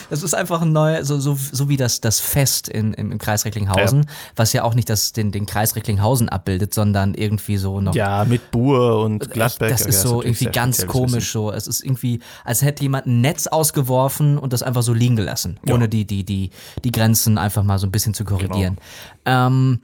Das 0.09 0.21
ist 0.21 0.35
einfach 0.35 0.61
ein 0.61 0.71
neuer, 0.73 1.03
so, 1.05 1.19
so, 1.19 1.35
so 1.35 1.69
wie 1.69 1.77
das, 1.77 1.99
das 1.99 2.19
Fest 2.19 2.69
in, 2.69 2.93
im, 2.93 3.11
im 3.13 3.17
Kreis 3.17 3.45
Recklinghausen, 3.45 4.05
was 4.35 4.53
ja 4.53 4.61
auch 4.63 4.75
nicht 4.75 4.87
das, 4.87 5.11
den, 5.11 5.31
den 5.31 5.47
Kreis 5.47 5.75
Recklinghausen 5.75 6.29
abbildet, 6.29 6.71
sondern 6.71 7.15
irgendwie 7.15 7.57
so 7.57 7.81
noch. 7.81 7.95
Ja, 7.95 8.23
mit 8.25 8.51
Buhr 8.51 8.99
und 9.03 9.31
Gladbeck. 9.31 9.69
das 9.71 9.81
Ja, 9.81 9.87
ist 9.87 10.01
so 10.01 10.17
natürlich 10.17 10.25
irgendwie 10.25 10.43
sehr 10.43 10.51
ganz 10.51 10.85
komisch 10.85 11.31
so. 11.31 11.51
Es 11.51 11.65
ist 11.65 11.83
irgendwie, 11.83 12.19
als 12.45 12.61
hätte 12.61 12.83
jemand 12.83 13.07
ein 13.07 13.21
Netz 13.21 13.47
ausgeworfen 13.47 14.37
und 14.37 14.53
das 14.53 14.61
einfach 14.61 14.83
so 14.83 14.93
liegen 14.93 15.15
gelassen, 15.15 15.57
ohne 15.67 15.89
die, 15.89 16.05
die, 16.05 16.23
die, 16.23 16.51
die 16.83 16.91
Grenzen 16.91 17.39
einfach 17.39 17.63
mal 17.63 17.79
so 17.79 17.87
ein 17.87 17.91
bisschen 17.91 18.13
zu 18.13 18.23
korrigieren. 18.23 18.77
Genau. 19.23 19.47
Ähm, 19.47 19.79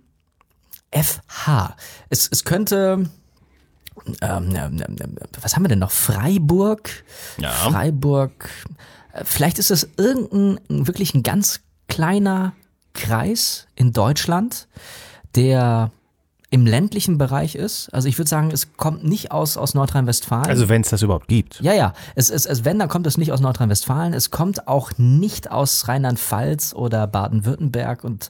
FH. 0.91 1.75
Es, 2.09 2.27
es 2.31 2.43
könnte, 2.45 3.09
ähm, 4.21 4.55
ähm, 4.55 4.83
ähm, 4.99 5.15
was 5.41 5.55
haben 5.55 5.63
wir 5.63 5.69
denn 5.69 5.79
noch? 5.79 5.91
Freiburg? 5.91 6.89
Ja. 7.37 7.51
Freiburg. 7.51 8.49
Äh, 9.13 9.23
Vielleicht 9.25 9.59
ist 9.59 9.71
es 9.71 9.89
irgendein 9.97 10.87
wirklich 10.87 11.13
ein 11.13 11.23
ganz 11.23 11.61
kleiner 11.87 12.53
Kreis 12.93 13.67
in 13.75 13.93
Deutschland, 13.93 14.67
der 15.35 15.91
im 16.51 16.65
ländlichen 16.65 17.19
Bereich 17.19 17.53
ist. 17.55 17.93
Also 17.93 18.07
ich 18.07 18.17
würde 18.17 18.29
sagen, 18.29 18.49
es 18.51 18.75
kommt 18.75 19.03
nicht 19.03 19.31
aus, 19.31 19.55
aus 19.55 19.75
Nordrhein-Westfalen. 19.75 20.47
Also 20.47 20.67
wenn 20.67 20.81
es 20.81 20.89
das 20.89 21.03
überhaupt 21.03 21.27
gibt. 21.27 21.61
ja, 21.61 21.73
ja. 21.73 21.93
Es, 22.15 22.31
es, 22.31 22.45
es, 22.47 22.65
wenn, 22.65 22.79
dann 22.79 22.89
kommt 22.89 23.05
es 23.05 23.17
nicht 23.17 23.31
aus 23.31 23.39
Nordrhein-Westfalen. 23.39 24.13
Es 24.13 24.31
kommt 24.31 24.67
auch 24.67 24.91
nicht 24.97 25.51
aus 25.51 25.87
Rheinland-Pfalz 25.87 26.73
oder 26.73 27.05
Baden-Württemberg 27.05 28.03
und 28.03 28.29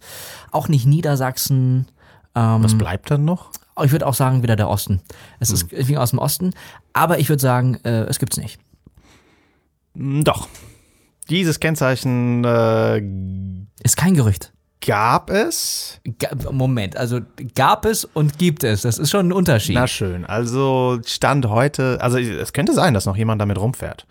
auch 0.52 0.68
nicht 0.68 0.86
Niedersachsen. 0.86 1.88
Ähm, 2.40 2.64
Was 2.64 2.78
bleibt 2.78 3.12
dann 3.12 3.26
noch? 3.26 3.52
ich 3.84 3.92
würde 3.94 4.06
auch 4.08 4.14
sagen, 4.14 4.44
wieder 4.44 4.58
der 4.58 4.68
Osten. 4.70 5.00
Es 5.40 5.52
ist 5.52 5.72
irgendwie 5.72 5.98
aus 5.98 6.10
dem 6.10 6.20
Osten. 6.20 6.52
Aber 6.92 7.20
ich 7.20 7.30
würde 7.30 7.42
sagen, 7.42 7.76
äh, 7.86 8.02
es 8.04 8.20
gibt's 8.20 8.36
nicht. 8.38 8.60
Hm, 9.96 10.24
Doch. 10.24 10.48
Dieses 11.30 11.60
Kennzeichen 11.60 12.44
äh, 12.44 12.98
Ist 13.84 13.96
kein 13.96 14.16
Gerücht. 14.16 14.52
gab 14.86 15.30
es. 15.30 16.02
Moment, 16.52 16.98
also 16.98 17.20
gab 17.56 17.86
es 17.86 18.04
und 18.04 18.38
gibt 18.38 18.64
es. 18.64 18.82
Das 18.82 18.98
ist 18.98 19.12
schon 19.12 19.28
ein 19.30 19.32
Unterschied. 19.32 19.76
Na 19.76 19.88
schön. 19.88 20.26
Also 20.26 21.00
Stand 21.06 21.48
heute, 21.48 22.00
also 22.02 22.18
es 22.18 22.52
könnte 22.54 22.74
sein, 22.74 22.94
dass 22.94 23.06
noch 23.06 23.16
jemand 23.16 23.40
damit 23.40 23.60
rumfährt. 23.60 24.06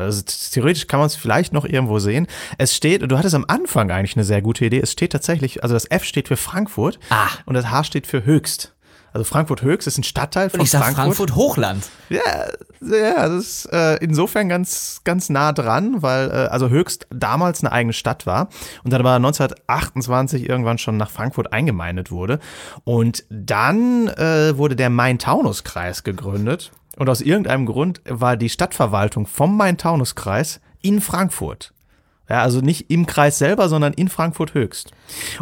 Also 0.00 0.22
theoretisch 0.52 0.86
kann 0.86 0.98
man 1.00 1.06
es 1.06 1.16
vielleicht 1.16 1.52
noch 1.52 1.64
irgendwo 1.64 1.98
sehen. 1.98 2.26
Es 2.58 2.74
steht, 2.74 3.02
du 3.10 3.18
hattest 3.18 3.34
am 3.34 3.44
Anfang 3.48 3.90
eigentlich 3.90 4.16
eine 4.16 4.24
sehr 4.24 4.42
gute 4.42 4.64
Idee. 4.64 4.80
Es 4.80 4.92
steht 4.92 5.12
tatsächlich, 5.12 5.62
also 5.62 5.74
das 5.74 5.84
F 5.90 6.04
steht 6.04 6.28
für 6.28 6.36
Frankfurt 6.36 6.98
Ah. 7.10 7.28
und 7.46 7.54
das 7.54 7.70
H 7.70 7.84
steht 7.84 8.06
für 8.06 8.24
Höchst. 8.24 8.74
Also 9.12 9.24
Frankfurt 9.24 9.62
Höchst 9.62 9.88
ist 9.88 9.98
ein 9.98 10.04
Stadtteil 10.04 10.50
von 10.50 10.60
und 10.60 10.64
ich 10.66 10.70
sag 10.70 10.82
Frankfurt. 10.82 11.04
Frankfurt 11.04 11.34
Hochland. 11.34 11.84
Ja, 12.10 12.20
ja, 12.80 13.28
das 13.28 13.44
ist 13.44 13.64
äh, 13.72 13.96
insofern 13.96 14.48
ganz, 14.48 15.00
ganz 15.02 15.28
nah 15.30 15.52
dran, 15.52 16.00
weil 16.00 16.30
äh, 16.30 16.34
also 16.48 16.68
Höchst 16.68 17.08
damals 17.10 17.60
eine 17.64 17.72
eigene 17.72 17.92
Stadt 17.92 18.24
war 18.26 18.50
und 18.84 18.92
dann 18.92 19.00
aber 19.00 19.14
1928 19.16 20.48
irgendwann 20.48 20.78
schon 20.78 20.96
nach 20.96 21.10
Frankfurt 21.10 21.52
eingemeindet 21.52 22.10
wurde. 22.12 22.38
Und 22.84 23.24
dann 23.30 24.08
äh, 24.08 24.56
wurde 24.56 24.76
der 24.76 24.90
Main-Taunus-Kreis 24.90 26.04
gegründet. 26.04 26.70
Und 27.00 27.08
aus 27.08 27.22
irgendeinem 27.22 27.64
Grund 27.64 28.02
war 28.06 28.36
die 28.36 28.50
Stadtverwaltung 28.50 29.26
vom 29.26 29.56
Main-Taunus-Kreis 29.56 30.60
in 30.82 31.00
Frankfurt. 31.00 31.72
Ja, 32.28 32.42
also 32.42 32.60
nicht 32.60 32.90
im 32.90 33.06
Kreis 33.06 33.38
selber, 33.38 33.70
sondern 33.70 33.94
in 33.94 34.10
Frankfurt 34.10 34.52
höchst. 34.52 34.90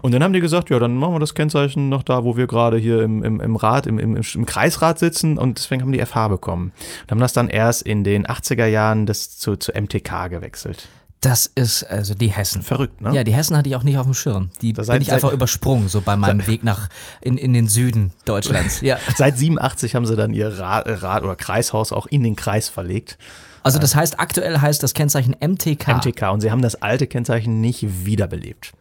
Und 0.00 0.12
dann 0.12 0.22
haben 0.22 0.32
die 0.32 0.40
gesagt, 0.40 0.70
ja, 0.70 0.78
dann 0.78 0.94
machen 0.94 1.14
wir 1.14 1.18
das 1.18 1.34
Kennzeichen 1.34 1.88
noch 1.88 2.04
da, 2.04 2.22
wo 2.22 2.36
wir 2.36 2.46
gerade 2.46 2.78
hier 2.78 3.02
im, 3.02 3.24
im, 3.24 3.40
im 3.40 3.56
Rat, 3.56 3.88
im, 3.88 3.98
im, 3.98 4.14
im 4.14 4.46
Kreisrat 4.46 5.00
sitzen 5.00 5.36
und 5.36 5.58
deswegen 5.58 5.82
haben 5.82 5.90
die 5.90 5.98
FH 5.98 6.28
bekommen. 6.28 6.70
Und 7.02 7.10
haben 7.10 7.18
das 7.18 7.32
dann 7.32 7.48
erst 7.48 7.82
in 7.82 8.04
den 8.04 8.24
80er 8.24 8.66
Jahren 8.66 9.04
das 9.06 9.36
zu, 9.36 9.56
zu 9.56 9.72
MTK 9.72 10.28
gewechselt. 10.30 10.88
Das 11.20 11.46
ist 11.46 11.82
also 11.82 12.14
die 12.14 12.28
Hessen. 12.28 12.62
Verrückt, 12.62 13.00
ne? 13.00 13.12
Ja, 13.12 13.24
die 13.24 13.34
Hessen 13.34 13.56
hatte 13.56 13.68
ich 13.68 13.74
auch 13.74 13.82
nicht 13.82 13.98
auf 13.98 14.04
dem 14.06 14.14
Schirm. 14.14 14.50
Die 14.62 14.72
Das 14.72 14.86
bin 14.86 15.02
ich 15.02 15.12
einfach 15.12 15.32
übersprungen, 15.32 15.88
so 15.88 16.00
bei 16.00 16.16
meinem 16.16 16.46
Weg 16.46 16.62
nach 16.62 16.88
in, 17.20 17.36
in 17.36 17.52
den 17.52 17.68
Süden 17.68 18.12
Deutschlands. 18.24 18.80
Ja. 18.88 18.98
Seit 19.16 19.36
87 19.36 19.96
haben 19.96 20.06
sie 20.06 20.14
dann 20.14 20.32
ihr 20.32 20.58
Rat, 20.58 20.86
äh, 20.86 20.92
Rat 20.92 21.24
oder 21.24 21.34
Kreishaus 21.34 21.92
auch 21.92 22.06
in 22.06 22.22
den 22.22 22.36
Kreis 22.36 22.68
verlegt. 22.68 23.18
Also 23.64 23.78
das 23.80 23.96
heißt, 23.96 24.20
aktuell 24.20 24.60
heißt 24.60 24.82
das 24.82 24.94
Kennzeichen 24.94 25.34
MTK. 25.40 25.88
MTK. 25.88 26.30
Und 26.30 26.40
sie 26.40 26.50
haben 26.50 26.62
das 26.62 26.76
alte 26.76 27.06
Kennzeichen 27.06 27.60
nicht 27.60 28.06
wiederbelebt. 28.06 28.72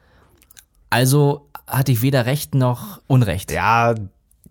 Also 0.89 1.49
hatte 1.65 1.91
ich 1.91 2.01
weder 2.01 2.25
Recht 2.25 2.53
noch 2.53 3.01
Unrecht. 3.07 3.51
Ja, 3.51 3.95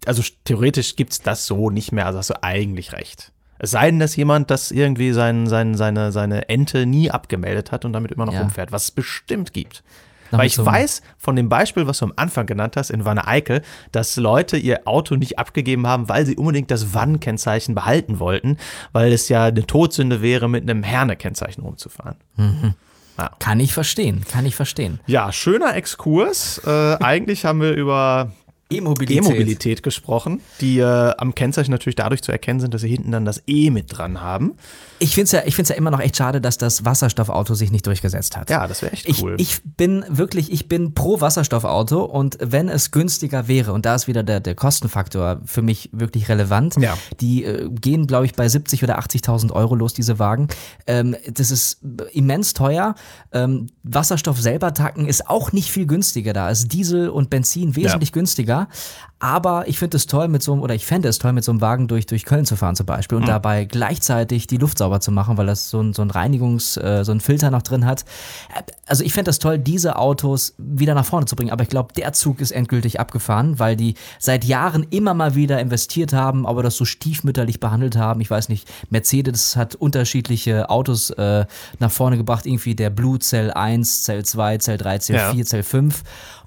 also 0.04 0.22
theoretisch 0.44 0.96
gibt's 0.96 1.20
das 1.22 1.46
so 1.46 1.70
nicht 1.70 1.92
mehr, 1.92 2.06
also 2.06 2.18
hast 2.18 2.30
du 2.30 2.42
eigentlich 2.42 2.92
recht. 2.92 3.32
Es 3.58 3.70
sei 3.72 3.90
denn, 3.90 3.98
dass 4.00 4.16
jemand 4.16 4.50
das 4.50 4.70
irgendwie 4.70 5.12
sein, 5.12 5.46
sein, 5.46 5.74
seine, 5.74 6.12
seine 6.12 6.48
Ente 6.48 6.86
nie 6.86 7.10
abgemeldet 7.10 7.72
hat 7.72 7.84
und 7.84 7.92
damit 7.92 8.12
immer 8.12 8.26
noch 8.26 8.32
Ja. 8.34 8.40
rumfährt, 8.40 8.72
was 8.72 8.84
es 8.84 8.90
bestimmt 8.90 9.52
gibt. 9.52 9.82
Noch 10.32 10.40
Weil 10.40 10.46
ich 10.48 10.56
so 10.56 10.66
weiß 10.66 11.02
von 11.18 11.36
dem 11.36 11.48
Beispiel, 11.48 11.86
was 11.86 11.98
du 11.98 12.06
am 12.06 12.12
Anfang 12.16 12.46
genannt 12.46 12.76
hast, 12.76 12.90
in 12.90 13.04
Wanne 13.04 13.28
Eickel, 13.28 13.62
dass 13.92 14.16
Leute 14.16 14.56
ihr 14.56 14.80
Auto 14.86 15.14
nicht 15.14 15.38
abgegeben 15.38 15.86
haben, 15.86 16.08
weil 16.08 16.26
sie 16.26 16.34
unbedingt 16.36 16.70
das 16.72 16.92
Wann-Kennzeichen 16.94 17.76
behalten 17.76 18.18
wollten, 18.18 18.56
weil 18.92 19.12
es 19.12 19.28
ja 19.28 19.44
eine 19.44 19.64
Todsünde 19.64 20.22
wäre, 20.22 20.48
mit 20.48 20.68
einem 20.68 20.82
Herne-Kennzeichen 20.82 21.62
rumzufahren. 21.62 22.16
Kann 23.38 23.60
ich 23.60 23.72
verstehen, 23.72 24.24
kann 24.30 24.44
ich 24.46 24.56
verstehen. 24.56 25.00
Ja, 25.06 25.32
schöner 25.32 25.74
Exkurs. 25.76 26.60
Äh, 26.66 26.70
eigentlich 27.00 27.44
haben 27.44 27.60
wir 27.60 27.72
über 27.74 28.32
E-Mobilität. 28.70 29.24
E-Mobilität 29.24 29.82
gesprochen, 29.82 30.40
die 30.60 30.78
äh, 30.80 30.84
am 31.18 31.34
Kennzeichen 31.34 31.70
natürlich 31.70 31.94
dadurch 31.94 32.22
zu 32.22 32.32
erkennen 32.32 32.58
sind, 32.60 32.74
dass 32.74 32.80
sie 32.82 32.88
hinten 32.88 33.12
dann 33.12 33.24
das 33.24 33.42
E 33.46 33.70
mit 33.70 33.96
dran 33.96 34.20
haben. 34.20 34.54
Ich 34.98 35.14
finde 35.14 35.24
es 35.26 35.32
ja, 35.32 35.42
ich 35.46 35.54
find's 35.54 35.68
ja 35.68 35.76
immer 35.76 35.90
noch 35.92 36.00
echt 36.00 36.16
schade, 36.16 36.40
dass 36.40 36.58
das 36.58 36.84
Wasserstoffauto 36.84 37.54
sich 37.54 37.70
nicht 37.70 37.86
durchgesetzt 37.86 38.36
hat. 38.36 38.50
Ja, 38.50 38.66
das 38.66 38.82
wäre 38.82 38.92
echt 38.92 39.08
Ich, 39.08 39.22
cool. 39.22 39.36
ich 39.38 39.60
bin 39.76 40.04
wirklich, 40.08 40.50
ich 40.50 40.66
bin 40.68 40.94
pro 40.94 41.20
Wasserstoffauto 41.20 42.02
und 42.04 42.38
wenn 42.40 42.68
es 42.68 42.90
günstiger 42.90 43.46
wäre, 43.46 43.72
und 43.72 43.86
da 43.86 43.94
ist 43.94 44.08
wieder 44.08 44.22
der, 44.24 44.40
der 44.40 44.54
Kostenfaktor 44.56 45.40
für 45.44 45.62
mich 45.62 45.90
wirklich 45.92 46.28
relevant, 46.28 46.74
Ja. 46.80 46.96
die 47.20 47.44
äh, 47.44 47.68
gehen, 47.70 48.06
glaube 48.08 48.26
ich, 48.26 48.34
bei 48.34 48.48
70 48.48 48.82
oder 48.82 48.98
80.000 48.98 49.52
Euro 49.52 49.74
los, 49.76 49.92
diese 49.94 50.18
Wagen. 50.18 50.48
Ähm, 50.88 51.14
das 51.30 51.50
ist 51.52 51.78
immens 52.12 52.52
teuer. 52.54 52.94
Ähm, 53.32 53.68
Wasserstoff 53.84 54.40
selber 54.40 54.74
tanken 54.74 55.06
ist 55.06 55.28
auch 55.28 55.52
nicht 55.52 55.70
viel 55.70 55.86
günstiger. 55.86 56.32
Da 56.32 56.50
ist 56.50 56.72
Diesel 56.72 57.10
und 57.10 57.30
Benzin 57.30 57.76
wesentlich 57.76 58.10
günstiger. 58.12 58.55
Aber 59.18 59.66
ich 59.66 59.78
finde 59.78 59.96
es 59.96 60.06
toll 60.06 60.28
mit 60.28 60.42
so 60.42 60.52
einem, 60.52 60.60
oder 60.60 60.74
ich 60.74 60.84
fände 60.84 61.08
es 61.08 61.18
toll, 61.18 61.32
mit 61.32 61.42
so 61.42 61.50
einem 61.50 61.62
Wagen 61.62 61.88
durch, 61.88 62.04
durch 62.04 62.24
Köln 62.24 62.44
zu 62.44 62.54
fahren 62.54 62.76
zum 62.76 62.84
Beispiel 62.84 63.16
und 63.16 63.22
Mhm. 63.22 63.28
dabei 63.28 63.64
gleichzeitig 63.64 64.46
die 64.46 64.58
Luft 64.58 64.76
sauber 64.76 65.00
zu 65.00 65.10
machen, 65.10 65.38
weil 65.38 65.46
das 65.46 65.70
so 65.70 65.80
ein, 65.80 65.94
so 65.94 66.02
ein 66.02 66.10
Reinigungs-, 66.10 66.78
äh, 66.78 67.02
so 67.02 67.12
ein 67.12 67.20
Filter 67.20 67.50
noch 67.50 67.62
drin 67.62 67.86
hat. 67.86 68.04
Also 68.86 69.02
ich 69.04 69.14
fände 69.14 69.30
das 69.30 69.38
toll, 69.38 69.58
diese 69.58 69.96
Autos 69.96 70.54
wieder 70.58 70.94
nach 70.94 71.06
vorne 71.06 71.24
zu 71.24 71.34
bringen. 71.34 71.50
Aber 71.50 71.62
ich 71.62 71.70
glaube, 71.70 71.94
der 71.94 72.12
Zug 72.12 72.40
ist 72.42 72.50
endgültig 72.50 73.00
abgefahren, 73.00 73.58
weil 73.58 73.74
die 73.74 73.94
seit 74.18 74.44
Jahren 74.44 74.84
immer 74.90 75.14
mal 75.14 75.34
wieder 75.34 75.60
investiert 75.60 76.12
haben, 76.12 76.46
aber 76.46 76.62
das 76.62 76.76
so 76.76 76.84
stiefmütterlich 76.84 77.58
behandelt 77.58 77.96
haben. 77.96 78.20
Ich 78.20 78.30
weiß 78.30 78.50
nicht, 78.50 78.68
Mercedes 78.90 79.56
hat 79.56 79.74
unterschiedliche 79.76 80.68
Autos 80.68 81.08
äh, 81.10 81.46
nach 81.78 81.90
vorne 81.90 82.18
gebracht, 82.18 82.44
irgendwie 82.44 82.74
der 82.74 82.90
Blue 82.90 83.18
Cell 83.18 83.50
1, 83.50 84.04
Cell 84.04 84.24
2, 84.26 84.58
Cell 84.58 84.76
3, 84.76 84.98
Cell 84.98 85.16
Ja. 85.16 85.30
4, 85.32 85.44
Cell 85.46 85.62
5. 85.62 86.02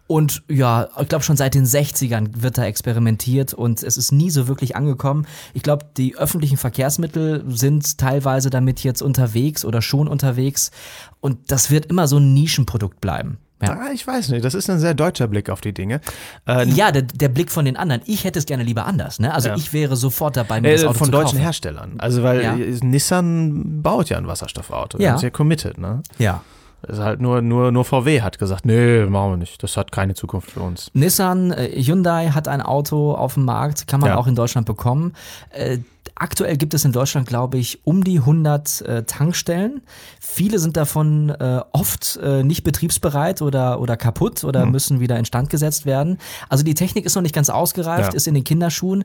Und 0.09 0.41
ja, 0.49 0.87
ich 0.99 1.07
glaube 1.07 1.23
schon 1.23 1.37
seit 1.37 1.53
den 1.53 1.65
60ern 1.65 2.29
wird 2.41 2.57
da 2.57 2.65
experimentiert 2.65 3.53
und 3.53 3.83
es 3.83 3.95
ist 3.95 4.11
nie 4.11 4.31
so 4.31 4.47
wirklich 4.47 4.75
angekommen. 4.75 5.27
Ich 5.53 5.61
glaube, 5.61 5.85
die 5.97 6.17
öffentlichen 6.17 6.57
Verkehrsmittel 6.57 7.43
sind 7.47 7.99
teilweise 7.99 8.49
damit 8.49 8.83
jetzt 8.83 9.03
unterwegs 9.03 9.63
oder 9.63 9.83
schon 9.83 10.07
unterwegs 10.07 10.71
und 11.19 11.51
das 11.51 11.69
wird 11.69 11.85
immer 11.85 12.07
so 12.07 12.17
ein 12.17 12.33
Nischenprodukt 12.33 12.99
bleiben. 13.01 13.37
Ja. 13.61 13.73
ah, 13.73 13.91
ich 13.93 14.07
weiß 14.07 14.29
nicht, 14.29 14.43
das 14.43 14.55
ist 14.55 14.67
ein 14.71 14.79
sehr 14.79 14.95
deutscher 14.95 15.27
Blick 15.27 15.47
auf 15.51 15.61
die 15.61 15.75
Dinge. 15.75 16.01
Äh, 16.47 16.67
Ja, 16.69 16.91
der, 16.91 17.03
der 17.03 17.29
Blick 17.29 17.51
von 17.51 17.65
den 17.65 17.77
anderen. 17.77 18.01
Ich 18.07 18.23
hätte 18.23 18.39
es 18.39 18.47
gerne 18.47 18.63
lieber 18.63 18.87
anders. 18.87 19.19
Ne? 19.19 19.31
Also 19.31 19.49
Ja. 19.49 19.55
ich 19.57 19.73
wäre 19.73 19.95
sofort 19.95 20.37
dabei, 20.37 20.59
mir 20.59 20.71
das 20.71 20.81
äh, 20.81 20.87
Auto 20.87 20.97
von 20.97 21.11
deutschen 21.11 21.33
kaufen. 21.33 21.41
Herstellern. 21.41 21.95
Also, 21.99 22.23
weil 22.23 22.41
Ja. 22.41 22.55
Nissan 22.55 23.83
baut 23.83 24.09
ja 24.09 24.17
ein 24.17 24.25
Wasserstoffauto. 24.27 24.97
Ja. 24.97 25.09
Ja. 25.09 25.15
Ist 25.17 25.21
ja 25.21 25.29
committed, 25.29 25.77
ne? 25.77 26.01
Ja. 26.17 26.41
Ist 26.87 26.99
halt 26.99 27.19
nur, 27.19 27.41
nur, 27.41 27.71
nur 27.71 27.83
VW 27.85 28.21
hat 28.21 28.39
gesagt, 28.39 28.65
nee, 28.65 29.05
machen 29.05 29.31
wir 29.31 29.37
nicht. 29.37 29.61
Das 29.61 29.75
hat 29.77 29.91
keine 29.91 30.13
Zukunft 30.13 30.51
für 30.51 30.61
uns. 30.61 30.89
Nissan, 30.93 31.51
äh, 31.51 31.69
Hyundai 31.81 32.29
hat 32.29 32.47
ein 32.47 32.61
Auto 32.61 33.13
auf 33.13 33.33
dem 33.33 33.45
Markt, 33.45 33.87
kann 33.87 33.99
man 33.99 34.11
Ja. 34.11 34.17
auch 34.17 34.27
in 34.27 34.35
Deutschland 34.35 34.65
bekommen. 34.65 35.13
Äh, 35.49 35.79
aktuell 36.15 36.57
gibt 36.57 36.73
es 36.73 36.85
in 36.85 36.91
Deutschland, 36.91 37.27
glaube 37.27 37.57
ich, 37.57 37.79
um 37.85 38.03
die 38.03 38.19
100 38.19 38.81
äh, 38.81 39.03
Tankstellen. 39.03 39.81
Viele 40.19 40.59
sind 40.59 40.77
davon 40.77 41.29
äh, 41.29 41.61
oft 41.73 42.17
äh, 42.23 42.43
nicht 42.43 42.63
betriebsbereit 42.63 43.41
oder, 43.41 43.79
oder 43.81 43.95
kaputt 43.97 44.43
oder 44.43 44.63
Hm. 44.63 44.71
müssen 44.71 44.99
wieder 44.99 45.17
instand 45.17 45.49
gesetzt 45.49 45.85
werden. 45.85 46.17
Also 46.49 46.63
die 46.63 46.73
Technik 46.75 47.05
ist 47.05 47.15
noch 47.15 47.21
nicht 47.21 47.35
ganz 47.35 47.49
ausgereift, 47.49 48.13
Ja. 48.13 48.15
ist 48.17 48.27
in 48.27 48.33
den 48.33 48.43
Kinderschuhen. 48.43 49.03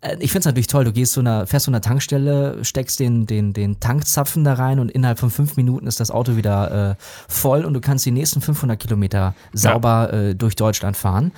Äh, 0.00 0.16
Ich 0.20 0.32
finde 0.32 0.40
es 0.40 0.44
natürlich 0.46 0.66
toll, 0.66 0.84
du 0.84 0.92
gehst 0.92 1.12
zu 1.12 1.20
einer, 1.20 1.46
fährst 1.46 1.64
zu 1.64 1.70
einer 1.70 1.80
Tankstelle, 1.80 2.64
steckst 2.64 3.00
den, 3.00 3.26
den, 3.26 3.52
den 3.52 3.80
Tankzapfen 3.80 4.44
da 4.44 4.54
rein 4.54 4.78
und 4.78 4.90
innerhalb 4.90 5.18
von 5.18 5.30
fünf 5.30 5.56
Minuten 5.56 5.86
ist 5.86 6.00
das 6.00 6.10
Auto 6.10 6.36
wieder 6.36 6.90
äh, 6.90 6.94
voll 7.28 7.64
und 7.64 7.74
du 7.74 7.80
kannst 7.80 8.06
die 8.06 8.10
nächsten 8.10 8.40
500 8.40 8.78
Kilometer 8.78 9.34
sauber 9.52 10.12
äh, 10.12 10.34
durch 10.34 10.56
Deutschland 10.56 10.96
fahren. 10.96 11.32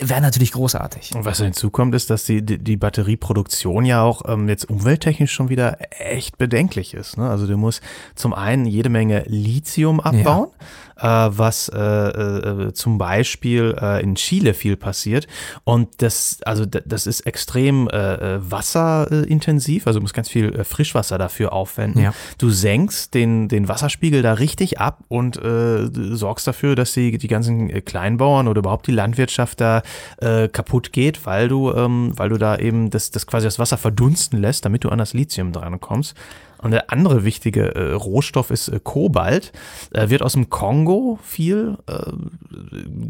Wäre 0.00 0.20
natürlich 0.20 0.52
großartig. 0.52 1.16
Und 1.16 1.24
was 1.24 1.40
hinzukommt, 1.40 1.92
ist, 1.92 2.08
dass 2.08 2.22
die, 2.22 2.40
die, 2.40 2.76
Batterieproduktion 2.76 3.84
ja 3.84 4.00
auch 4.00 4.22
ähm, 4.28 4.48
jetzt 4.48 4.70
umwelttechnisch 4.70 5.32
schon 5.32 5.48
wieder 5.48 5.78
echt 5.90 6.38
bedenklich 6.38 6.94
ist. 6.94 7.16
Ne? 7.16 7.28
Also 7.28 7.48
du 7.48 7.56
musst 7.56 7.82
zum 8.14 8.32
einen 8.32 8.64
jede 8.64 8.90
Menge 8.90 9.24
Lithium 9.26 9.98
abbauen, 9.98 10.50
äh, 10.98 11.06
was 11.06 11.68
äh, 11.68 11.78
äh, 11.78 12.72
zum 12.72 12.98
Beispiel 12.98 13.76
äh, 13.80 14.02
in 14.02 14.14
Chile 14.16 14.54
viel 14.54 14.76
passiert. 14.76 15.26
Und 15.64 16.02
das, 16.02 16.38
also 16.44 16.66
das 16.66 17.06
ist 17.06 17.20
extrem 17.20 17.88
äh, 17.88 18.36
äh, 18.36 18.50
wasserintensiv, 18.50 19.86
also 19.86 19.98
du 19.98 20.02
musst 20.02 20.14
ganz 20.14 20.28
viel 20.28 20.54
äh, 20.54 20.64
Frischwasser 20.64 21.18
dafür 21.18 21.52
aufwenden. 21.52 22.02
Ja. 22.02 22.14
Du 22.38 22.50
senkst 22.50 23.14
den, 23.14 23.48
den 23.48 23.68
Wasserspiegel 23.68 24.22
da 24.22 24.34
richtig 24.34 24.80
ab 24.80 25.04
und 25.08 25.36
äh, 25.36 25.88
sorgst 25.92 26.46
dafür, 26.46 26.74
dass 26.74 26.92
die, 26.92 27.16
die 27.18 27.28
ganzen 27.28 27.70
äh, 27.70 27.80
Kleinbauern 27.80 28.48
oder 28.48 28.60
überhaupt 28.60 28.86
die 28.86 28.92
Landwirtschaft 28.92 29.60
da 29.60 29.82
äh, 30.18 30.48
kaputt 30.48 30.92
geht, 30.92 31.26
weil 31.26 31.48
du, 31.48 31.72
ähm, 31.72 32.12
weil 32.16 32.28
du 32.28 32.38
da 32.38 32.56
eben 32.56 32.90
das, 32.90 33.10
das 33.10 33.26
quasi 33.26 33.46
das 33.46 33.58
Wasser 33.58 33.78
verdunsten 33.78 34.38
lässt, 34.40 34.64
damit 34.64 34.84
du 34.84 34.88
an 34.88 34.98
das 34.98 35.14
Lithium 35.14 35.52
dran 35.52 35.80
kommst. 35.80 36.14
Und 36.62 36.72
der 36.72 36.90
andere 36.92 37.24
wichtige 37.24 37.74
äh, 37.74 37.92
Rohstoff 37.92 38.50
ist 38.50 38.68
äh, 38.68 38.80
Kobalt. 38.82 39.52
Äh, 39.92 40.08
wird 40.08 40.22
aus 40.22 40.32
dem 40.32 40.50
Kongo 40.50 41.18
viel 41.22 41.78
äh, 41.86 42.12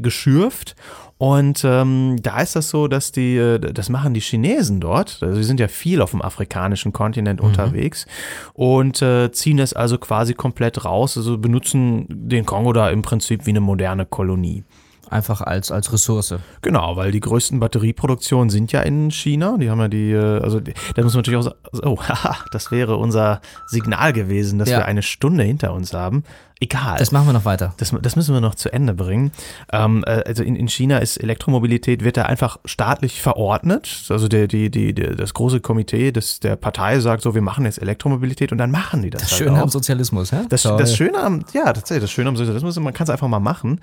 geschürft. 0.01 0.77
Und 1.19 1.65
ähm, 1.65 2.17
da 2.23 2.41
ist 2.41 2.55
das 2.55 2.71
so, 2.71 2.87
dass 2.87 3.11
die, 3.11 3.37
äh, 3.37 3.59
das 3.59 3.89
machen 3.89 4.15
die 4.15 4.21
Chinesen 4.21 4.81
dort. 4.81 5.19
Also 5.21 5.37
die 5.37 5.45
sind 5.45 5.59
ja 5.59 5.69
viel 5.69 6.01
auf 6.01 6.13
dem 6.13 6.23
afrikanischen 6.23 6.93
Kontinent 6.93 7.41
unterwegs 7.41 8.07
und 8.55 9.03
äh, 9.03 9.33
ziehen 9.33 9.57
das 9.57 9.73
also 9.73 9.99
quasi 9.99 10.35
komplett 10.35 10.85
raus. 10.85 11.17
Also 11.17 11.37
benutzen 11.39 12.07
den 12.09 12.47
Kongo 12.47 12.73
da 12.73 12.91
im 12.91 13.03
Prinzip 13.03 13.47
wie 13.47 13.51
eine 13.51 13.61
moderne 13.61 14.07
Kolonie. 14.07 14.63
Einfach 15.11 15.41
als, 15.41 15.71
als 15.73 15.93
Ressource. 15.93 16.35
Genau, 16.63 16.97
weil 16.97 17.13
die 17.13 17.21
größten 17.21 17.61
Batterieproduktionen 17.61 18.51
sind 18.51 18.73
ja 18.73 18.81
in 18.83 19.11
China. 19.11 19.57
Die 19.59 19.71
haben 19.71 19.81
ja 19.81 19.89
die, 19.89 20.13
äh, 20.13 20.41
also 20.43 20.61
da 20.61 21.03
muss 21.03 21.15
man 21.15 21.21
natürlich 21.21 21.39
auch 21.39 21.43
sagen, 21.45 21.57
oh, 21.85 21.99
haha, 22.09 22.37
das 22.53 22.71
wäre 22.71 22.97
unser 22.97 23.41
Signal 23.67 24.13
gewesen, 24.13 24.59
dass 24.59 24.69
Ja. 24.71 24.79
wir 24.79 24.85
eine 24.87 25.03
Stunde 25.03 25.45
hinter 25.45 25.73
uns 25.73 25.93
haben. 25.95 26.25
Egal. 26.61 26.99
Das 26.99 27.13
machen 27.13 27.27
wir 27.27 27.33
noch 27.33 27.45
weiter. 27.45 27.75
Das, 27.77 27.95
das 28.03 28.17
müssen 28.17 28.35
wir 28.35 28.41
noch 28.41 28.57
zu 28.57 28.73
Ende 28.73 28.93
bringen. 28.93 29.31
Ähm, 29.73 30.03
äh, 30.07 30.25
also 30.27 30.43
in, 30.43 30.57
in 30.57 30.69
China 30.69 30.99
ist 30.99 31.17
Elektromobilität, 31.17 32.03
wird 32.03 32.17
da 32.17 32.23
einfach 32.25 32.59
staatlich 32.65 33.23
verordnet. 33.23 34.07
Also 34.09 34.27
der, 34.27 34.49
die, 34.49 34.71
die, 34.71 34.93
der, 34.93 35.15
das 35.15 35.35
große 35.35 35.61
Komitee 35.61 36.11
des, 36.11 36.41
der 36.41 36.57
Partei 36.57 36.99
sagt 36.99 37.23
so, 37.23 37.35
wir 37.35 37.43
machen 37.43 37.65
jetzt 37.65 37.81
Elektromobilität 37.81 38.51
und 38.51 38.59
dann 38.59 38.73
machen 38.73 39.03
die 39.03 39.11
das, 39.11 39.23
Das 39.23 39.31
halt 39.33 39.39
Schöne 39.39 39.59
auch. 39.59 39.63
am 39.63 39.69
Sozialismus, 39.69 40.33
hä? 40.33 40.47
Das, 40.49 40.63
das 40.63 40.97
Schöne 40.97 41.19
am, 41.19 41.45
ja, 41.53 41.73
tatsächlich, 41.73 42.03
das 42.03 42.11
Schöne 42.11 42.31
am 42.31 42.37
Sozialismus 42.37 42.77
ist, 42.77 42.83
man 42.83 42.93
kann 42.93 43.05
es 43.05 43.11
einfach 43.11 43.29
mal 43.29 43.39
machen. 43.39 43.81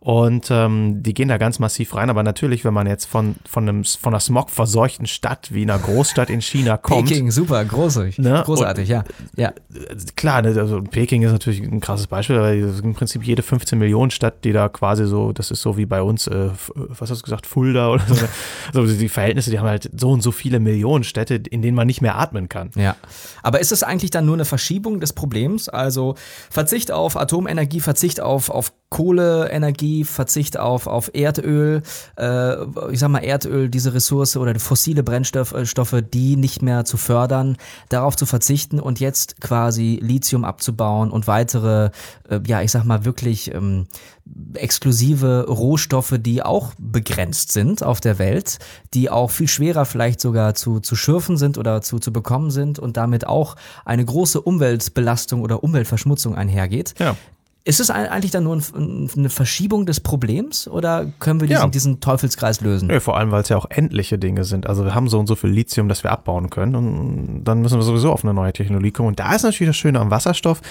Und 0.00 0.48
ähm, 0.50 1.02
die 1.02 1.14
gehen 1.14 1.28
da 1.28 1.38
ganz 1.38 1.58
massiv 1.58 1.94
rein. 1.94 2.10
Aber 2.10 2.22
natürlich, 2.22 2.64
wenn 2.64 2.74
man 2.74 2.86
jetzt 2.86 3.06
von, 3.06 3.36
von, 3.48 3.66
einem, 3.66 3.84
von 3.84 4.12
einer 4.12 4.20
smogverseuchten 4.20 5.06
Stadt 5.06 5.48
wie 5.52 5.62
einer 5.62 5.78
Großstadt 5.78 6.28
in 6.28 6.42
China 6.42 6.76
kommt, 6.76 7.08
Peking, 7.08 7.30
super, 7.30 7.64
großartig. 7.64 8.18
Ne? 8.18 8.42
Großartig, 8.44 8.88
ja. 8.88 9.04
ja. 9.36 9.52
klar, 10.14 10.42
ne, 10.42 10.48
also 10.48 10.82
Peking 10.82 11.22
ist 11.22 11.32
natürlich 11.32 11.62
ein 11.62 11.80
krasses 11.80 12.06
Beispiel, 12.06 12.17
ist 12.20 12.84
im 12.84 12.94
Prinzip 12.94 13.24
jede 13.24 13.42
15 13.42 13.78
Millionen 13.78 14.10
Stadt, 14.10 14.44
die 14.44 14.52
da 14.52 14.68
quasi 14.68 15.06
so, 15.06 15.32
das 15.32 15.50
ist 15.50 15.62
so 15.62 15.76
wie 15.76 15.86
bei 15.86 16.02
uns, 16.02 16.26
äh, 16.26 16.50
was 16.74 17.10
hast 17.10 17.20
du 17.20 17.24
gesagt, 17.24 17.46
Fulda 17.46 17.90
oder 17.90 18.04
so. 18.06 18.14
also 18.78 18.94
die 18.94 19.08
Verhältnisse, 19.08 19.50
die 19.50 19.58
haben 19.58 19.68
halt 19.68 19.90
so 19.96 20.10
und 20.10 20.22
so 20.22 20.32
viele 20.32 20.60
Millionen 20.60 21.04
Städte, 21.04 21.34
in 21.34 21.62
denen 21.62 21.76
man 21.76 21.86
nicht 21.86 22.00
mehr 22.00 22.18
atmen 22.18 22.48
kann. 22.48 22.70
Ja. 22.76 22.96
Aber 23.42 23.60
ist 23.60 23.72
es 23.72 23.82
eigentlich 23.82 24.10
dann 24.10 24.26
nur 24.26 24.34
eine 24.34 24.44
Verschiebung 24.44 25.00
des 25.00 25.12
Problems? 25.12 25.68
Also 25.68 26.14
Verzicht 26.50 26.90
auf 26.92 27.16
Atomenergie, 27.16 27.80
Verzicht 27.80 28.20
auf, 28.20 28.50
auf 28.50 28.72
Kohleenergie, 28.90 30.04
Verzicht 30.04 30.58
auf, 30.58 30.86
auf 30.86 31.10
Erdöl, 31.12 31.82
äh, 32.16 32.54
ich 32.90 32.98
sag 32.98 33.10
mal 33.10 33.18
Erdöl, 33.18 33.68
diese 33.68 33.92
Ressource 33.92 34.36
oder 34.36 34.54
die 34.54 34.60
fossile 34.60 35.02
Brennstoffe, 35.02 35.54
Stoffe, 35.64 36.02
die 36.02 36.36
nicht 36.36 36.62
mehr 36.62 36.86
zu 36.86 36.96
fördern, 36.96 37.58
darauf 37.90 38.16
zu 38.16 38.24
verzichten 38.24 38.80
und 38.80 38.98
jetzt 38.98 39.40
quasi 39.42 39.98
Lithium 40.00 40.44
abzubauen 40.44 41.10
und 41.10 41.26
weitere, 41.26 41.90
äh, 42.28 42.40
ja, 42.46 42.62
ich 42.62 42.70
sag 42.70 42.84
mal 42.84 43.04
wirklich 43.04 43.54
ähm, 43.54 43.86
exklusive 44.54 45.46
Rohstoffe, 45.48 46.14
die 46.18 46.42
auch 46.42 46.72
begrenzt 46.78 47.52
sind 47.52 47.82
auf 47.82 48.00
der 48.00 48.18
Welt, 48.18 48.58
die 48.94 49.10
auch 49.10 49.30
viel 49.30 49.48
schwerer 49.48 49.84
vielleicht 49.84 50.20
sogar 50.20 50.54
zu, 50.54 50.80
zu 50.80 50.96
schürfen 50.96 51.36
sind 51.36 51.58
oder 51.58 51.80
zu, 51.82 51.98
zu 51.98 52.12
bekommen 52.12 52.50
sind 52.50 52.78
und 52.78 52.96
damit 52.96 53.26
auch 53.26 53.56
eine 53.84 54.04
große 54.04 54.40
Umweltbelastung 54.40 55.42
oder 55.42 55.62
Umweltverschmutzung 55.64 56.34
einhergeht. 56.34 56.94
Ja. 56.98 57.16
Ist 57.64 57.80
es 57.80 57.90
eigentlich 57.90 58.30
dann 58.30 58.44
nur 58.44 58.56
ein, 58.56 59.10
eine 59.14 59.28
Verschiebung 59.28 59.84
des 59.84 60.00
Problems 60.00 60.68
oder 60.68 61.04
können 61.18 61.40
wir 61.40 61.48
diesen, 61.48 61.60
Ja. 61.60 61.68
diesen 61.68 62.00
Teufelskreis 62.00 62.62
lösen? 62.62 62.88
Nö, 62.88 62.98
vor 62.98 63.18
allem, 63.18 63.30
weil 63.30 63.42
es 63.42 63.50
ja 63.50 63.58
auch 63.58 63.66
endliche 63.68 64.18
Dinge 64.18 64.44
sind. 64.44 64.66
Also 64.66 64.86
wir 64.86 64.94
haben 64.94 65.08
so 65.08 65.18
und 65.18 65.26
so 65.26 65.36
viel 65.36 65.50
Lithium, 65.50 65.86
das 65.86 66.02
wir 66.02 66.10
abbauen 66.10 66.48
können 66.48 66.74
und 66.74 67.44
dann 67.44 67.60
müssen 67.60 67.78
wir 67.78 67.82
sowieso 67.82 68.10
auf 68.10 68.24
eine 68.24 68.32
neue 68.32 68.54
Technologie 68.54 68.90
kommen. 68.90 69.08
Und 69.08 69.20
da 69.20 69.34
ist 69.34 69.42
natürlich 69.42 69.68
das 69.68 69.76
Schöne 69.76 70.00
am 70.00 70.10
Wasserstoff. 70.10 70.62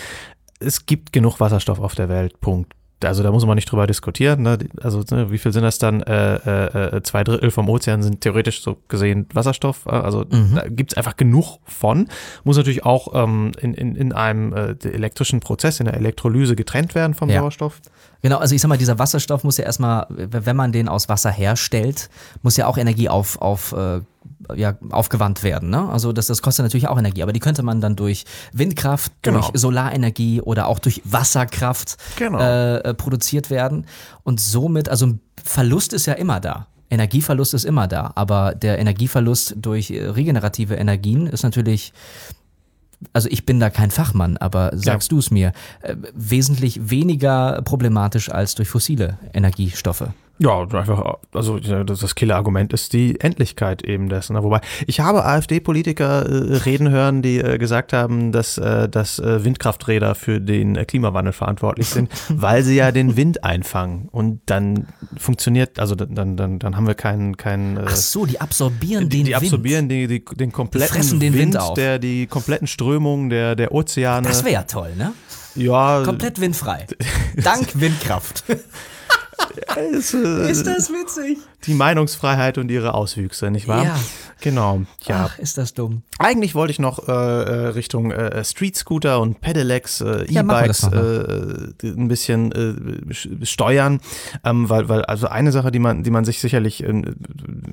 Es 0.60 0.86
gibt 0.86 1.14
genug 1.14 1.40
Wasserstoff 1.40 1.80
auf 1.80 1.96
der 1.96 2.10
Welt, 2.10 2.40
Punkt. 2.42 2.74
Also 3.04 3.22
da 3.22 3.32
muss 3.32 3.46
man 3.46 3.54
nicht 3.54 3.72
drüber 3.72 3.86
diskutieren. 3.86 4.42
Ne? 4.42 4.58
Also 4.82 5.04
ne, 5.12 5.30
wie 5.32 5.38
viel 5.38 5.54
sind 5.54 5.62
das 5.62 5.78
dann? 5.78 6.02
Äh, 6.02 6.36
äh, 6.38 6.96
äh, 6.98 7.04
zwei 7.04 7.24
Drittel 7.24 7.52
vom 7.52 7.70
Ozean 7.70 8.02
sind 8.02 8.22
theoretisch 8.22 8.64
so 8.64 8.78
gesehen 8.88 9.28
Wasserstoff. 9.34 9.86
Äh, 9.86 9.92
Also 9.92 10.24
da 10.24 10.68
gibt 10.68 10.94
es 10.94 10.98
einfach 10.98 11.16
genug 11.16 11.60
von. 11.66 12.08
Muss 12.44 12.58
natürlich 12.58 12.86
auch 12.86 13.10
ähm, 13.14 13.52
in, 13.62 13.76
in, 13.76 13.96
in 13.96 14.14
einem 14.14 14.52
äh, 14.54 14.76
elektrischen 14.84 15.42
Prozess, 15.42 15.80
in 15.80 15.86
der 15.86 15.94
Elektrolyse 15.94 16.56
getrennt 16.56 16.96
werden 16.96 17.14
vom 17.14 17.30
Ja. 17.30 17.42
Sauerstoff. 17.42 17.82
Genau, 18.22 18.38
also 18.38 18.56
ich 18.56 18.62
sag 18.62 18.70
mal, 18.70 18.78
dieser 18.78 18.98
Wasserstoff 19.00 19.44
muss 19.44 19.58
ja 19.58 19.66
erstmal, 19.66 20.08
wenn 20.10 20.56
man 20.56 20.72
den 20.72 20.88
aus 20.90 21.08
Wasser 21.10 21.30
herstellt, 21.32 22.10
muss 22.42 22.58
ja 22.58 22.66
auch 22.68 22.78
Energie 22.78 23.10
auf, 23.10 23.40
auf, 23.42 23.74
äh, 23.74 24.02
ja, 24.56 24.76
aufgewandt 24.90 25.44
werden. 25.44 25.70
Ne? 25.70 25.88
Also 25.90 26.14
das, 26.14 26.28
das 26.28 26.42
kostet 26.42 26.64
natürlich 26.64 26.88
auch 26.88 26.98
Energie, 26.98 27.24
aber 27.24 27.34
die 27.34 27.40
könnte 27.40 27.64
man 27.64 27.82
dann 27.82 27.96
durch 27.96 28.26
Windkraft, 28.54 29.12
Genau. 29.22 29.40
durch 29.40 29.52
Solarenergie 29.54 30.42
oder 30.42 30.68
auch 30.68 30.80
durch 30.80 31.02
Wasserkraft 31.06 31.98
Genau. 32.18 32.40
äh, 32.40 32.78
äh, 32.78 32.94
produziert 32.94 33.50
werden. 33.50 33.86
Und 34.24 34.40
somit, 34.40 34.90
also 34.90 35.06
ein 35.08 35.22
Verlust 35.44 35.94
ist 35.94 36.06
ja 36.08 36.14
immer 36.14 36.40
da. 36.40 36.68
Energieverlust 36.90 37.54
ist 37.54 37.66
immer 37.66 37.88
da, 37.88 38.14
aber 38.16 38.56
der 38.56 38.80
Energieverlust 38.80 39.56
durch 39.58 39.92
regenerative 39.92 40.76
Energien 40.76 41.28
ist 41.28 41.44
natürlich 41.44 41.92
also 43.14 43.30
ich 43.30 43.46
bin 43.46 43.60
da 43.60 43.70
kein 43.70 43.92
Fachmann, 43.92 44.38
aber 44.38 44.72
sagst 44.74 45.12
du 45.12 45.20
es 45.20 45.32
mir, 45.32 45.52
äh, 45.82 45.96
wesentlich 46.14 46.90
weniger 46.90 47.62
problematisch 47.64 48.30
als 48.30 48.56
durch 48.56 48.70
fossile 48.70 49.18
Energiestoffe. 49.34 50.14
Ja, 50.40 50.62
einfach, 50.62 51.16
also 51.34 51.60
das, 51.60 52.16
Killer-Argument 52.16 52.72
ist 52.72 52.94
die 52.94 53.20
Endlichkeit 53.20 53.84
eben 53.84 54.08
dessen. 54.08 54.34
ne? 54.34 54.44
Wobei, 54.44 54.62
ich 54.86 55.00
habe 55.00 55.26
AfD-Politiker 55.26 56.26
äh, 56.26 56.58
reden 56.58 56.90
hören, 56.90 57.24
die 57.24 57.40
äh, 57.40 57.58
gesagt 57.58 57.92
haben, 57.92 58.32
dass, 58.32 58.58
äh, 58.60 58.88
dass 58.88 59.18
äh, 59.18 59.44
Windkrafträder 59.44 60.14
für 60.14 60.40
den 60.40 60.76
äh, 60.76 60.86
Klimawandel 60.86 61.34
verantwortlich 61.34 61.90
sind, 61.90 62.12
weil 62.30 62.64
sie 62.64 62.76
ja 62.76 62.92
den 62.92 63.16
Wind 63.18 63.44
einfangen. 63.44 64.10
Und 64.12 64.42
dann 64.46 64.88
funktioniert, 65.18 65.80
also 65.80 65.96
dann, 65.96 66.38
dann, 66.38 66.60
dann, 66.60 66.76
haben 66.76 66.86
wir 66.86 66.96
keinen, 66.96 67.36
keinen 67.38 67.78
äh, 67.78 67.86
Ach 67.88 67.96
so, 67.96 68.28
die 68.28 68.40
absorbieren 68.40 69.10
die, 69.10 69.18
den 69.18 69.26
die 69.26 69.36
absorbieren 69.36 69.90
Wind. 69.90 70.12
die, 70.12 70.20
die, 70.20 70.36
den 70.36 70.52
kompletten 70.52 70.94
fressen 70.94 71.20
den 71.20 71.34
Wind 71.34 71.58
auf. 71.58 71.74
der 71.74 71.98
die 71.98 72.28
kompletten 72.28 72.68
Strömungen 72.68 73.32
der, 73.32 73.56
der 73.56 73.72
Ozeane. 73.72 74.28
Das 74.28 74.44
wäre 74.44 74.54
ja 74.54 74.64
toll, 74.64 74.94
ne? 74.96 75.14
ja, 75.56 76.04
Komplett 76.04 76.40
windfrei. 76.40 76.86
Dank 77.44 77.80
Windkraft. 77.80 78.44
ist, 79.92 80.14
äh, 80.14 80.64
das 80.64 80.90
witzig? 80.92 81.40
Die 81.66 81.74
Meinungsfreiheit 81.74 82.58
und 82.58 82.70
ihre 82.70 82.94
Auswüchse, 82.94 83.50
nicht 83.52 83.68
wahr? 83.68 83.84
Ja. 83.84 83.96
Genau, 84.40 84.82
ja. 85.08 85.30
Ach, 85.32 85.40
ist 85.40 85.58
das 85.58 85.74
dumm. 85.74 86.04
Eigentlich 86.20 86.54
wollte 86.54 86.72
ich 86.72 86.78
noch 86.80 87.08
äh, 87.08 87.12
äh, 87.12 87.68
Richtung 87.70 88.12
äh, 88.12 88.44
Street 88.46 88.76
Scooter 88.76 89.20
und 89.20 89.42
Pedelecs, 89.42 90.02
äh, 90.02 90.26
Ja, 90.32 90.42
E-Bikes 90.42 90.84
äh, 90.84 91.88
ein 91.88 92.08
bisschen 92.08 92.52
äh, 92.52 93.12
sch- 93.14 93.46
steuern, 93.46 94.00
ähm, 94.46 94.70
weil, 94.70 94.88
weil 94.90 95.04
also 95.06 95.28
eine 95.28 95.52
Sache, 95.52 95.72
die 95.72 95.80
man, 95.80 96.04
die 96.04 96.12
man 96.12 96.24
sich 96.24 96.40
sicherlich 96.40 96.84
äh, 96.84 97.02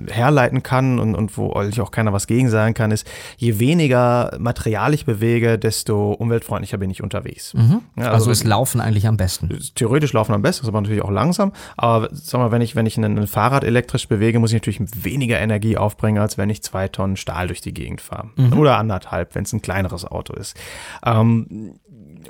herleiten 0.08 0.62
kann 0.62 0.98
und, 0.98 1.14
und 1.14 1.36
wo 1.36 1.52
eigentlich 1.52 1.80
auch 1.80 1.90
keiner 1.90 2.12
was 2.12 2.26
gegen 2.26 2.48
sagen 2.50 2.74
kann, 2.74 2.90
ist, 2.90 3.06
je 3.36 3.58
weniger 3.58 4.34
Material 4.38 4.94
ich 4.94 5.04
bewege, 5.04 5.58
desto 5.58 6.12
umweltfreundlicher 6.12 6.78
bin 6.78 6.90
ich 6.90 7.02
unterwegs. 7.02 7.52
Ja, 7.96 8.10
Also, 8.10 8.26
wenn- 8.26 8.32
ist 8.32 8.44
Laufen 8.44 8.80
eigentlich 8.80 9.06
am 9.06 9.16
besten. 9.16 9.58
theoretisch 9.74 10.12
laufen 10.12 10.32
am 10.32 10.42
besten, 10.42 10.64
ist 10.64 10.68
aber 10.68 10.80
natürlich 10.80 11.02
auch 11.02 11.10
langsam. 11.10 11.52
Aber 11.76 12.08
sag 12.12 12.38
mal, 12.40 12.50
wenn 12.52 12.62
ich, 12.62 12.74
wenn 12.74 12.86
ich 12.86 12.96
ein, 12.96 13.04
ein 13.18 13.26
Fahrrad 13.26 13.64
elektrisch 13.74 14.08
bewege, 14.08 14.38
muss 14.38 14.52
ich 14.52 14.60
natürlich 14.60 14.80
weniger 15.04 15.38
Energie 15.40 15.76
aufbringen, 15.76 16.18
als 16.22 16.38
wenn 16.38 16.48
ich 16.50 16.62
zwei 16.62 16.88
Tonnen 16.88 17.16
Stahl 17.16 17.48
durch 17.48 17.60
die 17.60 17.74
Gegend 17.74 18.00
fahre. 18.00 18.30
Oder 18.56 18.78
anderthalb, 18.78 19.34
wenn 19.34 19.44
es 19.44 19.52
ein 19.52 19.62
kleineres 19.62 20.04
Auto 20.04 20.32
ist. 20.34 20.56
Ähm, 21.04 21.74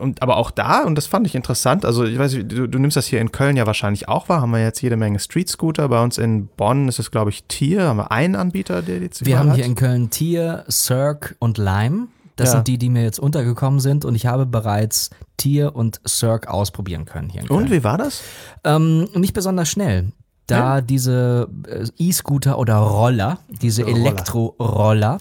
und 0.01 0.23
aber 0.23 0.37
auch 0.39 0.51
da, 0.51 0.83
und 0.85 0.97
das 0.97 1.07
fand 1.07 1.27
ich 1.27 1.35
interessant, 1.37 1.85
also 1.85 2.05
ich 2.05 2.19
weiß, 2.19 2.33
du, 2.45 2.67
du 2.67 2.79
nimmst 2.79 2.97
das 2.97 3.07
hier 3.07 3.21
in 3.21 3.31
Köln 3.31 3.57
ja 3.57 3.67
wahrscheinlich 3.67 4.09
auch 4.09 4.29
wahr, 4.29 4.41
haben 4.41 4.51
wir 4.51 4.61
jetzt 4.61 4.81
jede 4.83 4.97
Menge 4.97 5.21
Street 5.21 5.49
Scooter. 5.49 5.89
Bei 5.89 6.03
uns 6.03 6.19
in 6.19 6.49
Bonn 6.49 6.89
ist 6.89 6.99
es, 6.99 7.11
glaube 7.13 7.31
ich, 7.31 7.45
Tier, 7.45 7.83
haben 7.83 7.99
wir 7.99 8.11
einen 8.11 8.35
Anbieter, 8.35 8.83
der 8.83 8.99
die 9.01 9.11
Wir 9.25 9.39
haben 9.39 9.51
hat. 9.51 9.57
hier 9.57 9.65
in 9.67 9.75
Köln 9.77 10.11
Tier, 10.11 10.65
Cirque 10.71 11.37
und 11.39 11.59
Lime. 11.59 12.09
Das 12.37 12.49
Ja. 12.49 12.55
sind 12.57 12.67
die, 12.67 12.79
die 12.79 12.91
mir 12.91 13.05
jetzt 13.05 13.21
untergekommen 13.21 13.79
sind 13.79 14.05
und 14.05 14.17
ich 14.17 14.27
habe 14.27 14.45
bereits 14.47 15.11
Tier 15.37 15.77
und 15.77 16.01
Cirque 16.09 16.49
ausprobieren 16.53 17.05
können 17.05 17.29
hier 17.31 17.43
in 17.43 17.47
Köln. 17.49 17.61
Und 17.61 17.71
wie 17.71 17.85
war 17.85 17.97
das? 17.97 18.23
Ähm, 18.65 19.09
nicht 19.15 19.35
besonders 19.35 19.69
schnell. 19.69 20.11
Da 20.47 20.81
diese 20.81 21.49
äh, 21.69 21.87
E-Scooter 21.97 22.59
oder 22.59 22.77
Roller, 22.77 23.39
diese 23.49 23.85
Roller. 23.85 23.97
Elektroroller, 23.97 25.19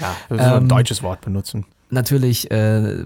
Ja, 0.00 0.14
müssen 0.30 0.42
ein 0.44 0.62
Ähm, 0.62 0.68
deutsches 0.68 1.02
Wort 1.02 1.20
benutzen. 1.20 1.66
natürlich, 1.90 2.50
äh, 2.50 3.04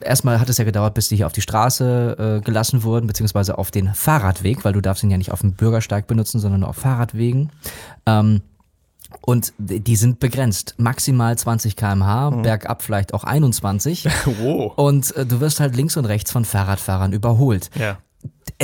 erstmal 0.00 0.40
hat 0.40 0.48
es 0.48 0.58
ja 0.58 0.64
gedauert, 0.64 0.94
bis 0.94 1.08
die 1.08 1.16
hier 1.16 1.26
auf 1.26 1.32
die 1.32 1.40
Straße 1.42 2.38
äh, 2.40 2.44
gelassen 2.44 2.82
wurden, 2.82 3.06
beziehungsweise 3.06 3.58
auf 3.58 3.70
den 3.70 3.94
Fahrradweg, 3.94 4.64
weil 4.64 4.72
du 4.72 4.80
darfst 4.80 5.04
ihn 5.04 5.10
ja 5.10 5.18
nicht 5.18 5.30
auf 5.32 5.40
dem 5.42 5.52
Bürgersteig 5.52 6.06
benutzen, 6.08 6.40
sondern 6.40 6.60
nur 6.60 6.68
auf 6.70 6.76
Fahrradwegen. 6.76 7.50
Ähm, 8.06 8.40
und 9.20 9.52
die 9.58 9.94
sind 9.96 10.20
begrenzt. 10.20 10.74
Maximal 10.78 11.36
20 11.36 11.76
km/h, 11.76 12.30
bergab 12.30 12.82
vielleicht 12.82 13.12
auch 13.14 13.24
21. 13.24 14.08
Wow. 14.40 14.72
Und 14.76 15.14
äh, 15.16 15.26
du 15.26 15.40
wirst 15.40 15.60
halt 15.60 15.76
links 15.76 15.96
und 15.98 16.06
rechts 16.06 16.32
von 16.32 16.44
Fahrradfahrern 16.46 17.12
überholt. 17.12 17.68
Ja. 17.78 17.98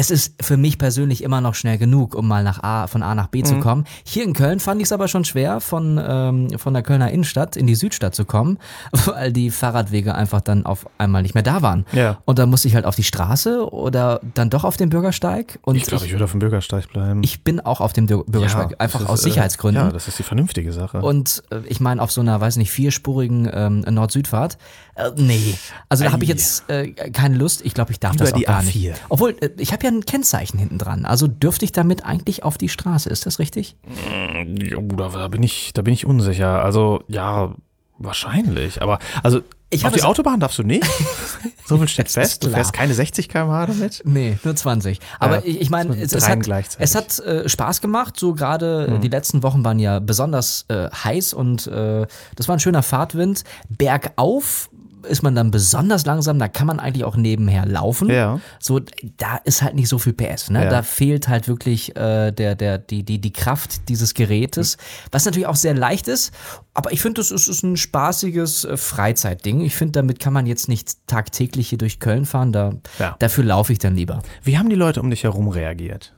Es 0.01 0.13
ist 0.13 0.35
für 0.41 0.57
mich 0.57 0.79
persönlich 0.79 1.25
immer 1.25 1.41
noch 1.41 1.57
schnell 1.57 1.77
genug, 1.77 2.15
um 2.15 2.29
mal 2.29 2.45
nach 2.45 2.63
A, 2.63 2.87
von 2.87 3.03
A 3.03 3.17
nach 3.17 3.27
B 3.27 3.41
Mhm. 3.41 3.45
zu 3.47 3.59
kommen. 3.59 3.85
Hier 4.05 4.23
in 4.23 4.33
Köln 4.33 4.61
fand 4.61 4.81
ich 4.81 4.85
es 4.87 4.93
aber 4.93 5.09
schon 5.09 5.25
schwer, 5.25 5.61
von, 5.61 6.01
ähm, 6.01 6.57
von 6.57 6.73
der 6.73 6.85
Kölner 6.85 7.11
Innenstadt 7.11 7.57
in 7.57 7.67
die 7.67 7.75
Südstadt 7.75 8.15
zu 8.15 8.25
kommen, 8.25 8.59
weil 9.07 9.33
die 9.33 9.51
Fahrradwege 9.51 10.15
einfach 10.15 10.41
dann 10.41 10.65
auf 10.67 10.87
einmal 10.99 11.23
nicht 11.23 11.35
mehr 11.35 11.43
da 11.43 11.63
waren. 11.63 11.85
Ja. 11.91 12.19
Und 12.27 12.39
dann 12.39 12.49
musste 12.49 12.69
ich 12.69 12.77
halt 12.77 12.85
auf 12.85 12.95
die 12.95 13.03
Straße 13.03 13.69
oder 13.73 14.21
dann 14.35 14.51
doch 14.51 14.63
auf 14.63 14.77
den 14.77 14.89
Bürgersteig. 14.89 15.59
Und 15.63 15.75
Ich 15.75 15.83
glaube, 15.87 16.07
ich 16.07 16.13
würde 16.13 16.25
auf 16.27 16.31
dem 16.31 16.39
Bürgersteig 16.39 16.89
bleiben. 16.93 17.25
ich 17.25 17.43
bin 17.43 17.59
auch 17.59 17.81
auf 17.81 17.93
dem 17.93 18.07
Bür- 18.07 18.25
Bürgersteig, 18.31 18.71
Ja, 18.71 18.77
einfach 18.79 19.01
das 19.01 19.09
aus 19.09 19.19
ist, 19.19 19.27
äh, 19.27 19.31
Sicherheitsgründen. 19.31 19.85
Ja, 19.87 19.91
das 19.91 20.07
ist 20.07 20.17
die 20.21 20.23
vernünftige 20.23 20.73
Sache. 20.73 21.01
Und 21.03 21.43
äh, 21.51 21.59
ich 21.67 21.81
meine, 21.81 22.01
auf 22.03 22.13
so 22.13 22.21
einer, 22.21 22.41
weiß 22.41 22.57
nicht, 22.59 22.71
vierspurigen 22.71 23.51
ähm, 23.53 23.81
Nord-Süd-Fahrt, 23.81 24.59
äh, 24.95 25.11
nee. 25.17 25.55
Also 25.89 26.05
da 26.05 26.13
habe 26.13 26.23
ich 26.23 26.29
jetzt 26.29 26.69
äh, 26.71 26.89
keine 26.93 27.37
Lust. 27.37 27.65
Ich 27.65 27.75
glaube, 27.75 27.91
ich 27.91 27.99
darf 28.01 28.15
Über 28.15 28.25
das 28.27 28.35
auch 28.35 28.43
gar 28.43 28.61
A4. 28.63 28.65
nicht. 28.65 28.93
Obwohl, 29.09 29.37
äh, 29.41 29.51
ich 29.59 29.73
habe 29.73 29.85
ja 29.85 29.88
ein 29.89 30.05
Kennzeichen 30.05 30.59
hinten 30.59 30.79
dran. 30.79 31.05
Also 31.05 31.27
dürfte 31.27 31.65
ich 31.65 31.73
damit 31.73 32.05
eigentlich 32.05 32.43
auf 32.45 32.59
die 32.59 32.69
Straße. 32.69 33.09
Ist 33.11 33.27
das 33.27 33.39
richtig? 33.39 33.77
Ja, 34.11 34.79
da, 34.97 35.09
da 35.09 35.29
bin 35.29 35.43
ich, 35.43 35.73
da 35.75 35.83
bin 35.83 35.93
ich 35.95 36.07
unsicher. 36.07 36.63
Also 36.65 37.03
ja, 37.09 37.55
wahrscheinlich. 37.99 38.81
Aber 38.83 38.99
also 39.23 39.41
Ich 39.71 39.85
auf 39.85 39.93
die 39.93 40.03
Autobahn 40.03 40.41
darfst 40.41 40.59
du 40.59 40.63
nicht. 40.63 40.85
so 41.67 41.77
viel 41.79 41.89
steht 41.89 42.11
fest. 42.11 42.45
Du 42.45 42.51
fährst 42.51 42.73
keine 42.73 42.95
60 42.95 43.29
km/h 43.29 43.67
damit. 43.67 44.03
Nee, 44.05 44.39
nur 44.45 44.55
20. 44.57 45.01
Aber 45.19 45.37
Ja, 45.37 45.43
ich, 45.45 45.69
meine, 45.71 45.95
es, 45.97 46.13
es 46.13 46.29
hat, 46.29 46.47
es 46.79 46.95
hat 46.95 47.19
äh, 47.19 47.49
Spaß 47.49 47.81
gemacht. 47.81 48.19
So 48.19 48.35
gerade 48.35 48.87
Mhm. 48.89 48.97
äh, 48.97 48.99
die 49.01 49.09
letzten 49.09 49.43
Wochen 49.43 49.65
waren 49.65 49.79
ja 49.79 49.99
besonders 49.99 50.65
äh, 50.69 50.89
heiß 50.91 51.35
und 51.35 51.67
äh, 51.67 52.07
das 52.37 52.49
war 52.49 52.57
ein 52.57 52.61
schöner 52.61 52.83
Fahrtwind. 52.83 53.45
Bergauf 53.69 54.71
ist 55.09 55.23
man 55.23 55.35
dann 55.35 55.51
besonders 55.51 56.07
langsam, 56.07 56.39
da 56.39 56.49
kann 56.49 56.67
man 56.67 56.79
eigentlich 56.81 57.05
auch 57.05 57.17
nebenher 57.17 57.67
laufen. 57.67 58.09
Ja. 58.11 58.41
So, 58.61 58.81
da 59.17 59.37
ist 59.45 59.63
halt 59.63 59.75
nicht 59.75 59.89
so 59.89 59.99
viel 59.99 60.13
PS, 60.13 60.51
ne? 60.51 60.65
Ja. 60.65 60.71
Da 60.71 60.83
fehlt 60.83 61.29
halt 61.29 61.49
wirklich 61.49 61.97
äh, 61.97 62.31
der, 62.31 62.55
der, 62.55 62.79
die, 62.79 63.03
die, 63.03 63.21
die 63.21 63.33
Kraft 63.33 63.89
dieses 63.89 64.15
Gerätes, 64.15 64.77
was 65.11 65.25
natürlich 65.25 65.47
auch 65.47 65.57
sehr 65.57 65.75
leicht 65.75 66.09
ist, 66.09 66.33
aber 66.75 66.93
ich 66.93 67.01
finde, 67.01 67.21
das 67.21 67.31
ist, 67.31 67.49
ist 67.49 67.63
ein 67.65 67.77
spaßiges 67.77 68.65
äh, 68.65 68.77
Freizeitding. 68.77 69.61
Ich 69.63 69.75
finde, 69.75 69.93
damit 69.93 70.21
kann 70.21 70.33
man 70.33 70.47
jetzt 70.47 70.69
nicht 70.69 71.07
tagtäglich 71.07 71.69
hier 71.71 71.79
durch 71.79 71.99
Köln 72.01 72.25
fahren, 72.27 72.53
da, 72.53 72.75
Ja. 72.99 73.17
dafür 73.19 73.45
laufe 73.45 73.73
ich 73.73 73.79
dann 73.79 73.95
lieber. 73.97 74.23
Wie 74.43 74.59
haben 74.59 74.69
die 74.69 74.77
Leute 74.77 75.01
um 75.01 75.11
dich 75.11 75.25
herum 75.25 75.49
reagiert? 75.49 76.13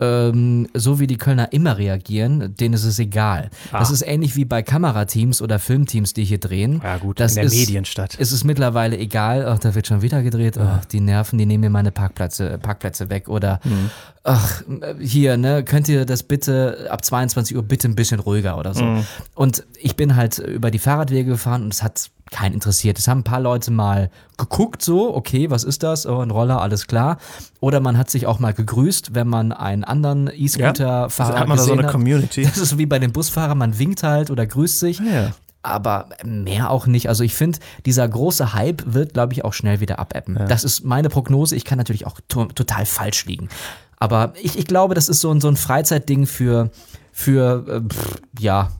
Ähm, 0.00 0.68
so 0.74 1.00
wie 1.00 1.06
die 1.06 1.16
Kölner 1.16 1.52
immer 1.52 1.76
reagieren, 1.78 2.54
denen 2.56 2.74
ist 2.74 2.84
es 2.84 2.98
egal. 2.98 3.50
Ah. 3.72 3.80
Das 3.80 3.90
ist 3.90 4.02
ähnlich 4.02 4.36
wie 4.36 4.44
bei 4.44 4.62
Kamerateams 4.62 5.42
oder 5.42 5.58
Filmteams, 5.58 6.12
die 6.14 6.24
hier 6.24 6.38
drehen. 6.38 6.80
Ja, 6.82 6.98
gut, 6.98 7.20
das 7.20 7.32
in 7.32 7.36
der 7.36 7.44
ist, 7.44 7.58
Medienstadt. 7.58 8.16
Es 8.18 8.32
ist 8.32 8.44
mittlerweile 8.44 8.96
egal, 8.98 9.46
ach, 9.46 9.58
da 9.58 9.74
wird 9.74 9.86
schon 9.86 10.02
wieder 10.02 10.22
gedreht, 10.22 10.56
ach, 10.58 10.84
die 10.84 11.00
Nerven, 11.00 11.38
die 11.38 11.46
nehmen 11.46 11.62
mir 11.62 11.70
meine 11.70 11.90
Parkplätze, 11.90 12.58
Parkplätze 12.58 13.10
weg 13.10 13.28
oder 13.28 13.60
Mhm. 13.64 13.90
ach, 14.22 14.62
hier, 15.00 15.36
ne, 15.36 15.64
könnt 15.64 15.88
ihr 15.88 16.04
das 16.04 16.22
bitte 16.22 16.86
ab 16.90 17.04
22 17.04 17.56
Uhr 17.56 17.62
bitte 17.62 17.88
ein 17.88 17.94
bisschen 17.94 18.20
ruhiger 18.20 18.58
oder 18.58 18.74
so. 18.74 18.84
Mhm. 18.84 19.04
Und 19.34 19.64
ich 19.80 19.96
bin 19.96 20.16
halt 20.16 20.38
über 20.38 20.70
die 20.70 20.78
Fahrradwege 20.78 21.30
gefahren 21.30 21.62
und 21.64 21.74
es 21.74 21.82
hat 21.82 22.10
keinen 22.30 22.54
interessiert. 22.54 22.98
Es 22.98 23.08
haben 23.08 23.20
ein 23.20 23.24
paar 23.24 23.40
Leute 23.40 23.70
mal 23.70 24.10
geguckt, 24.36 24.82
so, 24.82 25.14
okay, 25.14 25.50
was 25.50 25.64
ist 25.64 25.82
das? 25.82 26.06
Oh, 26.06 26.20
ein 26.20 26.30
Roller, 26.30 26.60
alles 26.60 26.86
klar. 26.86 27.18
Oder 27.60 27.80
man 27.80 27.96
hat 27.98 28.10
sich 28.10 28.26
auch 28.26 28.38
mal 28.38 28.52
gegrüßt, 28.54 29.14
wenn 29.14 29.28
man 29.28 29.52
einen 29.52 29.84
anderen 29.84 30.30
E-Scooter-Fahrer 30.32 31.38
hat 31.40 31.48
man 31.48 31.56
da 31.56 31.62
so 31.62 31.70
gesehen 31.70 31.78
eine 31.80 31.88
hat. 31.88 31.92
Community? 31.92 32.42
Das 32.42 32.58
ist 32.58 32.70
so 32.70 32.78
wie 32.78 32.86
bei 32.86 32.98
den 32.98 33.12
Busfahrern, 33.12 33.58
man 33.58 33.78
winkt 33.78 34.02
halt 34.02 34.30
oder 34.30 34.46
grüßt 34.46 34.78
sich. 34.80 35.00
Ja. 35.00 35.32
aber 35.62 36.08
mehr 36.24 36.70
auch 36.70 36.86
nicht. 36.86 37.08
Also 37.08 37.24
ich 37.24 37.34
finde, 37.34 37.58
dieser 37.84 38.08
große 38.08 38.54
Hype 38.54 38.82
wird, 38.86 39.12
glaube 39.14 39.32
ich, 39.32 39.44
auch 39.44 39.52
schnell 39.52 39.80
wieder 39.80 39.98
abebben. 39.98 40.38
Das 40.48 40.64
ist 40.64 40.84
meine 40.84 41.08
Prognose. 41.08 41.56
Ich 41.56 41.64
kann 41.64 41.78
natürlich 41.78 42.06
auch 42.06 42.20
to 42.28 42.46
total 42.46 42.86
falsch 42.86 43.26
liegen. 43.26 43.48
Aber 43.98 44.32
ich, 44.40 44.56
ich 44.56 44.66
glaube, 44.66 44.94
das 44.94 45.08
ist 45.08 45.20
so 45.20 45.30
ein, 45.32 45.40
so 45.40 45.48
ein 45.48 45.56
Freizeitding 45.56 46.26
für, 46.26 46.70
für 47.12 47.66
äh, 47.66 47.80
pff, 47.80 48.20
ja, 48.38 48.70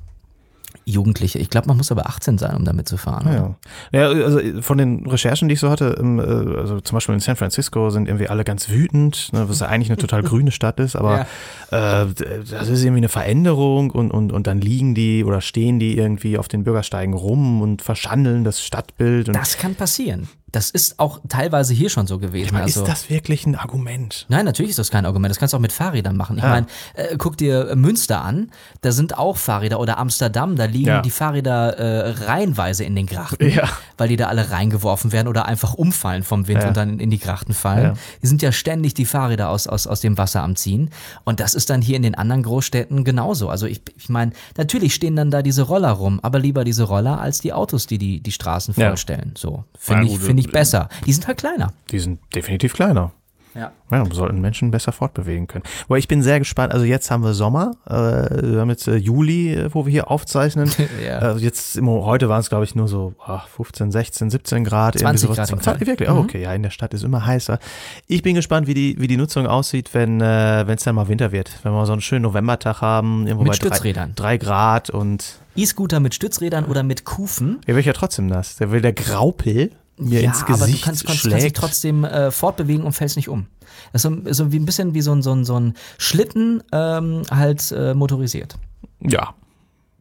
Jugendliche. 0.89 1.39
Ich 1.39 1.51
glaube, 1.51 1.69
man 1.69 1.77
muss 1.77 1.93
aber 1.93 2.06
18 2.06 2.39
sein, 2.39 2.56
um 2.56 2.65
damit 2.65 2.89
zu 2.89 2.97
fahren. 2.97 3.56
Ja. 3.93 4.01
ja, 4.01 4.09
also 4.09 4.40
von 4.62 4.78
den 4.78 5.06
Recherchen, 5.06 5.48
die 5.48 5.55
ich 5.55 5.60
so 5.60 5.70
hatte, 5.70 5.97
äh, 6.01 6.59
also 6.59 6.81
zum 6.81 6.97
Beispiel 6.97 7.15
in 7.15 7.20
San 7.20 7.36
Francisco 7.36 7.90
sind 7.90 8.09
irgendwie 8.09 8.28
alle 8.28 8.44
ganz 8.44 8.69
wütend, 8.69 9.32
ne, 9.32 9.48
was 9.48 9.60
ja 9.60 9.66
eigentlich 9.66 9.90
eine 9.90 9.98
total 9.98 10.23
grüne 10.24 10.51
Stadt 10.51 10.81
ist, 10.81 10.97
aber 10.97 11.27
äh, 11.70 12.06
das 12.51 12.69
ist 12.69 12.82
irgendwie 12.82 12.98
eine 12.98 13.09
Veränderung 13.09 13.90
und, 13.90 14.10
und, 14.10 14.32
und 14.32 14.47
dann 14.47 14.60
liegen 14.60 14.94
die 14.94 15.24
oder 15.24 15.40
stehen 15.40 15.78
die 15.78 15.97
irgendwie 15.97 16.39
auf 16.39 16.48
den 16.48 16.65
Bürgersteigen 16.65 17.15
rum 17.15 17.60
und 17.60 17.82
verschandeln 17.82 18.44
das 18.44 18.62
Stadtbild. 18.62 19.28
Das 19.28 19.59
kann 19.59 19.74
passieren. 19.74 20.28
Das 20.50 20.70
ist 20.70 20.98
auch 20.98 21.20
teilweise 21.28 21.74
hier 21.74 21.90
schon 21.90 22.06
so 22.06 22.18
gewesen. 22.18 22.46
ich 22.46 22.52
meine, 22.52 22.64
also, 22.64 22.80
ist 22.82 22.88
das 22.88 23.10
wirklich 23.10 23.44
ein 23.46 23.54
Argument? 23.54 24.24
Nein, 24.28 24.44
natürlich 24.46 24.70
ist 24.70 24.78
das 24.78 24.90
kein 24.90 25.04
Argument. 25.04 25.30
Das 25.30 25.38
kannst 25.38 25.52
du 25.52 25.58
auch 25.58 25.60
mit 25.62 25.72
Fahrrädern 25.72 26.16
machen. 26.16 26.38
Ich 26.38 26.42
Ja. 26.42 26.48
meine, 26.50 26.66
äh, 26.94 27.16
guck 27.18 27.36
dir 27.36 27.70
äh, 27.70 27.76
Münster 27.76 28.22
an. 28.22 28.50
Da 28.80 28.92
sind 28.92 29.18
auch 29.18 29.36
Fahrräder 29.36 29.78
oder 29.78 29.98
Amsterdam. 29.98 30.56
Da 30.56 30.64
liegen 30.64 30.86
Ja. 30.88 31.02
die 31.02 31.10
Fahrräder 31.10 31.76
äh, 31.78 32.10
reihenweise 32.24 32.84
in 32.84 32.96
den 32.96 33.06
Grachten, 33.06 33.48
Ja. 33.50 33.68
weil 33.98 34.08
die 34.08 34.16
da 34.16 34.28
alle 34.28 34.50
reingeworfen 34.50 35.12
werden 35.12 35.28
oder 35.28 35.46
einfach 35.46 35.74
umfallen 35.74 36.22
vom 36.22 36.48
Wind 36.48 36.64
und 36.64 36.76
dann 36.76 36.98
in 36.98 37.10
die 37.10 37.18
Grachten 37.18 37.52
fallen. 37.52 37.98
Die 38.22 38.26
sind 38.26 38.40
ja 38.40 38.50
ständig 38.52 38.94
die 38.94 39.04
Fahrräder 39.04 39.50
aus, 39.50 39.66
aus, 39.66 39.86
aus 39.86 40.00
dem 40.00 40.16
Wasser 40.16 40.42
am 40.42 40.56
Ziehen. 40.56 40.90
Und 41.24 41.40
das 41.40 41.54
ist 41.54 41.68
dann 41.70 41.82
hier 41.82 41.96
in 41.96 42.02
den 42.02 42.14
anderen 42.14 42.42
Großstädten 42.42 43.04
genauso. 43.04 43.50
Also 43.50 43.66
ich, 43.66 43.82
ich 43.96 44.08
meine, 44.08 44.32
natürlich 44.56 44.94
stehen 44.94 45.14
dann 45.16 45.30
da 45.30 45.42
diese 45.42 45.62
Roller 45.62 45.90
rum, 45.90 46.20
aber 46.22 46.38
lieber 46.38 46.64
diese 46.64 46.84
Roller 46.84 47.20
als 47.20 47.40
die 47.40 47.52
Autos, 47.52 47.86
die 47.86 47.98
die, 47.98 48.20
die 48.20 48.32
Straßen 48.32 48.72
vollstellen. 48.74 49.34
So, 49.36 49.64
finde 49.78 50.06
ich, 50.06 50.12
gut, 50.12 50.38
äh, 50.47 50.52
besser. 50.52 50.89
Die 51.06 51.12
sind 51.12 51.27
halt 51.27 51.39
kleiner. 51.39 51.73
Die 51.90 51.98
sind 51.98 52.20
definitiv 52.35 52.73
kleiner. 52.74 53.12
Ja. 53.55 53.73
Ja, 53.90 54.05
sollten 54.12 54.40
Menschen 54.40 54.70
besser 54.70 54.93
fortbewegen 54.93 55.47
können. 55.47 55.65
Aber 55.86 55.98
ich 55.98 56.06
bin 56.06 56.23
sehr 56.23 56.39
gespannt. 56.39 56.73
Also 56.73 56.85
jetzt 56.85 57.10
haben 57.10 57.24
wir 57.24 57.35
Sommer, 57.35 57.73
äh, 57.86 57.93
wir 57.93 58.60
haben 58.60 58.70
jetzt 58.70 58.86
äh, 58.86 58.97
Juli, 58.97 59.55
äh, 59.55 59.74
wo 59.74 59.86
wir 59.86 59.90
hier 59.90 60.10
aufzeichnen. 60.10 60.70
Ja. 61.05 61.36
äh, 61.36 61.39
jetzt 61.39 61.81
heute 61.81 62.28
waren 62.28 62.40
es, 62.40 62.48
glaube 62.48 62.65
ich, 62.65 62.74
nur 62.74 62.89
so 62.89 63.15
ach, 63.24 63.47
15, 63.48 63.90
16, 63.93 64.31
17 64.31 64.65
Grad. 64.65 64.97
irgendwie 64.97 65.19
20 65.19 65.23
sowas. 65.23 65.36
Grad 65.36 65.51
im 65.51 65.60
20, 65.60 65.86
Wirklich? 65.86 66.10
Oh, 66.10 66.16
okay. 66.19 66.43
Ja, 66.43 66.52
in 66.55 66.62
der 66.62 66.70
Stadt 66.70 66.93
ist 66.94 67.05
immer 67.05 67.24
heißer. 67.24 67.59
Ich 68.06 68.23
bin 68.23 68.35
gespannt, 68.35 68.66
wie 68.66 68.74
die, 68.74 68.97
wie 69.01 69.06
die 69.06 69.16
Nutzung 69.16 69.47
aussieht, 69.47 69.90
wenn 69.94 70.20
äh, 70.20 70.62
es 70.73 70.85
dann 70.85 70.94
mal 70.94 71.09
Winter 71.09 71.32
wird. 71.32 71.51
Wenn 71.62 71.73
wir 71.73 71.86
so 71.86 71.93
einen 71.93 72.01
schönen 72.01 72.23
Novembertag 72.23 72.81
haben, 72.81 73.27
irgendwo 73.27 73.44
Mit 73.44 73.52
bei 73.52 73.59
drei, 73.59 73.69
Stützrädern. 73.74 74.12
drei 74.16 74.36
Grad 74.39 74.90
und 74.90 75.40
E-Scooter 75.56 76.01
mit 76.01 76.15
Stützrädern 76.15 76.65
oder 76.66 76.82
mit 76.82 77.05
Kufen. 77.05 77.60
ja, 77.66 77.74
wird 77.74 77.86
ja 77.86 77.93
trotzdem 77.93 78.27
nass. 78.27 78.56
Der 78.56 78.70
will 78.70 78.81
der 78.81 78.93
Graupel 78.93 79.73
mir 79.98 80.20
ja, 80.22 80.28
ins 80.30 80.44
Gesicht 80.46 80.62
aber 80.62 80.70
du 80.70 80.78
kannst, 80.78 80.84
kannst, 80.84 81.06
kannst 81.06 81.24
dich 81.24 81.32
schlägt. 81.40 81.56
trotzdem 81.56 82.04
äh, 82.04 82.30
fortbewegen 82.30 82.84
und 82.84 82.92
fällst 82.92 83.16
nicht 83.16 83.28
um. 83.28 83.46
Das 83.92 84.04
ist 84.04 84.10
so, 84.10 84.32
so 84.32 84.52
wie 84.52 84.58
ein 84.58 84.64
bisschen 84.66 84.94
wie 84.94 85.00
so 85.02 85.12
ein, 85.12 85.22
so 85.22 85.32
ein, 85.34 85.44
so 85.44 85.58
ein 85.58 85.74
Schlitten 85.98 86.62
ähm, 86.72 87.22
halt 87.30 87.70
äh, 87.72 87.94
motorisiert. 87.94 88.56
ja, 89.00 89.34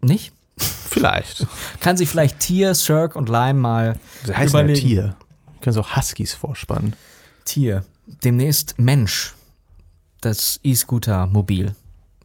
Nicht? 0.02 0.34
vielleicht. 0.58 1.46
Kann 1.80 1.98
sich 1.98 2.10
vielleicht 2.10 2.40
Tier, 2.40 2.74
Cirque 2.74 3.16
und 3.18 3.30
Lime 3.30 3.60
mal 3.60 3.96
Sie 4.26 4.34
heißen 4.36 4.56
ja 4.58 4.64
überlegen. 4.64 4.88
Tier. 4.88 5.16
Können 5.62 5.74
so 5.74 5.96
Huskies 5.96 6.34
vorspannen. 6.34 6.94
Tier. 7.46 7.84
Demnächst 8.24 8.80
Mensch. 8.80 9.34
Das 10.22 10.60
E-Scooter-Mobil. 10.64 11.76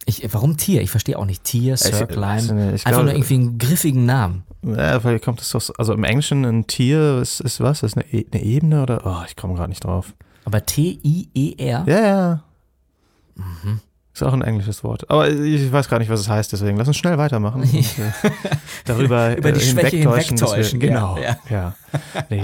Ich, 0.07 0.27
warum 0.33 0.57
Tier? 0.57 0.81
Ich 0.83 0.91
verstehe 0.91 1.19
auch 1.19 1.27
nicht. 1.27 1.45
Tier, 1.45 1.77
Cirque, 1.77 2.15
Lime. 2.15 2.73
Einfach 2.73 2.85
glaube- 2.91 3.05
nur 3.05 3.13
irgendwie 3.15 3.35
einen 3.35 3.59
griffigen 3.59 4.07
Namen. 4.07 4.45
Ja, 4.63 5.01
vielleicht 5.01 5.25
kommt 5.25 5.41
es 5.41 5.51
doch, 5.51 5.61
so- 5.61 5.73
also 5.77 5.93
im 5.93 6.05
Englischen 6.05 6.45
ein 6.45 6.67
Tier 6.67 7.19
ist, 7.21 7.41
ist 7.41 7.61
was? 7.61 7.83
Ist 7.83 7.97
eine, 7.97 8.07
E- 8.13 8.27
eine 8.33 8.43
Ebene 8.43 8.83
oder? 8.83 9.03
Oh, 9.05 9.25
ich 9.27 9.35
komme 9.37 9.55
gerade 9.55 9.69
nicht 9.71 9.85
drauf. 9.85 10.15
Aber 10.45 10.65
T-I-E-R? 10.65 11.85
Ja, 11.87 12.01
ja. 12.01 12.43
Mhm. 13.35 13.81
Ist 14.15 14.23
auch 14.23 14.33
ein 14.35 14.43
englisches 14.43 14.85
Wort. 14.85 15.09
Aber 15.11 15.31
ich 15.31 15.73
weiß 15.73 15.89
gar 15.89 15.99
nicht, 15.99 16.11
was 16.11 16.21
es 16.21 16.29
heißt, 16.29 16.53
deswegen 16.53 16.77
lass 16.77 16.87
uns 16.87 16.99
schnell 16.99 17.17
weitermachen. 17.17 17.63
Und, 17.63 17.75
äh, 17.75 18.13
darüber 18.85 19.37
Über 19.39 19.53
die 19.53 19.61
äh, 19.61 19.63
Schwäche 19.65 19.97
hinwegtäuschen, 19.97 20.39
wir- 20.41 20.47
hinwegtäuschen, 20.55 20.81
ja, 20.81 20.87
Genau. 20.87 21.19
ja. 21.19 21.37
Ja. 21.51 21.75
Nee. 22.29 22.43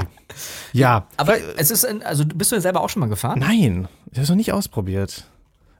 ja. 0.72 1.06
Aber 1.18 1.34
es 1.56 1.70
ist, 1.70 1.84
ein, 1.84 2.02
also 2.02 2.24
bist 2.24 2.52
du 2.52 2.60
selber 2.60 2.80
auch 2.80 2.88
schon 2.88 3.00
mal 3.00 3.08
gefahren? 3.08 3.38
Nein, 3.38 3.86
ich 4.10 4.16
habe 4.16 4.22
es 4.22 4.28
noch 4.30 4.36
nicht 4.36 4.52
ausprobiert. 4.52 5.24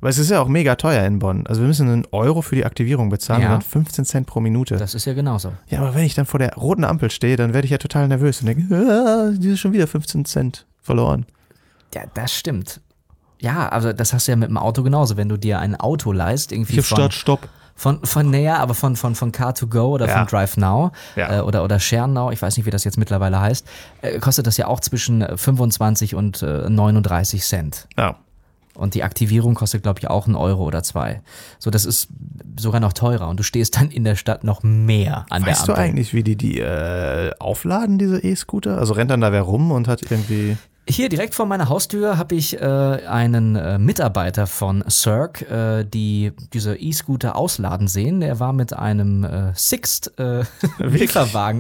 Weil 0.01 0.11
es 0.11 0.19
ist 0.19 0.31
ja 0.31 0.41
auch 0.41 0.49
mega 0.49 0.77
teuer 0.77 1.05
in 1.05 1.19
Bonn. 1.19 1.47
Also 1.47 1.61
wir 1.63 1.69
müssen 1.69 1.89
einen 1.91 2.07
Euro 2.13 2.41
für 2.43 2.55
die 2.55 2.65
Aktivierung 2.65 3.09
bezahlen 3.09 3.43
Ja. 3.43 3.49
und 3.49 3.55
dann 3.55 3.63
15 3.63 4.05
Cent 4.05 4.27
pro 4.27 4.41
Minute. 4.41 4.77
Das 4.77 4.95
ist 4.95 5.05
ja 5.07 5.15
genauso. 5.15 5.53
Ja, 5.69 5.81
aber 5.81 5.95
wenn 5.95 6.05
ich 6.05 6.15
dann 6.15 6.27
vor 6.27 6.39
der 6.39 6.55
roten 6.55 6.85
Ampel 6.85 7.11
stehe, 7.11 7.37
dann 7.37 7.53
werde 7.55 7.65
ich 7.65 7.71
ja 7.73 7.79
total 7.79 8.07
nervös 8.09 8.41
und 8.41 8.47
denke, 8.47 8.75
ah, 8.75 9.33
die 9.37 9.51
ist 9.51 9.61
schon 9.61 9.73
wieder 9.73 9.87
15 9.87 10.25
Cent 10.25 10.67
verloren. 10.81 11.27
Ja, 11.95 12.03
das 12.15 12.33
stimmt. 12.35 12.81
Ja, 13.41 13.69
also 13.69 13.93
das 13.93 14.13
hast 14.13 14.27
du 14.29 14.33
ja 14.33 14.37
mit 14.37 14.49
dem 14.49 14.59
Auto 14.59 14.83
genauso. 14.83 15.17
Wenn 15.17 15.29
du 15.29 15.37
dir 15.37 15.59
ein 15.61 15.75
Auto 15.77 16.13
leist, 16.13 16.53
irgendwie 16.53 16.77
von, 16.83 16.85
Start, 16.97 17.15
Stopp. 17.15 17.49
von, 17.77 18.05
von, 18.05 18.31
naja, 18.31 18.57
aber 18.59 18.75
von, 18.75 18.97
von, 18.97 19.15
von 19.15 19.31
Car2Go 19.33 19.81
oder 19.91 20.07
Ja. 20.09 20.19
von 20.19 20.27
Drive 20.27 20.57
Now 20.57 20.91
Ja. 21.17 21.39
äh, 21.39 21.41
oder, 21.43 21.63
oder 21.65 21.79
Share 21.81 22.09
Now, 22.09 22.31
ich 22.33 22.43
weiß 22.43 22.57
nicht, 22.57 22.67
wie 22.67 22.71
das 22.71 22.83
jetzt 22.85 22.99
mittlerweile 22.99 23.41
heißt, 23.41 23.67
äh, 24.03 24.19
kostet 24.19 24.47
das 24.49 24.57
ja 24.57 24.67
auch 24.67 24.81
zwischen 24.81 25.23
äh, 25.23 25.37
25 25.37 26.15
und 26.17 26.43
äh, 26.43 26.69
39 26.69 27.43
Cent. 27.45 27.87
Ja. 27.97 28.17
Und 28.79 28.95
die 28.95 29.03
Aktivierung 29.03 29.55
kostet, 29.55 29.83
glaube 29.83 29.99
ich, 29.99 30.09
auch 30.09 30.27
einen 30.27 30.37
Euro 30.37 30.65
oder 30.65 30.83
zwei. 30.85 31.21
So, 31.59 31.71
das 31.71 31.85
ist 31.85 32.09
sogar 32.59 32.81
noch 32.81 32.93
teurer. 32.93 33.29
Und 33.29 33.39
du 33.39 33.43
stehst 33.43 33.77
dann 33.77 33.91
in 33.91 34.05
der 34.05 34.15
Stadt 34.15 34.45
noch 34.45 34.63
mehr 34.63 35.27
an 35.31 35.45
Weißt 35.45 35.63
der 35.63 35.67
du 35.67 35.73
Ampel. 35.73 35.85
eigentlich, 35.85 36.15
wie 36.15 36.23
die 36.23 36.37
die 36.37 36.61
äh, 36.61 37.33
aufladen, 37.41 37.99
diese 37.99 38.23
E-Scooter? 38.23 38.79
Also 38.79 38.95
rennt 38.95 39.11
dann 39.11 39.21
da 39.21 39.33
wer 39.33 39.43
rum 39.43 39.73
und 39.73 39.89
hat 39.89 40.03
irgendwie. 40.11 40.57
Hier 40.91 41.09
direkt 41.11 41.35
vor 41.35 41.45
meiner 41.47 41.69
Haustür 41.69 42.17
habe 42.17 42.35
ich 42.35 42.59
äh, 42.61 42.65
einen 42.65 43.57
äh, 43.57 43.79
Mitarbeiter 43.79 44.47
von 44.47 44.83
Cirque, 44.89 45.43
äh, 45.43 45.85
die 45.85 46.33
diese 46.55 46.77
E-Scooter 46.77 47.37
ausladen 47.37 47.89
sehen. 47.89 48.21
Der 48.21 48.41
war 48.41 48.53
mit 48.55 48.73
einem 48.73 49.23
äh, 49.23 49.53
Sixt 49.55 50.19
äh, 50.19 50.45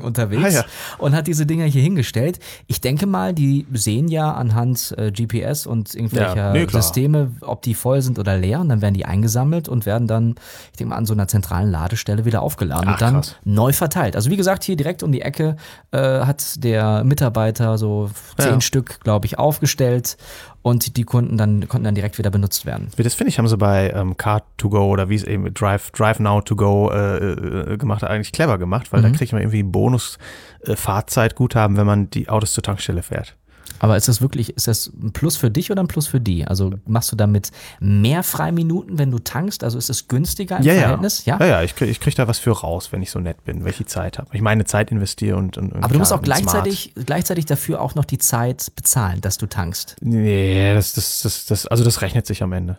unterwegs 0.03 0.45
Ah, 0.45 0.49
ja. 0.49 0.65
und 0.99 1.15
hat 1.15 1.27
diese 1.27 1.47
Dinger 1.47 1.65
hier 1.67 1.83
hingestellt. 1.83 2.39
Ich 2.67 2.81
denke 2.81 3.07
mal, 3.07 3.35
die 3.35 3.67
sehen 3.75 4.09
ja 4.09 4.33
anhand 4.33 4.95
äh, 4.97 5.11
GPS 5.11 5.67
und 5.67 5.95
irgendwelcher 5.95 6.37
Ja, 6.37 6.53
nee. 6.53 6.67
Systeme, 6.71 7.33
ob 7.41 7.63
die 7.63 7.75
voll 7.75 8.03
sind 8.03 8.19
oder 8.19 8.37
leer. 8.39 8.61
Und 8.61 8.69
dann 8.69 8.81
werden 8.83 8.95
die 8.95 9.05
eingesammelt 9.05 9.69
und 9.69 9.87
werden 9.87 10.07
dann, 10.09 10.37
ich 10.73 10.79
denke 10.79 10.91
mal, 10.91 10.97
an 10.97 11.07
so 11.07 11.13
einer 11.13 11.29
zentralen 11.29 11.71
Ladestelle 11.71 12.25
wieder 12.25 12.43
aufgeladen 12.43 12.89
Ach, 12.89 12.93
und 12.95 13.01
dann 13.03 13.15
krass. 13.17 13.37
neu 13.45 13.73
verteilt. 13.73 14.17
Also 14.17 14.31
wie 14.31 14.37
gesagt, 14.37 14.65
hier 14.65 14.77
direkt 14.77 15.03
um 15.03 15.13
die 15.13 15.23
Ecke 15.23 15.57
äh, 15.91 15.99
hat 16.21 16.65
der 16.65 17.05
Mitarbeiter 17.05 17.77
so 17.79 18.11
zehn 18.39 18.55
Ja. 18.55 18.61
Stück, 18.61 19.01
glaube 19.01 19.18
ich, 19.27 19.39
aufgestellt 19.39 20.16
und 20.62 20.97
die 20.97 21.05
Kunden 21.05 21.36
dann 21.36 21.69
konnten 21.69 21.85
dann 21.85 21.95
direkt 21.95 22.19
wieder 22.19 22.31
benutzt 22.31 22.66
werden. 22.66 22.89
Wie 22.97 23.03
das 23.03 23.15
finde 23.15 23.31
ich, 23.31 23.39
haben 23.39 23.49
sie 23.49 23.57
bei 23.57 23.90
ähm, 23.90 24.15
Car2Go 24.15 24.89
oder 24.89 25.09
wie 25.09 25.15
es 25.15 25.24
eben 25.24 25.53
Drive, 25.55 25.90
Drive 25.93 26.19
Now 26.19 26.40
to 26.40 26.57
Go 26.57 26.90
äh, 26.90 27.16
äh, 27.16 27.77
gemacht 27.77 28.03
hat, 28.03 28.11
eigentlich 28.11 28.32
clever 28.32 28.59
gemacht, 28.59 28.93
weil 28.93 29.03
da 29.03 29.11
kriegt 29.11 29.32
man 29.32 29.43
irgendwie 29.43 29.62
Bonus 29.62 30.19
äh, 30.62 30.77
wenn 31.77 31.86
man 31.86 32.11
die 32.11 32.28
Autos 32.28 32.53
zur 32.53 32.62
Tankstelle 32.62 33.03
fährt. 33.03 33.36
Aber 33.81 33.97
ist 33.97 34.09
das 34.09 34.21
wirklich, 34.21 34.57
ist 34.57 34.67
das 34.69 34.93
ein 35.03 35.13
Plus 35.13 35.37
für 35.37 35.51
dich 35.51 35.71
oder 35.71 35.83
ein 35.83 35.89
Plus 35.89 36.07
für 36.07 36.21
die? 36.21 36.47
Also 36.47 36.73
machst 36.87 37.13
du 37.13 37.17
damit 37.17 37.51
mehr 37.81 38.23
Freiminuten, 38.23 38.99
wenn 38.99 39.11
du 39.11 39.19
tankst? 39.19 39.63
Also 39.65 39.79
ist 39.79 39.89
es 39.91 40.09
günstiger 40.09 40.59
im 40.59 40.65
Ja, 40.65 40.73
ja. 40.75 40.81
Verhältnis? 40.81 41.25
Ja, 41.25 41.45
ja, 41.45 41.63
ich 41.63 41.75
kriege 41.77 41.91
ich 41.91 42.01
krieg 42.01 42.15
da 42.15 42.27
was 42.29 42.39
für 42.39 42.51
raus, 42.53 42.93
wenn 42.93 43.03
ich 43.03 43.11
so 43.11 43.19
nett 43.21 43.45
bin, 43.45 43.65
welche 43.65 43.87
Zeit 43.87 44.19
habe. 44.19 44.29
Ich 44.33 44.41
meine 44.43 44.65
Zeit 44.65 44.91
investiere 44.91 45.37
und, 45.37 45.57
und, 45.59 45.73
Aber 45.77 45.93
du 45.93 45.99
musst 45.99 46.11
klar, 46.11 46.21
auch 46.21 46.25
smart. 46.25 46.25
gleichzeitig, 46.25 46.93
gleichzeitig 47.07 47.47
dafür 47.47 47.81
auch 47.81 47.95
noch 47.95 48.05
die 48.05 48.19
Zeit 48.19 48.73
bezahlen, 48.75 49.21
dass 49.21 49.39
du 49.39 49.47
tankst. 49.47 49.97
Nee, 50.01 50.75
das, 50.75 50.93
das, 50.95 51.21
das, 51.21 51.47
das, 51.47 51.67
also 51.67 51.85
das 51.85 52.03
rechnet 52.03 52.27
sich 52.27 52.43
am 52.43 52.53
Ende. 52.53 52.79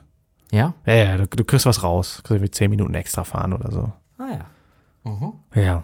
Ja? 0.51 0.73
Ja, 0.85 0.93
ja, 0.93 1.17
du, 1.17 1.27
du 1.27 1.43
kriegst 1.43 1.65
was 1.65 1.83
raus. 1.83 2.15
Du 2.17 2.23
kriegst 2.23 2.31
irgendwie 2.31 2.51
10 2.51 2.69
Minuten 2.71 2.93
extra 2.95 3.23
fahren 3.23 3.53
oder 3.53 3.71
so. 3.71 3.91
Ah 4.17 4.27
ja. 4.31 5.61
Ja. 5.61 5.83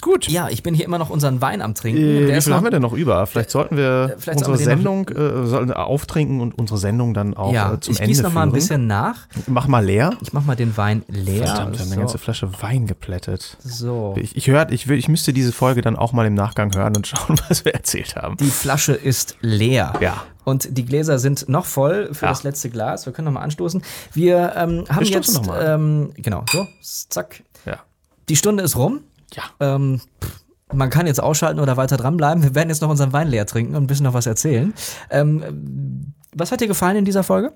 Gut. 0.00 0.28
Ja, 0.28 0.48
ich 0.48 0.62
bin 0.62 0.74
hier 0.74 0.84
immer 0.84 0.98
noch 0.98 1.10
unseren 1.10 1.40
Wein 1.40 1.62
am 1.62 1.74
Trinken. 1.74 2.00
Äh, 2.02 2.20
wie 2.36 2.40
viel 2.40 2.50
noch- 2.50 2.56
haben 2.58 2.64
wir 2.64 2.70
denn 2.70 2.82
noch 2.82 2.92
über? 2.92 3.26
Vielleicht 3.26 3.50
sollten 3.50 3.76
wir 3.76 4.16
vielleicht 4.18 4.38
unsere 4.38 4.56
Sendung 4.56 5.08
äh, 5.08 5.72
auftrinken 5.72 6.40
und 6.40 6.58
unsere 6.58 6.78
Sendung 6.78 7.14
dann 7.14 7.34
auch 7.34 7.52
ja, 7.52 7.74
äh, 7.74 7.80
zum 7.80 7.94
ich 7.94 8.00
Ende 8.00 8.22
noch 8.22 8.32
mal 8.32 8.42
ein 8.44 8.52
bisschen 8.52 8.86
nach. 8.86 9.26
Mach 9.46 9.66
mal 9.66 9.84
leer. 9.84 10.12
Ich 10.22 10.32
mach 10.32 10.44
mal 10.44 10.56
den 10.56 10.76
Wein 10.76 11.02
leer. 11.08 11.46
Verdammt, 11.46 11.74
wir 11.74 11.80
haben 11.80 11.88
so. 11.88 11.92
eine 11.92 12.00
ganze 12.02 12.18
Flasche 12.18 12.50
Wein 12.62 12.86
geplättet. 12.86 13.56
so. 13.60 14.14
Ich, 14.18 14.36
ich, 14.36 14.46
hör, 14.48 14.70
ich, 14.70 14.88
will, 14.88 14.98
ich 14.98 15.08
müsste 15.08 15.32
diese 15.32 15.52
Folge 15.52 15.80
dann 15.82 15.96
auch 15.96 16.12
mal 16.12 16.26
im 16.26 16.34
Nachgang 16.34 16.74
hören 16.74 16.96
und 16.96 17.06
schauen, 17.06 17.36
was 17.48 17.64
wir 17.64 17.74
erzählt 17.74 18.16
haben. 18.16 18.36
Die 18.38 18.44
Flasche 18.50 18.92
ist 18.92 19.36
leer. 19.40 19.94
Ja. 20.00 20.22
Und 20.44 20.76
die 20.78 20.84
Gläser 20.84 21.18
sind 21.18 21.48
noch 21.48 21.66
voll 21.66 22.08
für 22.12 22.24
Ja. 22.26 22.30
das 22.30 22.42
letzte 22.42 22.70
Glas. 22.70 23.06
Wir 23.06 23.12
können 23.12 23.26
noch 23.26 23.32
mal 23.32 23.42
anstoßen. 23.42 23.82
Wir 24.14 24.52
ähm, 24.56 24.84
haben 24.88 25.00
Wir 25.00 25.10
jetzt, 25.10 25.40
ähm, 25.60 26.10
genau, 26.16 26.44
so, 26.50 26.66
zack. 26.82 27.42
Ja. 27.66 27.80
Die 28.28 28.36
Stunde 28.36 28.62
ist 28.64 28.76
rum. 28.76 29.00
Ja. 29.34 29.42
Ähm, 29.60 30.00
pff, 30.22 30.40
man 30.72 30.88
kann 30.90 31.06
jetzt 31.06 31.22
ausschalten 31.22 31.60
oder 31.60 31.76
weiter 31.76 31.96
dranbleiben. 31.96 32.42
Wir 32.42 32.54
werden 32.54 32.68
jetzt 32.68 32.80
noch 32.82 32.90
unseren 32.90 33.12
Wein 33.12 33.28
leer 33.28 33.46
trinken 33.46 33.74
und 33.74 33.84
ein 33.84 33.86
bisschen 33.86 34.04
noch 34.04 34.14
was 34.14 34.26
erzählen. 34.26 34.72
Ähm, 35.10 36.12
was 36.34 36.52
hat 36.52 36.60
dir 36.60 36.68
gefallen 36.68 36.96
in 36.96 37.04
dieser 37.04 37.24
Folge? 37.24 37.52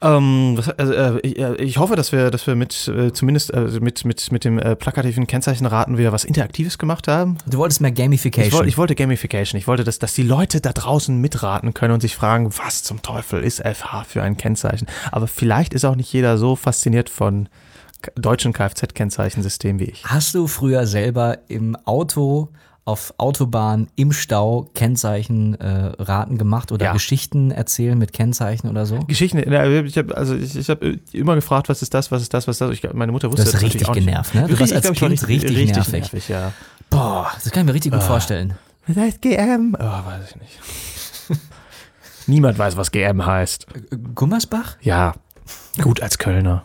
Ähm, 0.00 0.52
was- 0.56 0.68
also, 0.70 0.92
äh, 0.92 1.18
ich, 1.22 1.38
äh, 1.40 1.54
ich 1.56 1.78
hoffe, 1.78 1.96
dass 1.96 2.12
wir, 2.12 2.30
dass 2.30 2.46
wir 2.46 2.54
mit 2.54 2.86
äh, 2.86 3.12
zumindest 3.12 3.52
äh, 3.52 3.62
mit, 3.80 4.04
mit, 4.04 4.30
mit 4.30 4.44
dem 4.44 4.58
äh, 4.60 4.76
plakativen 4.76 5.26
Kennzeichenraten 5.26 5.98
wieder 5.98 6.12
was 6.12 6.24
Interaktives 6.24 6.78
gemacht 6.78 7.08
haben. 7.08 7.36
Du 7.46 7.58
wolltest 7.58 7.80
mehr 7.80 7.90
Ich, 7.90 7.96
Gamification. 7.96 8.52
woll, 8.60 8.68
ich 8.68 8.78
wollte 8.78 8.94
Gamification. 8.94 9.58
Ich 9.58 9.66
wollte, 9.66 9.82
dass, 9.82 9.98
dass 9.98 10.14
die 10.14 10.22
Leute 10.22 10.60
da 10.60 10.72
draußen 10.72 11.16
mitraten 11.20 11.74
können 11.74 11.94
und 11.94 12.00
sich 12.00 12.14
fragen, 12.14 12.50
was 12.64 12.84
zum 12.84 13.02
Teufel 13.02 13.42
ist 13.42 13.60
FH 13.66 14.04
für 14.04 14.22
ein 14.22 14.36
Kennzeichen. 14.36 14.86
Aber 15.10 15.26
vielleicht 15.26 15.74
ist 15.74 15.84
auch 15.84 15.96
nicht 15.96 16.12
jeder 16.12 16.38
so 16.38 16.54
fasziniert 16.54 17.10
von 17.10 17.48
deutschen 18.16 18.52
Kfz-Kennzeichensystemen 18.52 19.80
wie 19.80 19.84
ich. 19.90 20.04
Hast 20.04 20.34
du 20.34 20.46
früher 20.46 20.86
selber 20.86 21.38
im 21.48 21.76
Auto 21.84 22.48
auf 22.84 23.12
Autobahn 23.18 23.88
im 23.96 24.12
Stau 24.12 24.70
Kennzeichen 24.74 25.60
äh, 25.60 25.92
raten 25.98 26.38
gemacht 26.38 26.72
oder 26.72 26.86
Ja. 26.86 26.92
Geschichten 26.94 27.50
erzählen 27.50 27.98
mit 27.98 28.14
Kennzeichen 28.14 28.68
oder 28.70 28.86
so? 28.86 29.00
Geschichten, 29.00 29.36
ich 29.38 29.98
habe 29.98 30.16
also 30.16 30.34
ich, 30.34 30.56
ich 30.56 30.70
hab 30.70 30.82
immer 31.12 31.34
gefragt, 31.34 31.68
was 31.68 31.82
ist 31.82 31.92
das, 31.92 32.10
was 32.10 32.22
ist 32.22 32.32
das, 32.32 32.48
was 32.48 32.54
ist 32.56 32.60
das. 32.62 32.70
Ich, 32.70 32.90
meine 32.94 33.12
Mutter 33.12 33.30
wusste 33.30 33.44
das 33.44 33.60
richtig 33.60 33.82
natürlich 33.82 33.88
auch 33.90 34.06
genervt, 34.06 34.34
nicht. 34.34 34.42
ne? 34.42 34.48
Du 34.54 34.58
warst 34.58 34.72
Ich 34.72 34.76
als 34.76 34.84
glaub, 34.84 34.94
ich 34.94 35.02
war 35.02 35.08
Kind 35.10 35.28
richtig 35.28 35.66
nervig. 35.74 35.92
nervig 35.92 36.28
ja. 36.28 36.52
Boah, 36.88 37.30
das 37.34 37.52
kann 37.52 37.62
ich 37.62 37.66
mir 37.66 37.74
richtig 37.74 37.92
gut 37.92 38.02
vorstellen. 38.02 38.54
Was 38.86 38.96
heißt 38.96 39.20
GM? 39.20 39.76
Oh, 39.78 39.82
weiß 39.84 40.30
ich 40.30 40.36
nicht. 40.36 40.58
Niemand 42.26 42.58
weiß, 42.58 42.76
was 42.78 42.90
GM 42.90 43.26
heißt. 43.26 43.66
Gummersbach? 44.14 44.76
Ja, 44.80 45.12
gut 45.82 46.00
als 46.02 46.16
Kölner. 46.16 46.64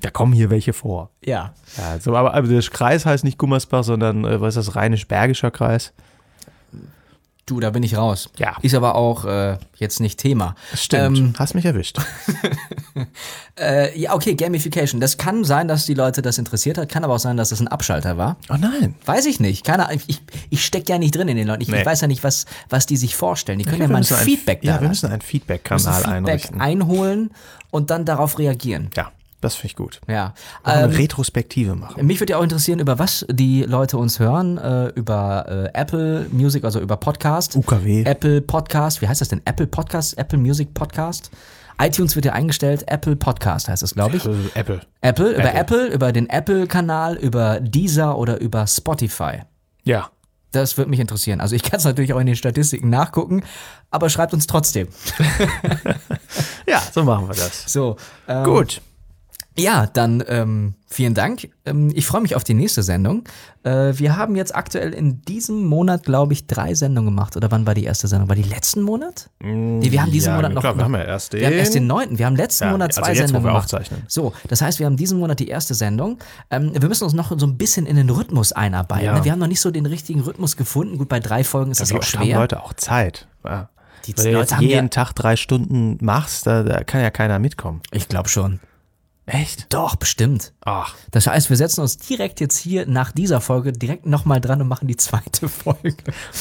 Da 0.00 0.10
kommen 0.10 0.32
hier 0.32 0.50
welche 0.50 0.72
vor. 0.72 1.10
Ja. 1.24 1.52
Ja, 1.76 1.98
so, 2.00 2.16
aber, 2.16 2.34
aber 2.34 2.48
der 2.48 2.60
Kreis 2.62 3.04
heißt 3.06 3.24
nicht 3.24 3.38
Gummersbach, 3.38 3.84
sondern 3.84 4.24
äh, 4.24 4.40
was 4.40 4.56
ist 4.56 4.66
das, 4.68 4.76
Rheinisch-Bergischer 4.76 5.50
Kreis? 5.50 5.92
Du, 7.46 7.58
da 7.58 7.70
bin 7.70 7.82
ich 7.82 7.96
raus. 7.96 8.30
Ja. 8.36 8.56
Ist 8.62 8.76
aber 8.76 8.94
auch 8.94 9.24
äh, 9.24 9.58
jetzt 9.76 9.98
nicht 9.98 10.20
Thema. 10.20 10.54
Stimmt. 10.72 11.18
Ähm, 11.18 11.32
Hast 11.38 11.54
mich 11.54 11.64
erwischt. 11.64 11.98
Äh, 13.58 13.98
ja, 13.98 14.14
okay, 14.14 14.34
Gamification. 14.34 15.00
Das 15.00 15.18
kann 15.18 15.44
sein, 15.44 15.68
dass 15.68 15.84
die 15.84 15.92
Leute 15.94 16.22
das 16.22 16.38
interessiert 16.38 16.78
hat, 16.78 16.88
kann 16.88 17.04
aber 17.04 17.14
auch 17.14 17.18
sein, 17.20 17.36
dass 17.36 17.50
das 17.50 17.60
ein 17.60 17.68
Abschalter 17.68 18.16
war. 18.16 18.36
Oh 18.48 18.54
nein. 18.58 18.94
Weiß 19.04 19.26
ich 19.26 19.38
nicht. 19.38 19.64
Keine 19.66 19.86
Ahnung. 19.88 20.00
Ich, 20.06 20.22
ich 20.48 20.64
stecke 20.64 20.90
ja 20.92 20.98
nicht 20.98 21.14
drin 21.14 21.28
in 21.28 21.36
den 21.36 21.46
Leuten. 21.46 21.60
Ich, 21.62 21.68
Nee. 21.68 21.80
ich 21.80 21.86
weiß 21.86 22.00
ja 22.00 22.08
nicht, 22.08 22.24
was, 22.24 22.46
was 22.70 22.86
die 22.86 22.96
sich 22.96 23.14
vorstellen. 23.16 23.58
Die 23.58 23.64
können 23.64 23.76
Ich 23.76 23.80
ja 23.82 23.86
glaub, 23.88 24.08
mal 24.10 24.18
ein 24.18 24.24
Feedback 24.24 24.62
da 24.62 24.76
Ja, 24.76 24.80
wir 24.80 24.88
müssen 24.88 25.10
einen 25.10 25.20
Feedback-Kanal 25.20 25.94
Feedback 25.94 26.10
einrichten. 26.12 26.60
einholen 26.60 27.30
und 27.70 27.90
dann 27.90 28.04
darauf 28.06 28.38
reagieren. 28.38 28.88
ja, 28.96 29.10
das 29.40 29.54
finde 29.54 29.66
ich 29.68 29.76
gut. 29.76 30.00
Ja. 30.06 30.34
Eine 30.62 30.92
Ähm, 30.92 30.96
Retrospektive 30.98 31.74
machen. 31.74 32.06
mich 32.06 32.20
würde 32.20 32.32
ja 32.32 32.38
auch 32.38 32.42
interessieren, 32.42 32.78
über 32.78 32.98
was 32.98 33.24
die 33.30 33.62
Leute 33.62 33.96
uns 33.98 34.18
hören. 34.18 34.58
Äh, 34.58 34.88
über 34.88 35.46
äh, 35.74 35.78
Apple 35.78 36.26
Music, 36.30 36.64
also 36.64 36.80
über 36.80 36.96
Podcast. 36.96 37.56
UKW. 37.56 38.04
Apple 38.04 38.40
Podcast. 38.42 39.00
Wie 39.02 39.08
heißt 39.08 39.20
das 39.20 39.28
denn? 39.28 39.40
Apple 39.44 39.66
Podcast? 39.66 40.18
Apple 40.18 40.38
Music 40.38 40.74
Podcast? 40.74 41.30
iTunes 41.80 42.14
wird 42.14 42.26
ja 42.26 42.32
eingestellt. 42.34 42.84
Apple 42.88 43.16
Podcast 43.16 43.68
heißt 43.68 43.82
es, 43.82 43.94
glaube 43.94 44.16
ich. 44.18 44.26
Also 44.26 44.38
Apple. 44.54 44.80
Apple, 45.00 45.30
über 45.30 45.38
Apple. 45.54 45.54
Apple, 45.60 45.86
über 45.86 46.12
den 46.12 46.28
Apple-Kanal, 46.28 47.16
über 47.16 47.58
Deezer 47.60 48.18
oder 48.18 48.38
über 48.40 48.66
Spotify. 48.66 49.44
Ja. 49.84 50.10
Das 50.52 50.76
würde 50.76 50.90
mich 50.90 50.98
interessieren. 51.00 51.40
Also 51.40 51.54
ich 51.54 51.62
kann 51.62 51.78
es 51.78 51.84
natürlich 51.84 52.12
auch 52.12 52.18
in 52.18 52.26
den 52.26 52.34
Statistiken 52.36 52.90
nachgucken, 52.90 53.44
aber 53.90 54.10
schreibt 54.10 54.34
uns 54.34 54.46
trotzdem. 54.46 54.88
Ja, 56.66 56.82
so 56.92 57.02
machen 57.04 57.26
wir 57.28 57.34
das. 57.34 57.64
So. 57.66 57.96
Ähm, 58.28 58.44
Gut. 58.44 58.80
Ja, 59.60 59.86
dann 59.86 60.22
ähm, 60.26 60.74
vielen 60.86 61.14
Dank. 61.14 61.48
Ähm, 61.64 61.90
ich 61.94 62.06
freue 62.06 62.20
mich 62.20 62.34
auf 62.36 62.44
die 62.44 62.54
nächste 62.54 62.82
Sendung. 62.82 63.24
Äh, 63.62 63.92
wir 63.96 64.16
haben 64.16 64.36
jetzt 64.36 64.54
aktuell 64.54 64.92
in 64.94 65.22
diesem 65.22 65.64
Monat, 65.66 66.04
glaube 66.04 66.32
ich, 66.32 66.46
drei 66.46 66.74
Sendungen 66.74 67.14
gemacht. 67.14 67.36
Oder 67.36 67.50
wann 67.50 67.66
war 67.66 67.74
die 67.74 67.84
erste 67.84 68.08
Sendung? 68.08 68.28
War 68.28 68.36
die 68.36 68.42
letzten 68.42 68.82
Monat? 68.82 69.28
Nee, 69.40 69.90
wir 69.90 70.02
haben 70.02 70.10
diesen 70.10 70.30
ja, 70.30 70.36
Monat 70.36 70.52
noch. 70.54 70.60
klar, 70.62 70.74
wir 70.74 70.78
noch 70.78 70.84
haben 70.84 70.94
ja 70.94 71.02
erst 71.04 71.32
wir 71.32 71.46
haben 71.46 71.52
erst 71.54 71.74
den 71.74 71.82
den. 71.82 71.86
neunten. 71.88 72.18
Wir 72.18 72.26
haben 72.26 72.36
letzten 72.36 72.64
Ja, 72.64 72.70
Monat 72.72 72.90
also 72.90 73.02
zwei 73.02 73.08
jetzt, 73.10 73.18
wo 73.20 73.26
Sendungen 73.26 73.44
wir 73.44 73.50
gemacht. 73.50 73.64
aufzeichnen. 73.64 74.02
So, 74.08 74.32
das 74.48 74.62
heißt, 74.62 74.78
wir 74.78 74.86
haben 74.86 74.96
diesen 74.96 75.18
Monat 75.18 75.38
die 75.40 75.48
erste 75.48 75.74
Sendung. 75.74 76.18
Ähm, 76.50 76.72
wir 76.72 76.88
müssen 76.88 77.04
uns 77.04 77.12
noch 77.12 77.32
so 77.38 77.46
ein 77.46 77.56
bisschen 77.58 77.86
in 77.86 77.96
den 77.96 78.10
Rhythmus 78.10 78.52
einarbeiten. 78.52 79.04
Ja. 79.04 79.18
Ne? 79.18 79.24
Wir 79.24 79.32
haben 79.32 79.38
noch 79.38 79.46
nicht 79.46 79.60
so 79.60 79.70
den 79.70 79.86
richtigen 79.86 80.20
Rhythmus 80.20 80.56
gefunden. 80.56 80.98
Gut, 80.98 81.08
bei 81.08 81.20
drei 81.20 81.44
Folgen 81.44 81.70
ist 81.70 81.80
das 81.80 81.90
Da 81.90 81.96
auch 81.96 82.02
haben 82.02 82.24
schwer. 82.24 82.36
Leute 82.38 82.62
auch 82.62 82.72
Zeit. 82.74 83.26
Ja. 83.44 83.68
Die 84.06 84.16
Wenn 84.16 84.32
du 84.32 84.38
jetzt 84.38 84.56
haben 84.56 84.62
jeden 84.66 84.88
Tag 84.88 85.12
drei 85.12 85.36
Stunden 85.36 85.98
machst, 86.00 86.46
da, 86.46 86.62
da 86.62 86.82
kann 86.84 87.02
ja 87.02 87.10
keiner 87.10 87.38
mitkommen. 87.38 87.82
Ich 87.92 88.08
glaube 88.08 88.30
schon. 88.30 88.58
Echt? 89.32 89.72
Doch, 89.72 89.94
bestimmt. 89.96 90.52
Ach, 90.64 90.94
Das 91.12 91.26
heißt, 91.26 91.50
wir 91.50 91.56
setzen 91.56 91.80
uns 91.82 91.98
direkt 91.98 92.40
jetzt 92.40 92.56
hier 92.58 92.86
nach 92.86 93.12
dieser 93.12 93.40
Folge 93.40 93.72
direkt 93.72 94.04
nochmal 94.06 94.40
dran 94.40 94.60
und 94.60 94.68
machen 94.68 94.88
die 94.88 94.96
zweite 94.96 95.48
Folge. 95.48 95.94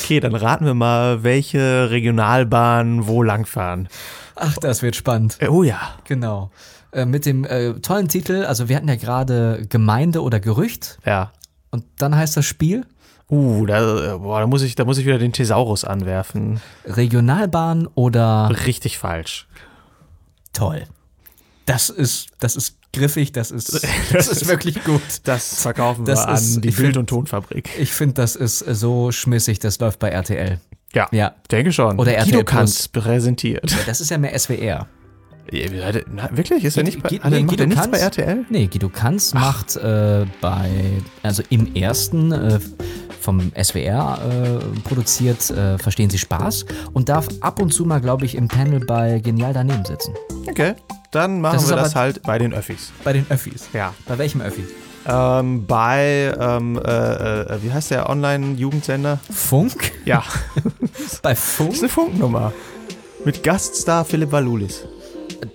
okay, 0.03 0.19
dann 0.19 0.33
raten 0.35 0.65
wir 0.65 0.73
mal, 0.73 1.23
welche 1.23 1.89
Regionalbahnen 1.91 3.07
wo 3.07 3.21
langfahren. 3.23 3.89
Ach, 4.35 4.55
das 4.57 4.81
wird 4.81 4.95
spannend. 4.95 5.37
Äh, 5.39 5.47
Oh 5.49 5.63
ja. 5.63 5.79
Genau. 6.05 6.51
Äh, 6.91 7.05
mit 7.05 7.25
dem 7.27 7.45
äh, 7.45 7.73
tollen 7.75 8.07
Titel, 8.07 8.43
also 8.45 8.67
wir 8.69 8.75
hatten 8.75 8.87
ja 8.87 8.95
gerade 8.95 9.65
Gemeinde 9.69 10.23
oder 10.23 10.39
Gerücht 10.39 10.97
Ja. 11.05 11.31
und 11.69 11.85
dann 11.97 12.15
heißt 12.15 12.35
das 12.37 12.45
Spiel 12.45 12.85
Uh, 13.31 13.67
da, 13.67 14.15
äh, 14.15 14.17
boah, 14.17 14.39
da, 14.39 14.47
muss 14.47 14.63
ich, 14.63 14.73
da 14.73 14.85
muss 14.85 14.97
ich 14.97 15.05
wieder 15.05 15.19
den 15.19 15.33
Thesaurus 15.33 15.83
anwerfen. 15.85 16.59
Regionalbahn 16.85 17.85
oder 17.93 18.49
Richtig 18.65 18.97
falsch. 18.97 19.47
toll. 20.51 20.85
Das 21.67 21.91
ist, 21.91 22.29
das 22.39 22.55
ist 22.55 22.78
griffig, 22.93 23.31
das 23.31 23.51
ist, 23.51 23.85
das 24.13 24.27
ist 24.27 24.47
wirklich 24.47 24.83
gut. 24.83 25.01
Das 25.23 25.61
verkaufen 25.61 26.05
Das 26.05 26.25
wir 26.25 26.33
ist- 26.33 26.55
an 26.57 26.61
die 26.61 26.71
Bild- 26.71 26.97
und 26.97 27.07
Tonfabrik. 27.07 27.69
Ich 27.79 27.91
finde, 27.93 28.15
das 28.15 28.35
ist 28.35 28.59
so 28.59 29.11
schmissig, 29.11 29.59
das 29.59 29.79
läuft 29.79 29.99
bei 29.99 30.09
RTL. 30.09 30.59
Ja, 30.93 31.07
Ja. 31.11 31.35
denke 31.51 31.71
schon. 31.71 31.99
Oder 31.99 32.13
RTL 32.15 32.43
Kanz 32.43 32.87
präsentiert. 32.87 33.75
Das 33.85 34.01
ist 34.01 34.09
ja 34.09 34.17
mehr 34.17 34.33
SWR. 34.37 34.87
Ja, 35.51 35.91
na, 36.11 36.29
wirklich? 36.35 36.63
Ist 36.63 36.77
er 36.77 36.83
nicht 36.83 37.01
bei, 37.01 37.09
nee, 37.09 37.19
macht 37.41 37.47
Guido 37.47 37.65
nichts 37.65 37.81
Kanz- 37.81 37.91
bei 37.91 37.97
RTL? 37.99 38.45
Nee, 38.49 38.67
Guido 38.67 38.89
Kanz 38.89 39.33
macht 39.33 39.75
äh, 39.77 40.25
bei, 40.41 40.69
also 41.23 41.41
im 41.49 41.73
ersten 41.75 42.31
äh, 42.31 42.59
vom 43.19 43.51
SWR 43.61 44.19
äh, 44.21 44.79
produziert, 44.87 45.49
äh, 45.49 45.77
Verstehen 45.77 46.09
Sie 46.09 46.17
Spaß 46.17 46.65
und 46.93 47.09
darf 47.09 47.27
ab 47.41 47.61
und 47.61 47.73
zu 47.73 47.85
mal, 47.85 47.99
glaube 48.01 48.25
ich, 48.25 48.35
im 48.35 48.47
Panel 48.47 48.79
bei 48.79 49.19
Genial 49.19 49.53
daneben 49.53 49.85
sitzen. 49.85 50.13
Okay, 50.49 50.73
dann 51.11 51.41
machen 51.41 51.55
Das 51.55 51.69
wir 51.69 51.75
das 51.75 51.95
halt 51.95 52.21
bei 52.23 52.37
den 52.37 52.53
Öffis. 52.53 52.91
Bei 53.03 53.13
den 53.13 53.25
Öffis. 53.29 53.69
Ja. 53.73 53.93
Bei 54.07 54.17
welchem 54.17 54.41
Öffi? 54.41 54.63
Ähm, 55.07 55.65
bei, 55.65 56.33
ähm, 56.39 56.77
äh, 56.77 57.41
äh, 57.41 57.63
wie 57.63 57.71
heißt 57.71 57.91
der 57.91 58.09
Online-Jugendsender? 58.09 59.19
Funk? 59.31 59.91
Ja, 60.05 60.23
Bei 61.21 61.31
das 61.31 61.39
ist 61.39 61.55
Funk? 61.55 61.75
eine 61.79 61.89
Funknummer. 61.89 62.53
Mit 63.25 63.43
Gaststar 63.43 64.05
Philipp 64.05 64.31
Valulis. 64.31 64.85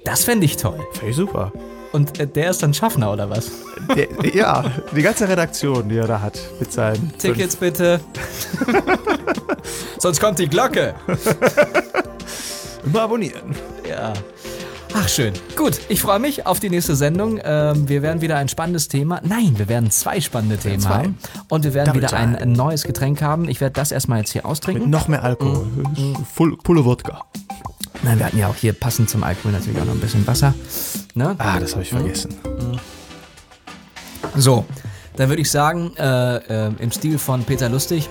Das 0.05 0.25
fände 0.25 0.45
ich 0.47 0.57
toll. 0.57 0.81
Finde 0.93 1.11
ich 1.11 1.17
super. 1.17 1.53
Und 1.95 2.19
äh, 2.19 2.27
der 2.27 2.51
ist 2.51 2.63
dann 2.63 2.75
Schaffner 2.75 3.13
oder 3.13 3.31
was? 3.31 3.51
Der, 3.97 4.09
ja, 4.35 4.65
die 4.95 5.03
ganze 5.03 5.29
Redaktion, 5.29 5.89
die 5.89 5.97
er 5.97 6.07
da 6.09 6.21
hat 6.21 6.39
mit 6.59 6.73
seinen 6.73 7.17
Tickets 7.19 7.55
bitte. 7.57 8.01
Sonst 9.99 10.21
kommt 10.21 10.39
die 10.39 10.49
Glocke. 10.49 10.95
fünf- 11.07 11.37
Immer 12.85 13.03
abonnieren. 13.03 13.55
Ja. 13.89 14.13
Ach 14.97 15.09
schön. 15.09 15.33
Gut, 15.57 15.81
ich 15.89 16.01
freue 16.01 16.19
mich 16.19 16.47
auf 16.47 16.61
die 16.61 16.69
nächste 16.71 16.95
Sendung. 16.95 17.41
Ähm, 17.43 17.89
wir 17.89 18.03
werden 18.03 18.21
wieder 18.21 18.37
ein 18.37 18.49
spannendes 18.49 18.89
Thema. 18.89 19.21
Nein, 19.25 19.55
wir 19.57 19.69
werden 19.69 19.91
zwei 19.91 20.21
spannende 20.21 20.57
Themen 20.59 20.81
zwei. 20.81 20.91
haben. 20.91 21.19
Und 21.49 21.65
wir 21.65 21.75
werden 21.75 21.87
Double 21.95 22.03
wieder 22.03 22.13
ein 22.17 22.37
time. 22.37 22.53
neues 22.53 22.85
Getränk 22.85 23.23
haben. 23.23 23.49
Ich 23.49 23.61
werde 23.61 23.73
das 23.73 23.91
erstmal 23.91 24.19
jetzt 24.19 24.31
hier 24.33 24.43
Mit 24.43 24.51
austrinken. 24.51 24.91
noch 24.91 25.09
mehr 25.09 25.25
Alkohol. 25.25 25.67
Full, 26.35 26.57
Pulle 26.59 26.85
Wodka. 26.85 27.23
Nein, 28.05 28.19
wir 28.19 28.27
hatten 28.27 28.39
ja 28.39 28.49
auch 28.49 28.55
hier 28.55 28.75
passend 28.75 29.09
zum 29.09 29.25
Alkohol 29.25 29.53
natürlich 29.53 29.81
auch 29.81 29.87
noch 29.87 29.95
ein 29.95 30.01
bisschen 30.01 30.27
Wasser. 30.27 30.53
Ne? 31.15 31.35
Ah, 31.39 31.59
das 31.59 31.73
habe 31.73 31.83
ich 31.83 31.89
vergessen. 31.91 32.35
So, 34.37 34.67
dann 35.17 35.29
würde 35.31 35.41
ich 35.41 35.51
sagen, 35.51 35.93
äh, 35.97 36.37
äh, 36.67 36.71
im 36.79 36.91
Stil 36.93 37.19
von 37.19 37.45
Peter 37.45 37.69
Lustig, 37.69 38.09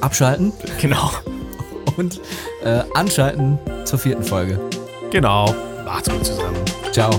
abschalten 0.00 0.52
Genau. 0.80 1.10
und 1.96 2.20
äh, 2.64 2.82
anschalten 2.94 3.58
zur 3.84 3.98
vierten 3.98 4.22
Folge. 4.24 4.58
Genau. 5.10 5.54
Macht's 5.84 6.08
gut 6.08 6.24
zusammen. 6.24 6.56
Ciao. 6.92 7.10